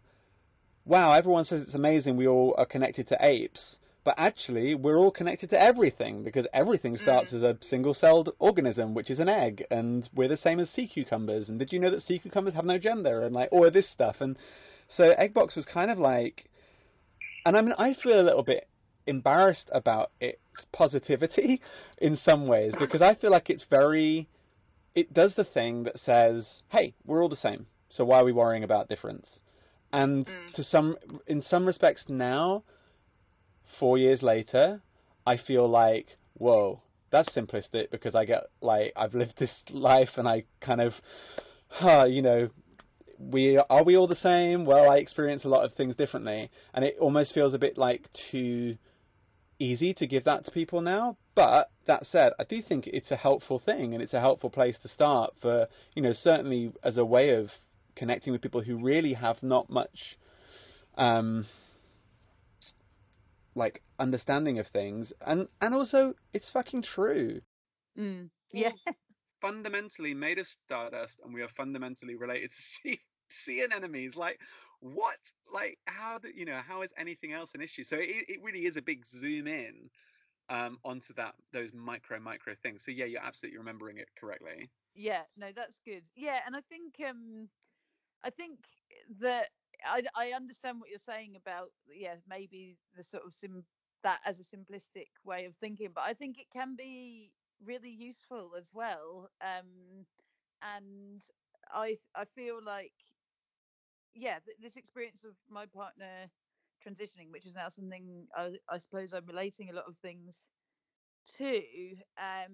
wow, 0.85 1.13
everyone 1.13 1.45
says 1.45 1.61
it's 1.61 1.73
amazing 1.73 2.15
we 2.15 2.27
all 2.27 2.53
are 2.59 2.65
connected 2.65 3.07
to 3.07 3.17
apes, 3.19 3.77
but 4.05 4.15
actually 4.19 4.75
we're 4.75 4.97
all 4.97 5.11
connected 5.11 5.49
to 5.49 5.61
everything 5.61 6.23
because 6.23 6.45
everything 6.53 6.95
starts 6.95 7.31
mm. 7.31 7.37
as 7.37 7.41
a 7.41 7.57
single-celled 7.67 8.29
organism, 8.37 8.93
which 8.93 9.09
is 9.09 9.19
an 9.19 9.27
egg, 9.27 9.65
and 9.71 10.07
we're 10.13 10.29
the 10.29 10.37
same 10.37 10.59
as 10.59 10.69
sea 10.69 10.87
cucumbers. 10.87 11.49
And 11.49 11.57
did 11.57 11.73
you 11.73 11.79
know 11.79 11.89
that 11.89 12.03
sea 12.03 12.19
cucumbers 12.19 12.53
have 12.53 12.65
no 12.65 12.77
gender 12.77 13.23
and 13.23 13.33
like 13.33 13.49
all 13.51 13.65
of 13.65 13.73
this 13.73 13.89
stuff? 13.89 14.17
And 14.19 14.37
so 14.87 15.13
Eggbox 15.19 15.55
was 15.55 15.65
kind 15.65 15.89
of 15.89 15.97
like, 15.97 16.47
and 17.45 17.57
I 17.57 17.61
mean, 17.61 17.73
I 17.77 17.95
feel 17.95 18.21
a 18.21 18.21
little 18.21 18.43
bit 18.43 18.67
embarrassed 19.07 19.69
about 19.73 20.11
its 20.21 20.39
positivity 20.71 21.61
in 21.97 22.15
some 22.15 22.45
ways 22.47 22.73
because 22.79 23.01
I 23.01 23.15
feel 23.15 23.31
like 23.31 23.49
it's 23.49 23.65
very, 23.69 24.29
it 24.93 25.13
does 25.13 25.33
the 25.33 25.43
thing 25.43 25.83
that 25.83 25.99
says, 25.99 26.47
hey, 26.69 26.93
we're 27.05 27.23
all 27.23 27.29
the 27.29 27.35
same, 27.35 27.65
so 27.89 28.05
why 28.05 28.19
are 28.19 28.23
we 28.23 28.31
worrying 28.31 28.63
about 28.63 28.87
difference? 28.87 29.27
And 29.91 30.27
mm. 30.27 30.53
to 30.53 30.63
some, 30.63 30.95
in 31.25 31.41
some 31.41 31.65
respects 31.65 32.03
now, 32.07 32.63
four 33.79 33.97
years 33.97 34.21
later, 34.21 34.81
I 35.25 35.37
feel 35.37 35.67
like, 35.67 36.07
whoa, 36.33 36.81
that's 37.11 37.29
simplistic 37.29 37.91
because 37.91 38.15
I 38.15 38.25
get 38.25 38.43
like 38.61 38.93
I've 38.95 39.13
lived 39.13 39.35
this 39.39 39.51
life 39.69 40.09
and 40.17 40.27
I 40.27 40.43
kind 40.61 40.81
of, 40.81 40.93
huh, 41.67 42.05
you 42.05 42.21
know, 42.21 42.49
we 43.17 43.57
are 43.57 43.83
we 43.83 43.95
all 43.95 44.07
the 44.07 44.15
same? 44.15 44.65
Well, 44.65 44.89
I 44.89 44.97
experience 44.97 45.45
a 45.45 45.49
lot 45.49 45.65
of 45.65 45.73
things 45.73 45.95
differently, 45.95 46.49
and 46.73 46.83
it 46.83 46.97
almost 46.99 47.33
feels 47.33 47.53
a 47.53 47.57
bit 47.57 47.77
like 47.77 48.09
too 48.31 48.77
easy 49.57 49.93
to 49.93 50.07
give 50.07 50.25
that 50.25 50.45
to 50.45 50.51
people 50.51 50.81
now. 50.81 51.17
But 51.33 51.69
that 51.87 52.05
said, 52.11 52.33
I 52.39 52.43
do 52.43 52.61
think 52.61 52.87
it's 52.87 53.11
a 53.11 53.15
helpful 53.15 53.59
thing, 53.59 53.93
and 53.93 54.03
it's 54.03 54.13
a 54.13 54.19
helpful 54.19 54.49
place 54.49 54.77
to 54.81 54.89
start 54.89 55.33
for 55.41 55.67
you 55.95 56.01
know 56.01 56.13
certainly 56.13 56.73
as 56.83 56.97
a 56.97 57.05
way 57.05 57.31
of 57.31 57.49
connecting 57.95 58.33
with 58.33 58.41
people 58.41 58.61
who 58.61 58.77
really 58.77 59.13
have 59.13 59.41
not 59.41 59.69
much. 59.69 60.17
Um, 60.97 61.45
like 63.55 63.81
understanding 63.99 64.59
of 64.59 64.67
things 64.67 65.13
and 65.25 65.47
and 65.61 65.73
also 65.73 66.13
it's 66.33 66.49
fucking 66.49 66.83
true. 66.83 67.41
Mm. 67.97 68.29
Yeah. 68.51 68.71
fundamentally 69.41 70.13
made 70.13 70.39
of 70.39 70.47
stardust 70.47 71.19
and 71.23 71.33
we 71.33 71.41
are 71.41 71.47
fundamentally 71.47 72.15
related 72.15 72.49
to 72.51 72.61
sea 72.61 72.99
sea 73.29 73.63
anemones. 73.63 74.15
Like 74.15 74.39
what? 74.79 75.17
Like 75.53 75.77
how 75.85 76.17
do 76.19 76.29
you 76.33 76.45
know 76.45 76.59
how 76.67 76.81
is 76.81 76.93
anything 76.97 77.33
else 77.33 77.53
an 77.55 77.61
issue? 77.61 77.83
So 77.83 77.97
it, 77.97 78.25
it 78.27 78.39
really 78.43 78.65
is 78.65 78.77
a 78.77 78.81
big 78.81 79.05
zoom 79.05 79.47
in 79.47 79.89
um 80.49 80.77
onto 80.83 81.13
that 81.15 81.33
those 81.53 81.73
micro 81.73 82.19
micro 82.19 82.53
things. 82.55 82.83
So 82.83 82.91
yeah 82.91 83.05
you're 83.05 83.23
absolutely 83.23 83.59
remembering 83.59 83.97
it 83.97 84.09
correctly. 84.19 84.69
Yeah 84.95 85.21
no 85.37 85.47
that's 85.55 85.79
good. 85.85 86.03
Yeah 86.15 86.39
and 86.45 86.55
i 86.55 86.61
think 86.69 86.95
um 87.07 87.47
i 88.23 88.29
think 88.29 88.59
that 89.21 89.47
i 89.85 90.03
i 90.15 90.31
understand 90.31 90.79
what 90.79 90.89
you're 90.89 90.99
saying 90.99 91.35
about 91.35 91.69
yeah 91.93 92.15
maybe 92.27 92.77
the 92.95 93.03
sort 93.03 93.23
of 93.25 93.33
sim 93.33 93.63
that 94.03 94.19
as 94.25 94.39
a 94.39 94.43
simplistic 94.43 95.07
way 95.23 95.45
of 95.45 95.55
thinking 95.57 95.89
but 95.93 96.03
i 96.03 96.13
think 96.13 96.37
it 96.37 96.47
can 96.51 96.75
be 96.75 97.31
really 97.63 97.89
useful 97.89 98.51
as 98.57 98.71
well 98.73 99.29
um 99.41 100.05
and 100.61 101.21
i 101.73 101.97
i 102.15 102.25
feel 102.25 102.59
like 102.63 102.93
yeah 104.13 104.39
th- 104.45 104.57
this 104.61 104.77
experience 104.77 105.23
of 105.23 105.35
my 105.49 105.65
partner 105.65 106.29
transitioning 106.85 107.31
which 107.31 107.45
is 107.45 107.55
now 107.55 107.69
something 107.69 108.27
i, 108.35 108.51
I 108.69 108.77
suppose 108.77 109.13
i'm 109.13 109.25
relating 109.25 109.69
a 109.69 109.73
lot 109.73 109.85
of 109.87 109.97
things 109.97 110.45
to 111.37 111.61
um 112.17 112.53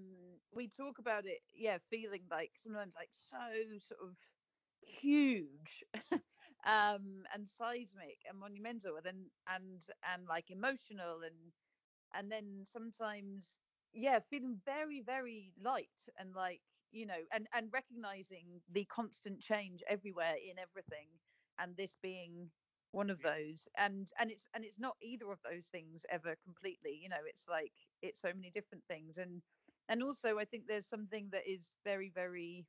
we 0.53 0.69
talk 0.69 0.99
about 0.99 1.25
it 1.25 1.39
yeah 1.53 1.77
feeling 1.89 2.23
like 2.31 2.51
sometimes 2.57 2.93
like 2.95 3.09
so 3.13 3.37
sort 3.79 4.01
of 4.09 4.15
huge 4.81 5.83
um 6.65 7.23
and 7.33 7.47
seismic 7.47 8.19
and 8.29 8.39
monumental 8.39 8.95
and 8.97 9.05
then 9.05 9.25
and 9.47 9.81
and 10.13 10.27
like 10.27 10.51
emotional 10.51 11.21
and 11.25 11.53
and 12.15 12.31
then 12.31 12.61
sometimes 12.63 13.59
yeah 13.93 14.19
feeling 14.29 14.57
very 14.65 15.01
very 15.05 15.53
light 15.61 16.09
and 16.19 16.35
like 16.35 16.61
you 16.91 17.05
know 17.05 17.21
and 17.33 17.47
and 17.53 17.67
recognizing 17.73 18.61
the 18.71 18.85
constant 18.85 19.39
change 19.41 19.81
everywhere 19.89 20.35
in 20.35 20.57
everything 20.59 21.07
and 21.59 21.75
this 21.77 21.95
being 22.01 22.49
one 22.91 23.09
of 23.09 23.21
those 23.21 23.67
and 23.77 24.09
and 24.19 24.31
it's 24.31 24.47
and 24.53 24.65
it's 24.65 24.79
not 24.79 24.95
either 25.01 25.31
of 25.31 25.39
those 25.49 25.67
things 25.67 26.05
ever 26.11 26.35
completely 26.43 26.99
you 27.01 27.09
know 27.09 27.23
it's 27.27 27.47
like 27.49 27.71
it's 28.01 28.21
so 28.21 28.29
many 28.35 28.49
different 28.51 28.83
things 28.89 29.17
and 29.17 29.41
and 29.89 30.03
also 30.03 30.37
i 30.37 30.45
think 30.45 30.63
there's 30.67 30.87
something 30.87 31.29
that 31.31 31.43
is 31.47 31.71
very 31.85 32.11
very 32.13 32.65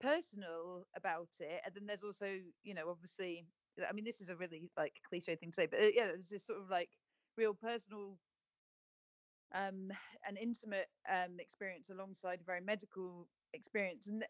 personal 0.00 0.84
about 0.96 1.28
it 1.40 1.60
and 1.64 1.74
then 1.74 1.86
there's 1.86 2.02
also 2.04 2.38
you 2.62 2.74
know 2.74 2.88
obviously 2.90 3.46
i 3.88 3.92
mean 3.92 4.04
this 4.04 4.20
is 4.20 4.28
a 4.28 4.36
really 4.36 4.70
like 4.76 4.94
cliche 5.08 5.36
thing 5.36 5.50
to 5.50 5.54
say 5.54 5.66
but 5.66 5.80
uh, 5.80 5.88
yeah 5.94 6.06
there's 6.06 6.28
this 6.28 6.46
sort 6.46 6.60
of 6.60 6.68
like 6.70 6.90
real 7.36 7.54
personal 7.54 8.18
um 9.54 9.90
an 10.26 10.36
intimate 10.36 10.88
um 11.10 11.38
experience 11.38 11.88
alongside 11.90 12.40
a 12.40 12.44
very 12.44 12.60
medical 12.60 13.28
experience 13.52 14.08
and 14.08 14.22
uh, 14.22 14.26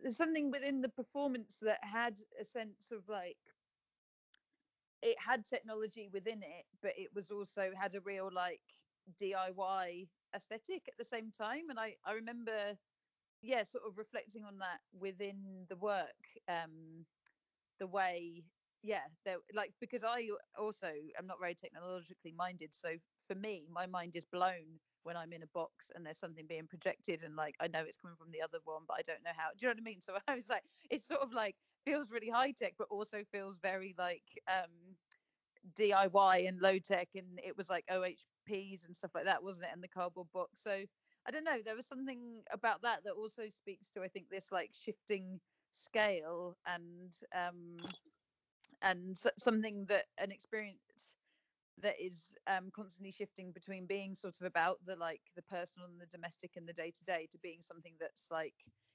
there's 0.00 0.16
something 0.16 0.50
within 0.50 0.80
the 0.80 0.88
performance 0.88 1.58
that 1.60 1.78
had 1.82 2.18
a 2.40 2.44
sense 2.44 2.90
of 2.92 3.02
like 3.08 3.36
it 5.02 5.16
had 5.24 5.44
technology 5.46 6.08
within 6.12 6.42
it 6.42 6.64
but 6.82 6.92
it 6.96 7.08
was 7.14 7.30
also 7.30 7.70
had 7.80 7.94
a 7.94 8.00
real 8.00 8.30
like 8.32 8.60
diy 9.20 10.08
aesthetic 10.34 10.82
at 10.88 10.96
the 10.98 11.04
same 11.04 11.30
time 11.30 11.70
and 11.70 11.78
i 11.78 11.94
i 12.04 12.12
remember 12.12 12.76
yeah 13.42 13.62
sort 13.62 13.84
of 13.86 13.98
reflecting 13.98 14.44
on 14.44 14.58
that 14.58 14.80
within 14.92 15.66
the 15.68 15.76
work 15.76 16.14
um 16.48 17.04
the 17.78 17.86
way 17.86 18.42
yeah 18.82 19.02
like 19.54 19.72
because 19.80 20.04
i 20.04 20.28
also 20.58 20.88
am 21.18 21.26
not 21.26 21.38
very 21.40 21.54
technologically 21.54 22.32
minded 22.36 22.72
so 22.72 22.90
for 23.26 23.34
me 23.34 23.66
my 23.72 23.86
mind 23.86 24.14
is 24.16 24.24
blown 24.26 24.78
when 25.02 25.16
i'm 25.16 25.32
in 25.32 25.42
a 25.42 25.46
box 25.48 25.90
and 25.94 26.04
there's 26.04 26.18
something 26.18 26.46
being 26.48 26.66
projected 26.66 27.22
and 27.22 27.36
like 27.36 27.54
i 27.60 27.66
know 27.68 27.80
it's 27.80 27.96
coming 27.96 28.16
from 28.16 28.30
the 28.32 28.42
other 28.42 28.58
one 28.64 28.82
but 28.86 28.96
i 28.98 29.02
don't 29.02 29.22
know 29.24 29.30
how 29.36 29.48
do 29.50 29.56
you 29.60 29.68
know 29.68 29.72
what 29.72 29.78
i 29.78 29.82
mean? 29.82 30.00
So 30.00 30.16
i 30.26 30.34
was 30.34 30.48
like 30.48 30.62
it's 30.90 31.06
sort 31.06 31.20
of 31.20 31.32
like 31.32 31.56
feels 31.84 32.10
really 32.10 32.30
high 32.30 32.52
tech 32.52 32.74
but 32.78 32.88
also 32.90 33.22
feels 33.30 33.58
very 33.62 33.94
like 33.98 34.22
um 34.48 34.96
diy 35.76 36.48
and 36.48 36.60
low 36.60 36.78
tech 36.78 37.08
and 37.14 37.40
it 37.44 37.56
was 37.56 37.68
like 37.68 37.84
OHPs 37.90 38.86
and 38.86 38.94
stuff 38.94 39.10
like 39.14 39.24
that 39.24 39.42
wasn't 39.42 39.64
it 39.66 39.70
and 39.72 39.82
the 39.82 39.88
cardboard 39.88 40.28
box 40.32 40.62
so 40.62 40.84
I 41.28 41.30
don't 41.30 41.44
know. 41.44 41.58
There 41.64 41.76
was 41.76 41.86
something 41.86 42.42
about 42.50 42.82
that 42.82 43.04
that 43.04 43.12
also 43.12 43.44
speaks 43.54 43.90
to 43.90 44.02
I 44.02 44.08
think 44.08 44.30
this 44.30 44.50
like 44.50 44.70
shifting 44.72 45.40
scale 45.72 46.56
and 46.66 47.12
um 47.36 47.94
and 48.82 49.16
something 49.38 49.86
that 49.86 50.06
an 50.18 50.32
experience 50.32 51.14
that 51.82 51.94
is 52.00 52.34
um 52.46 52.70
constantly 52.74 53.12
shifting 53.12 53.52
between 53.52 53.86
being 53.86 54.14
sort 54.14 54.36
of 54.40 54.46
about 54.46 54.78
the 54.86 54.96
like 54.96 55.22
the 55.36 55.42
personal 55.42 55.88
and 55.88 56.00
the 56.00 56.06
domestic 56.06 56.52
and 56.56 56.68
the 56.68 56.72
day 56.72 56.90
to 56.96 57.04
day 57.04 57.28
to 57.30 57.38
being 57.38 57.60
something 57.60 57.94
that's 58.00 58.28
like 58.30 58.54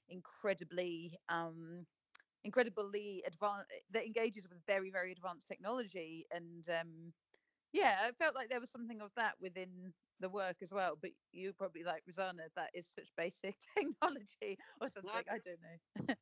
incredibly 0.09 1.17
um 1.29 1.85
incredibly 2.43 3.23
advanced 3.27 3.69
that 3.91 4.05
engages 4.05 4.47
with 4.49 4.59
very 4.67 4.91
very 4.91 5.11
advanced 5.11 5.47
technology 5.47 6.25
and 6.31 6.67
um 6.69 7.13
yeah 7.73 7.97
i 8.03 8.11
felt 8.11 8.35
like 8.35 8.49
there 8.49 8.59
was 8.59 8.71
something 8.71 9.01
of 9.01 9.11
that 9.15 9.33
within 9.41 9.93
the 10.19 10.29
work 10.29 10.57
as 10.61 10.71
well 10.73 10.97
but 10.99 11.11
you 11.31 11.53
probably 11.53 11.83
like 11.83 12.03
rosanna 12.07 12.43
that 12.55 12.69
is 12.73 12.87
such 12.87 13.09
basic 13.17 13.55
technology 13.77 14.57
or 14.81 14.87
something 14.87 15.23
i 15.29 15.37
don't 15.39 15.61
know 15.61 16.15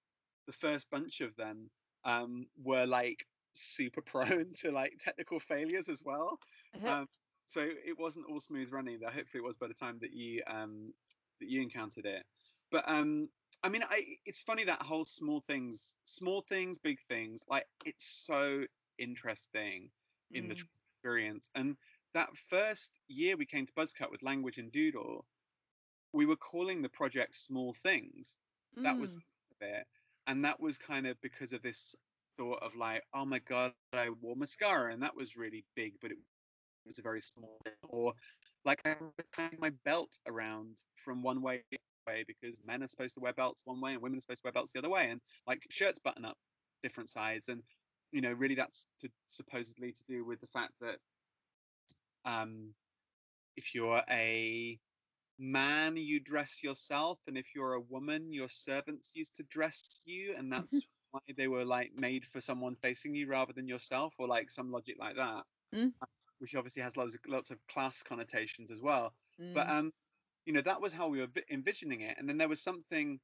the 0.48 0.54
first 0.54 0.90
bunch 0.90 1.22
of 1.22 1.36
them 1.36 1.70
um 2.04 2.48
were 2.58 2.86
like 2.86 3.26
super 3.54 4.02
prone 4.06 4.54
to 4.54 4.72
like 4.72 4.94
technical 5.00 5.40
failures 5.40 5.90
as 5.90 6.04
well 6.04 6.38
um, 6.86 7.08
so 7.46 7.62
it 7.86 7.98
wasn't 7.98 8.26
all 8.30 8.40
smooth 8.40 8.72
running 8.72 9.00
there 9.00 9.12
hopefully 9.12 9.40
it 9.42 9.46
was 9.46 9.58
by 9.58 9.68
the 9.68 9.74
time 9.74 10.00
that 10.00 10.12
you 10.14 10.42
um 10.48 10.94
that 11.40 11.50
you 11.50 11.62
encountered 11.62 12.06
it 12.06 12.24
but 12.72 12.84
um 12.88 13.30
i 13.64 13.70
mean 13.70 13.84
i 13.90 14.18
it's 14.26 14.44
funny 14.44 14.64
that 14.64 14.82
whole 14.82 15.06
small 15.06 15.40
things 15.42 15.98
small 16.06 16.42
things 16.42 16.78
big 16.80 17.00
things 17.10 17.44
like 17.48 17.66
it's 17.86 18.06
so 18.06 18.66
interesting 18.98 19.90
in 20.34 20.48
the 20.48 20.56
Mm. 20.56 20.68
experience 20.94 21.50
and 21.56 21.76
that 22.14 22.36
first 22.38 23.00
year 23.08 23.36
we 23.38 23.46
came 23.46 23.66
to 23.66 23.74
buzzcut 23.74 24.12
with 24.12 24.24
language 24.24 24.58
and 24.58 24.72
doodle 24.72 25.26
we 26.14 26.26
were 26.26 26.36
calling 26.36 26.82
the 26.82 26.90
project 26.90 27.36
small 27.36 27.74
things 27.74 28.38
that 28.84 29.00
was 29.00 29.12
Mm. 29.12 29.24
it 29.62 29.86
and 30.28 30.46
that 30.46 30.60
was 30.60 30.78
kind 30.78 31.08
of 31.08 31.20
because 31.22 31.54
of 31.54 31.62
this 31.62 31.96
thought 32.38 32.62
of 32.64 32.76
like 32.76 33.04
oh 33.14 33.26
my 33.26 33.40
god 33.40 33.74
i 33.94 34.10
wore 34.10 34.36
mascara 34.36 34.94
and 34.94 35.02
that 35.04 35.16
was 35.16 35.36
really 35.38 35.66
big 35.76 35.94
but 36.02 36.12
it 36.12 36.18
was 36.86 37.00
a 37.00 37.02
very 37.04 37.22
small 37.22 37.58
thing 37.64 37.74
or 37.88 38.14
like 38.66 38.82
i 38.86 38.96
was 39.00 39.26
tying 39.32 39.58
my 39.60 39.70
belt 39.86 40.20
around 40.28 40.78
from 40.96 41.22
one 41.24 41.42
way 41.42 41.64
the 41.72 41.78
way 42.08 42.24
because 42.28 42.62
men 42.64 42.84
are 42.84 42.88
supposed 42.88 43.16
to 43.16 43.20
wear 43.22 43.34
belts 43.34 43.66
one 43.66 43.82
way 43.82 43.94
and 43.94 44.02
women 44.02 44.18
are 44.18 44.22
supposed 44.22 44.42
to 44.42 44.48
wear 44.48 44.54
belts 44.54 44.74
the 44.74 44.80
other 44.80 44.90
way 44.90 45.10
and 45.10 45.22
like 45.48 45.66
shirts 45.70 46.00
button 46.00 46.26
up 46.26 46.38
different 46.84 47.10
sides 47.10 47.50
and 47.50 47.64
you 48.12 48.22
know 48.22 48.34
really 48.34 48.56
that's 48.56 48.88
to 49.00 49.10
supposedly 49.28 49.92
to 49.92 50.04
do 50.08 50.26
with 50.26 50.40
the 50.42 50.48
fact 50.48 50.74
that 50.82 51.00
um 52.26 52.74
if 53.56 53.74
you're 53.76 54.02
a 54.10 54.80
man 55.40 55.98
you 55.98 56.20
dress 56.20 56.64
yourself 56.64 57.20
and 57.28 57.38
if 57.38 57.56
you're 57.56 57.74
a 57.74 57.82
woman 57.82 58.32
your 58.34 58.50
servants 58.50 59.12
used 59.16 59.36
to 59.36 59.44
dress 59.44 60.02
you 60.06 60.36
and 60.36 60.52
that's 60.52 60.86
why 61.12 61.22
they 61.38 61.48
were 61.48 61.66
like 61.66 61.92
made 61.94 62.26
for 62.26 62.42
someone 62.42 62.76
facing 62.76 63.16
you 63.16 63.28
rather 63.28 63.54
than 63.54 63.68
yourself 63.68 64.16
or 64.20 64.28
like 64.28 64.50
some 64.50 64.72
logic 64.72 64.98
like 65.00 65.16
that 65.16 65.44
Mm. 65.74 65.94
which 66.40 66.56
obviously 66.56 66.82
has 66.82 66.98
lots 66.98 67.16
of 67.16 67.22
lots 67.28 67.52
of 67.52 67.66
class 67.68 68.04
connotations 68.04 68.72
as 68.72 68.82
well 68.82 69.14
but 69.54 69.68
Mm. 69.68 69.70
um 69.70 69.92
you 70.46 70.54
know 70.54 70.62
that 70.62 70.82
was 70.82 70.94
how 70.94 71.08
we 71.08 71.20
were 71.20 71.28
envisioning 71.50 72.02
it 72.02 72.16
and 72.18 72.28
then 72.28 72.38
there 72.38 72.48
was 72.48 72.62
something 72.62 73.20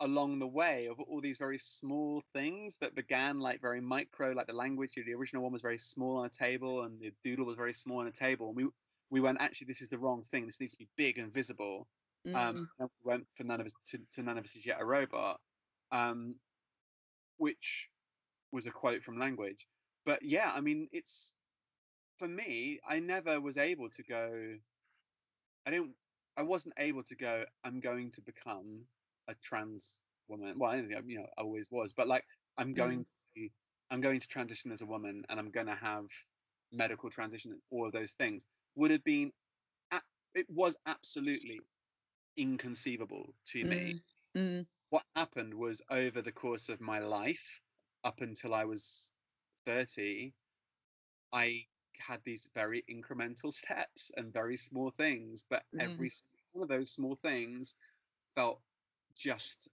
along 0.00 0.38
the 0.38 0.46
way 0.46 0.86
of 0.86 1.00
all 1.00 1.20
these 1.20 1.38
very 1.38 1.56
small 1.56 2.22
things 2.34 2.76
that 2.80 2.94
began 2.94 3.40
like 3.40 3.60
very 3.62 3.80
micro 3.80 4.32
like 4.32 4.46
the 4.46 4.52
language 4.52 4.92
the 4.94 5.14
original 5.14 5.42
one 5.42 5.52
was 5.52 5.62
very 5.62 5.78
small 5.78 6.18
on 6.18 6.26
a 6.26 6.30
table 6.30 6.82
and 6.82 7.00
the 7.00 7.12
doodle 7.24 7.46
was 7.46 7.56
very 7.56 7.72
small 7.72 7.98
on 7.98 8.06
a 8.06 8.12
table 8.12 8.48
and 8.48 8.56
we 8.56 8.66
we 9.10 9.20
went 9.20 9.40
actually 9.40 9.66
this 9.66 9.82
is 9.82 9.88
the 9.88 9.98
wrong 9.98 10.22
thing. 10.22 10.46
This 10.46 10.60
needs 10.60 10.72
to 10.72 10.78
be 10.78 10.88
big 10.96 11.18
and 11.18 11.32
visible. 11.32 11.86
Mm. 12.26 12.34
um 12.36 12.68
and 12.80 12.88
we 13.04 13.10
went 13.10 13.26
for 13.36 13.44
none 13.44 13.60
of 13.60 13.66
us 13.66 13.72
to, 13.90 13.98
to 14.14 14.22
none 14.22 14.36
of 14.36 14.44
us 14.44 14.56
is 14.56 14.66
yet 14.66 14.78
a 14.80 14.84
robot 14.84 15.38
um 15.92 16.34
which 17.36 17.88
was 18.50 18.66
a 18.66 18.70
quote 18.70 19.04
from 19.04 19.18
language. 19.18 19.66
But 20.04 20.22
yeah 20.22 20.50
i 20.54 20.60
mean 20.60 20.88
it's 20.92 21.34
for 22.18 22.26
me 22.26 22.80
i 22.88 22.98
never 22.98 23.40
was 23.40 23.56
able 23.56 23.90
to 23.90 24.02
go 24.02 24.54
i 25.66 25.70
didn't 25.70 25.94
i 26.36 26.42
wasn't 26.42 26.74
able 26.78 27.02
to 27.02 27.16
go 27.16 27.44
i'm 27.64 27.80
going 27.80 28.10
to 28.10 28.20
become 28.22 28.86
a 29.28 29.34
trans 29.36 30.02
woman 30.28 30.58
well 30.58 30.70
i 30.70 30.76
don't 30.76 30.88
think 30.88 31.04
you 31.08 31.18
know 31.18 31.26
i 31.38 31.42
always 31.42 31.70
was 31.70 31.92
but 31.92 32.08
like 32.08 32.24
i'm 32.58 32.74
going 32.74 33.04
to 33.36 33.48
i'm 33.90 34.00
going 34.00 34.20
to 34.20 34.28
transition 34.28 34.72
as 34.72 34.82
a 34.82 34.86
woman 34.86 35.24
and 35.28 35.38
i'm 35.38 35.50
going 35.50 35.66
to 35.66 35.74
have 35.74 36.06
medical 36.72 37.10
transition 37.10 37.52
and 37.52 37.60
all 37.70 37.86
of 37.86 37.92
those 37.92 38.12
things 38.12 38.46
would 38.74 38.90
have 38.90 39.04
been 39.04 39.32
it 40.34 40.46
was 40.50 40.76
absolutely 40.86 41.60
inconceivable 42.36 43.34
to 43.46 43.64
me 43.64 43.96
Mm. 43.96 44.02
Mm. 44.34 44.66
what 44.90 45.04
happened 45.14 45.54
was 45.54 45.82
over 45.90 46.22
the 46.22 46.32
course 46.32 46.68
of 46.68 46.80
my 46.80 46.98
life 46.98 47.62
up 48.04 48.20
until 48.20 48.54
i 48.54 48.64
was 48.64 49.12
30 49.66 50.34
i 51.32 51.66
had 51.98 52.22
these 52.24 52.50
very 52.54 52.82
incremental 52.90 53.52
steps 53.52 54.10
and 54.16 54.32
very 54.32 54.56
small 54.56 54.90
things 54.90 55.44
but 55.48 55.64
every 55.78 56.10
one 56.52 56.62
of 56.62 56.68
those 56.68 56.90
small 56.90 57.14
things 57.16 57.76
felt 58.34 58.62
just 59.14 59.68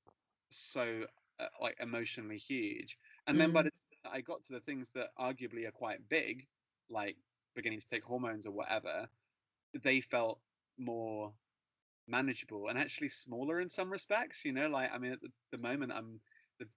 so 0.49 1.07
uh, 1.39 1.47
like 1.61 1.77
emotionally 1.79 2.37
huge 2.37 2.97
and 3.27 3.39
then 3.39 3.51
by 3.51 3.61
Mm. 3.61 3.63
the 3.63 3.71
time 3.71 4.13
i 4.13 4.21
got 4.21 4.43
to 4.43 4.53
the 4.53 4.59
things 4.61 4.91
that 4.91 5.09
arguably 5.19 5.67
are 5.67 5.71
quite 5.71 6.07
big 6.09 6.47
like 6.89 7.17
beginning 7.55 7.79
to 7.79 7.87
take 7.87 8.03
hormones 8.03 8.45
or 8.45 8.51
whatever 8.51 9.09
they 9.83 10.01
felt 10.01 10.41
more 10.77 11.33
manageable 12.07 12.67
and 12.69 12.77
actually 12.77 13.09
smaller 13.09 13.59
in 13.59 13.69
some 13.69 13.91
respects 13.91 14.45
you 14.45 14.51
know 14.51 14.67
like 14.69 14.91
i 14.93 14.97
mean 14.97 15.13
at 15.13 15.21
the, 15.21 15.31
the 15.51 15.57
moment 15.57 15.91
i'm 15.91 16.21
the, 16.59 16.67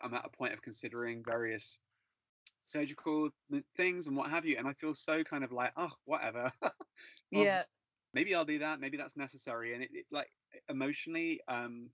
i'm 0.00 0.14
at 0.14 0.26
a 0.26 0.30
point 0.30 0.52
of 0.52 0.62
considering 0.62 1.22
various 1.24 1.80
surgical 2.64 3.30
things 3.76 4.06
and 4.06 4.16
what 4.16 4.30
have 4.30 4.44
you 4.46 4.56
and 4.56 4.66
i 4.68 4.72
feel 4.74 4.94
so 4.94 5.22
kind 5.24 5.44
of 5.44 5.52
like 5.52 5.72
oh 5.76 5.90
whatever. 6.04 6.52
Well, 7.32 7.44
yeah. 7.44 7.64
maybe 8.12 8.34
i'll 8.34 8.44
do 8.44 8.58
that 8.58 8.80
maybe 8.80 8.96
that's 8.96 9.16
necessary 9.16 9.74
and 9.74 9.82
it, 9.82 9.90
it 9.92 10.06
like 10.10 10.30
emotionally 10.68 11.40
um 11.48 11.92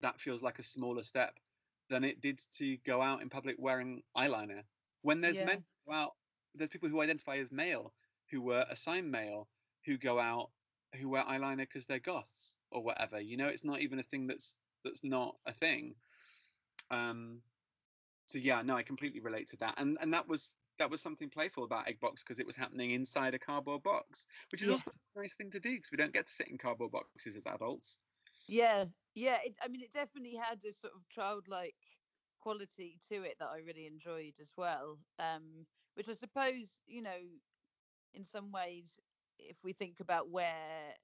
that 0.00 0.20
feels 0.20 0.42
like 0.42 0.58
a 0.58 0.62
smaller 0.64 1.02
step 1.02 1.38
than 1.88 2.04
it 2.04 2.20
did 2.20 2.40
to 2.52 2.76
go 2.78 3.00
out 3.02 3.22
in 3.22 3.30
public 3.30 3.56
wearing 3.58 4.02
eyeliner. 4.16 4.64
When 5.02 5.20
there's 5.20 5.38
Yeah. 5.38 5.46
men 5.46 5.64
who 5.86 5.92
out 5.92 6.16
there's 6.54 6.70
people 6.70 6.88
who 6.88 7.00
identify 7.00 7.36
as 7.36 7.50
male 7.52 7.94
who 8.30 8.42
were 8.42 8.66
assigned 8.68 9.10
male 9.10 9.48
who 9.84 9.98
go 9.98 10.18
out 10.18 10.52
who 10.96 11.08
wear 11.08 11.24
eyeliner 11.24 11.58
because 11.58 11.86
they're 11.86 12.00
goths 12.00 12.58
or 12.70 12.82
whatever 12.82 13.20
you 13.20 13.36
know 13.36 13.48
it's 13.48 13.64
not 13.64 13.80
even 13.80 13.98
a 13.98 14.02
thing 14.02 14.26
that's 14.26 14.58
that's 14.84 15.04
not 15.04 15.38
a 15.46 15.52
thing. 15.52 15.96
Um 16.90 17.42
so 18.32 18.38
yeah 18.38 18.62
no 18.62 18.76
i 18.76 18.82
completely 18.82 19.20
relate 19.20 19.48
to 19.48 19.56
that 19.58 19.74
and 19.78 19.98
and 20.00 20.12
that 20.14 20.26
was 20.28 20.56
that 20.78 20.90
was 20.90 21.02
something 21.02 21.30
playful 21.30 21.64
about 21.64 21.86
egg 21.88 22.00
box 22.00 22.22
because 22.22 22.38
it 22.38 22.46
was 22.46 22.56
happening 22.56 22.90
inside 22.92 23.34
a 23.34 23.38
cardboard 23.38 23.82
box 23.82 24.26
which 24.50 24.62
is 24.62 24.68
Yeah. 24.68 24.70
also 24.70 24.90
a 25.16 25.20
nice 25.20 25.36
thing 25.36 25.50
to 25.50 25.60
do 25.60 25.74
because 25.76 25.90
we 25.92 25.98
don't 25.98 26.14
get 26.14 26.26
to 26.26 26.32
sit 26.32 26.48
in 26.48 26.58
cardboard 26.58 26.92
boxes 26.92 27.36
as 27.36 27.46
adults 27.46 28.00
Yeah, 28.46 28.86
yeah. 29.14 29.38
It, 29.44 29.56
I 29.62 29.68
mean, 29.68 29.82
it 29.82 29.92
definitely 29.92 30.36
had 30.36 30.64
a 30.64 30.72
sort 30.72 30.94
of 30.94 31.08
childlike 31.08 31.76
quality 32.40 32.98
to 33.08 33.22
it 33.22 33.38
that 33.38 33.50
I 33.50 33.58
really 33.58 33.86
enjoyed 33.86 34.38
as 34.40 34.54
well. 34.56 35.00
Um, 35.18 35.66
which 35.94 36.08
I 36.08 36.14
suppose, 36.14 36.80
you 36.86 37.02
know, 37.02 37.20
in 38.14 38.24
some 38.24 38.52
ways, 38.52 39.00
if 39.38 39.64
we 39.64 39.72
think 39.72 40.00
about 40.00 40.30
where 40.30 40.96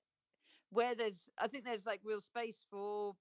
where 0.71 0.95
there's, 0.95 1.31
I 1.39 1.49
think 1.49 1.65
there's 1.65 1.87
like 1.87 2.03
real 2.05 2.21
space 2.21 2.65
for 2.71 3.17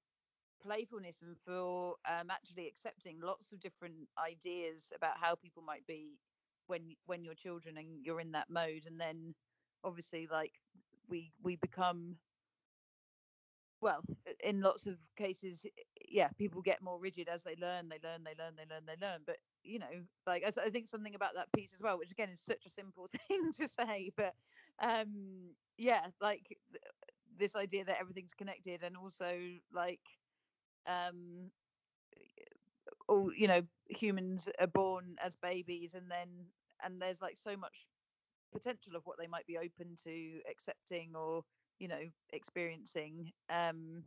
playfulness 0.68 1.22
and 1.24 1.38
for 1.40 1.96
um, 2.10 2.30
actually 2.30 2.68
accepting 2.68 3.22
lots 3.22 3.54
of 3.54 3.60
different 3.62 4.10
ideas 4.20 4.92
about 4.96 5.18
how 5.20 5.36
people 5.36 5.64
might 5.64 5.88
be 5.88 6.20
when 6.68 6.96
when 7.06 7.24
you're 7.24 7.36
children 7.36 7.78
and 7.78 8.06
you're 8.06 8.20
in 8.22 8.34
that 8.34 8.50
mode, 8.50 8.86
and 8.86 9.00
then 9.00 9.36
obviously 9.84 10.28
like 10.28 10.54
we 11.10 11.34
we 11.42 11.56
become 11.56 12.18
well 13.80 14.04
in 14.44 14.62
lots 14.62 14.88
of 14.88 14.98
cases 15.16 15.66
yeah 16.10 16.30
people 16.38 16.62
get 16.62 16.82
more 16.82 17.00
rigid 17.00 17.30
as 17.30 17.44
they 17.44 17.56
learn 17.56 17.90
they 17.90 18.00
learn 18.04 18.24
they 18.24 18.34
learn 18.38 18.56
they 18.56 18.66
learn 18.66 18.86
they 18.86 18.96
learn. 19.00 19.22
But 19.26 19.38
you 19.64 19.80
know 19.80 20.06
like 20.26 20.44
i, 20.44 20.62
I 20.66 20.70
think 20.70 20.88
something 20.88 21.16
about 21.16 21.36
that 21.36 21.52
piece 21.54 21.74
as 21.74 21.82
well 21.82 21.98
which 21.98 22.12
again 22.12 22.30
is 22.30 22.42
such 22.42 22.66
a 22.66 22.70
simple 22.70 23.08
thing 23.28 23.52
to 23.54 23.68
say 23.68 24.12
but 24.16 24.36
um 24.80 25.56
yeah 25.78 26.08
like 26.22 26.58
th- 26.72 26.84
this 27.38 27.56
idea 27.56 27.86
that 27.86 28.00
everything's 28.00 28.34
connected 28.34 28.84
and 28.84 28.98
also 28.98 29.60
like 29.72 30.02
um 30.88 31.52
all 33.08 33.32
you 33.36 33.48
know 33.48 33.62
humans 33.90 34.50
are 34.60 34.68
born 34.68 35.16
as 35.24 35.36
babies 35.36 35.94
and 35.94 36.10
then 36.12 36.28
and 36.84 37.02
there's 37.02 37.22
like 37.22 37.38
so 37.38 37.56
much 37.56 37.88
potential 38.52 38.96
of 38.96 39.06
what 39.06 39.18
they 39.20 39.28
might 39.28 39.46
be 39.48 39.58
open 39.58 39.96
to 40.04 40.40
accepting 40.50 41.16
or 41.16 41.44
you 41.80 41.88
know 41.88 42.02
experiencing 42.32 43.32
um 43.50 44.04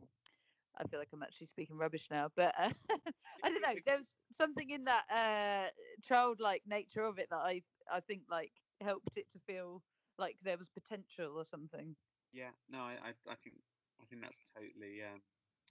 I 0.79 0.87
feel 0.87 0.99
like 0.99 1.09
I'm 1.13 1.23
actually 1.23 1.47
speaking 1.47 1.77
rubbish 1.77 2.07
now, 2.09 2.29
but 2.35 2.55
uh, 2.57 2.69
I 3.43 3.49
don't 3.49 3.61
know. 3.61 3.75
There's 3.85 4.15
something 4.31 4.69
in 4.69 4.85
that 4.85 5.03
uh, 5.13 5.69
childlike 6.01 6.63
nature 6.65 7.03
of 7.03 7.19
it 7.19 7.27
that 7.29 7.37
I 7.43 7.61
I 7.91 7.99
think 7.99 8.21
like 8.29 8.53
helped 8.79 9.17
it 9.17 9.29
to 9.31 9.39
feel 9.39 9.83
like 10.17 10.37
there 10.41 10.57
was 10.57 10.69
potential 10.69 11.33
or 11.35 11.43
something. 11.43 11.95
Yeah, 12.31 12.51
no, 12.69 12.79
I 12.79 12.93
I, 13.03 13.09
I 13.29 13.35
think 13.35 13.57
I 14.01 14.05
think 14.05 14.21
that's 14.21 14.39
totally 14.55 15.03
um, 15.03 15.21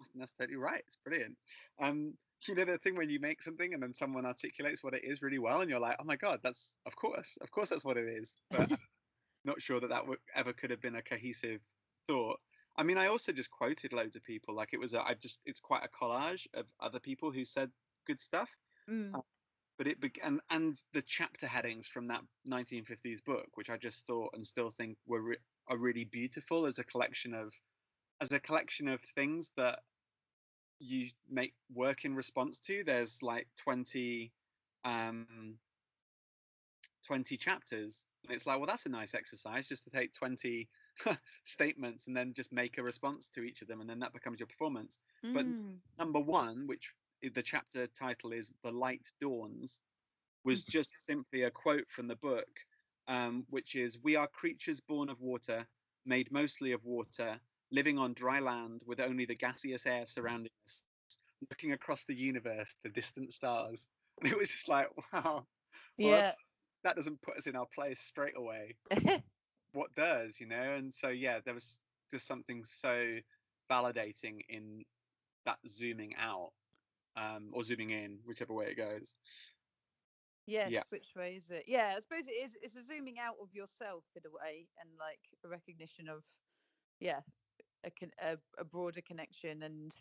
I 0.01 0.05
think 0.05 0.19
that's 0.19 0.33
totally 0.33 0.57
right. 0.57 0.83
It's 0.87 0.99
brilliant. 1.05 1.37
Um, 1.81 2.15
you 2.49 2.55
know 2.55 2.65
the 2.65 2.79
thing 2.79 2.97
when 2.97 3.11
you 3.11 3.21
make 3.21 3.43
something 3.43 3.75
and 3.75 3.83
then 3.83 3.93
someone 3.93 4.25
articulates 4.25 4.83
what 4.83 4.95
it 4.95 5.05
is 5.05 5.21
really 5.21 5.39
well, 5.39 5.61
and 5.61 5.69
you're 5.69 5.81
like, 5.81 5.97
oh 6.01 6.05
my 6.05 6.17
god, 6.17 6.41
that's 6.43 6.77
of 6.87 6.97
course, 6.97 7.37
of 7.43 7.51
course, 7.51 7.69
that's 7.69 7.85
what 7.85 7.99
it 7.99 8.09
is. 8.09 8.35
But 8.51 8.71
not 9.45 9.61
sure 9.61 9.81
that 9.81 9.91
that 9.91 10.01
w- 10.01 10.19
ever 10.35 10.53
could 10.53 10.71
have 10.71 10.81
been 10.81 10.97
a 10.97 11.03
cohesive 11.03 11.61
thought. 12.09 12.39
I 12.77 12.83
mean, 12.83 12.99
I 12.99 13.09
also 13.09 13.33
just 13.33 13.51
quoted 13.51 13.93
loads 13.93 14.17
of 14.17 14.25
people. 14.25 14.55
Like 14.55 14.71
it 14.73 14.81
was, 14.81 14.95
a, 14.95 15.03
I 15.03 15.15
just, 15.15 15.41
it's 15.45 15.61
quite 15.61 15.83
a 15.85 15.89
collage 15.89 16.47
of 16.55 16.67
other 16.81 17.01
people 17.01 17.31
who 17.31 17.45
said 17.45 17.71
good 18.07 18.21
stuff. 18.21 18.49
Mm. 18.89 19.15
Uh, 19.15 19.21
but 19.77 19.87
it 19.87 19.99
began 19.99 20.27
and 20.27 20.41
and 20.51 20.77
the 20.93 21.01
chapter 21.01 21.47
headings 21.47 21.87
from 21.87 22.09
that 22.09 22.21
1950s 22.47 23.25
book, 23.25 23.47
which 23.55 23.71
I 23.71 23.79
just 23.79 24.07
thought 24.07 24.35
and 24.35 24.47
still 24.47 24.69
think 24.69 24.99
were 25.07 25.23
re- 25.23 25.37
are 25.69 25.79
really 25.79 26.05
beautiful 26.05 26.67
as 26.67 26.79
a 26.79 26.85
collection 26.85 27.33
of 27.33 27.55
as 28.21 28.33
a 28.33 28.41
collection 28.41 28.89
of 28.89 29.01
things 29.03 29.53
that 29.57 29.81
you 30.79 31.09
make 31.29 31.55
work 31.73 32.05
in 32.05 32.15
response 32.15 32.61
to. 32.61 32.85
There's 32.85 33.23
like 33.23 33.49
20 33.57 34.33
um 34.85 35.59
20 37.07 37.37
chapters 37.37 38.07
and 38.25 38.35
it's 38.35 38.47
like 38.47 38.59
well 38.59 38.67
that's 38.67 38.87
a 38.87 38.91
nice 38.91 39.15
exercise 39.15 39.69
just 39.69 39.85
to 39.85 39.91
take 39.91 40.13
20 40.13 40.69
statements 41.45 42.07
and 42.07 42.17
then 42.17 42.33
just 42.35 42.53
make 42.53 42.79
a 42.79 42.83
response 42.83 43.29
to 43.31 43.43
each 43.43 43.63
of 43.63 43.69
them 43.69 43.81
and 43.81 43.89
then 43.89 43.99
that 44.01 44.13
becomes 44.13 44.39
your 44.41 44.47
performance 44.47 45.01
but 45.33 45.47
Mm. 45.47 45.81
number 45.99 46.21
one 46.21 46.67
which 46.67 46.95
the 47.23 47.43
chapter 47.43 47.87
title 47.89 48.33
is 48.33 48.53
the 48.63 48.73
light 48.73 49.07
dawns 49.21 49.83
was 50.45 50.65
just 50.65 50.95
simply 51.07 51.43
a 51.43 51.51
quote 51.51 51.89
from 51.89 52.07
the 52.09 52.17
book 52.17 52.49
um, 53.09 53.45
which 53.51 53.75
is 53.75 53.99
we 54.03 54.17
are 54.17 54.29
creatures 54.29 54.81
born 54.81 55.09
of 55.09 55.21
water 55.21 55.67
made 56.07 56.31
mostly 56.33 56.73
of 56.73 56.85
water 56.85 57.41
living 57.73 57.99
on 57.99 58.13
dry 58.15 58.41
land 58.41 58.81
with 58.87 59.01
only 59.01 59.25
the 59.25 59.35
gaseous 59.35 59.87
air 59.87 60.05
surrounding 60.07 60.51
us 60.67 60.83
looking 61.51 61.73
across 61.73 62.05
the 62.05 62.15
universe 62.15 62.77
to 62.83 62.91
distant 62.91 63.33
stars 63.33 63.89
and 64.21 64.31
it 64.33 64.39
was 64.39 64.51
just 64.51 64.69
like 64.69 64.89
wow 65.13 65.45
well, 65.99 66.11
yeah. 66.11 66.33
that 66.85 66.97
doesn't 66.97 67.21
put 67.23 67.37
us 67.37 67.47
in 67.47 67.57
our 67.57 67.67
place 67.75 68.01
straight 68.01 68.37
away 68.37 68.75
what 69.73 69.95
does 69.95 70.41
you 70.41 70.47
know 70.47 70.75
and 70.77 70.93
so 70.93 71.09
yeah 71.09 71.39
there 71.45 71.55
was 71.55 71.79
just 72.11 72.27
something 72.27 72.65
so 72.65 73.07
validating 73.71 74.41
in 74.49 74.83
that 75.47 75.59
zooming 75.69 76.13
out 76.19 76.51
um 77.17 77.51
or 77.53 77.63
zooming 77.63 77.91
in 77.91 78.19
whichever 78.27 78.53
way 78.53 78.67
it 78.67 78.77
goes 78.77 79.15
yes. 80.51 80.71
yeah. 80.71 80.83
Which 80.91 81.09
way 81.17 81.35
is 81.37 81.51
it? 81.51 81.65
Yeah. 81.67 81.95
I 81.97 82.01
suppose 82.01 82.29
it 82.29 82.33
is. 82.33 82.57
It's 82.63 82.77
a 82.77 82.85
zooming 82.85 83.19
out 83.19 83.37
of 83.41 83.55
yourself 83.55 84.05
in 84.17 84.23
a 84.27 84.31
way, 84.31 84.67
and 84.81 84.91
like 84.99 85.21
a 85.45 85.49
recognition 85.49 86.09
of, 86.09 86.23
yeah, 86.99 87.21
a 87.85 87.91
a, 88.21 88.39
a 88.59 88.65
broader 88.65 89.03
connection 89.03 89.63
and. 89.63 89.97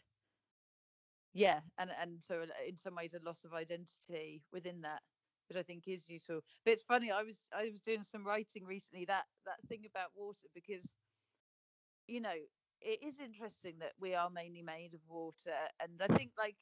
Yeah, 1.34 1.62
and 1.78 1.92
and 1.92 2.24
so 2.24 2.42
uh, 2.44 2.48
in 2.68 2.78
some 2.78 2.96
ways 2.96 3.14
a 3.14 3.20
loss 3.20 3.44
of 3.46 3.54
identity 3.54 4.46
within 4.52 4.82
that, 4.82 5.04
which 5.48 5.58
I 5.58 5.64
think 5.64 5.88
is 5.88 6.10
useful. 6.10 6.42
But 6.66 6.72
it's 6.74 6.82
funny. 6.82 7.12
I 7.12 7.22
was 7.24 7.48
I 7.54 7.66
was 7.66 7.82
doing 7.82 8.04
some 8.04 8.26
writing 8.26 8.66
recently 8.66 9.06
that 9.06 9.28
that 9.46 9.62
thing 9.68 9.86
about 9.86 10.16
water 10.16 10.48
because, 10.54 10.96
you 12.08 12.22
know, 12.22 12.36
it 12.82 13.04
is 13.04 13.20
interesting 13.20 13.80
that 13.80 13.94
we 14.00 14.16
are 14.16 14.30
mainly 14.30 14.62
made 14.62 14.94
of 14.94 15.02
water, 15.08 15.54
and 15.80 16.02
I 16.02 16.08
think 16.08 16.34
like 16.38 16.58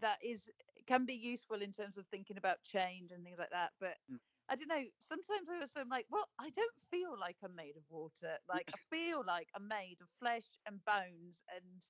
that 0.00 0.18
is 0.24 0.50
can 0.86 1.06
be 1.06 1.14
useful 1.14 1.62
in 1.62 1.72
terms 1.72 1.98
of 1.98 2.06
thinking 2.08 2.38
about 2.38 2.62
change 2.64 3.12
and 3.12 3.24
things 3.24 3.38
like 3.38 3.50
that. 3.50 3.72
But 3.80 3.98
Mm. 4.10 4.18
I 4.48 4.56
don't 4.56 4.68
know. 4.68 4.84
Sometimes 4.98 5.48
I 5.50 5.60
also 5.60 5.80
am 5.80 5.88
like, 5.88 6.06
well, 6.10 6.28
I 6.38 6.50
don't 6.50 6.78
feel 6.90 7.16
like 7.18 7.36
I'm 7.42 7.56
made 7.56 7.76
of 7.76 7.84
water. 7.88 8.36
Like 8.48 8.70
I 8.74 8.78
feel 8.94 9.24
like 9.26 9.48
I'm 9.56 9.68
made 9.68 9.96
of 10.02 10.08
flesh 10.20 10.46
and 10.66 10.84
bones 10.84 11.42
and 11.54 11.82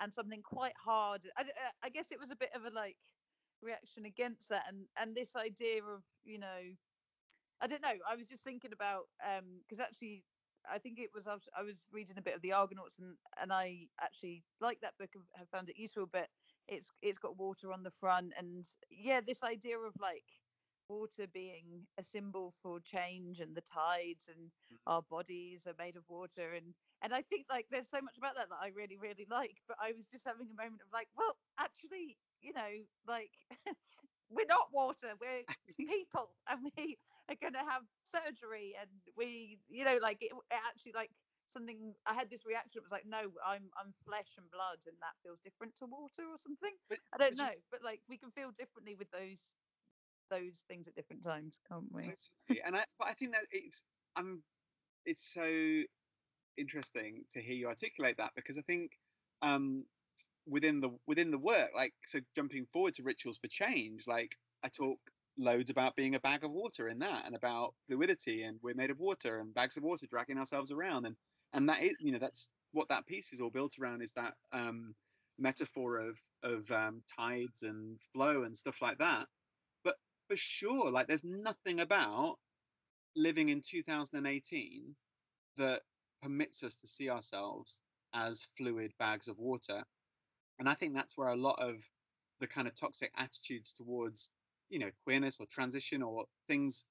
and 0.00 0.12
something 0.12 0.42
quite 0.42 0.74
hard. 0.82 1.22
I, 1.36 1.42
uh, 1.42 1.70
I 1.82 1.88
guess 1.90 2.10
it 2.10 2.18
was 2.18 2.30
a 2.30 2.36
bit 2.36 2.50
of 2.54 2.64
a 2.64 2.74
like 2.74 2.96
reaction 3.62 4.06
against 4.06 4.48
that 4.48 4.64
and 4.68 4.86
and 4.98 5.14
this 5.14 5.36
idea 5.36 5.82
of 5.84 6.02
you 6.24 6.38
know 6.38 6.60
I 7.60 7.66
don't 7.66 7.82
know. 7.82 7.92
I 8.08 8.16
was 8.16 8.26
just 8.26 8.44
thinking 8.44 8.72
about 8.72 9.04
um 9.26 9.60
because 9.62 9.80
actually 9.80 10.24
I 10.70 10.78
think 10.78 10.98
it 10.98 11.10
was 11.14 11.26
I 11.26 11.34
was, 11.34 11.48
I 11.58 11.62
was 11.62 11.86
reading 11.92 12.16
a 12.18 12.22
bit 12.22 12.34
of 12.34 12.42
the 12.42 12.52
Argonauts 12.52 12.98
and 12.98 13.16
and 13.40 13.52
I 13.52 13.88
actually 14.00 14.44
like 14.60 14.80
that 14.80 14.98
book 14.98 15.10
and 15.14 15.24
have 15.36 15.48
found 15.48 15.68
it 15.68 15.78
useful. 15.78 16.06
But 16.10 16.28
it's 16.68 16.90
it's 17.02 17.18
got 17.18 17.38
water 17.38 17.72
on 17.72 17.82
the 17.82 17.90
front 17.90 18.32
and 18.38 18.64
yeah, 18.90 19.20
this 19.20 19.42
idea 19.42 19.78
of 19.78 19.94
like 20.00 20.24
water 20.90 21.26
being 21.32 21.86
a 21.98 22.04
symbol 22.04 22.52
for 22.62 22.80
change 22.80 23.38
and 23.40 23.54
the 23.54 23.62
tides 23.62 24.28
and 24.28 24.50
mm-hmm. 24.50 24.76
our 24.92 25.02
bodies 25.02 25.66
are 25.66 25.78
made 25.78 25.96
of 25.96 26.02
water 26.08 26.52
and 26.56 26.74
and 27.02 27.14
I 27.14 27.22
think 27.22 27.46
like 27.48 27.66
there's 27.70 27.88
so 27.88 28.02
much 28.02 28.18
about 28.18 28.34
that 28.36 28.50
that 28.50 28.60
I 28.60 28.72
really 28.74 28.98
really 29.00 29.26
like. 29.30 29.62
But 29.68 29.78
I 29.80 29.92
was 29.96 30.06
just 30.06 30.26
having 30.26 30.48
a 30.50 30.62
moment 30.62 30.82
of 30.82 30.92
like, 30.92 31.08
well, 31.16 31.36
actually, 31.58 32.18
you 32.42 32.52
know, 32.52 32.72
like. 33.06 33.32
We're 34.32 34.46
not 34.46 34.70
water. 34.72 35.08
We're 35.20 35.42
people, 35.76 36.30
and 36.48 36.60
we 36.78 36.98
are 37.28 37.34
going 37.42 37.54
to 37.54 37.66
have 37.66 37.82
surgery, 38.06 38.76
and 38.80 38.88
we, 39.16 39.58
you 39.68 39.84
know, 39.84 39.98
like 40.00 40.18
it, 40.22 40.30
it 40.30 40.60
actually 40.70 40.92
like 40.94 41.10
something 41.50 41.94
i 42.06 42.14
had 42.14 42.30
this 42.30 42.46
reaction 42.46 42.78
it 42.78 42.86
was 42.86 42.94
like 42.94 43.06
no 43.06 43.34
i'm 43.42 43.66
i'm 43.74 43.90
flesh 44.06 44.38
and 44.38 44.46
blood 44.54 44.78
and 44.86 44.94
that 45.02 45.18
feels 45.22 45.42
different 45.42 45.74
to 45.74 45.84
water 45.84 46.22
or 46.30 46.38
something 46.38 46.72
But- 46.88 47.02
i 47.12 47.18
don't 47.18 47.36
but 47.36 47.42
you- 47.42 47.50
know 47.50 47.56
but 47.74 47.80
like 47.82 48.00
we 48.08 48.16
can 48.16 48.30
feel 48.30 48.54
differently 48.54 48.94
with 48.94 49.10
those 49.10 49.52
those 50.30 50.64
things 50.68 50.88
at 50.88 50.94
different 50.94 51.22
times 51.22 51.60
can't 51.68 51.84
we 51.92 52.02
Absolutely. 52.02 52.62
and 52.64 52.76
I, 52.76 52.84
but 52.98 53.08
I 53.08 53.12
think 53.12 53.32
that 53.32 53.42
it's 53.50 53.84
I'm 54.16 54.42
it's 55.04 55.32
so 55.32 55.82
interesting 56.56 57.24
to 57.32 57.40
hear 57.40 57.54
you 57.54 57.68
articulate 57.68 58.16
that 58.18 58.32
because 58.36 58.58
I 58.58 58.62
think 58.62 58.92
um, 59.42 59.84
within 60.46 60.80
the 60.80 60.90
within 61.06 61.30
the 61.30 61.38
work, 61.38 61.70
like 61.74 61.92
so 62.06 62.20
jumping 62.34 62.66
forward 62.66 62.94
to 62.94 63.02
rituals 63.02 63.38
for 63.38 63.48
change, 63.48 64.06
like 64.06 64.36
I 64.62 64.68
talk 64.68 64.98
loads 65.38 65.70
about 65.70 65.96
being 65.96 66.14
a 66.14 66.20
bag 66.20 66.44
of 66.44 66.50
water 66.50 66.88
in 66.88 66.98
that 66.98 67.24
and 67.24 67.34
about 67.34 67.74
fluidity 67.88 68.42
and 68.42 68.58
we're 68.62 68.74
made 68.74 68.90
of 68.90 68.98
water 68.98 69.38
and 69.38 69.54
bags 69.54 69.76
of 69.76 69.82
water 69.82 70.06
dragging 70.10 70.36
ourselves 70.36 70.70
around 70.70 71.06
and 71.06 71.16
and 71.54 71.68
that 71.68 71.82
is 71.82 71.94
you 72.00 72.12
know 72.12 72.18
that's 72.18 72.50
what 72.72 72.88
that 72.88 73.06
piece 73.06 73.32
is 73.32 73.40
all 73.40 73.48
built 73.48 73.72
around 73.80 74.02
is 74.02 74.12
that 74.12 74.34
um 74.52 74.94
metaphor 75.38 75.98
of 75.98 76.18
of 76.42 76.70
um 76.72 77.00
tides 77.16 77.62
and 77.62 77.98
flow 78.12 78.42
and 78.42 78.54
stuff 78.54 78.82
like 78.82 78.98
that 78.98 79.26
for 80.30 80.36
sure 80.36 80.90
like 80.90 81.08
there's 81.08 81.24
nothing 81.24 81.80
about 81.80 82.36
living 83.16 83.48
in 83.48 83.60
2018 83.60 84.94
that 85.56 85.82
permits 86.22 86.62
us 86.62 86.76
to 86.76 86.86
see 86.86 87.10
ourselves 87.10 87.80
as 88.14 88.46
fluid 88.56 88.92
bags 89.00 89.26
of 89.26 89.36
water 89.38 89.82
and 90.60 90.68
i 90.68 90.74
think 90.74 90.94
that's 90.94 91.16
where 91.16 91.30
a 91.30 91.36
lot 91.36 91.60
of 91.60 91.76
the 92.38 92.46
kind 92.46 92.68
of 92.68 92.74
toxic 92.78 93.10
attitudes 93.16 93.72
towards 93.72 94.30
you 94.68 94.78
know 94.78 94.90
queerness 95.04 95.40
or 95.40 95.46
transition 95.46 96.02
or 96.02 96.24
things 96.48 96.84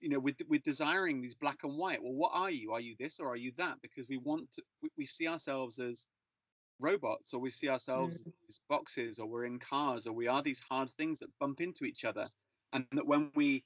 you 0.00 0.08
know 0.08 0.18
with 0.18 0.36
with 0.48 0.62
desiring 0.62 1.20
these 1.20 1.34
black 1.34 1.58
and 1.64 1.76
white 1.76 2.02
well 2.02 2.14
what 2.14 2.32
are 2.34 2.50
you? 2.50 2.72
Are 2.72 2.80
you 2.80 2.96
this 2.98 3.20
or 3.20 3.28
are 3.28 3.36
you 3.36 3.52
that? 3.58 3.76
because 3.82 4.08
we 4.08 4.16
want 4.18 4.50
to 4.52 4.62
we, 4.82 4.88
we 4.98 5.04
see 5.04 5.28
ourselves 5.28 5.78
as 5.78 6.06
robots 6.80 7.32
or 7.32 7.40
we 7.40 7.50
see 7.50 7.68
ourselves 7.68 8.24
mm. 8.24 8.32
as 8.48 8.60
boxes 8.68 9.18
or 9.18 9.26
we're 9.26 9.44
in 9.44 9.58
cars 9.58 10.06
or 10.06 10.12
we 10.12 10.28
are 10.28 10.42
these 10.42 10.60
hard 10.60 10.90
things 10.90 11.18
that 11.20 11.28
bump 11.40 11.60
into 11.60 11.84
each 11.84 12.04
other 12.04 12.28
and 12.72 12.86
that 12.92 13.06
when 13.06 13.30
we 13.34 13.64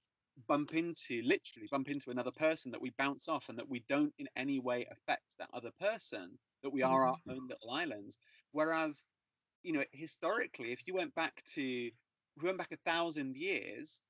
bump 0.49 0.75
into 0.75 1.23
literally 1.23 1.69
bump 1.71 1.89
into 1.89 2.11
another 2.11 2.31
person 2.31 2.73
that 2.73 2.81
we 2.81 2.91
bounce 2.97 3.29
off 3.29 3.49
and 3.49 3.59
that 3.59 3.69
we 3.69 3.85
don't 3.89 4.15
in 4.19 4.27
any 4.37 4.59
way 4.59 4.87
affect 4.91 5.37
that 5.39 5.51
other 5.53 5.71
person 5.81 6.39
that 6.63 6.73
we 6.73 6.83
are 6.83 7.07
our 7.07 7.17
own 7.29 7.47
little 7.49 7.71
islands. 7.71 8.19
Whereas 8.53 9.05
you 9.63 9.73
know 9.73 9.85
historically 9.93 10.73
if 10.73 10.81
you 10.87 10.95
went 10.95 11.15
back 11.15 11.43
to 11.55 11.63
we 11.63 12.47
went 12.47 12.59
back 12.59 12.73
a 12.73 12.91
thousand 12.91 13.37
years 13.37 14.01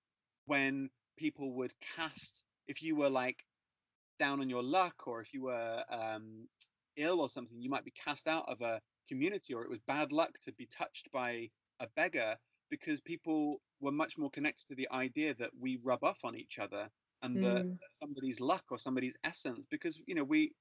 when 0.46 0.88
people 1.16 1.52
would 1.52 1.72
cast 1.96 2.44
if 2.68 2.82
you 2.82 2.96
were 2.96 3.10
like 3.10 3.44
down 4.18 4.40
on 4.40 4.48
your 4.48 4.62
luck 4.62 5.06
or 5.06 5.20
if 5.20 5.32
you 5.32 5.42
were 5.42 5.82
um, 5.90 6.46
ill 6.96 7.20
or 7.20 7.28
something 7.28 7.60
you 7.60 7.70
might 7.70 7.84
be 7.84 7.92
cast 7.92 8.28
out 8.28 8.44
of 8.48 8.60
a 8.60 8.80
community 9.08 9.54
or 9.54 9.64
it 9.64 9.70
was 9.70 9.80
bad 9.86 10.12
luck 10.12 10.32
to 10.42 10.52
be 10.52 10.66
touched 10.66 11.10
by 11.12 11.48
a 11.80 11.86
beggar 11.96 12.36
because 12.70 13.00
people 13.00 13.62
were 13.80 13.92
much 13.92 14.18
more 14.18 14.30
connected 14.30 14.66
to 14.68 14.74
the 14.74 14.88
idea 14.92 15.34
that 15.34 15.50
we 15.56 15.76
rub 15.76 16.04
off 16.04 16.24
on 16.24 16.36
each 16.36 16.58
other 16.58 16.90
and 17.22 17.40
that 17.42 17.66
Mm. 17.66 17.80
somebody's 17.92 18.40
luck 18.40 18.64
or 18.70 18.78
somebody's 18.78 19.16
essence 19.24 19.66
because 19.66 20.00
you 20.06 20.14
know 20.14 20.24
we 20.24 20.54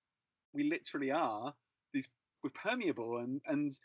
we 0.53 0.63
literally 0.63 1.11
are 1.11 1.55
these 1.93 2.09
we're 2.43 2.51
permeable 2.51 3.19
and 3.19 3.41
and 3.47 3.79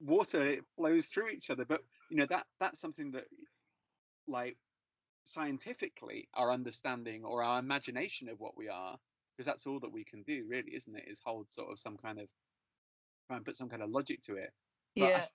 water 0.00 0.62
flows 0.76 1.06
through 1.08 1.28
each 1.30 1.50
other 1.50 1.64
but 1.64 1.82
you 2.10 2.16
know 2.16 2.26
that 2.26 2.46
that's 2.60 2.80
something 2.80 3.10
that 3.12 3.26
like 4.26 4.58
scientifically 5.24 6.28
our 6.34 6.50
understanding 6.52 7.24
or 7.24 7.42
our 7.44 7.58
imagination 7.60 8.28
of 8.28 8.40
what 8.40 8.56
we 8.56 8.68
are 8.68 8.98
because 9.36 9.46
that's 9.46 9.66
all 9.66 9.80
that 9.80 9.90
we 9.92 10.04
can 10.04 10.22
do, 10.24 10.46
really, 10.46 10.74
isn't 10.74 10.96
it? 10.96 11.08
Is 11.08 11.20
hold 11.24 11.52
sort 11.52 11.72
of 11.72 11.78
some 11.80 11.96
kind 11.98 12.20
of 12.20 12.28
try 13.26 13.36
and 13.36 13.44
put 13.46 13.56
some 13.56 13.68
kind 13.68 13.82
of 13.82 13.90
logic 13.90 14.22
to 14.22 14.36
it. 14.36 14.52
But, 14.98 15.14
yeah 15.14 15.26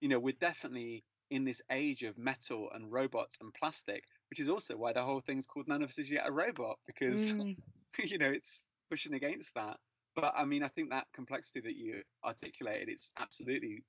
you 0.00 0.08
know, 0.08 0.20
we're 0.20 0.34
definitely 0.34 1.04
in 1.30 1.44
this 1.44 1.62
age 1.70 2.02
of 2.02 2.18
metal 2.18 2.70
and 2.72 2.92
robots 2.92 3.38
and 3.40 3.52
plastic, 3.54 4.04
which 4.30 4.40
is 4.40 4.48
also 4.48 4.76
why 4.76 4.92
the 4.92 5.02
whole 5.02 5.20
thing's 5.20 5.46
called 5.46 5.68
None 5.68 5.82
of 5.82 5.90
Us 5.90 5.98
Is 5.98 6.10
Yet 6.10 6.28
a 6.28 6.32
Robot, 6.32 6.78
because 6.86 7.34
Mm, 7.38 7.56
you 8.04 8.18
know 8.18 8.30
it's 8.30 8.66
pushing 8.90 9.14
against 9.14 9.54
that. 9.54 9.78
But 10.14 10.34
I 10.36 10.44
mean, 10.44 10.62
I 10.62 10.68
think 10.68 10.90
that 10.90 11.06
complexity 11.12 11.60
that 11.60 11.76
you 11.76 12.02
articulated, 12.24 12.88
it's 12.88 13.12
absolutely 13.18 13.84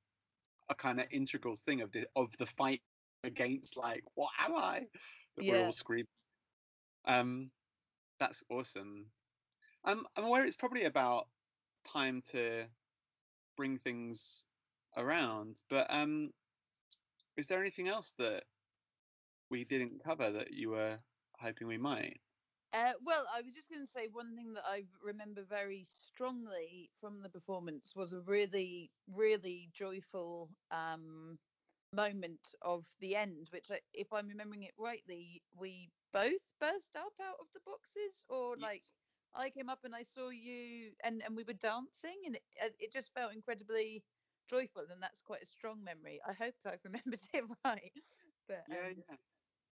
a 0.69 0.75
kind 0.75 0.99
of 0.99 1.07
integral 1.11 1.55
thing 1.55 1.81
of 1.81 1.91
the 1.91 2.07
of 2.15 2.35
the 2.37 2.45
fight 2.45 2.81
against 3.23 3.77
like, 3.77 4.03
what 4.15 4.31
am 4.39 4.55
I? 4.55 4.87
That 5.37 5.47
we're 5.47 5.61
all 5.61 5.71
screaming. 5.71 6.07
Um, 7.05 7.51
that's 8.19 8.43
awesome. 8.49 9.11
Um, 9.85 10.07
I'm 10.15 10.25
aware 10.25 10.45
it's 10.45 10.57
probably 10.57 10.85
about 10.85 11.27
time 11.85 12.21
to 12.31 12.67
bring 13.57 13.77
things 13.77 14.45
around, 14.97 15.57
but 15.69 15.87
um, 15.89 16.31
is 17.39 17.47
there 17.47 17.59
anything 17.59 17.87
else 17.87 18.13
that 18.17 18.43
we 19.49 19.63
didn't 19.63 20.03
cover 20.03 20.29
that 20.29 20.53
you 20.53 20.71
were 20.71 20.99
hoping 21.39 21.67
we 21.67 21.77
might? 21.77 22.19
Uh, 22.71 22.93
well, 23.03 23.25
I 23.33 23.41
was 23.41 23.55
just 23.55 23.69
going 23.69 23.81
to 23.81 23.91
say 23.91 24.07
one 24.11 24.35
thing 24.35 24.53
that 24.53 24.65
I 24.65 24.83
remember 25.01 25.43
very 25.43 25.85
strongly 25.87 26.91
from 26.99 27.21
the 27.21 27.29
performance 27.29 27.95
was 27.95 28.13
a 28.13 28.21
really, 28.21 28.91
really 29.07 29.69
joyful 29.73 30.51
um, 30.69 31.39
moment 31.93 32.53
of 32.61 32.85
the 32.99 33.15
end, 33.15 33.47
which, 33.51 33.71
I, 33.71 33.79
if 33.93 34.13
I'm 34.13 34.27
remembering 34.27 34.63
it 34.63 34.73
rightly, 34.77 35.41
we 35.57 35.89
both 36.13 36.53
burst 36.59 36.95
up 36.95 37.13
out 37.21 37.37
of 37.39 37.47
the 37.53 37.61
boxes, 37.65 38.23
or 38.29 38.55
like 38.57 38.83
I 39.33 39.49
came 39.49 39.69
up 39.69 39.79
and 39.83 39.95
I 39.95 40.03
saw 40.03 40.29
you, 40.29 40.91
and 41.03 41.23
and 41.25 41.35
we 41.35 41.43
were 41.43 41.53
dancing, 41.53 42.21
and 42.25 42.35
it, 42.35 42.43
uh, 42.63 42.69
it 42.79 42.93
just 42.93 43.13
felt 43.13 43.33
incredibly 43.33 44.03
joyful, 44.49 44.83
and 44.91 45.01
that's 45.01 45.21
quite 45.21 45.43
a 45.43 45.47
strong 45.47 45.83
memory. 45.83 46.19
I 46.27 46.33
hope 46.33 46.55
I've 46.65 46.79
remembered 46.83 47.21
it 47.33 47.43
right. 47.65 47.91
But 48.47 48.63
Yeah, 48.67 48.87
um, 48.87 48.93
yeah. 48.97 49.15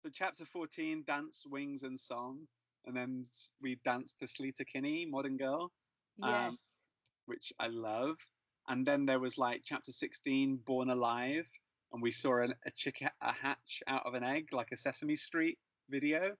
So 0.03 0.09
chapter 0.11 0.45
14, 0.45 1.03
dance, 1.07 1.45
wings, 1.47 1.83
and 1.83 1.99
song, 1.99 2.47
and 2.85 2.95
then 2.95 3.25
we 3.61 3.75
danced 3.83 4.19
to 4.19 4.25
Sleater 4.25 4.65
Kinney, 4.71 5.05
Modern 5.05 5.37
Girl, 5.37 5.71
yes, 6.17 6.47
Um, 6.47 6.57
which 7.25 7.53
I 7.59 7.67
love. 7.67 8.17
And 8.67 8.85
then 8.85 9.05
there 9.05 9.19
was 9.19 9.37
like 9.37 9.61
chapter 9.63 9.91
16, 9.91 10.57
Born 10.65 10.89
Alive, 10.89 11.47
and 11.93 12.01
we 12.01 12.11
saw 12.11 12.41
an, 12.41 12.53
a 12.65 12.71
chick 12.71 13.01
a 13.21 13.31
hatch 13.31 13.81
out 13.87 14.05
of 14.05 14.13
an 14.15 14.23
egg, 14.23 14.53
like 14.53 14.71
a 14.71 14.77
Sesame 14.77 15.15
Street 15.15 15.57
video. 15.89 16.35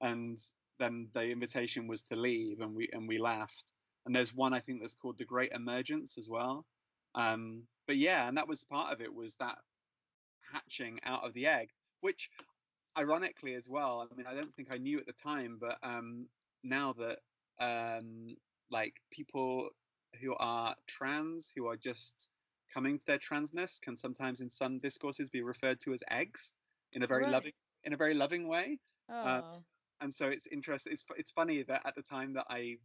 And 0.00 0.38
then 0.78 1.08
the 1.14 1.30
invitation 1.30 1.86
was 1.88 2.02
to 2.04 2.16
leave, 2.16 2.60
and 2.60 2.74
we 2.74 2.88
and 2.92 3.08
we 3.08 3.18
laughed. 3.18 3.72
And 4.06 4.14
there's 4.14 4.34
one 4.34 4.54
I 4.54 4.60
think 4.60 4.80
that's 4.80 4.94
called 4.94 5.18
The 5.18 5.24
Great 5.24 5.52
Emergence 5.52 6.18
as 6.18 6.28
well. 6.28 6.66
Um, 7.14 7.64
but 7.88 7.98
yeah, 7.98 8.28
and 8.28 8.38
that 8.38 8.48
was 8.48 8.64
part 8.64 8.94
of 8.94 9.02
it 9.02 9.14
was 9.14 9.36
that 9.38 9.58
hatching 10.52 11.00
out 11.04 11.24
of 11.24 11.34
the 11.34 11.46
egg, 11.46 11.70
which 12.00 12.30
ironically 12.98 13.54
as 13.54 13.68
well, 13.68 14.08
I 14.10 14.14
mean, 14.14 14.26
I 14.26 14.34
don't 14.34 14.54
think 14.54 14.70
I 14.72 14.78
knew 14.78 14.98
at 15.00 15.06
the 15.06 15.12
time, 15.12 15.58
but 15.58 15.78
um, 15.82 16.28
now 16.64 16.92
that 16.94 17.20
um, 17.60 18.36
like 18.70 18.94
people 19.10 19.70
who 20.20 20.34
are 20.36 20.76
trans, 20.88 21.52
who 21.54 21.66
are 21.68 21.76
just 21.76 22.30
coming 22.74 22.98
to 22.98 23.06
their 23.06 23.18
transness, 23.18 23.80
can 23.80 23.96
sometimes 23.96 24.40
in 24.40 24.50
some 24.50 24.78
discourses 24.78 25.30
be 25.30 25.42
referred 25.42 25.80
to 25.82 25.92
as 25.92 26.02
eggs 26.10 26.54
in 26.92 27.02
a 27.02 27.06
very 27.08 27.26
Right. 27.26 27.26
loving 27.26 27.52
in 27.84 27.92
a 27.94 27.96
very 27.98 28.14
loving 28.14 28.48
way. 28.48 28.80
oh, 29.08 29.64
And 30.00 30.12
so 30.12 30.28
it's 30.28 30.46
interesting. 30.48 30.92
It's 30.92 31.04
it's 31.16 31.30
funny 31.32 31.62
that 31.64 31.86
at 31.86 31.94
the 31.94 32.02
time 32.02 32.32
that 32.34 32.46
I 32.50 32.78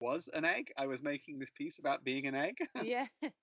was 0.00 0.28
an 0.28 0.44
egg, 0.44 0.72
I 0.76 0.86
was 0.86 1.02
making 1.02 1.38
this 1.38 1.50
piece 1.52 1.78
about 1.78 2.04
being 2.04 2.26
an 2.26 2.34
egg. 2.34 2.56
yeah, 2.74 3.06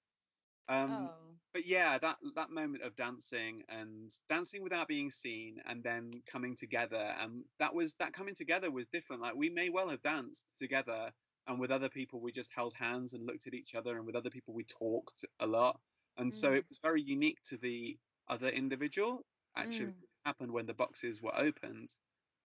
um, 0.68 1.12
oh. 1.12 1.38
but 1.54 1.66
yeah, 1.66 1.98
that 2.00 2.18
that 2.36 2.50
moment 2.52 2.84
of 2.84 2.96
dancing 2.96 3.64
and 3.70 4.12
dancing 4.30 4.62
without 4.64 4.88
being 4.88 5.10
seen, 5.12 5.58
and 5.66 5.84
then 5.84 6.22
coming 6.26 6.56
together, 6.56 7.14
and 7.20 7.44
that 7.60 7.74
was 7.74 7.94
that 7.96 8.14
coming 8.14 8.36
together 8.36 8.72
was 8.72 8.88
different. 8.88 9.22
Like 9.22 9.36
we 9.36 9.50
may 9.50 9.70
well 9.70 9.90
have 9.90 10.02
danced 10.02 10.46
together, 10.58 11.12
and 11.48 11.60
with 11.60 11.72
other 11.72 11.90
people 11.90 12.20
we 12.22 12.32
just 12.32 12.54
held 12.54 12.74
hands 12.74 13.14
and 13.14 13.26
looked 13.26 13.48
at 13.48 13.54
each 13.54 13.76
other, 13.76 13.98
and 13.98 14.06
with 14.06 14.16
other 14.16 14.30
people 14.30 14.54
we 14.54 14.64
talked 14.66 15.26
a 15.40 15.48
lot, 15.48 15.80
and 16.18 16.34
so 16.34 16.52
Mm. 16.52 16.54
it 16.54 16.66
was 16.70 16.80
very 16.80 17.02
unique 17.02 17.42
to 17.46 17.58
the 17.58 17.98
other 18.28 18.50
individual. 18.50 19.26
Actually, 19.56 19.90
Mm. 19.90 20.04
happened 20.26 20.52
when 20.52 20.66
the 20.66 20.74
boxes 20.74 21.22
were 21.22 21.36
opened, 21.38 21.90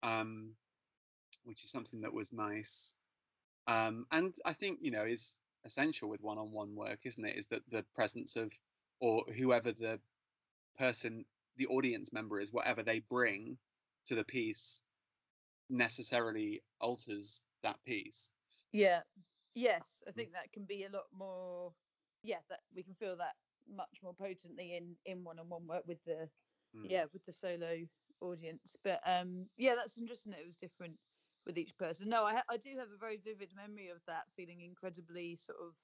um, 0.04 0.56
which 1.44 1.64
is 1.64 1.72
something 1.72 2.02
that 2.02 2.14
was 2.14 2.32
nice, 2.32 2.96
um, 3.68 4.06
and 4.12 4.34
I 4.46 4.54
think 4.54 4.80
you 4.82 4.92
know 4.92 5.06
is 5.06 5.40
essential 5.66 6.10
with 6.10 6.22
one-on-one 6.22 6.76
work, 6.76 7.06
isn't 7.06 7.26
it? 7.26 7.38
Is 7.38 7.48
that 7.50 7.70
the 7.70 7.84
presence 7.84 8.36
of 8.36 8.60
or 9.00 9.26
whoever 9.26 9.72
the 9.72 10.02
person, 10.78 11.26
the 11.56 11.68
audience 11.68 12.14
member 12.14 12.40
is, 12.40 12.52
whatever 12.52 12.84
they 12.84 13.00
bring 13.00 13.60
to 14.06 14.16
the 14.16 14.26
piece, 14.26 14.84
necessarily 15.70 16.64
alters 16.80 17.46
that 17.64 17.84
piece. 17.84 18.32
Yeah. 18.72 19.04
Yes, 19.56 20.04
I 20.08 20.12
Mm. 20.16 20.24
think 20.24 20.34
that 20.34 20.52
can 20.52 20.66
be 20.66 20.84
a 20.84 20.90
lot 20.90 21.06
more. 21.12 21.76
Yeah, 22.24 22.42
that 22.50 22.62
we 22.74 22.84
can 22.84 22.96
feel 22.96 23.18
that 23.18 23.36
much 23.68 24.02
more 24.02 24.14
potently 24.14 24.76
in 24.76 24.98
in 25.06 25.24
one-on-one 25.24 25.68
work 25.68 25.86
with 25.88 26.04
the 26.06 26.30
Mm. 26.74 26.90
yeah 26.90 27.06
with 27.14 27.26
the 27.26 27.34
solo 27.34 27.88
audience. 28.22 28.76
But 28.84 29.02
um 29.06 29.50
yeah, 29.58 29.76
that's 29.76 29.98
interesting. 29.98 30.32
That 30.32 30.42
it 30.42 30.46
was 30.46 30.58
different 30.58 31.00
with 31.46 31.58
each 31.58 31.78
person. 31.78 32.10
No, 32.10 32.26
I 32.26 32.36
ha- 32.36 32.46
I 32.50 32.58
do 32.58 32.78
have 32.78 32.92
a 32.92 32.98
very 32.98 33.18
vivid 33.18 33.54
memory 33.56 33.90
of 33.90 34.06
that 34.06 34.32
feeling 34.32 34.62
incredibly 34.62 35.36
sort 35.36 35.60
of 35.60 35.76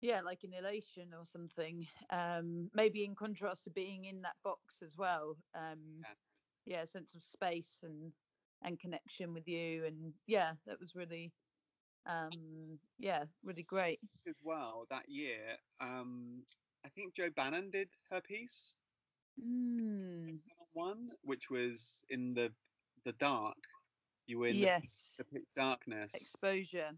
yeah 0.00 0.20
like 0.20 0.44
an 0.44 0.52
elation 0.54 1.14
or 1.14 1.24
something. 1.24 1.88
Um 2.10 2.70
maybe 2.74 3.04
in 3.04 3.14
contrast 3.14 3.64
to 3.64 3.70
being 3.70 4.04
in 4.04 4.22
that 4.22 4.36
box 4.42 4.82
as 4.82 4.96
well. 4.96 5.38
Um 5.54 6.06
Yeah. 6.06 6.14
yeah, 6.64 6.82
a 6.82 6.86
sense 6.86 7.14
of 7.14 7.22
space 7.22 7.82
and 7.82 8.14
and 8.62 8.78
connection 8.78 9.34
with 9.34 9.48
you 9.48 9.84
and 9.84 10.14
yeah, 10.26 10.54
that 10.66 10.80
was 10.80 10.94
really 10.94 11.32
um 12.06 12.80
yeah 12.98 13.26
really 13.42 13.62
great 13.64 14.00
As 14.26 14.42
well, 14.42 14.86
that 14.86 15.08
year, 15.08 15.58
um, 15.80 16.44
I 16.84 16.88
think 16.88 17.14
Jo 17.14 17.30
Bannon 17.30 17.70
did 17.70 17.94
her 18.10 18.20
piece 18.20 18.78
mm, 19.36 20.40
one, 20.72 21.10
which 21.22 21.50
was 21.50 22.04
in 22.08 22.34
the 22.34 22.54
the 23.04 23.12
dark. 23.12 23.58
You 24.26 24.38
were 24.40 24.48
in 24.48 24.60
yes 24.60 25.18
the 25.18 25.24
pitch 25.24 25.46
darkness. 25.54 26.36
exposure 26.36 26.96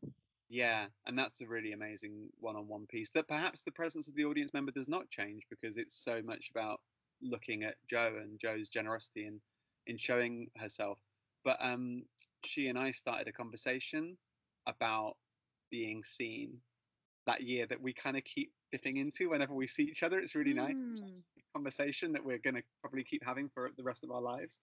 Yeah, 0.49 0.89
and 1.07 1.19
that's 1.19 1.41
a 1.41 1.47
really 1.49 1.73
amazing 1.73 2.31
one-on-one 2.39 2.87
piece 2.87 3.11
that 3.13 3.29
perhaps 3.29 3.63
the 3.63 3.73
presence 3.73 4.09
of 4.09 4.15
the 4.15 4.25
audience 4.27 4.53
member 4.53 4.73
does 4.73 4.89
not 4.89 5.09
change 5.11 5.47
because 5.49 5.77
it's 5.77 5.97
so 5.97 6.23
much 6.23 6.51
about 6.51 6.81
looking 7.23 7.63
at 7.65 7.77
Jo 7.87 8.17
and 8.19 8.39
Jo's 8.39 8.69
generosity 8.69 9.27
in 9.27 9.41
in 9.87 9.97
showing 9.97 10.51
herself. 10.57 10.99
But 11.45 11.59
um, 11.65 12.05
she 12.45 12.69
and 12.69 12.79
I 12.79 12.91
started 12.91 13.29
a 13.29 13.33
conversation 13.33 14.19
about 14.67 15.17
being 15.71 16.03
seen 16.03 16.63
that 17.27 17.43
year 17.43 17.67
that 17.67 17.81
we 17.81 17.93
kind 17.95 18.17
of 18.17 18.25
keep 18.25 18.53
dipping 18.73 18.97
into 18.99 19.31
whenever 19.31 19.55
we 19.55 19.67
see 19.67 19.85
each 19.85 20.03
other. 20.03 20.19
It's 20.19 20.35
really 20.35 20.55
nice 20.55 20.85
It's 20.91 21.03
Mm, 21.03 21.25
a 21.39 21.59
conversation 21.59 22.13
that 22.13 22.25
we're 22.25 22.39
going 22.39 22.57
to 22.57 22.63
probably 22.81 23.05
keep 23.05 23.25
having 23.25 23.49
for 23.51 23.71
the 23.77 23.85
rest 23.85 24.05
of 24.05 24.11
our 24.11 24.23
lives. 24.23 24.61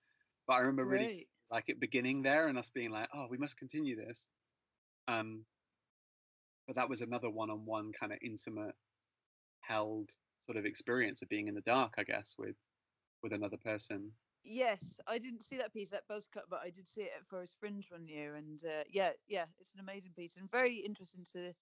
But 0.47 0.55
I 0.55 0.59
remember 0.61 0.85
really 0.85 1.09
great 1.09 1.27
like 1.51 1.69
it 1.69 1.79
beginning 1.79 2.23
there 2.23 2.47
and 2.47 2.57
us 2.57 2.69
being 2.69 2.91
like, 2.91 3.09
oh, 3.13 3.27
we 3.29 3.37
must 3.37 3.57
continue 3.57 3.95
this. 3.95 4.29
Um, 5.07 5.45
but 6.67 6.75
that 6.75 6.89
was 6.89 7.01
another 7.01 7.29
one-on-one 7.29 7.93
kind 7.93 8.11
of 8.13 8.19
intimate, 8.21 8.75
held 9.61 10.11
sort 10.41 10.57
of 10.57 10.65
experience 10.65 11.21
of 11.21 11.29
being 11.29 11.47
in 11.47 11.55
the 11.55 11.61
dark, 11.61 11.95
I 11.97 12.03
guess, 12.03 12.35
with 12.37 12.55
with 13.23 13.33
another 13.33 13.57
person. 13.57 14.13
yes 14.43 14.99
i 15.07 15.17
didn't 15.19 15.43
see 15.43 15.57
that 15.57 15.73
piece 15.73 15.93
at 15.93 16.07
buzzcut 16.07 16.43
but 16.49 16.61
i 16.63 16.69
did 16.69 16.87
see 16.87 17.03
it 17.03 17.11
at 17.17 17.25
forest 17.25 17.57
fringe 17.59 17.91
one 17.91 18.07
year 18.07 18.35
and 18.35 18.63
uh, 18.65 18.83
yeah 18.89 19.11
yeah 19.27 19.45
it's 19.59 19.73
an 19.73 19.79
amazing 19.79 20.13
piece 20.13 20.37
and 20.37 20.49
very 20.51 20.77
interesting 20.77 21.25
to 21.31 21.53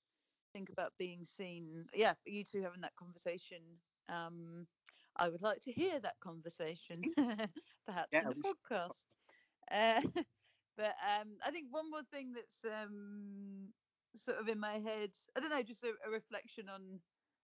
think 0.53 0.69
about 0.69 0.93
being 0.97 1.23
seen 1.25 1.87
yeah 1.93 2.13
you 2.25 2.43
two 2.43 2.61
having 2.61 2.81
that 2.81 2.95
conversation 2.95 3.61
um 4.09 4.67
i 5.17 5.29
would 5.29 5.41
like 5.41 5.59
to 5.59 5.71
hear 5.71 5.99
that 5.99 6.19
conversation 6.19 7.09
perhaps 7.85 8.19
Yeah, 8.19 8.21
in 8.21 8.31
a 8.31 8.35
podcast 8.35 9.05
uh, 9.71 10.01
but 10.77 10.95
um 11.05 11.37
i 11.45 11.51
think 11.51 11.67
one 11.71 11.89
more 11.91 12.03
thing 12.11 12.33
that's 12.33 12.65
um 12.65 13.73
sort 14.15 14.37
of 14.39 14.47
in 14.47 14.59
my 14.59 14.79
head 14.79 15.11
i 15.35 15.39
don't 15.39 15.49
know 15.49 15.61
just 15.63 15.83
a, 15.83 15.93
a 16.07 16.11
reflection 16.11 16.69
on 16.69 17.01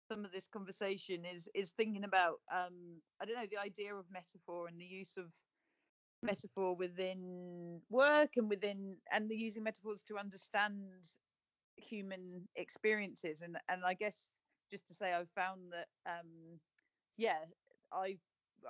some 0.07 0.25
of 0.25 0.31
this 0.31 0.47
conversation 0.47 1.25
is 1.25 1.49
is 1.55 1.71
thinking 1.71 2.03
about 2.03 2.41
um 2.51 3.01
i 3.21 3.25
don't 3.25 3.35
know 3.35 3.47
the 3.49 3.61
idea 3.61 3.95
of 3.95 4.05
metaphor 4.11 4.67
and 4.67 4.79
the 4.79 4.85
use 4.85 5.17
of 5.17 5.31
metaphor 6.23 6.75
within 6.75 7.81
work 7.89 8.31
and 8.37 8.49
within 8.49 8.97
and 9.11 9.29
the 9.29 9.35
using 9.35 9.63
metaphors 9.63 10.03
to 10.03 10.17
understand 10.17 10.73
human 11.77 12.47
experiences. 12.55 13.41
And 13.41 13.57
and 13.69 13.83
i 13.85 13.93
guess 13.93 14.29
just 14.71 14.87
to 14.87 14.93
say 14.93 15.13
i've 15.13 15.29
found 15.29 15.71
that 15.73 15.87
um 16.05 16.59
yeah 17.17 17.45
i 17.91 18.17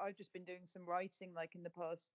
i've 0.02 0.16
just 0.18 0.34
been 0.34 0.46
doing 0.46 0.68
some 0.68 0.86
writing 0.86 1.34
like 1.34 1.56
in 1.56 1.64
the 1.64 1.70
past 1.70 2.10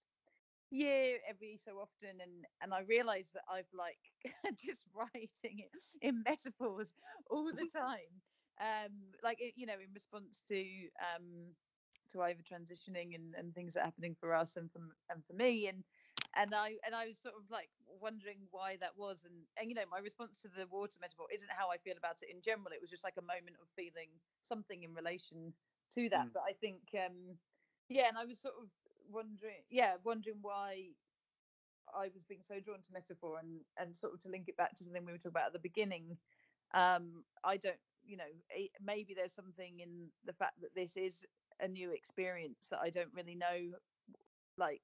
year 0.70 1.20
every 1.26 1.56
so 1.56 1.78
often 1.78 2.20
and 2.20 2.46
and 2.60 2.72
i 2.74 2.80
realize 2.80 3.32
that 3.32 3.44
i've 3.48 3.72
like 3.72 4.12
just 4.56 4.86
writing 4.94 5.60
it 5.60 5.72
in 6.00 6.22
metaphors 6.22 6.94
all 7.30 7.52
the 7.52 7.66
time 7.66 8.22
um 8.60 9.12
like 9.22 9.40
you 9.56 9.66
know 9.66 9.78
in 9.80 9.92
response 9.92 10.40
to 10.42 10.88
um 11.14 11.56
to 12.10 12.22
either 12.22 12.42
transitioning 12.42 13.14
and, 13.14 13.34
and 13.34 13.54
things 13.54 13.74
that 13.74 13.82
are 13.82 13.84
happening 13.86 14.14
for 14.14 14.34
us 14.34 14.56
and 14.56 14.70
for 14.72 14.96
and 15.08 15.24
for 15.24 15.32
me 15.32 15.66
and 15.68 15.84
and 16.34 16.54
I 16.54 16.78
and 16.84 16.94
I 16.94 17.06
was 17.06 17.20
sort 17.20 17.34
of 17.36 17.50
like 17.50 17.70
wondering 17.86 18.48
why 18.50 18.76
that 18.78 18.96
was 18.96 19.24
and 19.24 19.46
and 19.56 19.70
you 19.70 19.74
know 19.74 19.86
my 19.90 19.98
response 19.98 20.38
to 20.42 20.48
the 20.48 20.66
water 20.66 20.98
metaphor 21.00 21.26
isn't 21.32 21.50
how 21.52 21.70
I 21.70 21.78
feel 21.78 21.96
about 21.96 22.22
it 22.22 22.30
in 22.30 22.40
general 22.42 22.72
it 22.72 22.80
was 22.80 22.90
just 22.90 23.04
like 23.04 23.16
a 23.16 23.22
moment 23.22 23.56
of 23.62 23.68
feeling 23.70 24.20
something 24.40 24.82
in 24.82 24.94
relation 24.94 25.54
to 25.90 26.08
that 26.10 26.28
Mm. 26.28 26.32
but 26.32 26.42
I 26.48 26.52
think 26.52 26.94
um 26.94 27.38
yeah 27.88 28.08
and 28.08 28.18
I 28.18 28.24
was 28.24 28.40
sort 28.40 28.54
of 28.60 28.70
wondering 29.12 29.62
yeah 29.70 29.94
wondering 30.04 30.38
why 30.42 30.88
I 31.94 32.10
was 32.14 32.24
being 32.28 32.42
so 32.46 32.60
drawn 32.60 32.82
to 32.82 32.92
metaphor 32.92 33.38
and 33.40 33.60
and 33.78 33.94
sort 33.94 34.14
of 34.14 34.20
to 34.22 34.28
link 34.28 34.48
it 34.48 34.56
back 34.56 34.74
to 34.76 34.84
something 34.84 35.04
we 35.04 35.12
were 35.12 35.18
talking 35.18 35.30
about 35.32 35.48
at 35.48 35.52
the 35.52 35.58
beginning 35.60 36.18
um 36.74 37.24
I 37.44 37.56
don't 37.56 37.80
you 38.04 38.16
know 38.16 38.30
it, 38.50 38.70
maybe 38.82 39.14
there's 39.14 39.34
something 39.34 39.80
in 39.80 40.08
the 40.24 40.32
fact 40.32 40.60
that 40.62 40.74
this 40.74 40.96
is 40.96 41.24
a 41.60 41.68
new 41.68 41.92
experience 41.92 42.68
that 42.70 42.80
I 42.82 42.90
don't 42.90 43.12
really 43.14 43.34
know 43.34 43.72
like 44.56 44.82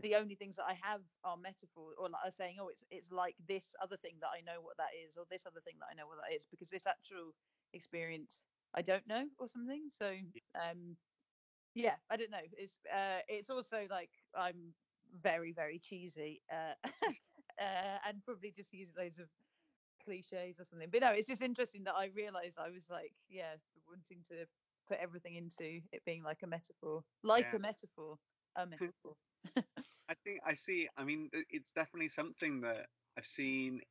the 0.00 0.14
only 0.14 0.34
things 0.36 0.56
that 0.56 0.66
I 0.68 0.74
have 0.82 1.02
are 1.24 1.36
metaphor 1.36 1.90
or 1.98 2.08
like 2.08 2.22
are 2.24 2.30
saying, 2.30 2.56
oh, 2.60 2.68
it's 2.68 2.84
it's 2.90 3.10
like 3.12 3.36
this 3.48 3.74
other 3.82 3.96
thing 3.96 4.16
that 4.20 4.30
I 4.36 4.40
know 4.42 4.60
what 4.62 4.76
that 4.78 4.94
is, 5.06 5.16
or 5.16 5.24
this 5.30 5.46
other 5.46 5.60
thing 5.64 5.74
that 5.80 5.88
I 5.90 5.94
know 5.94 6.06
what 6.06 6.18
that 6.22 6.34
is, 6.34 6.46
because 6.50 6.70
this 6.70 6.86
actual 6.86 7.34
experience 7.72 8.44
I 8.74 8.82
don't 8.82 9.06
know 9.08 9.26
or 9.38 9.48
something. 9.48 9.88
So 9.90 10.12
um 10.54 10.96
yeah, 11.78 11.96
I 12.10 12.16
don't 12.16 12.30
know. 12.30 12.46
It's 12.52 12.78
uh 12.92 13.20
it's 13.28 13.50
also 13.50 13.86
like 13.88 14.10
I'm 14.34 14.74
very, 15.12 15.52
very 15.52 15.78
cheesy 15.78 16.42
uh, 16.52 16.74
uh 17.60 17.98
and 18.06 18.22
probably 18.24 18.50
just 18.50 18.72
use 18.72 18.90
loads 18.96 19.18
of 19.18 19.28
cliches 20.04 20.58
or 20.60 20.64
something. 20.64 20.90
But 20.90 21.02
no, 21.02 21.12
it's 21.12 21.28
just 21.28 21.42
interesting 21.42 21.84
that 21.84 21.94
I 21.94 22.06
realized 22.06 22.58
I 22.58 22.70
was 22.70 22.90
like, 22.90 23.14
yeah, 23.28 23.56
wanting 23.88 24.22
to 24.28 24.46
put 24.88 24.98
everything 24.98 25.36
into 25.36 25.80
it 25.92 26.04
being 26.04 26.22
like 26.24 26.42
a 26.42 26.46
metaphor. 26.48 27.04
Like 27.22 27.46
Yeah. 27.46 27.54
a 27.54 27.58
metaphor. 27.60 28.18
A 28.56 28.66
metaphor. 28.66 29.16
I 30.08 30.14
think 30.24 30.40
I 30.44 30.54
see. 30.54 30.88
I 30.96 31.04
mean, 31.04 31.30
it's 31.32 31.72
definitely 31.72 32.08
something 32.08 32.60
that 32.62 32.88
I've 33.16 33.26
seen 33.26 33.82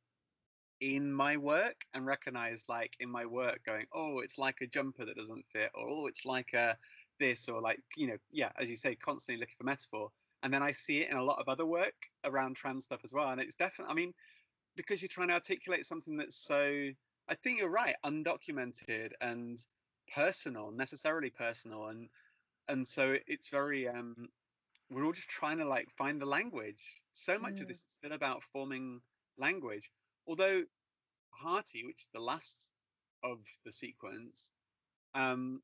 in 0.80 1.12
my 1.12 1.36
work 1.36 1.86
and 1.94 2.06
recognized, 2.06 2.68
like 2.68 2.96
in 3.00 3.10
my 3.10 3.26
work, 3.26 3.64
going, 3.64 3.86
"Oh, 3.92 4.20
it's 4.20 4.38
like 4.38 4.60
a 4.60 4.66
jumper 4.66 5.04
that 5.06 5.16
doesn't 5.16 5.46
fit," 5.46 5.70
or 5.74 5.88
"Oh, 5.88 6.06
it's 6.06 6.24
like 6.24 6.52
a 6.54 6.78
this," 7.18 7.48
or 7.48 7.60
like 7.60 7.80
you 7.96 8.08
know, 8.08 8.18
yeah, 8.30 8.52
as 8.58 8.70
you 8.70 8.76
say, 8.76 8.96
constantly 8.96 9.40
looking 9.40 9.56
for 9.58 9.64
metaphor. 9.64 10.10
And 10.42 10.52
then 10.54 10.62
I 10.62 10.72
see 10.72 11.02
it 11.02 11.10
in 11.10 11.16
a 11.16 11.24
lot 11.24 11.40
of 11.40 11.48
other 11.48 11.66
work 11.66 11.94
around 12.24 12.56
trans 12.56 12.84
stuff 12.84 13.00
as 13.04 13.12
well. 13.12 13.30
And 13.30 13.40
it's 13.40 13.56
definitely, 13.56 13.90
I 13.92 13.94
mean, 13.94 14.14
because 14.76 15.02
you're 15.02 15.08
trying 15.08 15.28
to 15.28 15.34
articulate 15.34 15.86
something 15.86 16.16
that's 16.16 16.36
so, 16.36 16.90
I 17.28 17.34
think 17.34 17.60
you're 17.60 17.70
right, 17.70 17.96
undocumented 18.04 19.12
and 19.20 19.58
personal, 20.14 20.70
necessarily 20.72 21.30
personal, 21.30 21.86
and 21.88 22.08
and 22.68 22.86
so 22.86 23.16
it's 23.26 23.48
very 23.50 23.88
um 23.88 24.28
we're 24.90 25.04
all 25.04 25.12
just 25.12 25.30
trying 25.30 25.58
to 25.58 25.64
like 25.66 25.90
find 25.90 26.20
the 26.20 26.26
language. 26.26 27.02
So 27.12 27.38
much 27.38 27.60
of 27.60 27.66
Mm. 27.66 27.68
this 27.68 27.78
is 27.86 27.92
still 27.94 28.12
about 28.12 28.42
forming 28.42 29.02
language. 29.38 29.90
Although 30.26 30.64
Hearty, 31.32 31.84
which 31.84 32.02
is 32.02 32.08
the 32.12 32.20
last 32.20 32.72
of 33.22 33.46
the 33.64 33.72
sequence, 33.72 34.52
um, 35.14 35.62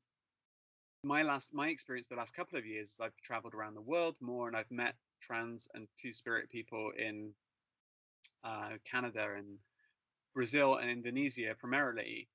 my 1.05 1.21
last 1.21 1.53
my 1.53 1.69
experience 1.69 2.07
the 2.07 2.15
last 2.15 2.33
couple 2.33 2.57
of 2.57 2.65
years 2.65 2.93
is 2.93 2.99
I've 2.99 3.15
traveled 3.21 3.53
around 3.53 3.75
the 3.75 3.81
world 3.81 4.15
more 4.21 4.47
and 4.47 4.57
I've 4.57 4.71
met 4.71 4.95
trans 5.21 5.67
and 5.75 5.87
two 5.97 6.11
spirit 6.11 6.49
people 6.49 6.91
in 6.97 7.33
uh, 8.43 8.71
Canada 8.89 9.27
and 9.37 9.59
Brazil 10.33 10.75
and 10.77 10.89
Indonesia 10.89 11.55
primarily. 11.59 12.27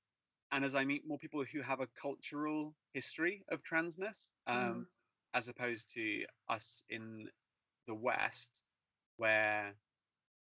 And 0.52 0.64
as 0.64 0.74
I 0.74 0.84
meet 0.84 1.06
more 1.06 1.18
people 1.18 1.44
who 1.44 1.62
have 1.62 1.80
a 1.80 1.88
cultural 2.00 2.74
history 2.92 3.42
of 3.50 3.62
transness, 3.62 4.30
um, 4.46 4.56
Mm. 4.56 4.86
as 5.34 5.48
opposed 5.48 5.92
to 5.94 6.24
us 6.48 6.84
in 6.88 7.30
the 7.86 7.94
West, 7.94 8.62
where 9.16 9.74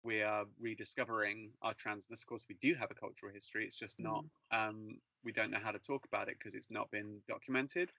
we 0.04 0.22
are 0.24 0.46
rediscovering 0.60 1.52
our 1.62 1.74
transness. 1.74 2.22
Of 2.22 2.28
course, 2.28 2.46
we 2.50 2.56
do 2.62 2.74
have 2.76 2.92
a 2.92 2.96
cultural 2.96 3.32
history. 3.34 3.66
It's 3.66 3.78
just 3.78 4.00
not. 4.00 4.26
Um, 4.52 5.00
we 5.24 5.32
don't 5.32 5.52
know 5.52 5.60
how 5.62 5.72
to 5.72 5.80
talk 5.80 6.06
about 6.06 6.30
it 6.30 6.38
because 6.40 6.56
it's 6.56 6.72
not 6.72 6.90
been 6.92 7.22
documented. 7.28 7.92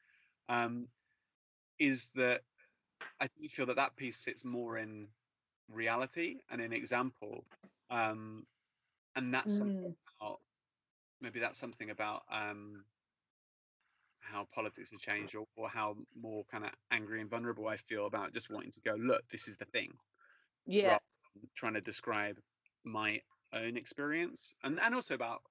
Um, 0.50 0.88
is 1.78 2.12
that 2.12 2.42
I 3.20 3.28
do 3.40 3.48
feel 3.48 3.66
that 3.66 3.76
that 3.76 3.96
piece 3.96 4.18
sits 4.18 4.44
more 4.44 4.78
in 4.78 5.14
reality 5.68 6.40
and 6.50 6.60
in 6.62 6.72
example, 6.72 7.46
um, 7.90 8.46
and 9.16 9.34
that's 9.34 9.54
something 9.54 9.74
Mm. 9.80 9.96
about 10.20 10.40
maybe 11.20 11.40
that's 11.40 11.58
something 11.60 11.90
about 11.90 12.24
um, 12.30 12.86
how 14.20 14.46
politics 14.46 14.90
have 14.92 15.00
changed 15.00 15.34
or, 15.34 15.46
or 15.56 15.68
how 15.68 15.96
more 16.14 16.44
kind 16.46 16.64
of 16.64 16.72
angry 16.90 17.20
and 17.20 17.30
vulnerable 17.30 17.68
I 17.68 17.76
feel 17.76 18.06
about 18.06 18.32
just 18.32 18.50
wanting 18.50 18.70
to 18.72 18.80
go, 18.80 18.94
look, 18.94 19.28
this 19.28 19.48
is 19.48 19.56
the 19.58 19.66
thing, 19.66 19.98
Yeah. 20.66 20.98
trying 21.54 21.74
to 21.74 21.80
describe 21.80 22.40
my 22.84 23.22
own 23.52 23.76
experience 23.76 24.54
and, 24.62 24.80
and 24.80 24.94
also 24.94 25.14
about 25.14 25.42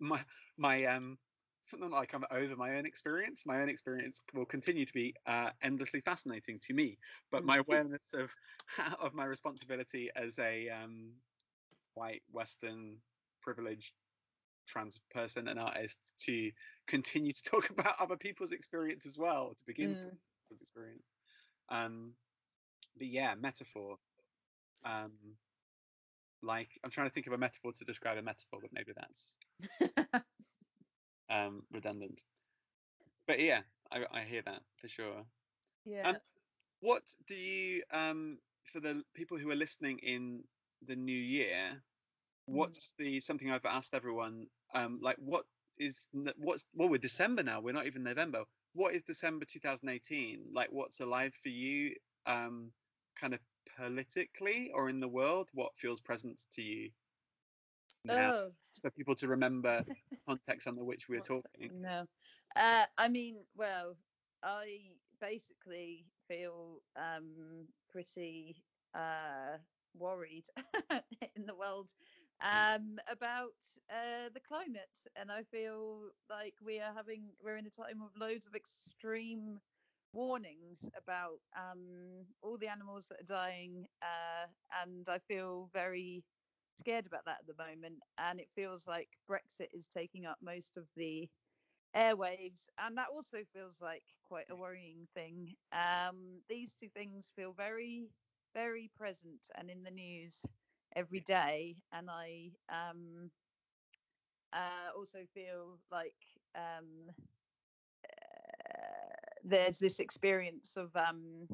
my 0.00 0.24
my 0.56 0.84
um 0.86 1.18
something 1.66 1.90
like 1.90 2.14
I'm 2.14 2.24
over 2.30 2.56
my 2.56 2.76
own 2.76 2.86
experience. 2.86 3.46
My 3.46 3.60
own 3.62 3.68
experience 3.68 4.22
will 4.34 4.46
continue 4.46 4.84
to 4.86 4.92
be 4.92 5.14
uh, 5.26 5.50
endlessly 5.62 6.00
fascinating 6.00 6.60
to 6.60 6.74
me, 6.74 6.98
but 7.30 7.44
Mm. 7.44 7.46
my 7.46 7.58
awareness 7.58 8.02
of 8.14 8.34
of 9.00 9.14
my 9.14 9.24
responsibility 9.24 10.10
as 10.14 10.38
a 10.38 10.68
um, 10.70 11.14
white 11.94 12.22
Western 12.30 13.00
privileged 13.42 13.94
trans 14.66 14.98
person 15.10 15.48
and 15.48 15.58
artist 15.58 16.14
to 16.20 16.52
continue 16.86 17.32
to 17.32 17.42
talk 17.50 17.70
about 17.70 18.00
other 18.00 18.16
people's 18.16 18.52
experience 18.52 19.06
as 19.06 19.18
well 19.18 19.54
to 19.54 19.64
begin 19.66 19.92
Mm. 19.92 20.18
people's 20.48 20.60
experience 20.60 21.06
um 21.68 22.14
but 22.96 23.06
yeah 23.06 23.34
metaphor 23.34 23.98
um 24.84 25.36
like 26.42 26.78
i'm 26.84 26.90
trying 26.90 27.08
to 27.08 27.12
think 27.12 27.26
of 27.26 27.32
a 27.32 27.38
metaphor 27.38 27.72
to 27.72 27.84
describe 27.84 28.18
a 28.18 28.22
metaphor 28.22 28.60
but 28.60 28.72
maybe 28.72 28.92
that's 28.94 29.36
um 31.32 31.64
redundant. 31.72 32.24
But 33.26 33.40
yeah 33.40 33.62
i, 33.92 34.04
I 34.12 34.22
hear 34.24 34.42
that 34.42 34.62
for 34.76 34.88
sure. 34.88 35.26
Yeah. 35.84 36.18
what 36.80 37.02
do 37.26 37.34
you 37.34 37.82
um 37.92 38.38
for 38.64 38.80
the 38.80 39.04
people 39.14 39.38
who 39.38 39.50
are 39.50 39.56
listening 39.56 39.98
in 40.00 40.44
the 40.86 40.96
new 40.96 41.16
year 41.18 41.82
what's 42.46 42.94
the 42.98 43.20
something 43.20 43.50
i've 43.50 43.66
asked 43.66 43.94
everyone 43.94 44.46
um 44.74 44.98
like 45.02 45.16
what 45.18 45.44
is 45.78 46.08
what's 46.38 46.66
well 46.74 46.88
we're 46.88 46.98
december 46.98 47.42
now 47.42 47.60
we're 47.60 47.72
not 47.72 47.86
even 47.86 48.02
november. 48.04 48.44
What 48.74 48.94
is 48.94 49.02
december 49.02 49.46
2018 49.46 50.50
like 50.54 50.68
what's 50.72 51.00
alive 51.00 51.34
for 51.34 51.48
you 51.50 51.94
um 52.26 52.72
kind 53.20 53.34
of 53.34 53.40
politically 53.76 54.70
or 54.74 54.88
in 54.88 55.00
the 55.00 55.08
world? 55.08 55.50
What 55.54 55.76
feels 55.76 56.00
present 56.00 56.40
to 56.52 56.62
you 56.62 56.90
now 58.04 58.32
Oh, 58.32 58.52
for 58.80 58.90
people 58.90 59.14
to 59.16 59.28
remember 59.28 59.84
context 60.26 60.66
under 60.66 60.84
which 60.84 61.08
we're 61.08 61.20
talking. 61.20 61.70
No. 61.70 62.06
Uh, 62.54 62.86
I 62.96 63.08
mean, 63.08 63.44
well, 63.54 63.96
I 64.42 64.96
basically 65.20 66.06
feel 66.28 66.80
um, 66.96 67.68
pretty 67.90 68.56
uh, 68.94 69.58
worried 69.94 70.46
in 71.36 71.46
the 71.46 71.54
world 71.54 71.92
um, 72.40 72.98
about 73.08 73.54
uh, 73.90 74.28
the 74.32 74.40
climate, 74.40 75.02
and 75.16 75.30
I 75.30 75.42
feel 75.42 76.10
like 76.28 76.54
we 76.64 76.80
are 76.80 76.92
having 76.94 77.32
we're 77.42 77.56
in 77.56 77.66
a 77.66 77.70
time 77.70 78.02
of 78.02 78.16
loads 78.16 78.46
of 78.46 78.54
extreme 78.54 79.60
warnings 80.12 80.88
about 80.96 81.40
um, 81.56 82.26
all 82.42 82.56
the 82.58 82.68
animals 82.68 83.08
that 83.08 83.20
are 83.20 83.24
dying, 83.24 83.86
uh, 84.02 84.46
and 84.82 85.08
I 85.08 85.18
feel 85.18 85.70
very 85.72 86.24
scared 86.76 87.06
about 87.06 87.24
that 87.26 87.38
at 87.40 87.46
the 87.46 87.62
moment. 87.62 88.00
And 88.18 88.40
it 88.40 88.48
feels 88.54 88.86
like 88.86 89.08
Brexit 89.30 89.68
is 89.72 89.86
taking 89.86 90.26
up 90.26 90.38
most 90.42 90.76
of 90.76 90.84
the 90.96 91.28
airwaves, 91.96 92.68
and 92.78 92.96
that 92.98 93.08
also 93.12 93.38
feels 93.52 93.80
like 93.80 94.04
quite 94.28 94.46
a 94.50 94.56
worrying 94.56 95.06
thing. 95.14 95.54
Um, 95.72 96.40
these 96.48 96.74
two 96.74 96.88
things 96.88 97.30
feel 97.36 97.52
very, 97.52 98.08
very 98.54 98.90
present 98.96 99.48
and 99.58 99.70
in 99.70 99.82
the 99.82 99.90
news 99.90 100.42
every 100.96 101.20
day, 101.20 101.76
and 101.92 102.08
I 102.10 102.50
um, 102.70 103.30
uh, 104.52 104.96
also 104.96 105.18
feel 105.34 105.78
like 105.90 106.14
um, 106.54 107.10
uh, 108.04 109.14
there's 109.44 109.78
this 109.78 110.00
experience 110.00 110.76
of 110.76 110.94
um, 110.96 111.46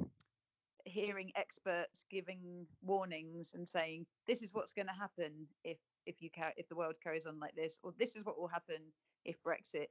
hearing 0.89 1.31
experts 1.37 2.05
giving 2.11 2.67
warnings 2.83 3.55
and 3.55 3.69
saying 3.69 4.07
this 4.27 4.43
is 4.43 4.55
what's 4.55 4.73
going 4.73 4.87
to 4.87 4.93
happen 4.93 5.47
if 5.65 5.79
if 6.07 6.23
you 6.23 6.31
ca- 6.31 6.53
if 6.57 6.69
the 6.69 6.77
world 6.77 6.95
carries 7.03 7.27
on 7.27 7.39
like 7.39 7.55
this 7.55 7.79
or 7.83 7.93
this 7.99 8.17
is 8.17 8.25
what 8.25 8.39
will 8.39 8.49
happen 8.49 8.93
if 9.25 9.37
brexit 9.43 9.89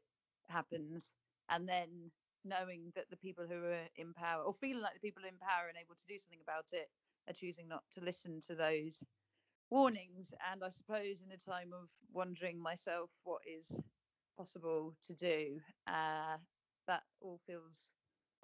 happens 0.49 1.11
and 1.49 1.67
then 1.67 2.11
knowing 2.45 2.91
that 2.95 3.09
the 3.09 3.17
people 3.17 3.45
who 3.47 3.65
are 3.65 3.87
in 3.97 4.13
power 4.13 4.43
or 4.43 4.53
feeling 4.53 4.81
like 4.81 4.93
the 4.93 4.99
people 4.99 5.23
in 5.23 5.37
power 5.37 5.67
and 5.67 5.77
able 5.77 5.95
to 5.95 6.05
do 6.07 6.17
something 6.17 6.39
about 6.41 6.65
it 6.73 6.89
are 7.29 7.33
choosing 7.33 7.67
not 7.67 7.83
to 7.91 8.01
listen 8.01 8.39
to 8.39 8.55
those 8.55 9.03
warnings. 9.69 10.33
And 10.51 10.63
I 10.63 10.69
suppose 10.69 11.21
in 11.21 11.31
a 11.31 11.37
time 11.37 11.73
of 11.73 11.89
wondering 12.13 12.61
myself 12.61 13.09
what 13.23 13.41
is 13.45 13.81
possible 14.37 14.95
to 15.03 15.13
do, 15.13 15.59
uh, 15.87 16.37
that 16.87 17.03
all 17.21 17.39
feels 17.45 17.91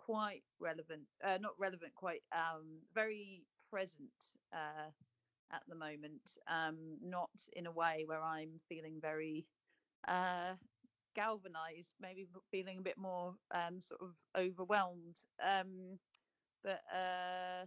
quite 0.05 0.43
relevant, 0.59 1.03
uh, 1.23 1.37
not 1.39 1.53
relevant, 1.59 1.93
quite 1.95 2.23
um, 2.33 2.79
very 2.93 3.43
present 3.69 4.11
uh, 4.53 4.89
at 5.51 5.61
the 5.67 5.75
moment. 5.75 6.37
Um, 6.47 6.97
not 7.01 7.29
in 7.53 7.67
a 7.67 7.71
way 7.71 8.03
where 8.05 8.21
I'm 8.21 8.59
feeling 8.67 8.99
very 9.01 9.45
uh, 10.07 10.53
galvanized, 11.15 11.91
maybe 12.01 12.27
feeling 12.51 12.79
a 12.79 12.83
bit 12.83 12.97
more 12.97 13.35
um, 13.53 13.79
sort 13.79 14.01
of 14.01 14.15
overwhelmed. 14.37 15.17
Um, 15.41 15.99
but 16.63 16.81
uh, 16.93 17.65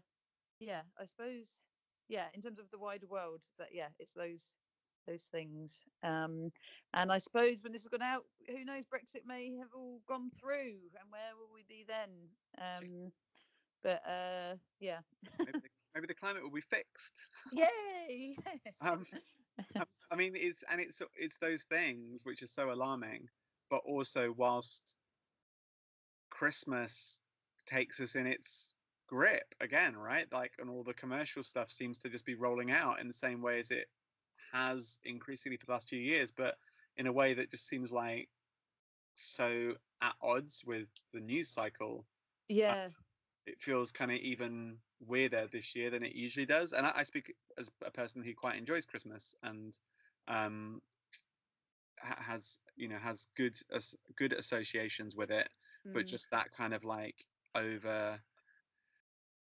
yeah, 0.61 0.83
I 1.01 1.05
suppose 1.07 1.47
yeah, 2.09 2.27
in 2.35 2.43
terms 2.43 2.59
of 2.59 2.71
the 2.71 2.79
wider 2.79 3.07
world, 3.07 3.43
that 3.59 3.69
yeah, 3.73 3.89
it's 3.99 4.13
those 4.13 4.55
those 5.07 5.25
things. 5.25 5.85
Um, 6.03 6.51
and 6.95 7.11
I 7.13 7.19
suppose 7.19 7.63
when 7.63 7.73
this 7.73 7.83
has 7.83 7.89
gone 7.89 8.03
out, 8.03 8.25
who 8.49 8.65
knows? 8.65 8.85
Brexit 8.85 9.27
may 9.27 9.57
have 9.59 9.69
all 9.75 10.01
gone 10.09 10.31
through, 10.39 10.75
and 11.01 11.11
where 11.11 11.37
will 11.39 11.51
we 11.53 11.65
be 11.69 11.85
then? 11.87 12.11
Um, 12.59 13.13
but 13.83 14.03
uh, 14.07 14.57
yeah, 14.81 14.99
maybe, 15.39 15.53
the, 15.53 15.69
maybe 15.95 16.07
the 16.07 16.15
climate 16.15 16.43
will 16.43 16.51
be 16.51 16.61
fixed. 16.61 17.15
Yay! 17.53 18.37
Yes. 18.65 18.75
Um, 18.81 19.05
um, 19.77 19.85
I 20.11 20.17
mean, 20.17 20.33
it's 20.37 20.65
and 20.71 20.81
it's 20.81 21.03
it's 21.17 21.39
those 21.39 21.65
things 21.65 22.25
which 22.25 22.43
are 22.43 22.49
so 22.49 22.73
alarming, 22.73 23.29
but 23.71 23.81
also 23.85 24.33
whilst 24.37 24.97
Christmas 26.31 27.21
takes 27.67 28.01
us 28.01 28.15
in 28.15 28.27
its 28.27 28.75
grip 29.09 29.55
again, 29.61 29.97
right? 29.97 30.27
Like, 30.33 30.53
and 30.59 30.71
all 30.71 30.83
the 30.83 30.95
commercial 30.95 31.43
stuff 31.43 31.71
seems 31.71 31.99
to 32.01 32.09
just 32.09 32.27
be 32.27 32.35
rolling 32.35 32.71
out 32.71 33.01
in 33.01 33.09
the 33.09 33.15
same 33.15 33.41
way 33.43 33.59
as 33.59 33.71
it 33.71 33.87
has 34.53 34.99
increasingly 35.05 35.57
for 35.57 35.67
the 35.67 35.73
last 35.73 35.89
few 35.89 36.01
years, 36.01 36.31
but 36.31 36.57
in 36.97 37.07
a 37.07 37.13
way 37.13 37.35
that 37.35 37.51
just 37.51 37.67
seems 37.67 37.93
like 37.93 38.29
so 39.15 39.73
at 40.03 40.15
odds 40.23 40.63
with 40.67 40.89
the 41.13 41.21
news 41.21 41.49
cycle. 41.49 42.05
Yeah. 42.49 42.87
Uh, 42.87 42.89
it 43.47 43.61
feels 43.61 43.93
kind 43.93 44.11
of 44.11 44.19
even 44.19 44.77
weirder 45.07 45.47
this 45.53 45.75
year 45.75 45.91
than 45.91 46.03
it 46.03 46.15
usually 46.15 46.47
does. 46.47 46.73
And 46.73 46.87
I, 46.87 46.93
I 46.97 47.05
speak 47.05 47.33
as 47.59 47.71
a 47.85 47.91
person 47.91 48.23
who 48.23 48.35
quite 48.35 48.57
enjoys 48.57 48.87
Christmas 48.87 49.35
and 49.43 49.73
um, 50.29 50.81
has 51.99 52.59
you 52.77 52.89
know 52.89 52.99
has 52.99 53.27
good 53.37 53.55
as 53.75 53.95
good 54.17 54.33
associations 54.33 55.17
with 55.17 55.31
it, 55.31 55.49
mm. 55.87 55.95
but 55.95 56.07
just 56.07 56.31
that 56.31 56.53
kind 56.53 56.75
of 56.75 56.85
like 56.85 57.15
over 57.55 58.19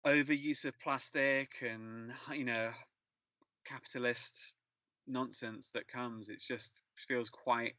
overuse 0.07 0.65
of 0.65 0.79
plastic 0.79 1.63
and 1.63 2.13
you 2.33 2.45
know 2.45 2.71
capitalist 3.65 4.53
nonsense 5.07 5.71
that 5.73 5.89
comes 5.89 6.29
it 6.29 6.41
just 6.41 6.83
feels 6.97 7.31
quite 7.31 7.75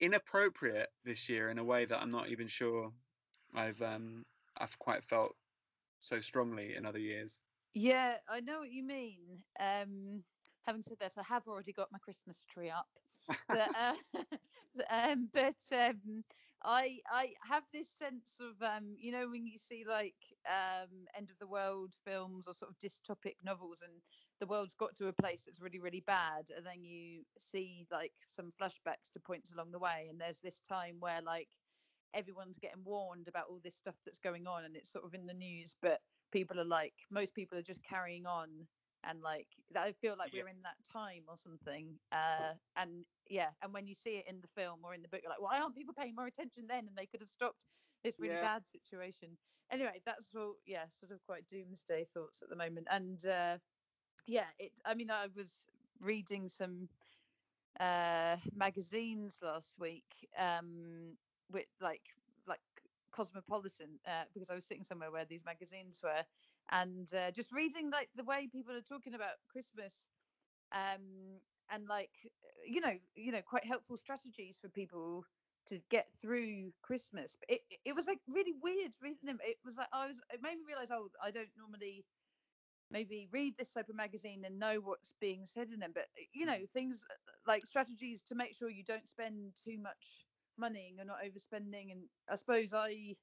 inappropriate 0.00 0.88
this 1.04 1.28
year 1.28 1.50
in 1.50 1.58
a 1.58 1.64
way 1.64 1.84
that 1.84 2.00
i'm 2.00 2.10
not 2.10 2.28
even 2.28 2.46
sure 2.46 2.90
i've 3.54 3.80
um 3.82 4.24
i've 4.58 4.78
quite 4.78 5.04
felt 5.04 5.34
so 6.00 6.20
strongly 6.20 6.74
in 6.76 6.84
other 6.86 6.98
years. 6.98 7.40
Yeah 7.74 8.16
i 8.28 8.40
know 8.40 8.60
what 8.60 8.70
you 8.70 8.82
mean 8.82 9.42
um 9.60 10.22
having 10.66 10.82
said 10.82 10.98
that 11.00 11.12
i 11.18 11.22
have 11.22 11.46
already 11.46 11.72
got 11.72 11.92
my 11.92 11.98
christmas 11.98 12.44
tree 12.48 12.70
up 12.70 12.88
but, 13.48 13.70
uh, 13.78 13.94
um, 14.90 15.28
but 15.32 15.56
um, 15.72 16.24
I 16.62 16.98
I 17.10 17.34
have 17.48 17.64
this 17.72 17.90
sense 17.90 18.40
of 18.40 18.60
um, 18.62 18.94
you 18.98 19.12
know 19.12 19.28
when 19.28 19.46
you 19.46 19.58
see 19.58 19.84
like 19.86 20.14
um, 20.48 21.06
end 21.16 21.30
of 21.30 21.38
the 21.38 21.46
world 21.46 21.94
films 22.04 22.46
or 22.46 22.54
sort 22.54 22.70
of 22.70 22.78
dystopic 22.78 23.36
novels 23.44 23.82
and 23.82 24.02
the 24.40 24.46
world's 24.46 24.74
got 24.74 24.94
to 24.96 25.08
a 25.08 25.12
place 25.12 25.44
that's 25.44 25.60
really 25.60 25.78
really 25.78 26.02
bad 26.06 26.46
and 26.56 26.64
then 26.66 26.82
you 26.82 27.22
see 27.38 27.86
like 27.90 28.12
some 28.30 28.52
flashbacks 28.60 29.10
to 29.12 29.20
points 29.20 29.52
along 29.52 29.70
the 29.70 29.78
way 29.78 30.06
and 30.10 30.20
there's 30.20 30.40
this 30.40 30.60
time 30.60 30.96
where 31.00 31.20
like 31.22 31.48
everyone's 32.14 32.58
getting 32.58 32.82
warned 32.84 33.28
about 33.28 33.44
all 33.50 33.60
this 33.62 33.76
stuff 33.76 33.96
that's 34.04 34.18
going 34.18 34.46
on 34.46 34.64
and 34.64 34.76
it's 34.76 34.90
sort 34.90 35.04
of 35.04 35.14
in 35.14 35.26
the 35.26 35.34
news 35.34 35.74
but 35.82 36.00
people 36.32 36.58
are 36.60 36.64
like 36.64 36.94
most 37.10 37.34
people 37.34 37.58
are 37.58 37.62
just 37.62 37.82
carrying 37.82 38.26
on 38.26 38.48
and 39.08 39.22
like 39.22 39.46
I 39.76 39.92
feel 39.92 40.16
like 40.18 40.32
yeah. 40.32 40.42
we're 40.42 40.48
in 40.50 40.62
that 40.62 40.76
time 40.90 41.22
or 41.28 41.36
something. 41.36 41.94
Uh, 42.12 42.54
and 42.76 43.04
yeah, 43.28 43.50
and 43.62 43.72
when 43.72 43.86
you 43.86 43.94
see 43.94 44.18
it 44.18 44.24
in 44.28 44.40
the 44.40 44.48
film 44.60 44.80
or 44.84 44.94
in 44.94 45.02
the 45.02 45.08
book, 45.08 45.20
you're 45.22 45.30
like, 45.30 45.40
why 45.40 45.58
aren't 45.58 45.76
people 45.76 45.94
paying 45.96 46.14
more 46.14 46.26
attention 46.26 46.64
then? 46.68 46.86
And 46.88 46.96
they 46.96 47.06
could 47.06 47.20
have 47.20 47.30
stopped 47.30 47.66
this 48.04 48.16
really 48.18 48.34
yeah. 48.34 48.42
bad 48.42 48.62
situation. 48.66 49.36
Anyway, 49.70 50.00
that's 50.04 50.30
all. 50.36 50.54
Yeah, 50.66 50.84
sort 50.88 51.12
of 51.12 51.18
quite 51.26 51.44
doomsday 51.50 52.06
thoughts 52.14 52.42
at 52.42 52.48
the 52.48 52.56
moment. 52.56 52.86
And 52.90 53.24
uh, 53.26 53.58
yeah, 54.26 54.46
it. 54.58 54.72
I 54.84 54.94
mean, 54.94 55.10
I 55.10 55.28
was 55.34 55.66
reading 56.00 56.48
some 56.48 56.88
uh, 57.80 58.36
magazines 58.54 59.40
last 59.42 59.78
week, 59.78 60.28
um, 60.38 61.16
with 61.50 61.66
like 61.80 62.02
like 62.46 62.60
Cosmopolitan, 63.12 63.98
uh, 64.06 64.24
because 64.32 64.50
I 64.50 64.54
was 64.54 64.66
sitting 64.66 64.84
somewhere 64.84 65.10
where 65.12 65.24
these 65.24 65.44
magazines 65.44 66.00
were, 66.02 66.24
and 66.70 67.12
uh, 67.14 67.30
just 67.30 67.52
reading 67.52 67.90
like 67.90 68.10
the 68.14 68.24
way 68.24 68.48
people 68.50 68.74
are 68.74 68.80
talking 68.82 69.14
about 69.14 69.36
Christmas, 69.50 70.06
um, 70.72 71.40
and 71.70 71.86
like 71.88 72.10
you 72.66 72.80
know, 72.80 72.94
you 73.14 73.32
know, 73.32 73.42
quite 73.42 73.64
helpful 73.66 73.96
strategies 73.96 74.58
for 74.60 74.68
people 74.68 75.24
to 75.66 75.80
get 75.90 76.06
through 76.20 76.72
Christmas. 76.82 77.36
It 77.48 77.60
it 77.84 77.94
was 77.94 78.06
like 78.06 78.20
really 78.28 78.54
weird 78.62 78.92
reading 79.02 79.26
them. 79.26 79.38
It 79.42 79.58
was 79.64 79.76
like 79.76 79.88
I 79.92 80.06
was 80.06 80.20
it 80.32 80.40
made 80.42 80.56
me 80.56 80.64
realize 80.66 80.90
oh 80.90 81.08
I 81.22 81.30
don't 81.30 81.50
normally 81.56 82.04
maybe 82.90 83.28
read 83.32 83.54
this 83.58 83.72
type 83.72 83.88
of 83.88 83.96
magazine 83.96 84.42
and 84.46 84.58
know 84.58 84.78
what's 84.82 85.14
being 85.20 85.44
said 85.44 85.70
in 85.72 85.80
them 85.80 85.90
but 85.94 86.06
you 86.32 86.46
know 86.46 86.52
mm. 86.52 86.70
things 86.72 87.04
uh, 87.10 87.32
like 87.46 87.66
strategies 87.66 88.22
to 88.22 88.34
make 88.34 88.54
sure 88.54 88.70
you 88.70 88.84
don't 88.84 89.08
spend 89.08 89.52
too 89.62 89.78
much 89.78 90.26
money 90.58 90.86
and 90.88 90.96
you're 90.96 91.06
not 91.06 91.18
overspending 91.24 91.92
and 91.92 92.00
i 92.30 92.34
suppose 92.34 92.72
i 92.72 93.14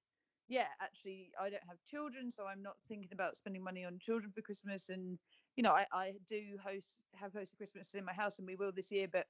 yeah, 0.49 0.67
actually, 0.81 1.31
I 1.39 1.49
don't 1.49 1.63
have 1.67 1.77
children, 1.89 2.29
so 2.29 2.45
I'm 2.45 2.61
not 2.61 2.75
thinking 2.87 3.09
about 3.13 3.37
spending 3.37 3.63
money 3.63 3.85
on 3.85 3.97
children 3.99 4.31
for 4.31 4.41
Christmas. 4.41 4.89
And 4.89 5.17
you 5.55 5.63
know, 5.63 5.71
I, 5.71 5.85
I 5.93 6.13
do 6.27 6.41
host 6.63 6.97
have 7.15 7.33
hosted 7.33 7.57
Christmas 7.57 7.93
in 7.93 8.05
my 8.05 8.13
house, 8.13 8.39
and 8.39 8.47
we 8.47 8.55
will 8.55 8.71
this 8.71 8.91
year. 8.91 9.07
But 9.11 9.25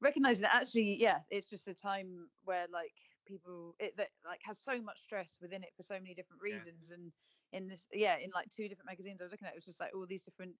recognizing 0.00 0.42
that 0.42 0.54
actually, 0.54 0.96
yeah, 1.00 1.18
it's 1.30 1.48
just 1.48 1.68
a 1.68 1.74
time 1.74 2.28
where 2.44 2.66
like 2.72 2.94
people 3.26 3.74
it 3.78 3.96
that 3.96 4.08
like 4.24 4.40
has 4.44 4.58
so 4.58 4.80
much 4.80 5.00
stress 5.00 5.38
within 5.40 5.62
it 5.62 5.70
for 5.76 5.82
so 5.82 5.94
many 5.94 6.14
different 6.14 6.42
reasons. 6.42 6.88
Yeah. 6.90 6.96
And 6.96 7.12
in 7.52 7.68
this, 7.68 7.86
yeah, 7.92 8.16
in 8.16 8.30
like 8.34 8.48
two 8.50 8.68
different 8.68 8.88
magazines 8.88 9.20
I 9.20 9.24
was 9.24 9.32
looking 9.32 9.46
at, 9.46 9.52
it 9.52 9.56
was 9.56 9.64
just 9.64 9.80
like 9.80 9.92
all 9.94 10.06
these 10.06 10.22
different 10.22 10.54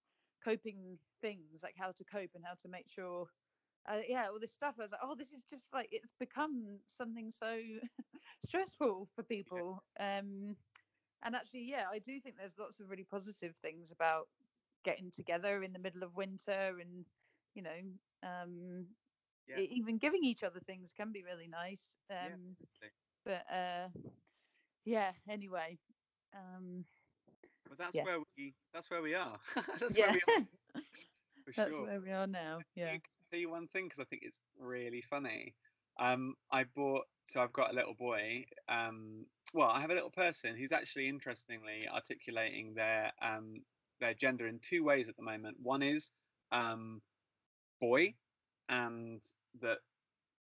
coping 0.44 0.98
things, 1.20 1.62
like 1.62 1.74
how 1.76 1.92
to 1.92 2.04
cope 2.04 2.30
and 2.34 2.44
how 2.44 2.54
to 2.62 2.68
make 2.68 2.88
sure 2.88 3.26
uh, 3.88 3.98
yeah, 4.08 4.26
all 4.30 4.38
this 4.38 4.52
stuff. 4.52 4.74
I 4.78 4.82
was 4.82 4.92
like, 4.92 5.00
oh, 5.02 5.14
this 5.16 5.32
is 5.32 5.42
just 5.50 5.72
like 5.74 5.88
it's 5.90 6.14
become 6.18 6.78
something 6.86 7.30
so 7.30 7.58
stressful 8.44 9.08
for 9.14 9.22
people. 9.28 9.82
Um, 9.98 10.56
and 11.24 11.34
actually, 11.34 11.68
yeah, 11.68 11.84
I 11.92 11.98
do 11.98 12.20
think 12.20 12.36
there's 12.36 12.58
lots 12.58 12.80
of 12.80 12.90
really 12.90 13.06
positive 13.10 13.54
things 13.62 13.92
about 13.92 14.28
getting 14.84 15.10
together 15.10 15.62
in 15.62 15.72
the 15.72 15.78
middle 15.78 16.02
of 16.02 16.16
winter, 16.16 16.76
and 16.80 17.04
you 17.54 17.62
know, 17.62 17.70
um, 18.22 18.86
yeah. 19.48 19.58
even 19.58 19.98
giving 19.98 20.24
each 20.24 20.42
other 20.42 20.60
things 20.60 20.92
can 20.96 21.12
be 21.12 21.22
really 21.22 21.48
nice. 21.48 21.96
Um, 22.10 22.56
yeah, 22.80 22.88
but 23.24 23.54
uh, 23.54 23.88
yeah, 24.84 25.12
anyway. 25.28 25.78
Um, 26.34 26.84
well, 27.68 27.76
that's 27.78 27.96
yeah. 27.96 28.04
where 28.04 28.18
we. 28.36 28.54
That's 28.72 28.90
where 28.90 29.02
we 29.02 29.14
are. 29.14 29.38
that's 29.80 29.96
yeah. 29.96 30.12
where 30.12 30.20
we 30.26 30.34
are. 30.40 30.82
that's 31.56 31.74
sure. 31.74 31.86
where 31.86 32.00
we 32.00 32.10
are 32.10 32.26
now. 32.26 32.60
Yeah 32.74 32.96
tell 33.32 33.40
you 33.40 33.50
one 33.50 33.66
thing 33.66 33.86
because 33.86 34.00
I 34.00 34.04
think 34.04 34.22
it's 34.24 34.40
really 34.58 35.00
funny. 35.00 35.54
Um, 35.98 36.34
I 36.50 36.64
bought 36.64 37.04
so 37.26 37.40
I've 37.40 37.52
got 37.52 37.72
a 37.72 37.74
little 37.74 37.94
boy. 37.94 38.44
Um, 38.68 39.24
well, 39.54 39.68
I 39.68 39.80
have 39.80 39.90
a 39.90 39.94
little 39.94 40.10
person 40.10 40.56
who's 40.56 40.72
actually 40.72 41.08
interestingly 41.08 41.88
articulating 41.92 42.74
their 42.74 43.12
um, 43.22 43.62
their 44.00 44.12
gender 44.14 44.46
in 44.46 44.58
two 44.58 44.84
ways 44.84 45.08
at 45.08 45.16
the 45.16 45.22
moment. 45.22 45.56
One 45.62 45.82
is 45.82 46.10
um, 46.50 47.00
boy, 47.80 48.14
and 48.68 49.22
that 49.60 49.78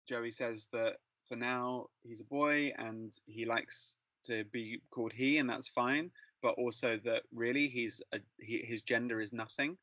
Joey 0.07 0.31
says 0.31 0.67
that 0.73 0.97
for 1.27 1.35
now 1.35 1.87
he's 2.01 2.21
a 2.21 2.25
boy 2.25 2.73
and 2.77 3.11
he 3.25 3.45
likes 3.45 3.97
to 4.25 4.43
be 4.45 4.81
called 4.91 5.13
he, 5.13 5.37
and 5.37 5.49
that's 5.49 5.67
fine. 5.67 6.11
But 6.41 6.55
also 6.57 6.99
that 7.05 7.23
really 7.33 7.67
he's 7.67 8.01
a, 8.11 8.19
he, 8.39 8.59
his 8.59 8.81
gender 8.81 9.21
is 9.21 9.31
nothing. 9.31 9.77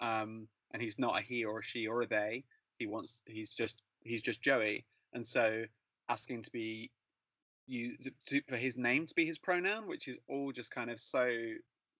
Um, 0.00 0.48
and 0.72 0.82
he's 0.82 0.98
not 0.98 1.18
a 1.18 1.22
he 1.22 1.44
or 1.44 1.60
a 1.60 1.62
she 1.62 1.86
or 1.86 2.02
a 2.02 2.06
they. 2.06 2.44
He 2.78 2.86
wants 2.86 3.22
he's 3.26 3.50
just 3.50 3.82
he's 4.02 4.22
just 4.22 4.42
Joey, 4.42 4.84
and 5.12 5.26
so 5.26 5.64
asking 6.08 6.42
to 6.42 6.50
be 6.50 6.90
you 7.66 7.96
to, 8.26 8.40
for 8.48 8.56
his 8.56 8.76
name 8.76 9.06
to 9.06 9.14
be 9.14 9.26
his 9.26 9.38
pronoun, 9.38 9.86
which 9.86 10.08
is 10.08 10.18
all 10.28 10.52
just 10.52 10.70
kind 10.70 10.90
of 10.90 11.00
so 11.00 11.30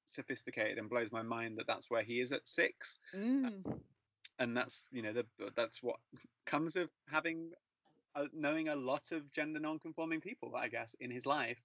sophisticated 0.06 0.78
and 0.78 0.88
blows 0.88 1.10
my 1.10 1.22
mind 1.22 1.58
that 1.58 1.66
that's 1.66 1.90
where 1.90 2.02
he 2.02 2.20
is 2.20 2.32
at 2.32 2.46
six. 2.46 2.98
Mm. 3.14 3.62
And 4.38 4.56
that's 4.56 4.84
you 4.92 5.02
know 5.02 5.12
the, 5.12 5.24
that's 5.56 5.82
what 5.82 5.96
comes 6.44 6.76
of 6.76 6.90
having 7.10 7.50
uh, 8.14 8.26
knowing 8.34 8.68
a 8.68 8.76
lot 8.76 9.12
of 9.12 9.30
gender 9.30 9.60
non-conforming 9.60 10.20
people, 10.20 10.54
I 10.56 10.68
guess, 10.68 10.94
in 11.00 11.10
his 11.10 11.26
life 11.26 11.60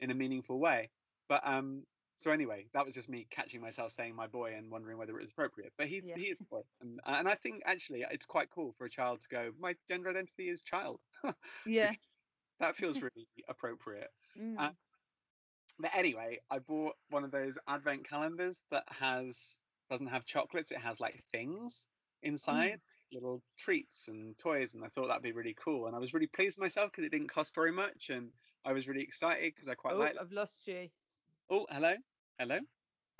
in 0.00 0.10
a 0.10 0.14
meaningful 0.14 0.58
way. 0.58 0.90
But 1.28 1.42
um, 1.46 1.84
so 2.16 2.30
anyway, 2.30 2.68
that 2.72 2.84
was 2.86 2.94
just 2.94 3.08
me 3.08 3.26
catching 3.30 3.60
myself 3.60 3.92
saying 3.92 4.14
my 4.14 4.26
boy 4.26 4.54
and 4.54 4.70
wondering 4.70 4.96
whether 4.98 5.16
it 5.18 5.22
was 5.22 5.30
appropriate. 5.32 5.72
But 5.76 5.88
he 5.88 6.02
Yeah. 6.04 6.16
he 6.16 6.24
is 6.28 6.40
a 6.40 6.44
boy, 6.44 6.62
and 6.80 7.00
and 7.04 7.28
I 7.28 7.34
think 7.34 7.62
actually 7.66 8.04
it's 8.10 8.26
quite 8.26 8.50
cool 8.50 8.72
for 8.78 8.86
a 8.86 8.90
child 8.90 9.20
to 9.22 9.28
go. 9.28 9.52
My 9.58 9.76
gender 9.88 10.10
identity 10.10 10.48
is 10.48 10.62
child. 10.62 11.00
Yeah. 11.66 11.92
that 12.60 12.76
feels 12.76 13.02
really 13.02 13.26
appropriate. 13.48 14.10
Mm. 14.38 14.54
Uh, 14.58 14.72
But 15.78 15.94
anyway, 15.94 16.40
I 16.50 16.58
bought 16.58 16.96
one 17.10 17.24
of 17.24 17.30
those 17.30 17.58
advent 17.68 18.08
calendars 18.08 18.62
that 18.70 18.84
has 18.88 19.58
doesn't 19.90 20.06
have 20.08 20.24
chocolates. 20.24 20.72
It 20.72 20.78
has 20.78 21.00
like 21.00 21.22
things 21.32 21.86
inside, 22.22 22.80
little 23.12 23.42
treats 23.58 24.08
and 24.08 24.36
toys, 24.38 24.74
and 24.74 24.84
I 24.84 24.88
thought 24.88 25.08
that'd 25.08 25.22
be 25.22 25.32
really 25.32 25.54
cool. 25.54 25.86
And 25.86 25.94
I 25.94 25.98
was 25.98 26.14
really 26.14 26.26
pleased 26.28 26.56
with 26.58 26.64
myself 26.64 26.90
because 26.90 27.04
it 27.04 27.12
didn't 27.12 27.28
cost 27.28 27.54
very 27.54 27.72
much, 27.72 28.08
and 28.10 28.32
I 28.66 28.72
was 28.72 28.88
really 28.88 29.02
excited 29.02 29.54
because 29.54 29.68
I 29.68 29.74
quite 29.74 29.94
oh, 29.94 29.98
like. 29.98 30.16
I've 30.20 30.32
lost 30.32 30.66
you. 30.66 30.88
Oh, 31.48 31.66
hello, 31.70 31.94
hello. 32.38 32.58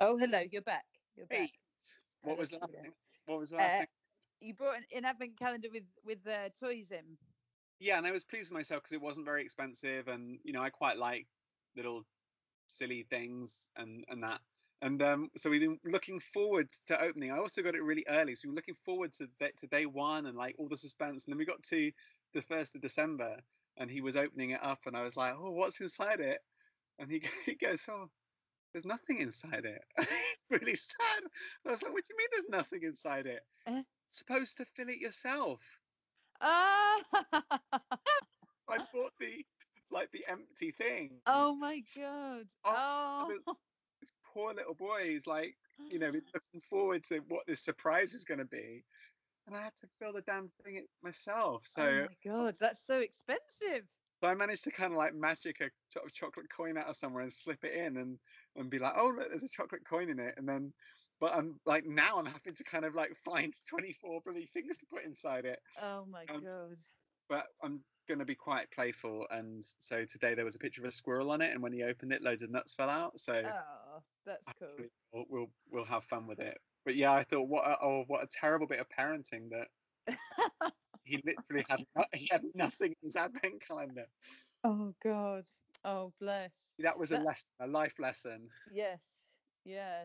Oh, 0.01 0.19
hello. 0.19 0.43
You're 0.51 0.63
back. 0.63 0.85
You're 1.17 1.27
back. 1.27 1.39
Hey, 1.39 1.51
what 2.23 2.37
was 2.37 2.51
the 2.51 2.57
lost 2.57 2.63
last 2.63 2.71
you 2.71 2.75
there. 2.75 2.83
thing? 2.83 2.93
What 3.27 3.39
was 3.39 3.51
the 3.51 3.57
last 3.57 3.79
thing? 3.79 3.87
You 4.41 4.55
brought 4.55 4.77
an, 4.77 4.85
an 4.95 5.05
advent 5.05 5.39
calendar 5.39 5.69
with 5.73 5.85
with 6.05 6.19
uh, 6.27 6.49
toys 6.61 6.91
in. 6.91 7.17
Yeah, 7.79 7.97
and 7.97 8.07
I 8.07 8.11
was 8.11 8.25
pleased 8.25 8.51
with 8.51 8.59
myself 8.59 8.83
because 8.83 8.95
it 8.95 9.01
wasn't 9.01 9.25
very 9.25 9.43
expensive, 9.43 10.09
and 10.09 10.39
you 10.43 10.53
know 10.53 10.63
I 10.63 10.71
quite 10.71 10.99
like 10.99 11.27
little 11.77 12.03
silly 12.67 13.07
things 13.09 13.69
and 13.77 14.05
and 14.09 14.25
that. 14.25 14.41
And 14.83 15.01
um, 15.01 15.31
so 15.37 15.49
we've 15.49 15.61
been 15.61 15.79
looking 15.85 16.21
forward 16.35 16.69
to 16.89 17.01
opening. 17.01 17.31
I 17.31 17.39
also 17.39 17.63
got 17.63 17.77
it 17.77 17.85
really 17.85 18.05
early, 18.09 18.35
so 18.35 18.43
we 18.45 18.51
were 18.51 18.57
looking 18.57 18.77
forward 18.85 19.13
to 19.15 19.27
day, 19.39 19.53
to 19.61 19.67
day 19.69 19.87
one 19.87 20.27
and 20.27 20.37
like 20.37 20.57
all 20.59 20.69
the 20.69 20.77
suspense. 20.77 21.25
And 21.25 21.33
then 21.33 21.39
we 21.39 21.47
got 21.47 21.63
to 21.71 21.91
the 22.35 22.43
first 22.43 22.75
of 22.75 22.83
December, 22.83 23.37
and 23.79 23.91
he 23.91 24.01
was 24.01 24.17
opening 24.17 24.51
it 24.51 24.63
up, 24.63 24.81
and 24.87 24.97
I 24.97 25.03
was 25.03 25.17
like, 25.17 25.35
"Oh, 25.39 25.51
what's 25.51 25.81
inside 25.81 26.21
it?" 26.21 26.39
And 26.99 27.11
he 27.11 27.23
he 27.45 27.55
goes, 27.55 27.87
"Oh, 27.89 28.09
there's 28.73 28.85
nothing 28.87 29.19
inside 29.19 29.65
it." 29.65 29.83
really 30.51 30.75
sad. 30.75 31.23
I 31.67 31.71
was 31.71 31.83
like, 31.83 31.93
"What 31.93 32.05
do 32.05 32.15
you 32.15 32.19
mean 32.19 32.29
there's 32.33 32.61
nothing 32.61 32.83
inside 32.83 33.27
it?" 33.27 33.41
Eh? 33.67 33.83
Supposed 34.11 34.57
to 34.59 34.65
fill 34.65 34.89
it 34.89 34.99
yourself. 34.99 35.61
Ah! 36.41 37.03
I 38.69 38.79
bought 38.93 39.13
the 39.21 39.45
like 39.91 40.11
the 40.13 40.25
empty 40.29 40.73
thing. 40.73 41.21
oh 41.27 41.55
my 41.55 41.83
god. 41.97 42.47
Oh, 42.65 43.33
Oh. 43.47 43.57
This 44.01 44.13
poor 44.33 44.53
little 44.53 44.75
boy 44.75 45.03
is 45.15 45.27
like, 45.27 45.57
you 45.91 45.99
know, 45.99 46.11
looking 46.35 46.61
forward 46.61 47.03
to 47.05 47.19
what 47.29 47.47
this 47.47 47.61
surprise 47.61 48.13
is 48.15 48.25
going 48.25 48.39
to 48.41 48.45
be, 48.45 48.85
and 49.47 49.57
I 49.57 49.63
had 49.63 49.77
to 49.77 49.89
fill 49.99 50.13
the 50.13 50.23
damn 50.23 50.49
thing 50.65 50.77
it 50.77 50.91
myself. 51.03 51.67
So, 51.67 51.83
oh 51.83 52.07
my 52.09 52.17
god, 52.25 52.57
that's 52.61 52.85
so 52.85 52.99
expensive. 53.01 53.87
so 54.23 54.29
I 54.29 54.35
managed 54.35 54.65
to 54.65 54.71
kind 54.71 54.93
of 54.93 54.99
like 54.99 55.15
magic 55.15 55.61
a 55.61 55.71
sort 55.93 56.05
of 56.07 56.13
chocolate 56.13 56.51
coin 56.51 56.77
out 56.79 56.87
of 56.87 56.97
somewhere 56.97 57.23
and 57.23 57.33
slip 57.33 57.65
it 57.65 57.75
in, 57.75 57.97
and 57.97 58.19
and 58.57 58.71
be 58.71 58.79
like, 58.79 58.95
oh 58.97 59.09
look, 59.09 59.29
there's 59.29 59.43
a 59.43 59.49
chocolate 59.49 59.87
coin 59.87 60.09
in 60.11 60.19
it, 60.19 60.35
and 60.37 60.49
then. 60.49 60.73
But 61.19 61.33
I'm 61.35 61.59
like 61.65 61.87
now 61.87 62.19
I'm 62.19 62.27
having 62.27 62.55
to 62.57 62.65
kind 62.65 62.85
of 62.85 62.95
like 62.95 63.17
find 63.25 63.55
24 63.71 64.21
bloody 64.21 64.45
things 64.53 64.77
to 64.79 64.87
put 64.87 65.03
inside 65.05 65.47
it. 65.47 65.59
Oh 65.81 66.05
my 66.05 66.27
Um, 66.29 66.43
god. 66.43 66.77
but 67.29 67.47
I'm 67.63 67.87
going 68.07 68.19
to 68.19 68.27
be 68.27 68.35
quite 68.35 68.71
playful. 68.71 69.27
And 69.31 69.65
so 69.65 70.05
today 70.05 70.35
there 70.35 70.45
was 70.45 70.57
a 70.57 70.59
picture 70.59 70.83
of 70.83 70.87
a 70.89 70.91
squirrel 70.91 71.31
on 71.31 71.41
it, 71.41 71.53
and 71.53 71.63
when 71.63 71.73
he 71.73 71.83
opened 71.85 72.13
it, 72.13 72.21
loads 72.21 72.43
of 72.43 72.51
nuts 72.51 72.75
fell 72.75 72.91
out. 72.91 73.19
So 73.19 73.33
Oh, 73.33 74.03
that's 74.27 74.45
cool. 74.59 74.77
we'll, 75.13 75.25
we'll 75.31 75.47
we'll 75.71 75.85
have 75.87 76.05
fun 76.05 76.27
with 76.27 76.41
it. 76.41 76.59
But 76.87 76.95
yeah, 76.95 77.13
I 77.13 77.25
thought 77.25 77.49
what 77.49 77.67
a, 77.67 77.77
oh 77.83 78.05
what 78.07 78.23
a 78.23 78.29
terrible 78.29 78.67
bit 78.69 78.79
of 78.79 78.87
parenting 78.89 79.51
that 79.51 80.17
he 81.03 81.21
literally 81.27 81.67
had 81.69 81.85
no- 81.97 82.05
he 82.15 82.29
had 82.31 82.45
nothing 82.55 82.93
in 83.03 83.07
his 83.09 83.17
advent 83.17 83.61
calendar. 83.67 84.07
Oh 84.65 84.95
god. 85.03 85.45
Oh 85.85 86.13
bless. 86.21 86.53
That 86.79 86.97
was 86.99 87.11
a 87.13 87.19
lesson, 87.19 87.49
a 87.61 87.67
life 87.67 87.95
lesson. 87.99 88.49
Yes. 88.73 89.03
Yeah. 89.65 90.05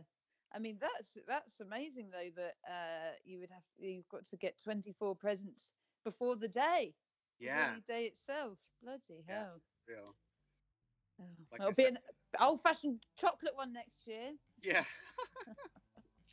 I 0.54 0.60
mean 0.60 0.78
that's 0.82 1.16
that's 1.28 1.60
amazing 1.60 2.10
though 2.12 2.30
that 2.42 2.56
uh 2.68 3.12
you 3.24 3.40
would 3.40 3.52
have 3.52 3.64
you've 3.78 4.10
got 4.10 4.26
to 4.26 4.36
get 4.38 4.60
24 4.64 5.16
presents 5.16 5.74
before 6.04 6.36
the 6.36 6.48
day. 6.48 6.96
Yeah, 7.40 7.70
very 7.70 7.84
day 7.88 8.06
itself. 8.08 8.58
Bloody 8.84 9.24
Yeah. 9.30 9.36
hell. 9.36 9.62
real. 9.88 10.16
Oh, 11.22 11.26
Like 11.52 11.62
it'll 11.62 11.70
be 11.74 11.84
said- 11.84 11.94
an 11.94 11.98
old 12.40 12.62
fashioned 12.62 13.04
chocolate 13.18 13.56
one 13.56 13.72
next 13.72 14.08
year. 14.08 14.32
Yeah, 14.64 14.84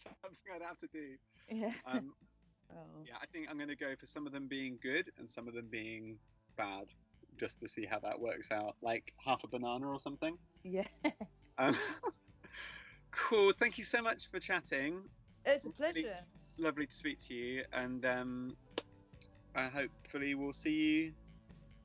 something 0.03 0.53
I'd 0.55 0.63
have 0.63 0.79
to 0.79 0.89
do. 0.93 1.17
Yeah. 1.51 1.73
Um, 1.87 2.13
oh. 2.73 3.03
yeah, 3.07 3.15
I 3.21 3.27
think 3.27 3.49
I'm 3.51 3.57
going 3.57 3.69
to 3.69 3.77
go 3.77 3.95
for 3.99 4.07
some 4.07 4.27
of 4.27 4.33
them 4.33 4.47
being 4.49 4.79
good 4.83 5.11
and 5.19 5.29
some 5.29 5.49
of 5.49 5.55
them 5.55 5.67
being 5.71 6.17
bad, 6.57 6.87
just 7.39 7.61
to 7.61 7.69
see 7.69 7.85
how 7.87 7.99
that 8.01 8.19
works 8.21 8.51
out. 8.51 8.77
Like 8.83 9.13
half 9.25 9.43
a 9.45 9.49
banana 9.49 9.89
or 9.89 10.01
something. 10.01 10.37
Yeah. 10.65 10.85
Um, 11.61 11.77
cool. 13.11 13.51
Thank 13.59 13.79
you 13.79 13.85
so 13.85 14.01
much 14.01 14.31
for 14.31 14.39
chatting. 14.39 15.01
It's 15.45 15.65
a 15.65 15.71
Really- 15.79 16.03
pleasure. 16.03 16.19
Lovely 16.57 16.87
to 16.87 16.93
speak 16.95 17.19
to 17.27 17.35
you, 17.35 17.65
and 17.73 18.05
um, 18.07 18.57
I 19.57 19.65
hopefully 19.65 20.37
we'll 20.37 20.53
see 20.53 20.71
you 20.71 21.13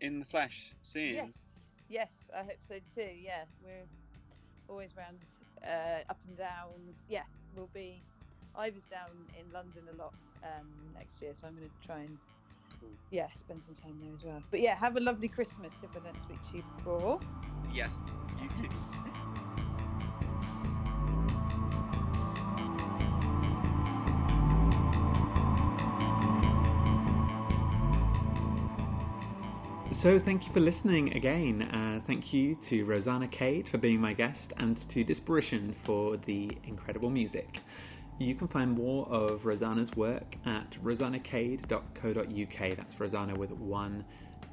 in 0.02 0.19
the 0.19 0.26
flesh 0.26 0.76
soon. 0.84 1.15
Yes. 1.15 1.38
Yes, 1.90 2.30
I 2.35 2.44
hope 2.44 2.57
so 2.60 2.76
too. 2.94 3.10
Yeah. 3.19 3.45
We're 3.64 3.85
always 4.68 4.95
round 4.95 5.18
uh, 5.64 6.02
up 6.10 6.19
and 6.27 6.38
down. 6.38 6.69
Yeah, 7.07 7.23
we'll 7.56 7.70
be 7.74 8.04
Ivor's 8.56 8.86
down 8.86 9.10
in 9.40 9.52
London 9.52 9.84
a 9.92 9.96
lot 9.96 10.14
um, 10.44 10.68
next 10.94 11.22
year, 11.22 11.34
so 11.40 11.48
I'm 11.48 11.56
going 11.56 11.70
to 11.70 11.88
try 11.88 12.00
and 12.00 12.18
yeah 13.12 13.28
spend 13.38 13.64
some 13.64 13.76
time 13.76 13.98
there 14.02 14.14
as 14.14 14.24
well. 14.24 14.42
But 14.52 14.60
yeah, 14.60 14.76
have 14.76 14.98
a 14.98 15.00
lovely 15.00 15.28
Christmas 15.28 15.74
if 15.84 15.96
I 15.96 16.00
don't 16.00 16.20
speak 16.20 16.42
to 16.52 16.58
you 16.58 16.64
before. 16.78 17.20
Yes, 17.72 18.02
you 18.40 18.50
too. 18.50 18.70
So, 30.04 30.20
thank 30.26 30.46
you 30.46 30.52
for 30.52 30.60
listening 30.60 31.14
again. 31.14 31.62
Uh, 31.62 32.02
thank 32.06 32.34
you 32.34 32.58
to 32.70 32.84
Rosanna 32.84 33.30
Cade 33.30 33.70
for 33.72 33.78
being 33.78 34.02
my 34.02 34.12
guest 34.12 34.52
and 34.58 34.78
to 34.90 35.06
Disparition 35.06 35.74
for 35.86 36.18
the 36.18 36.52
incredible 36.66 37.10
music. 37.10 37.48
You 38.20 38.36
can 38.36 38.50
find 38.50 38.72
more 38.72 39.08
of 39.08 39.46
Rosanna's 39.46 39.90
work 39.96 40.36
at 40.46 40.76
rosannacade.co.uk. 40.84 42.78
That's 42.78 43.00
Rosanna 43.00 43.38
with 43.38 43.52
one 43.52 44.04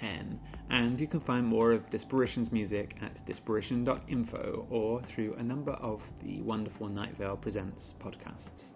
N. 0.01 0.39
And 0.71 1.01
you 1.01 1.09
can 1.09 1.19
find 1.23 1.45
more 1.45 1.73
of 1.73 1.83
Disparition's 1.91 2.53
music 2.53 2.95
at 3.03 3.27
disparition.info 3.27 4.69
or 4.71 5.03
through 5.13 5.35
a 5.35 5.43
number 5.43 5.73
of 5.73 6.01
the 6.23 6.43
wonderful 6.43 6.89
Night 6.89 7.19
Vale 7.19 7.37
Presents 7.37 7.95
podcasts. 8.01 8.70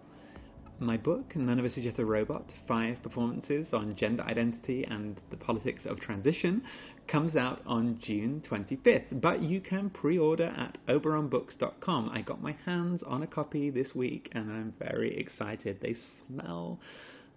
My 0.79 0.97
book, 0.97 1.37
None 1.37 1.57
of 1.57 1.63
Us 1.63 1.77
Is 1.77 1.85
Yet 1.85 1.99
a 1.99 2.05
Robot 2.05 2.51
Five 2.67 3.01
Performances 3.01 3.67
on 3.71 3.95
Gender 3.95 4.23
Identity 4.23 4.83
and 4.83 5.15
the 5.29 5.37
Politics 5.37 5.83
of 5.85 6.01
Transition, 6.01 6.63
comes 7.07 7.37
out 7.37 7.61
on 7.65 7.97
June 8.03 8.43
25th, 8.49 9.21
but 9.21 9.41
you 9.41 9.61
can 9.61 9.89
pre 9.89 10.17
order 10.17 10.47
at 10.47 10.77
oberonbooks.com. 10.87 12.09
I 12.09 12.21
got 12.21 12.41
my 12.41 12.57
hands 12.65 13.03
on 13.03 13.23
a 13.23 13.27
copy 13.27 13.69
this 13.69 13.95
week 13.95 14.29
and 14.33 14.51
I'm 14.51 14.73
very 14.77 15.17
excited. 15.17 15.79
They 15.81 15.95
smell 16.27 16.81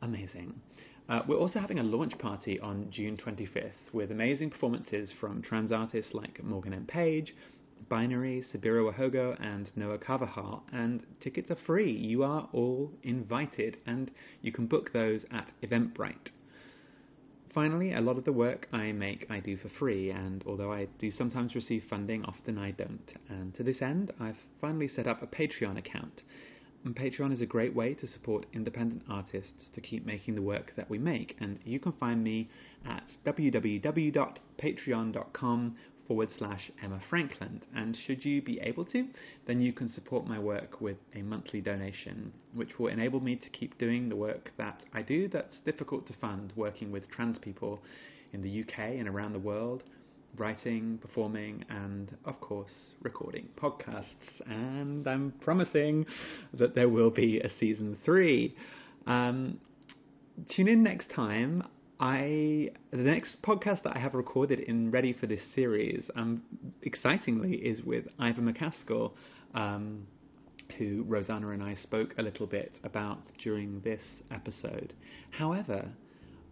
amazing. 0.02 0.60
Uh, 1.08 1.22
we're 1.28 1.38
also 1.38 1.60
having 1.60 1.78
a 1.78 1.84
launch 1.84 2.18
party 2.18 2.58
on 2.58 2.88
June 2.90 3.16
25th 3.16 3.70
with 3.92 4.10
amazing 4.10 4.50
performances 4.50 5.10
from 5.20 5.42
trans 5.42 5.70
artists 5.70 6.12
like 6.12 6.42
Morgan 6.42 6.74
M. 6.74 6.86
Page, 6.86 7.36
Binary, 7.88 8.42
Sabira 8.42 8.92
Wahogo, 8.92 9.36
and 9.40 9.70
Noah 9.76 9.98
Carvajal, 9.98 10.62
and 10.72 11.02
tickets 11.20 11.50
are 11.50 11.58
free. 11.66 11.92
You 11.92 12.22
are 12.22 12.48
all 12.52 12.92
invited, 13.02 13.78
and 13.86 14.10
you 14.42 14.52
can 14.52 14.66
book 14.66 14.92
those 14.92 15.24
at 15.30 15.50
Eventbrite. 15.62 16.32
Finally, 17.54 17.92
a 17.92 18.00
lot 18.00 18.18
of 18.18 18.24
the 18.24 18.32
work 18.32 18.68
I 18.72 18.92
make 18.92 19.26
I 19.30 19.40
do 19.40 19.56
for 19.56 19.68
free, 19.68 20.10
and 20.10 20.44
although 20.46 20.72
I 20.72 20.86
do 20.98 21.10
sometimes 21.10 21.54
receive 21.54 21.84
funding, 21.88 22.24
often 22.24 22.58
I 22.58 22.72
don't. 22.72 23.12
And 23.28 23.54
to 23.56 23.62
this 23.62 23.80
end, 23.80 24.12
I've 24.20 24.36
finally 24.60 24.88
set 24.88 25.06
up 25.06 25.22
a 25.22 25.26
Patreon 25.26 25.78
account. 25.78 26.22
And 26.84 26.94
Patreon 26.94 27.32
is 27.32 27.40
a 27.40 27.46
great 27.46 27.74
way 27.74 27.94
to 27.94 28.06
support 28.06 28.46
independent 28.52 29.02
artists 29.08 29.68
to 29.74 29.80
keep 29.80 30.06
making 30.06 30.36
the 30.36 30.42
work 30.42 30.72
that 30.76 30.88
we 30.88 30.98
make, 30.98 31.36
and 31.40 31.58
you 31.64 31.80
can 31.80 31.90
find 31.92 32.22
me 32.22 32.48
at 32.86 33.02
www.patreon.com 33.26 35.76
forward 36.08 36.30
slash 36.38 36.72
Emma 36.82 37.00
Frankland. 37.10 37.60
And 37.76 37.96
should 38.06 38.24
you 38.24 38.40
be 38.42 38.58
able 38.60 38.86
to, 38.86 39.06
then 39.46 39.60
you 39.60 39.72
can 39.72 39.90
support 39.90 40.26
my 40.26 40.38
work 40.38 40.80
with 40.80 40.96
a 41.14 41.22
monthly 41.22 41.60
donation, 41.60 42.32
which 42.54 42.78
will 42.78 42.88
enable 42.88 43.20
me 43.20 43.36
to 43.36 43.48
keep 43.50 43.78
doing 43.78 44.08
the 44.08 44.16
work 44.16 44.50
that 44.56 44.82
I 44.94 45.02
do 45.02 45.28
that's 45.28 45.58
difficult 45.64 46.06
to 46.08 46.14
fund, 46.14 46.52
working 46.56 46.90
with 46.90 47.08
trans 47.10 47.38
people 47.38 47.80
in 48.32 48.42
the 48.42 48.62
UK 48.62 48.78
and 48.98 49.06
around 49.06 49.34
the 49.34 49.38
world, 49.38 49.84
writing, 50.36 50.98
performing, 50.98 51.64
and 51.68 52.16
of 52.24 52.40
course, 52.40 52.72
recording 53.02 53.48
podcasts. 53.60 54.40
And 54.46 55.06
I'm 55.06 55.32
promising 55.40 56.06
that 56.54 56.74
there 56.74 56.88
will 56.88 57.10
be 57.10 57.40
a 57.40 57.50
season 57.60 57.98
three. 58.04 58.54
Um, 59.06 59.58
tune 60.48 60.68
in 60.68 60.82
next 60.82 61.10
time 61.10 61.64
I 62.00 62.70
the 62.92 62.98
next 62.98 63.42
podcast 63.42 63.82
that 63.82 63.96
I 63.96 63.98
have 63.98 64.14
recorded 64.14 64.60
in 64.60 64.90
ready 64.90 65.12
for 65.12 65.26
this 65.26 65.40
series, 65.54 66.04
um, 66.14 66.42
excitingly, 66.82 67.56
is 67.56 67.82
with 67.82 68.04
Ivor 68.20 68.40
MacAskill, 68.42 69.12
um, 69.54 70.06
who 70.78 71.04
Rosanna 71.08 71.50
and 71.50 71.62
I 71.62 71.74
spoke 71.74 72.14
a 72.18 72.22
little 72.22 72.46
bit 72.46 72.72
about 72.84 73.18
during 73.42 73.80
this 73.80 74.02
episode. 74.30 74.92
However, 75.30 75.88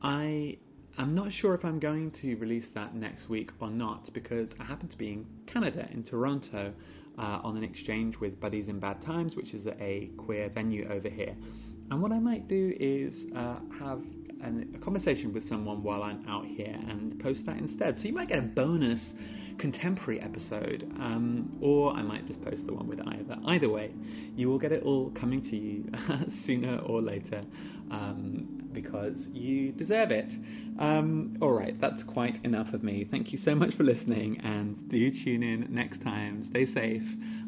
I 0.02 0.58
am 0.98 1.14
not 1.14 1.30
sure 1.32 1.54
if 1.54 1.64
I'm 1.64 1.78
going 1.78 2.12
to 2.22 2.34
release 2.36 2.66
that 2.74 2.96
next 2.96 3.28
week 3.28 3.50
or 3.60 3.70
not 3.70 4.12
because 4.12 4.48
I 4.58 4.64
happen 4.64 4.88
to 4.88 4.98
be 4.98 5.12
in 5.12 5.26
Canada, 5.46 5.86
in 5.92 6.02
Toronto, 6.02 6.72
uh, 7.18 7.40
on 7.44 7.56
an 7.56 7.62
exchange 7.62 8.16
with 8.20 8.40
Buddies 8.40 8.66
in 8.68 8.80
Bad 8.80 9.00
Times, 9.04 9.36
which 9.36 9.54
is 9.54 9.66
a 9.80 10.10
queer 10.16 10.48
venue 10.48 10.88
over 10.90 11.08
here. 11.08 11.36
And 11.90 12.02
what 12.02 12.10
I 12.10 12.18
might 12.18 12.48
do 12.48 12.74
is 12.80 13.14
uh, 13.36 13.56
have 13.78 14.00
an, 14.42 14.74
a 14.74 14.78
conversation 14.78 15.32
with 15.32 15.48
someone 15.48 15.82
while 15.82 16.02
I'm 16.02 16.26
out 16.28 16.46
here 16.46 16.78
and 16.88 17.18
post 17.20 17.40
that 17.46 17.56
instead. 17.56 17.96
So 17.98 18.04
you 18.04 18.12
might 18.12 18.28
get 18.28 18.38
a 18.38 18.42
bonus 18.42 19.00
contemporary 19.58 20.20
episode, 20.20 20.86
um, 20.98 21.58
or 21.60 21.92
I 21.92 22.02
might 22.02 22.26
just 22.26 22.42
post 22.42 22.66
the 22.66 22.74
one 22.74 22.88
with 22.88 23.00
Ivor. 23.00 23.36
Either 23.46 23.68
way, 23.68 23.92
you 24.34 24.48
will 24.48 24.58
get 24.58 24.72
it 24.72 24.82
all 24.82 25.10
coming 25.18 25.42
to 25.42 25.56
you 25.56 25.84
sooner 26.46 26.78
or 26.78 27.00
later 27.00 27.42
um, 27.90 28.68
because 28.72 29.16
you 29.32 29.72
deserve 29.72 30.10
it. 30.10 30.30
Um, 30.78 31.38
all 31.40 31.52
right, 31.52 31.80
that's 31.80 32.02
quite 32.04 32.44
enough 32.44 32.72
of 32.74 32.82
me. 32.82 33.06
Thank 33.10 33.32
you 33.32 33.38
so 33.44 33.54
much 33.54 33.74
for 33.76 33.84
listening, 33.84 34.38
and 34.42 34.88
do 34.90 35.10
tune 35.24 35.42
in 35.42 35.66
next 35.70 36.02
time. 36.02 36.46
Stay 36.50 36.66
safe, 36.66 37.02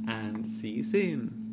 and 0.06 0.58
see 0.60 0.68
you 0.68 0.90
soon. 0.90 1.47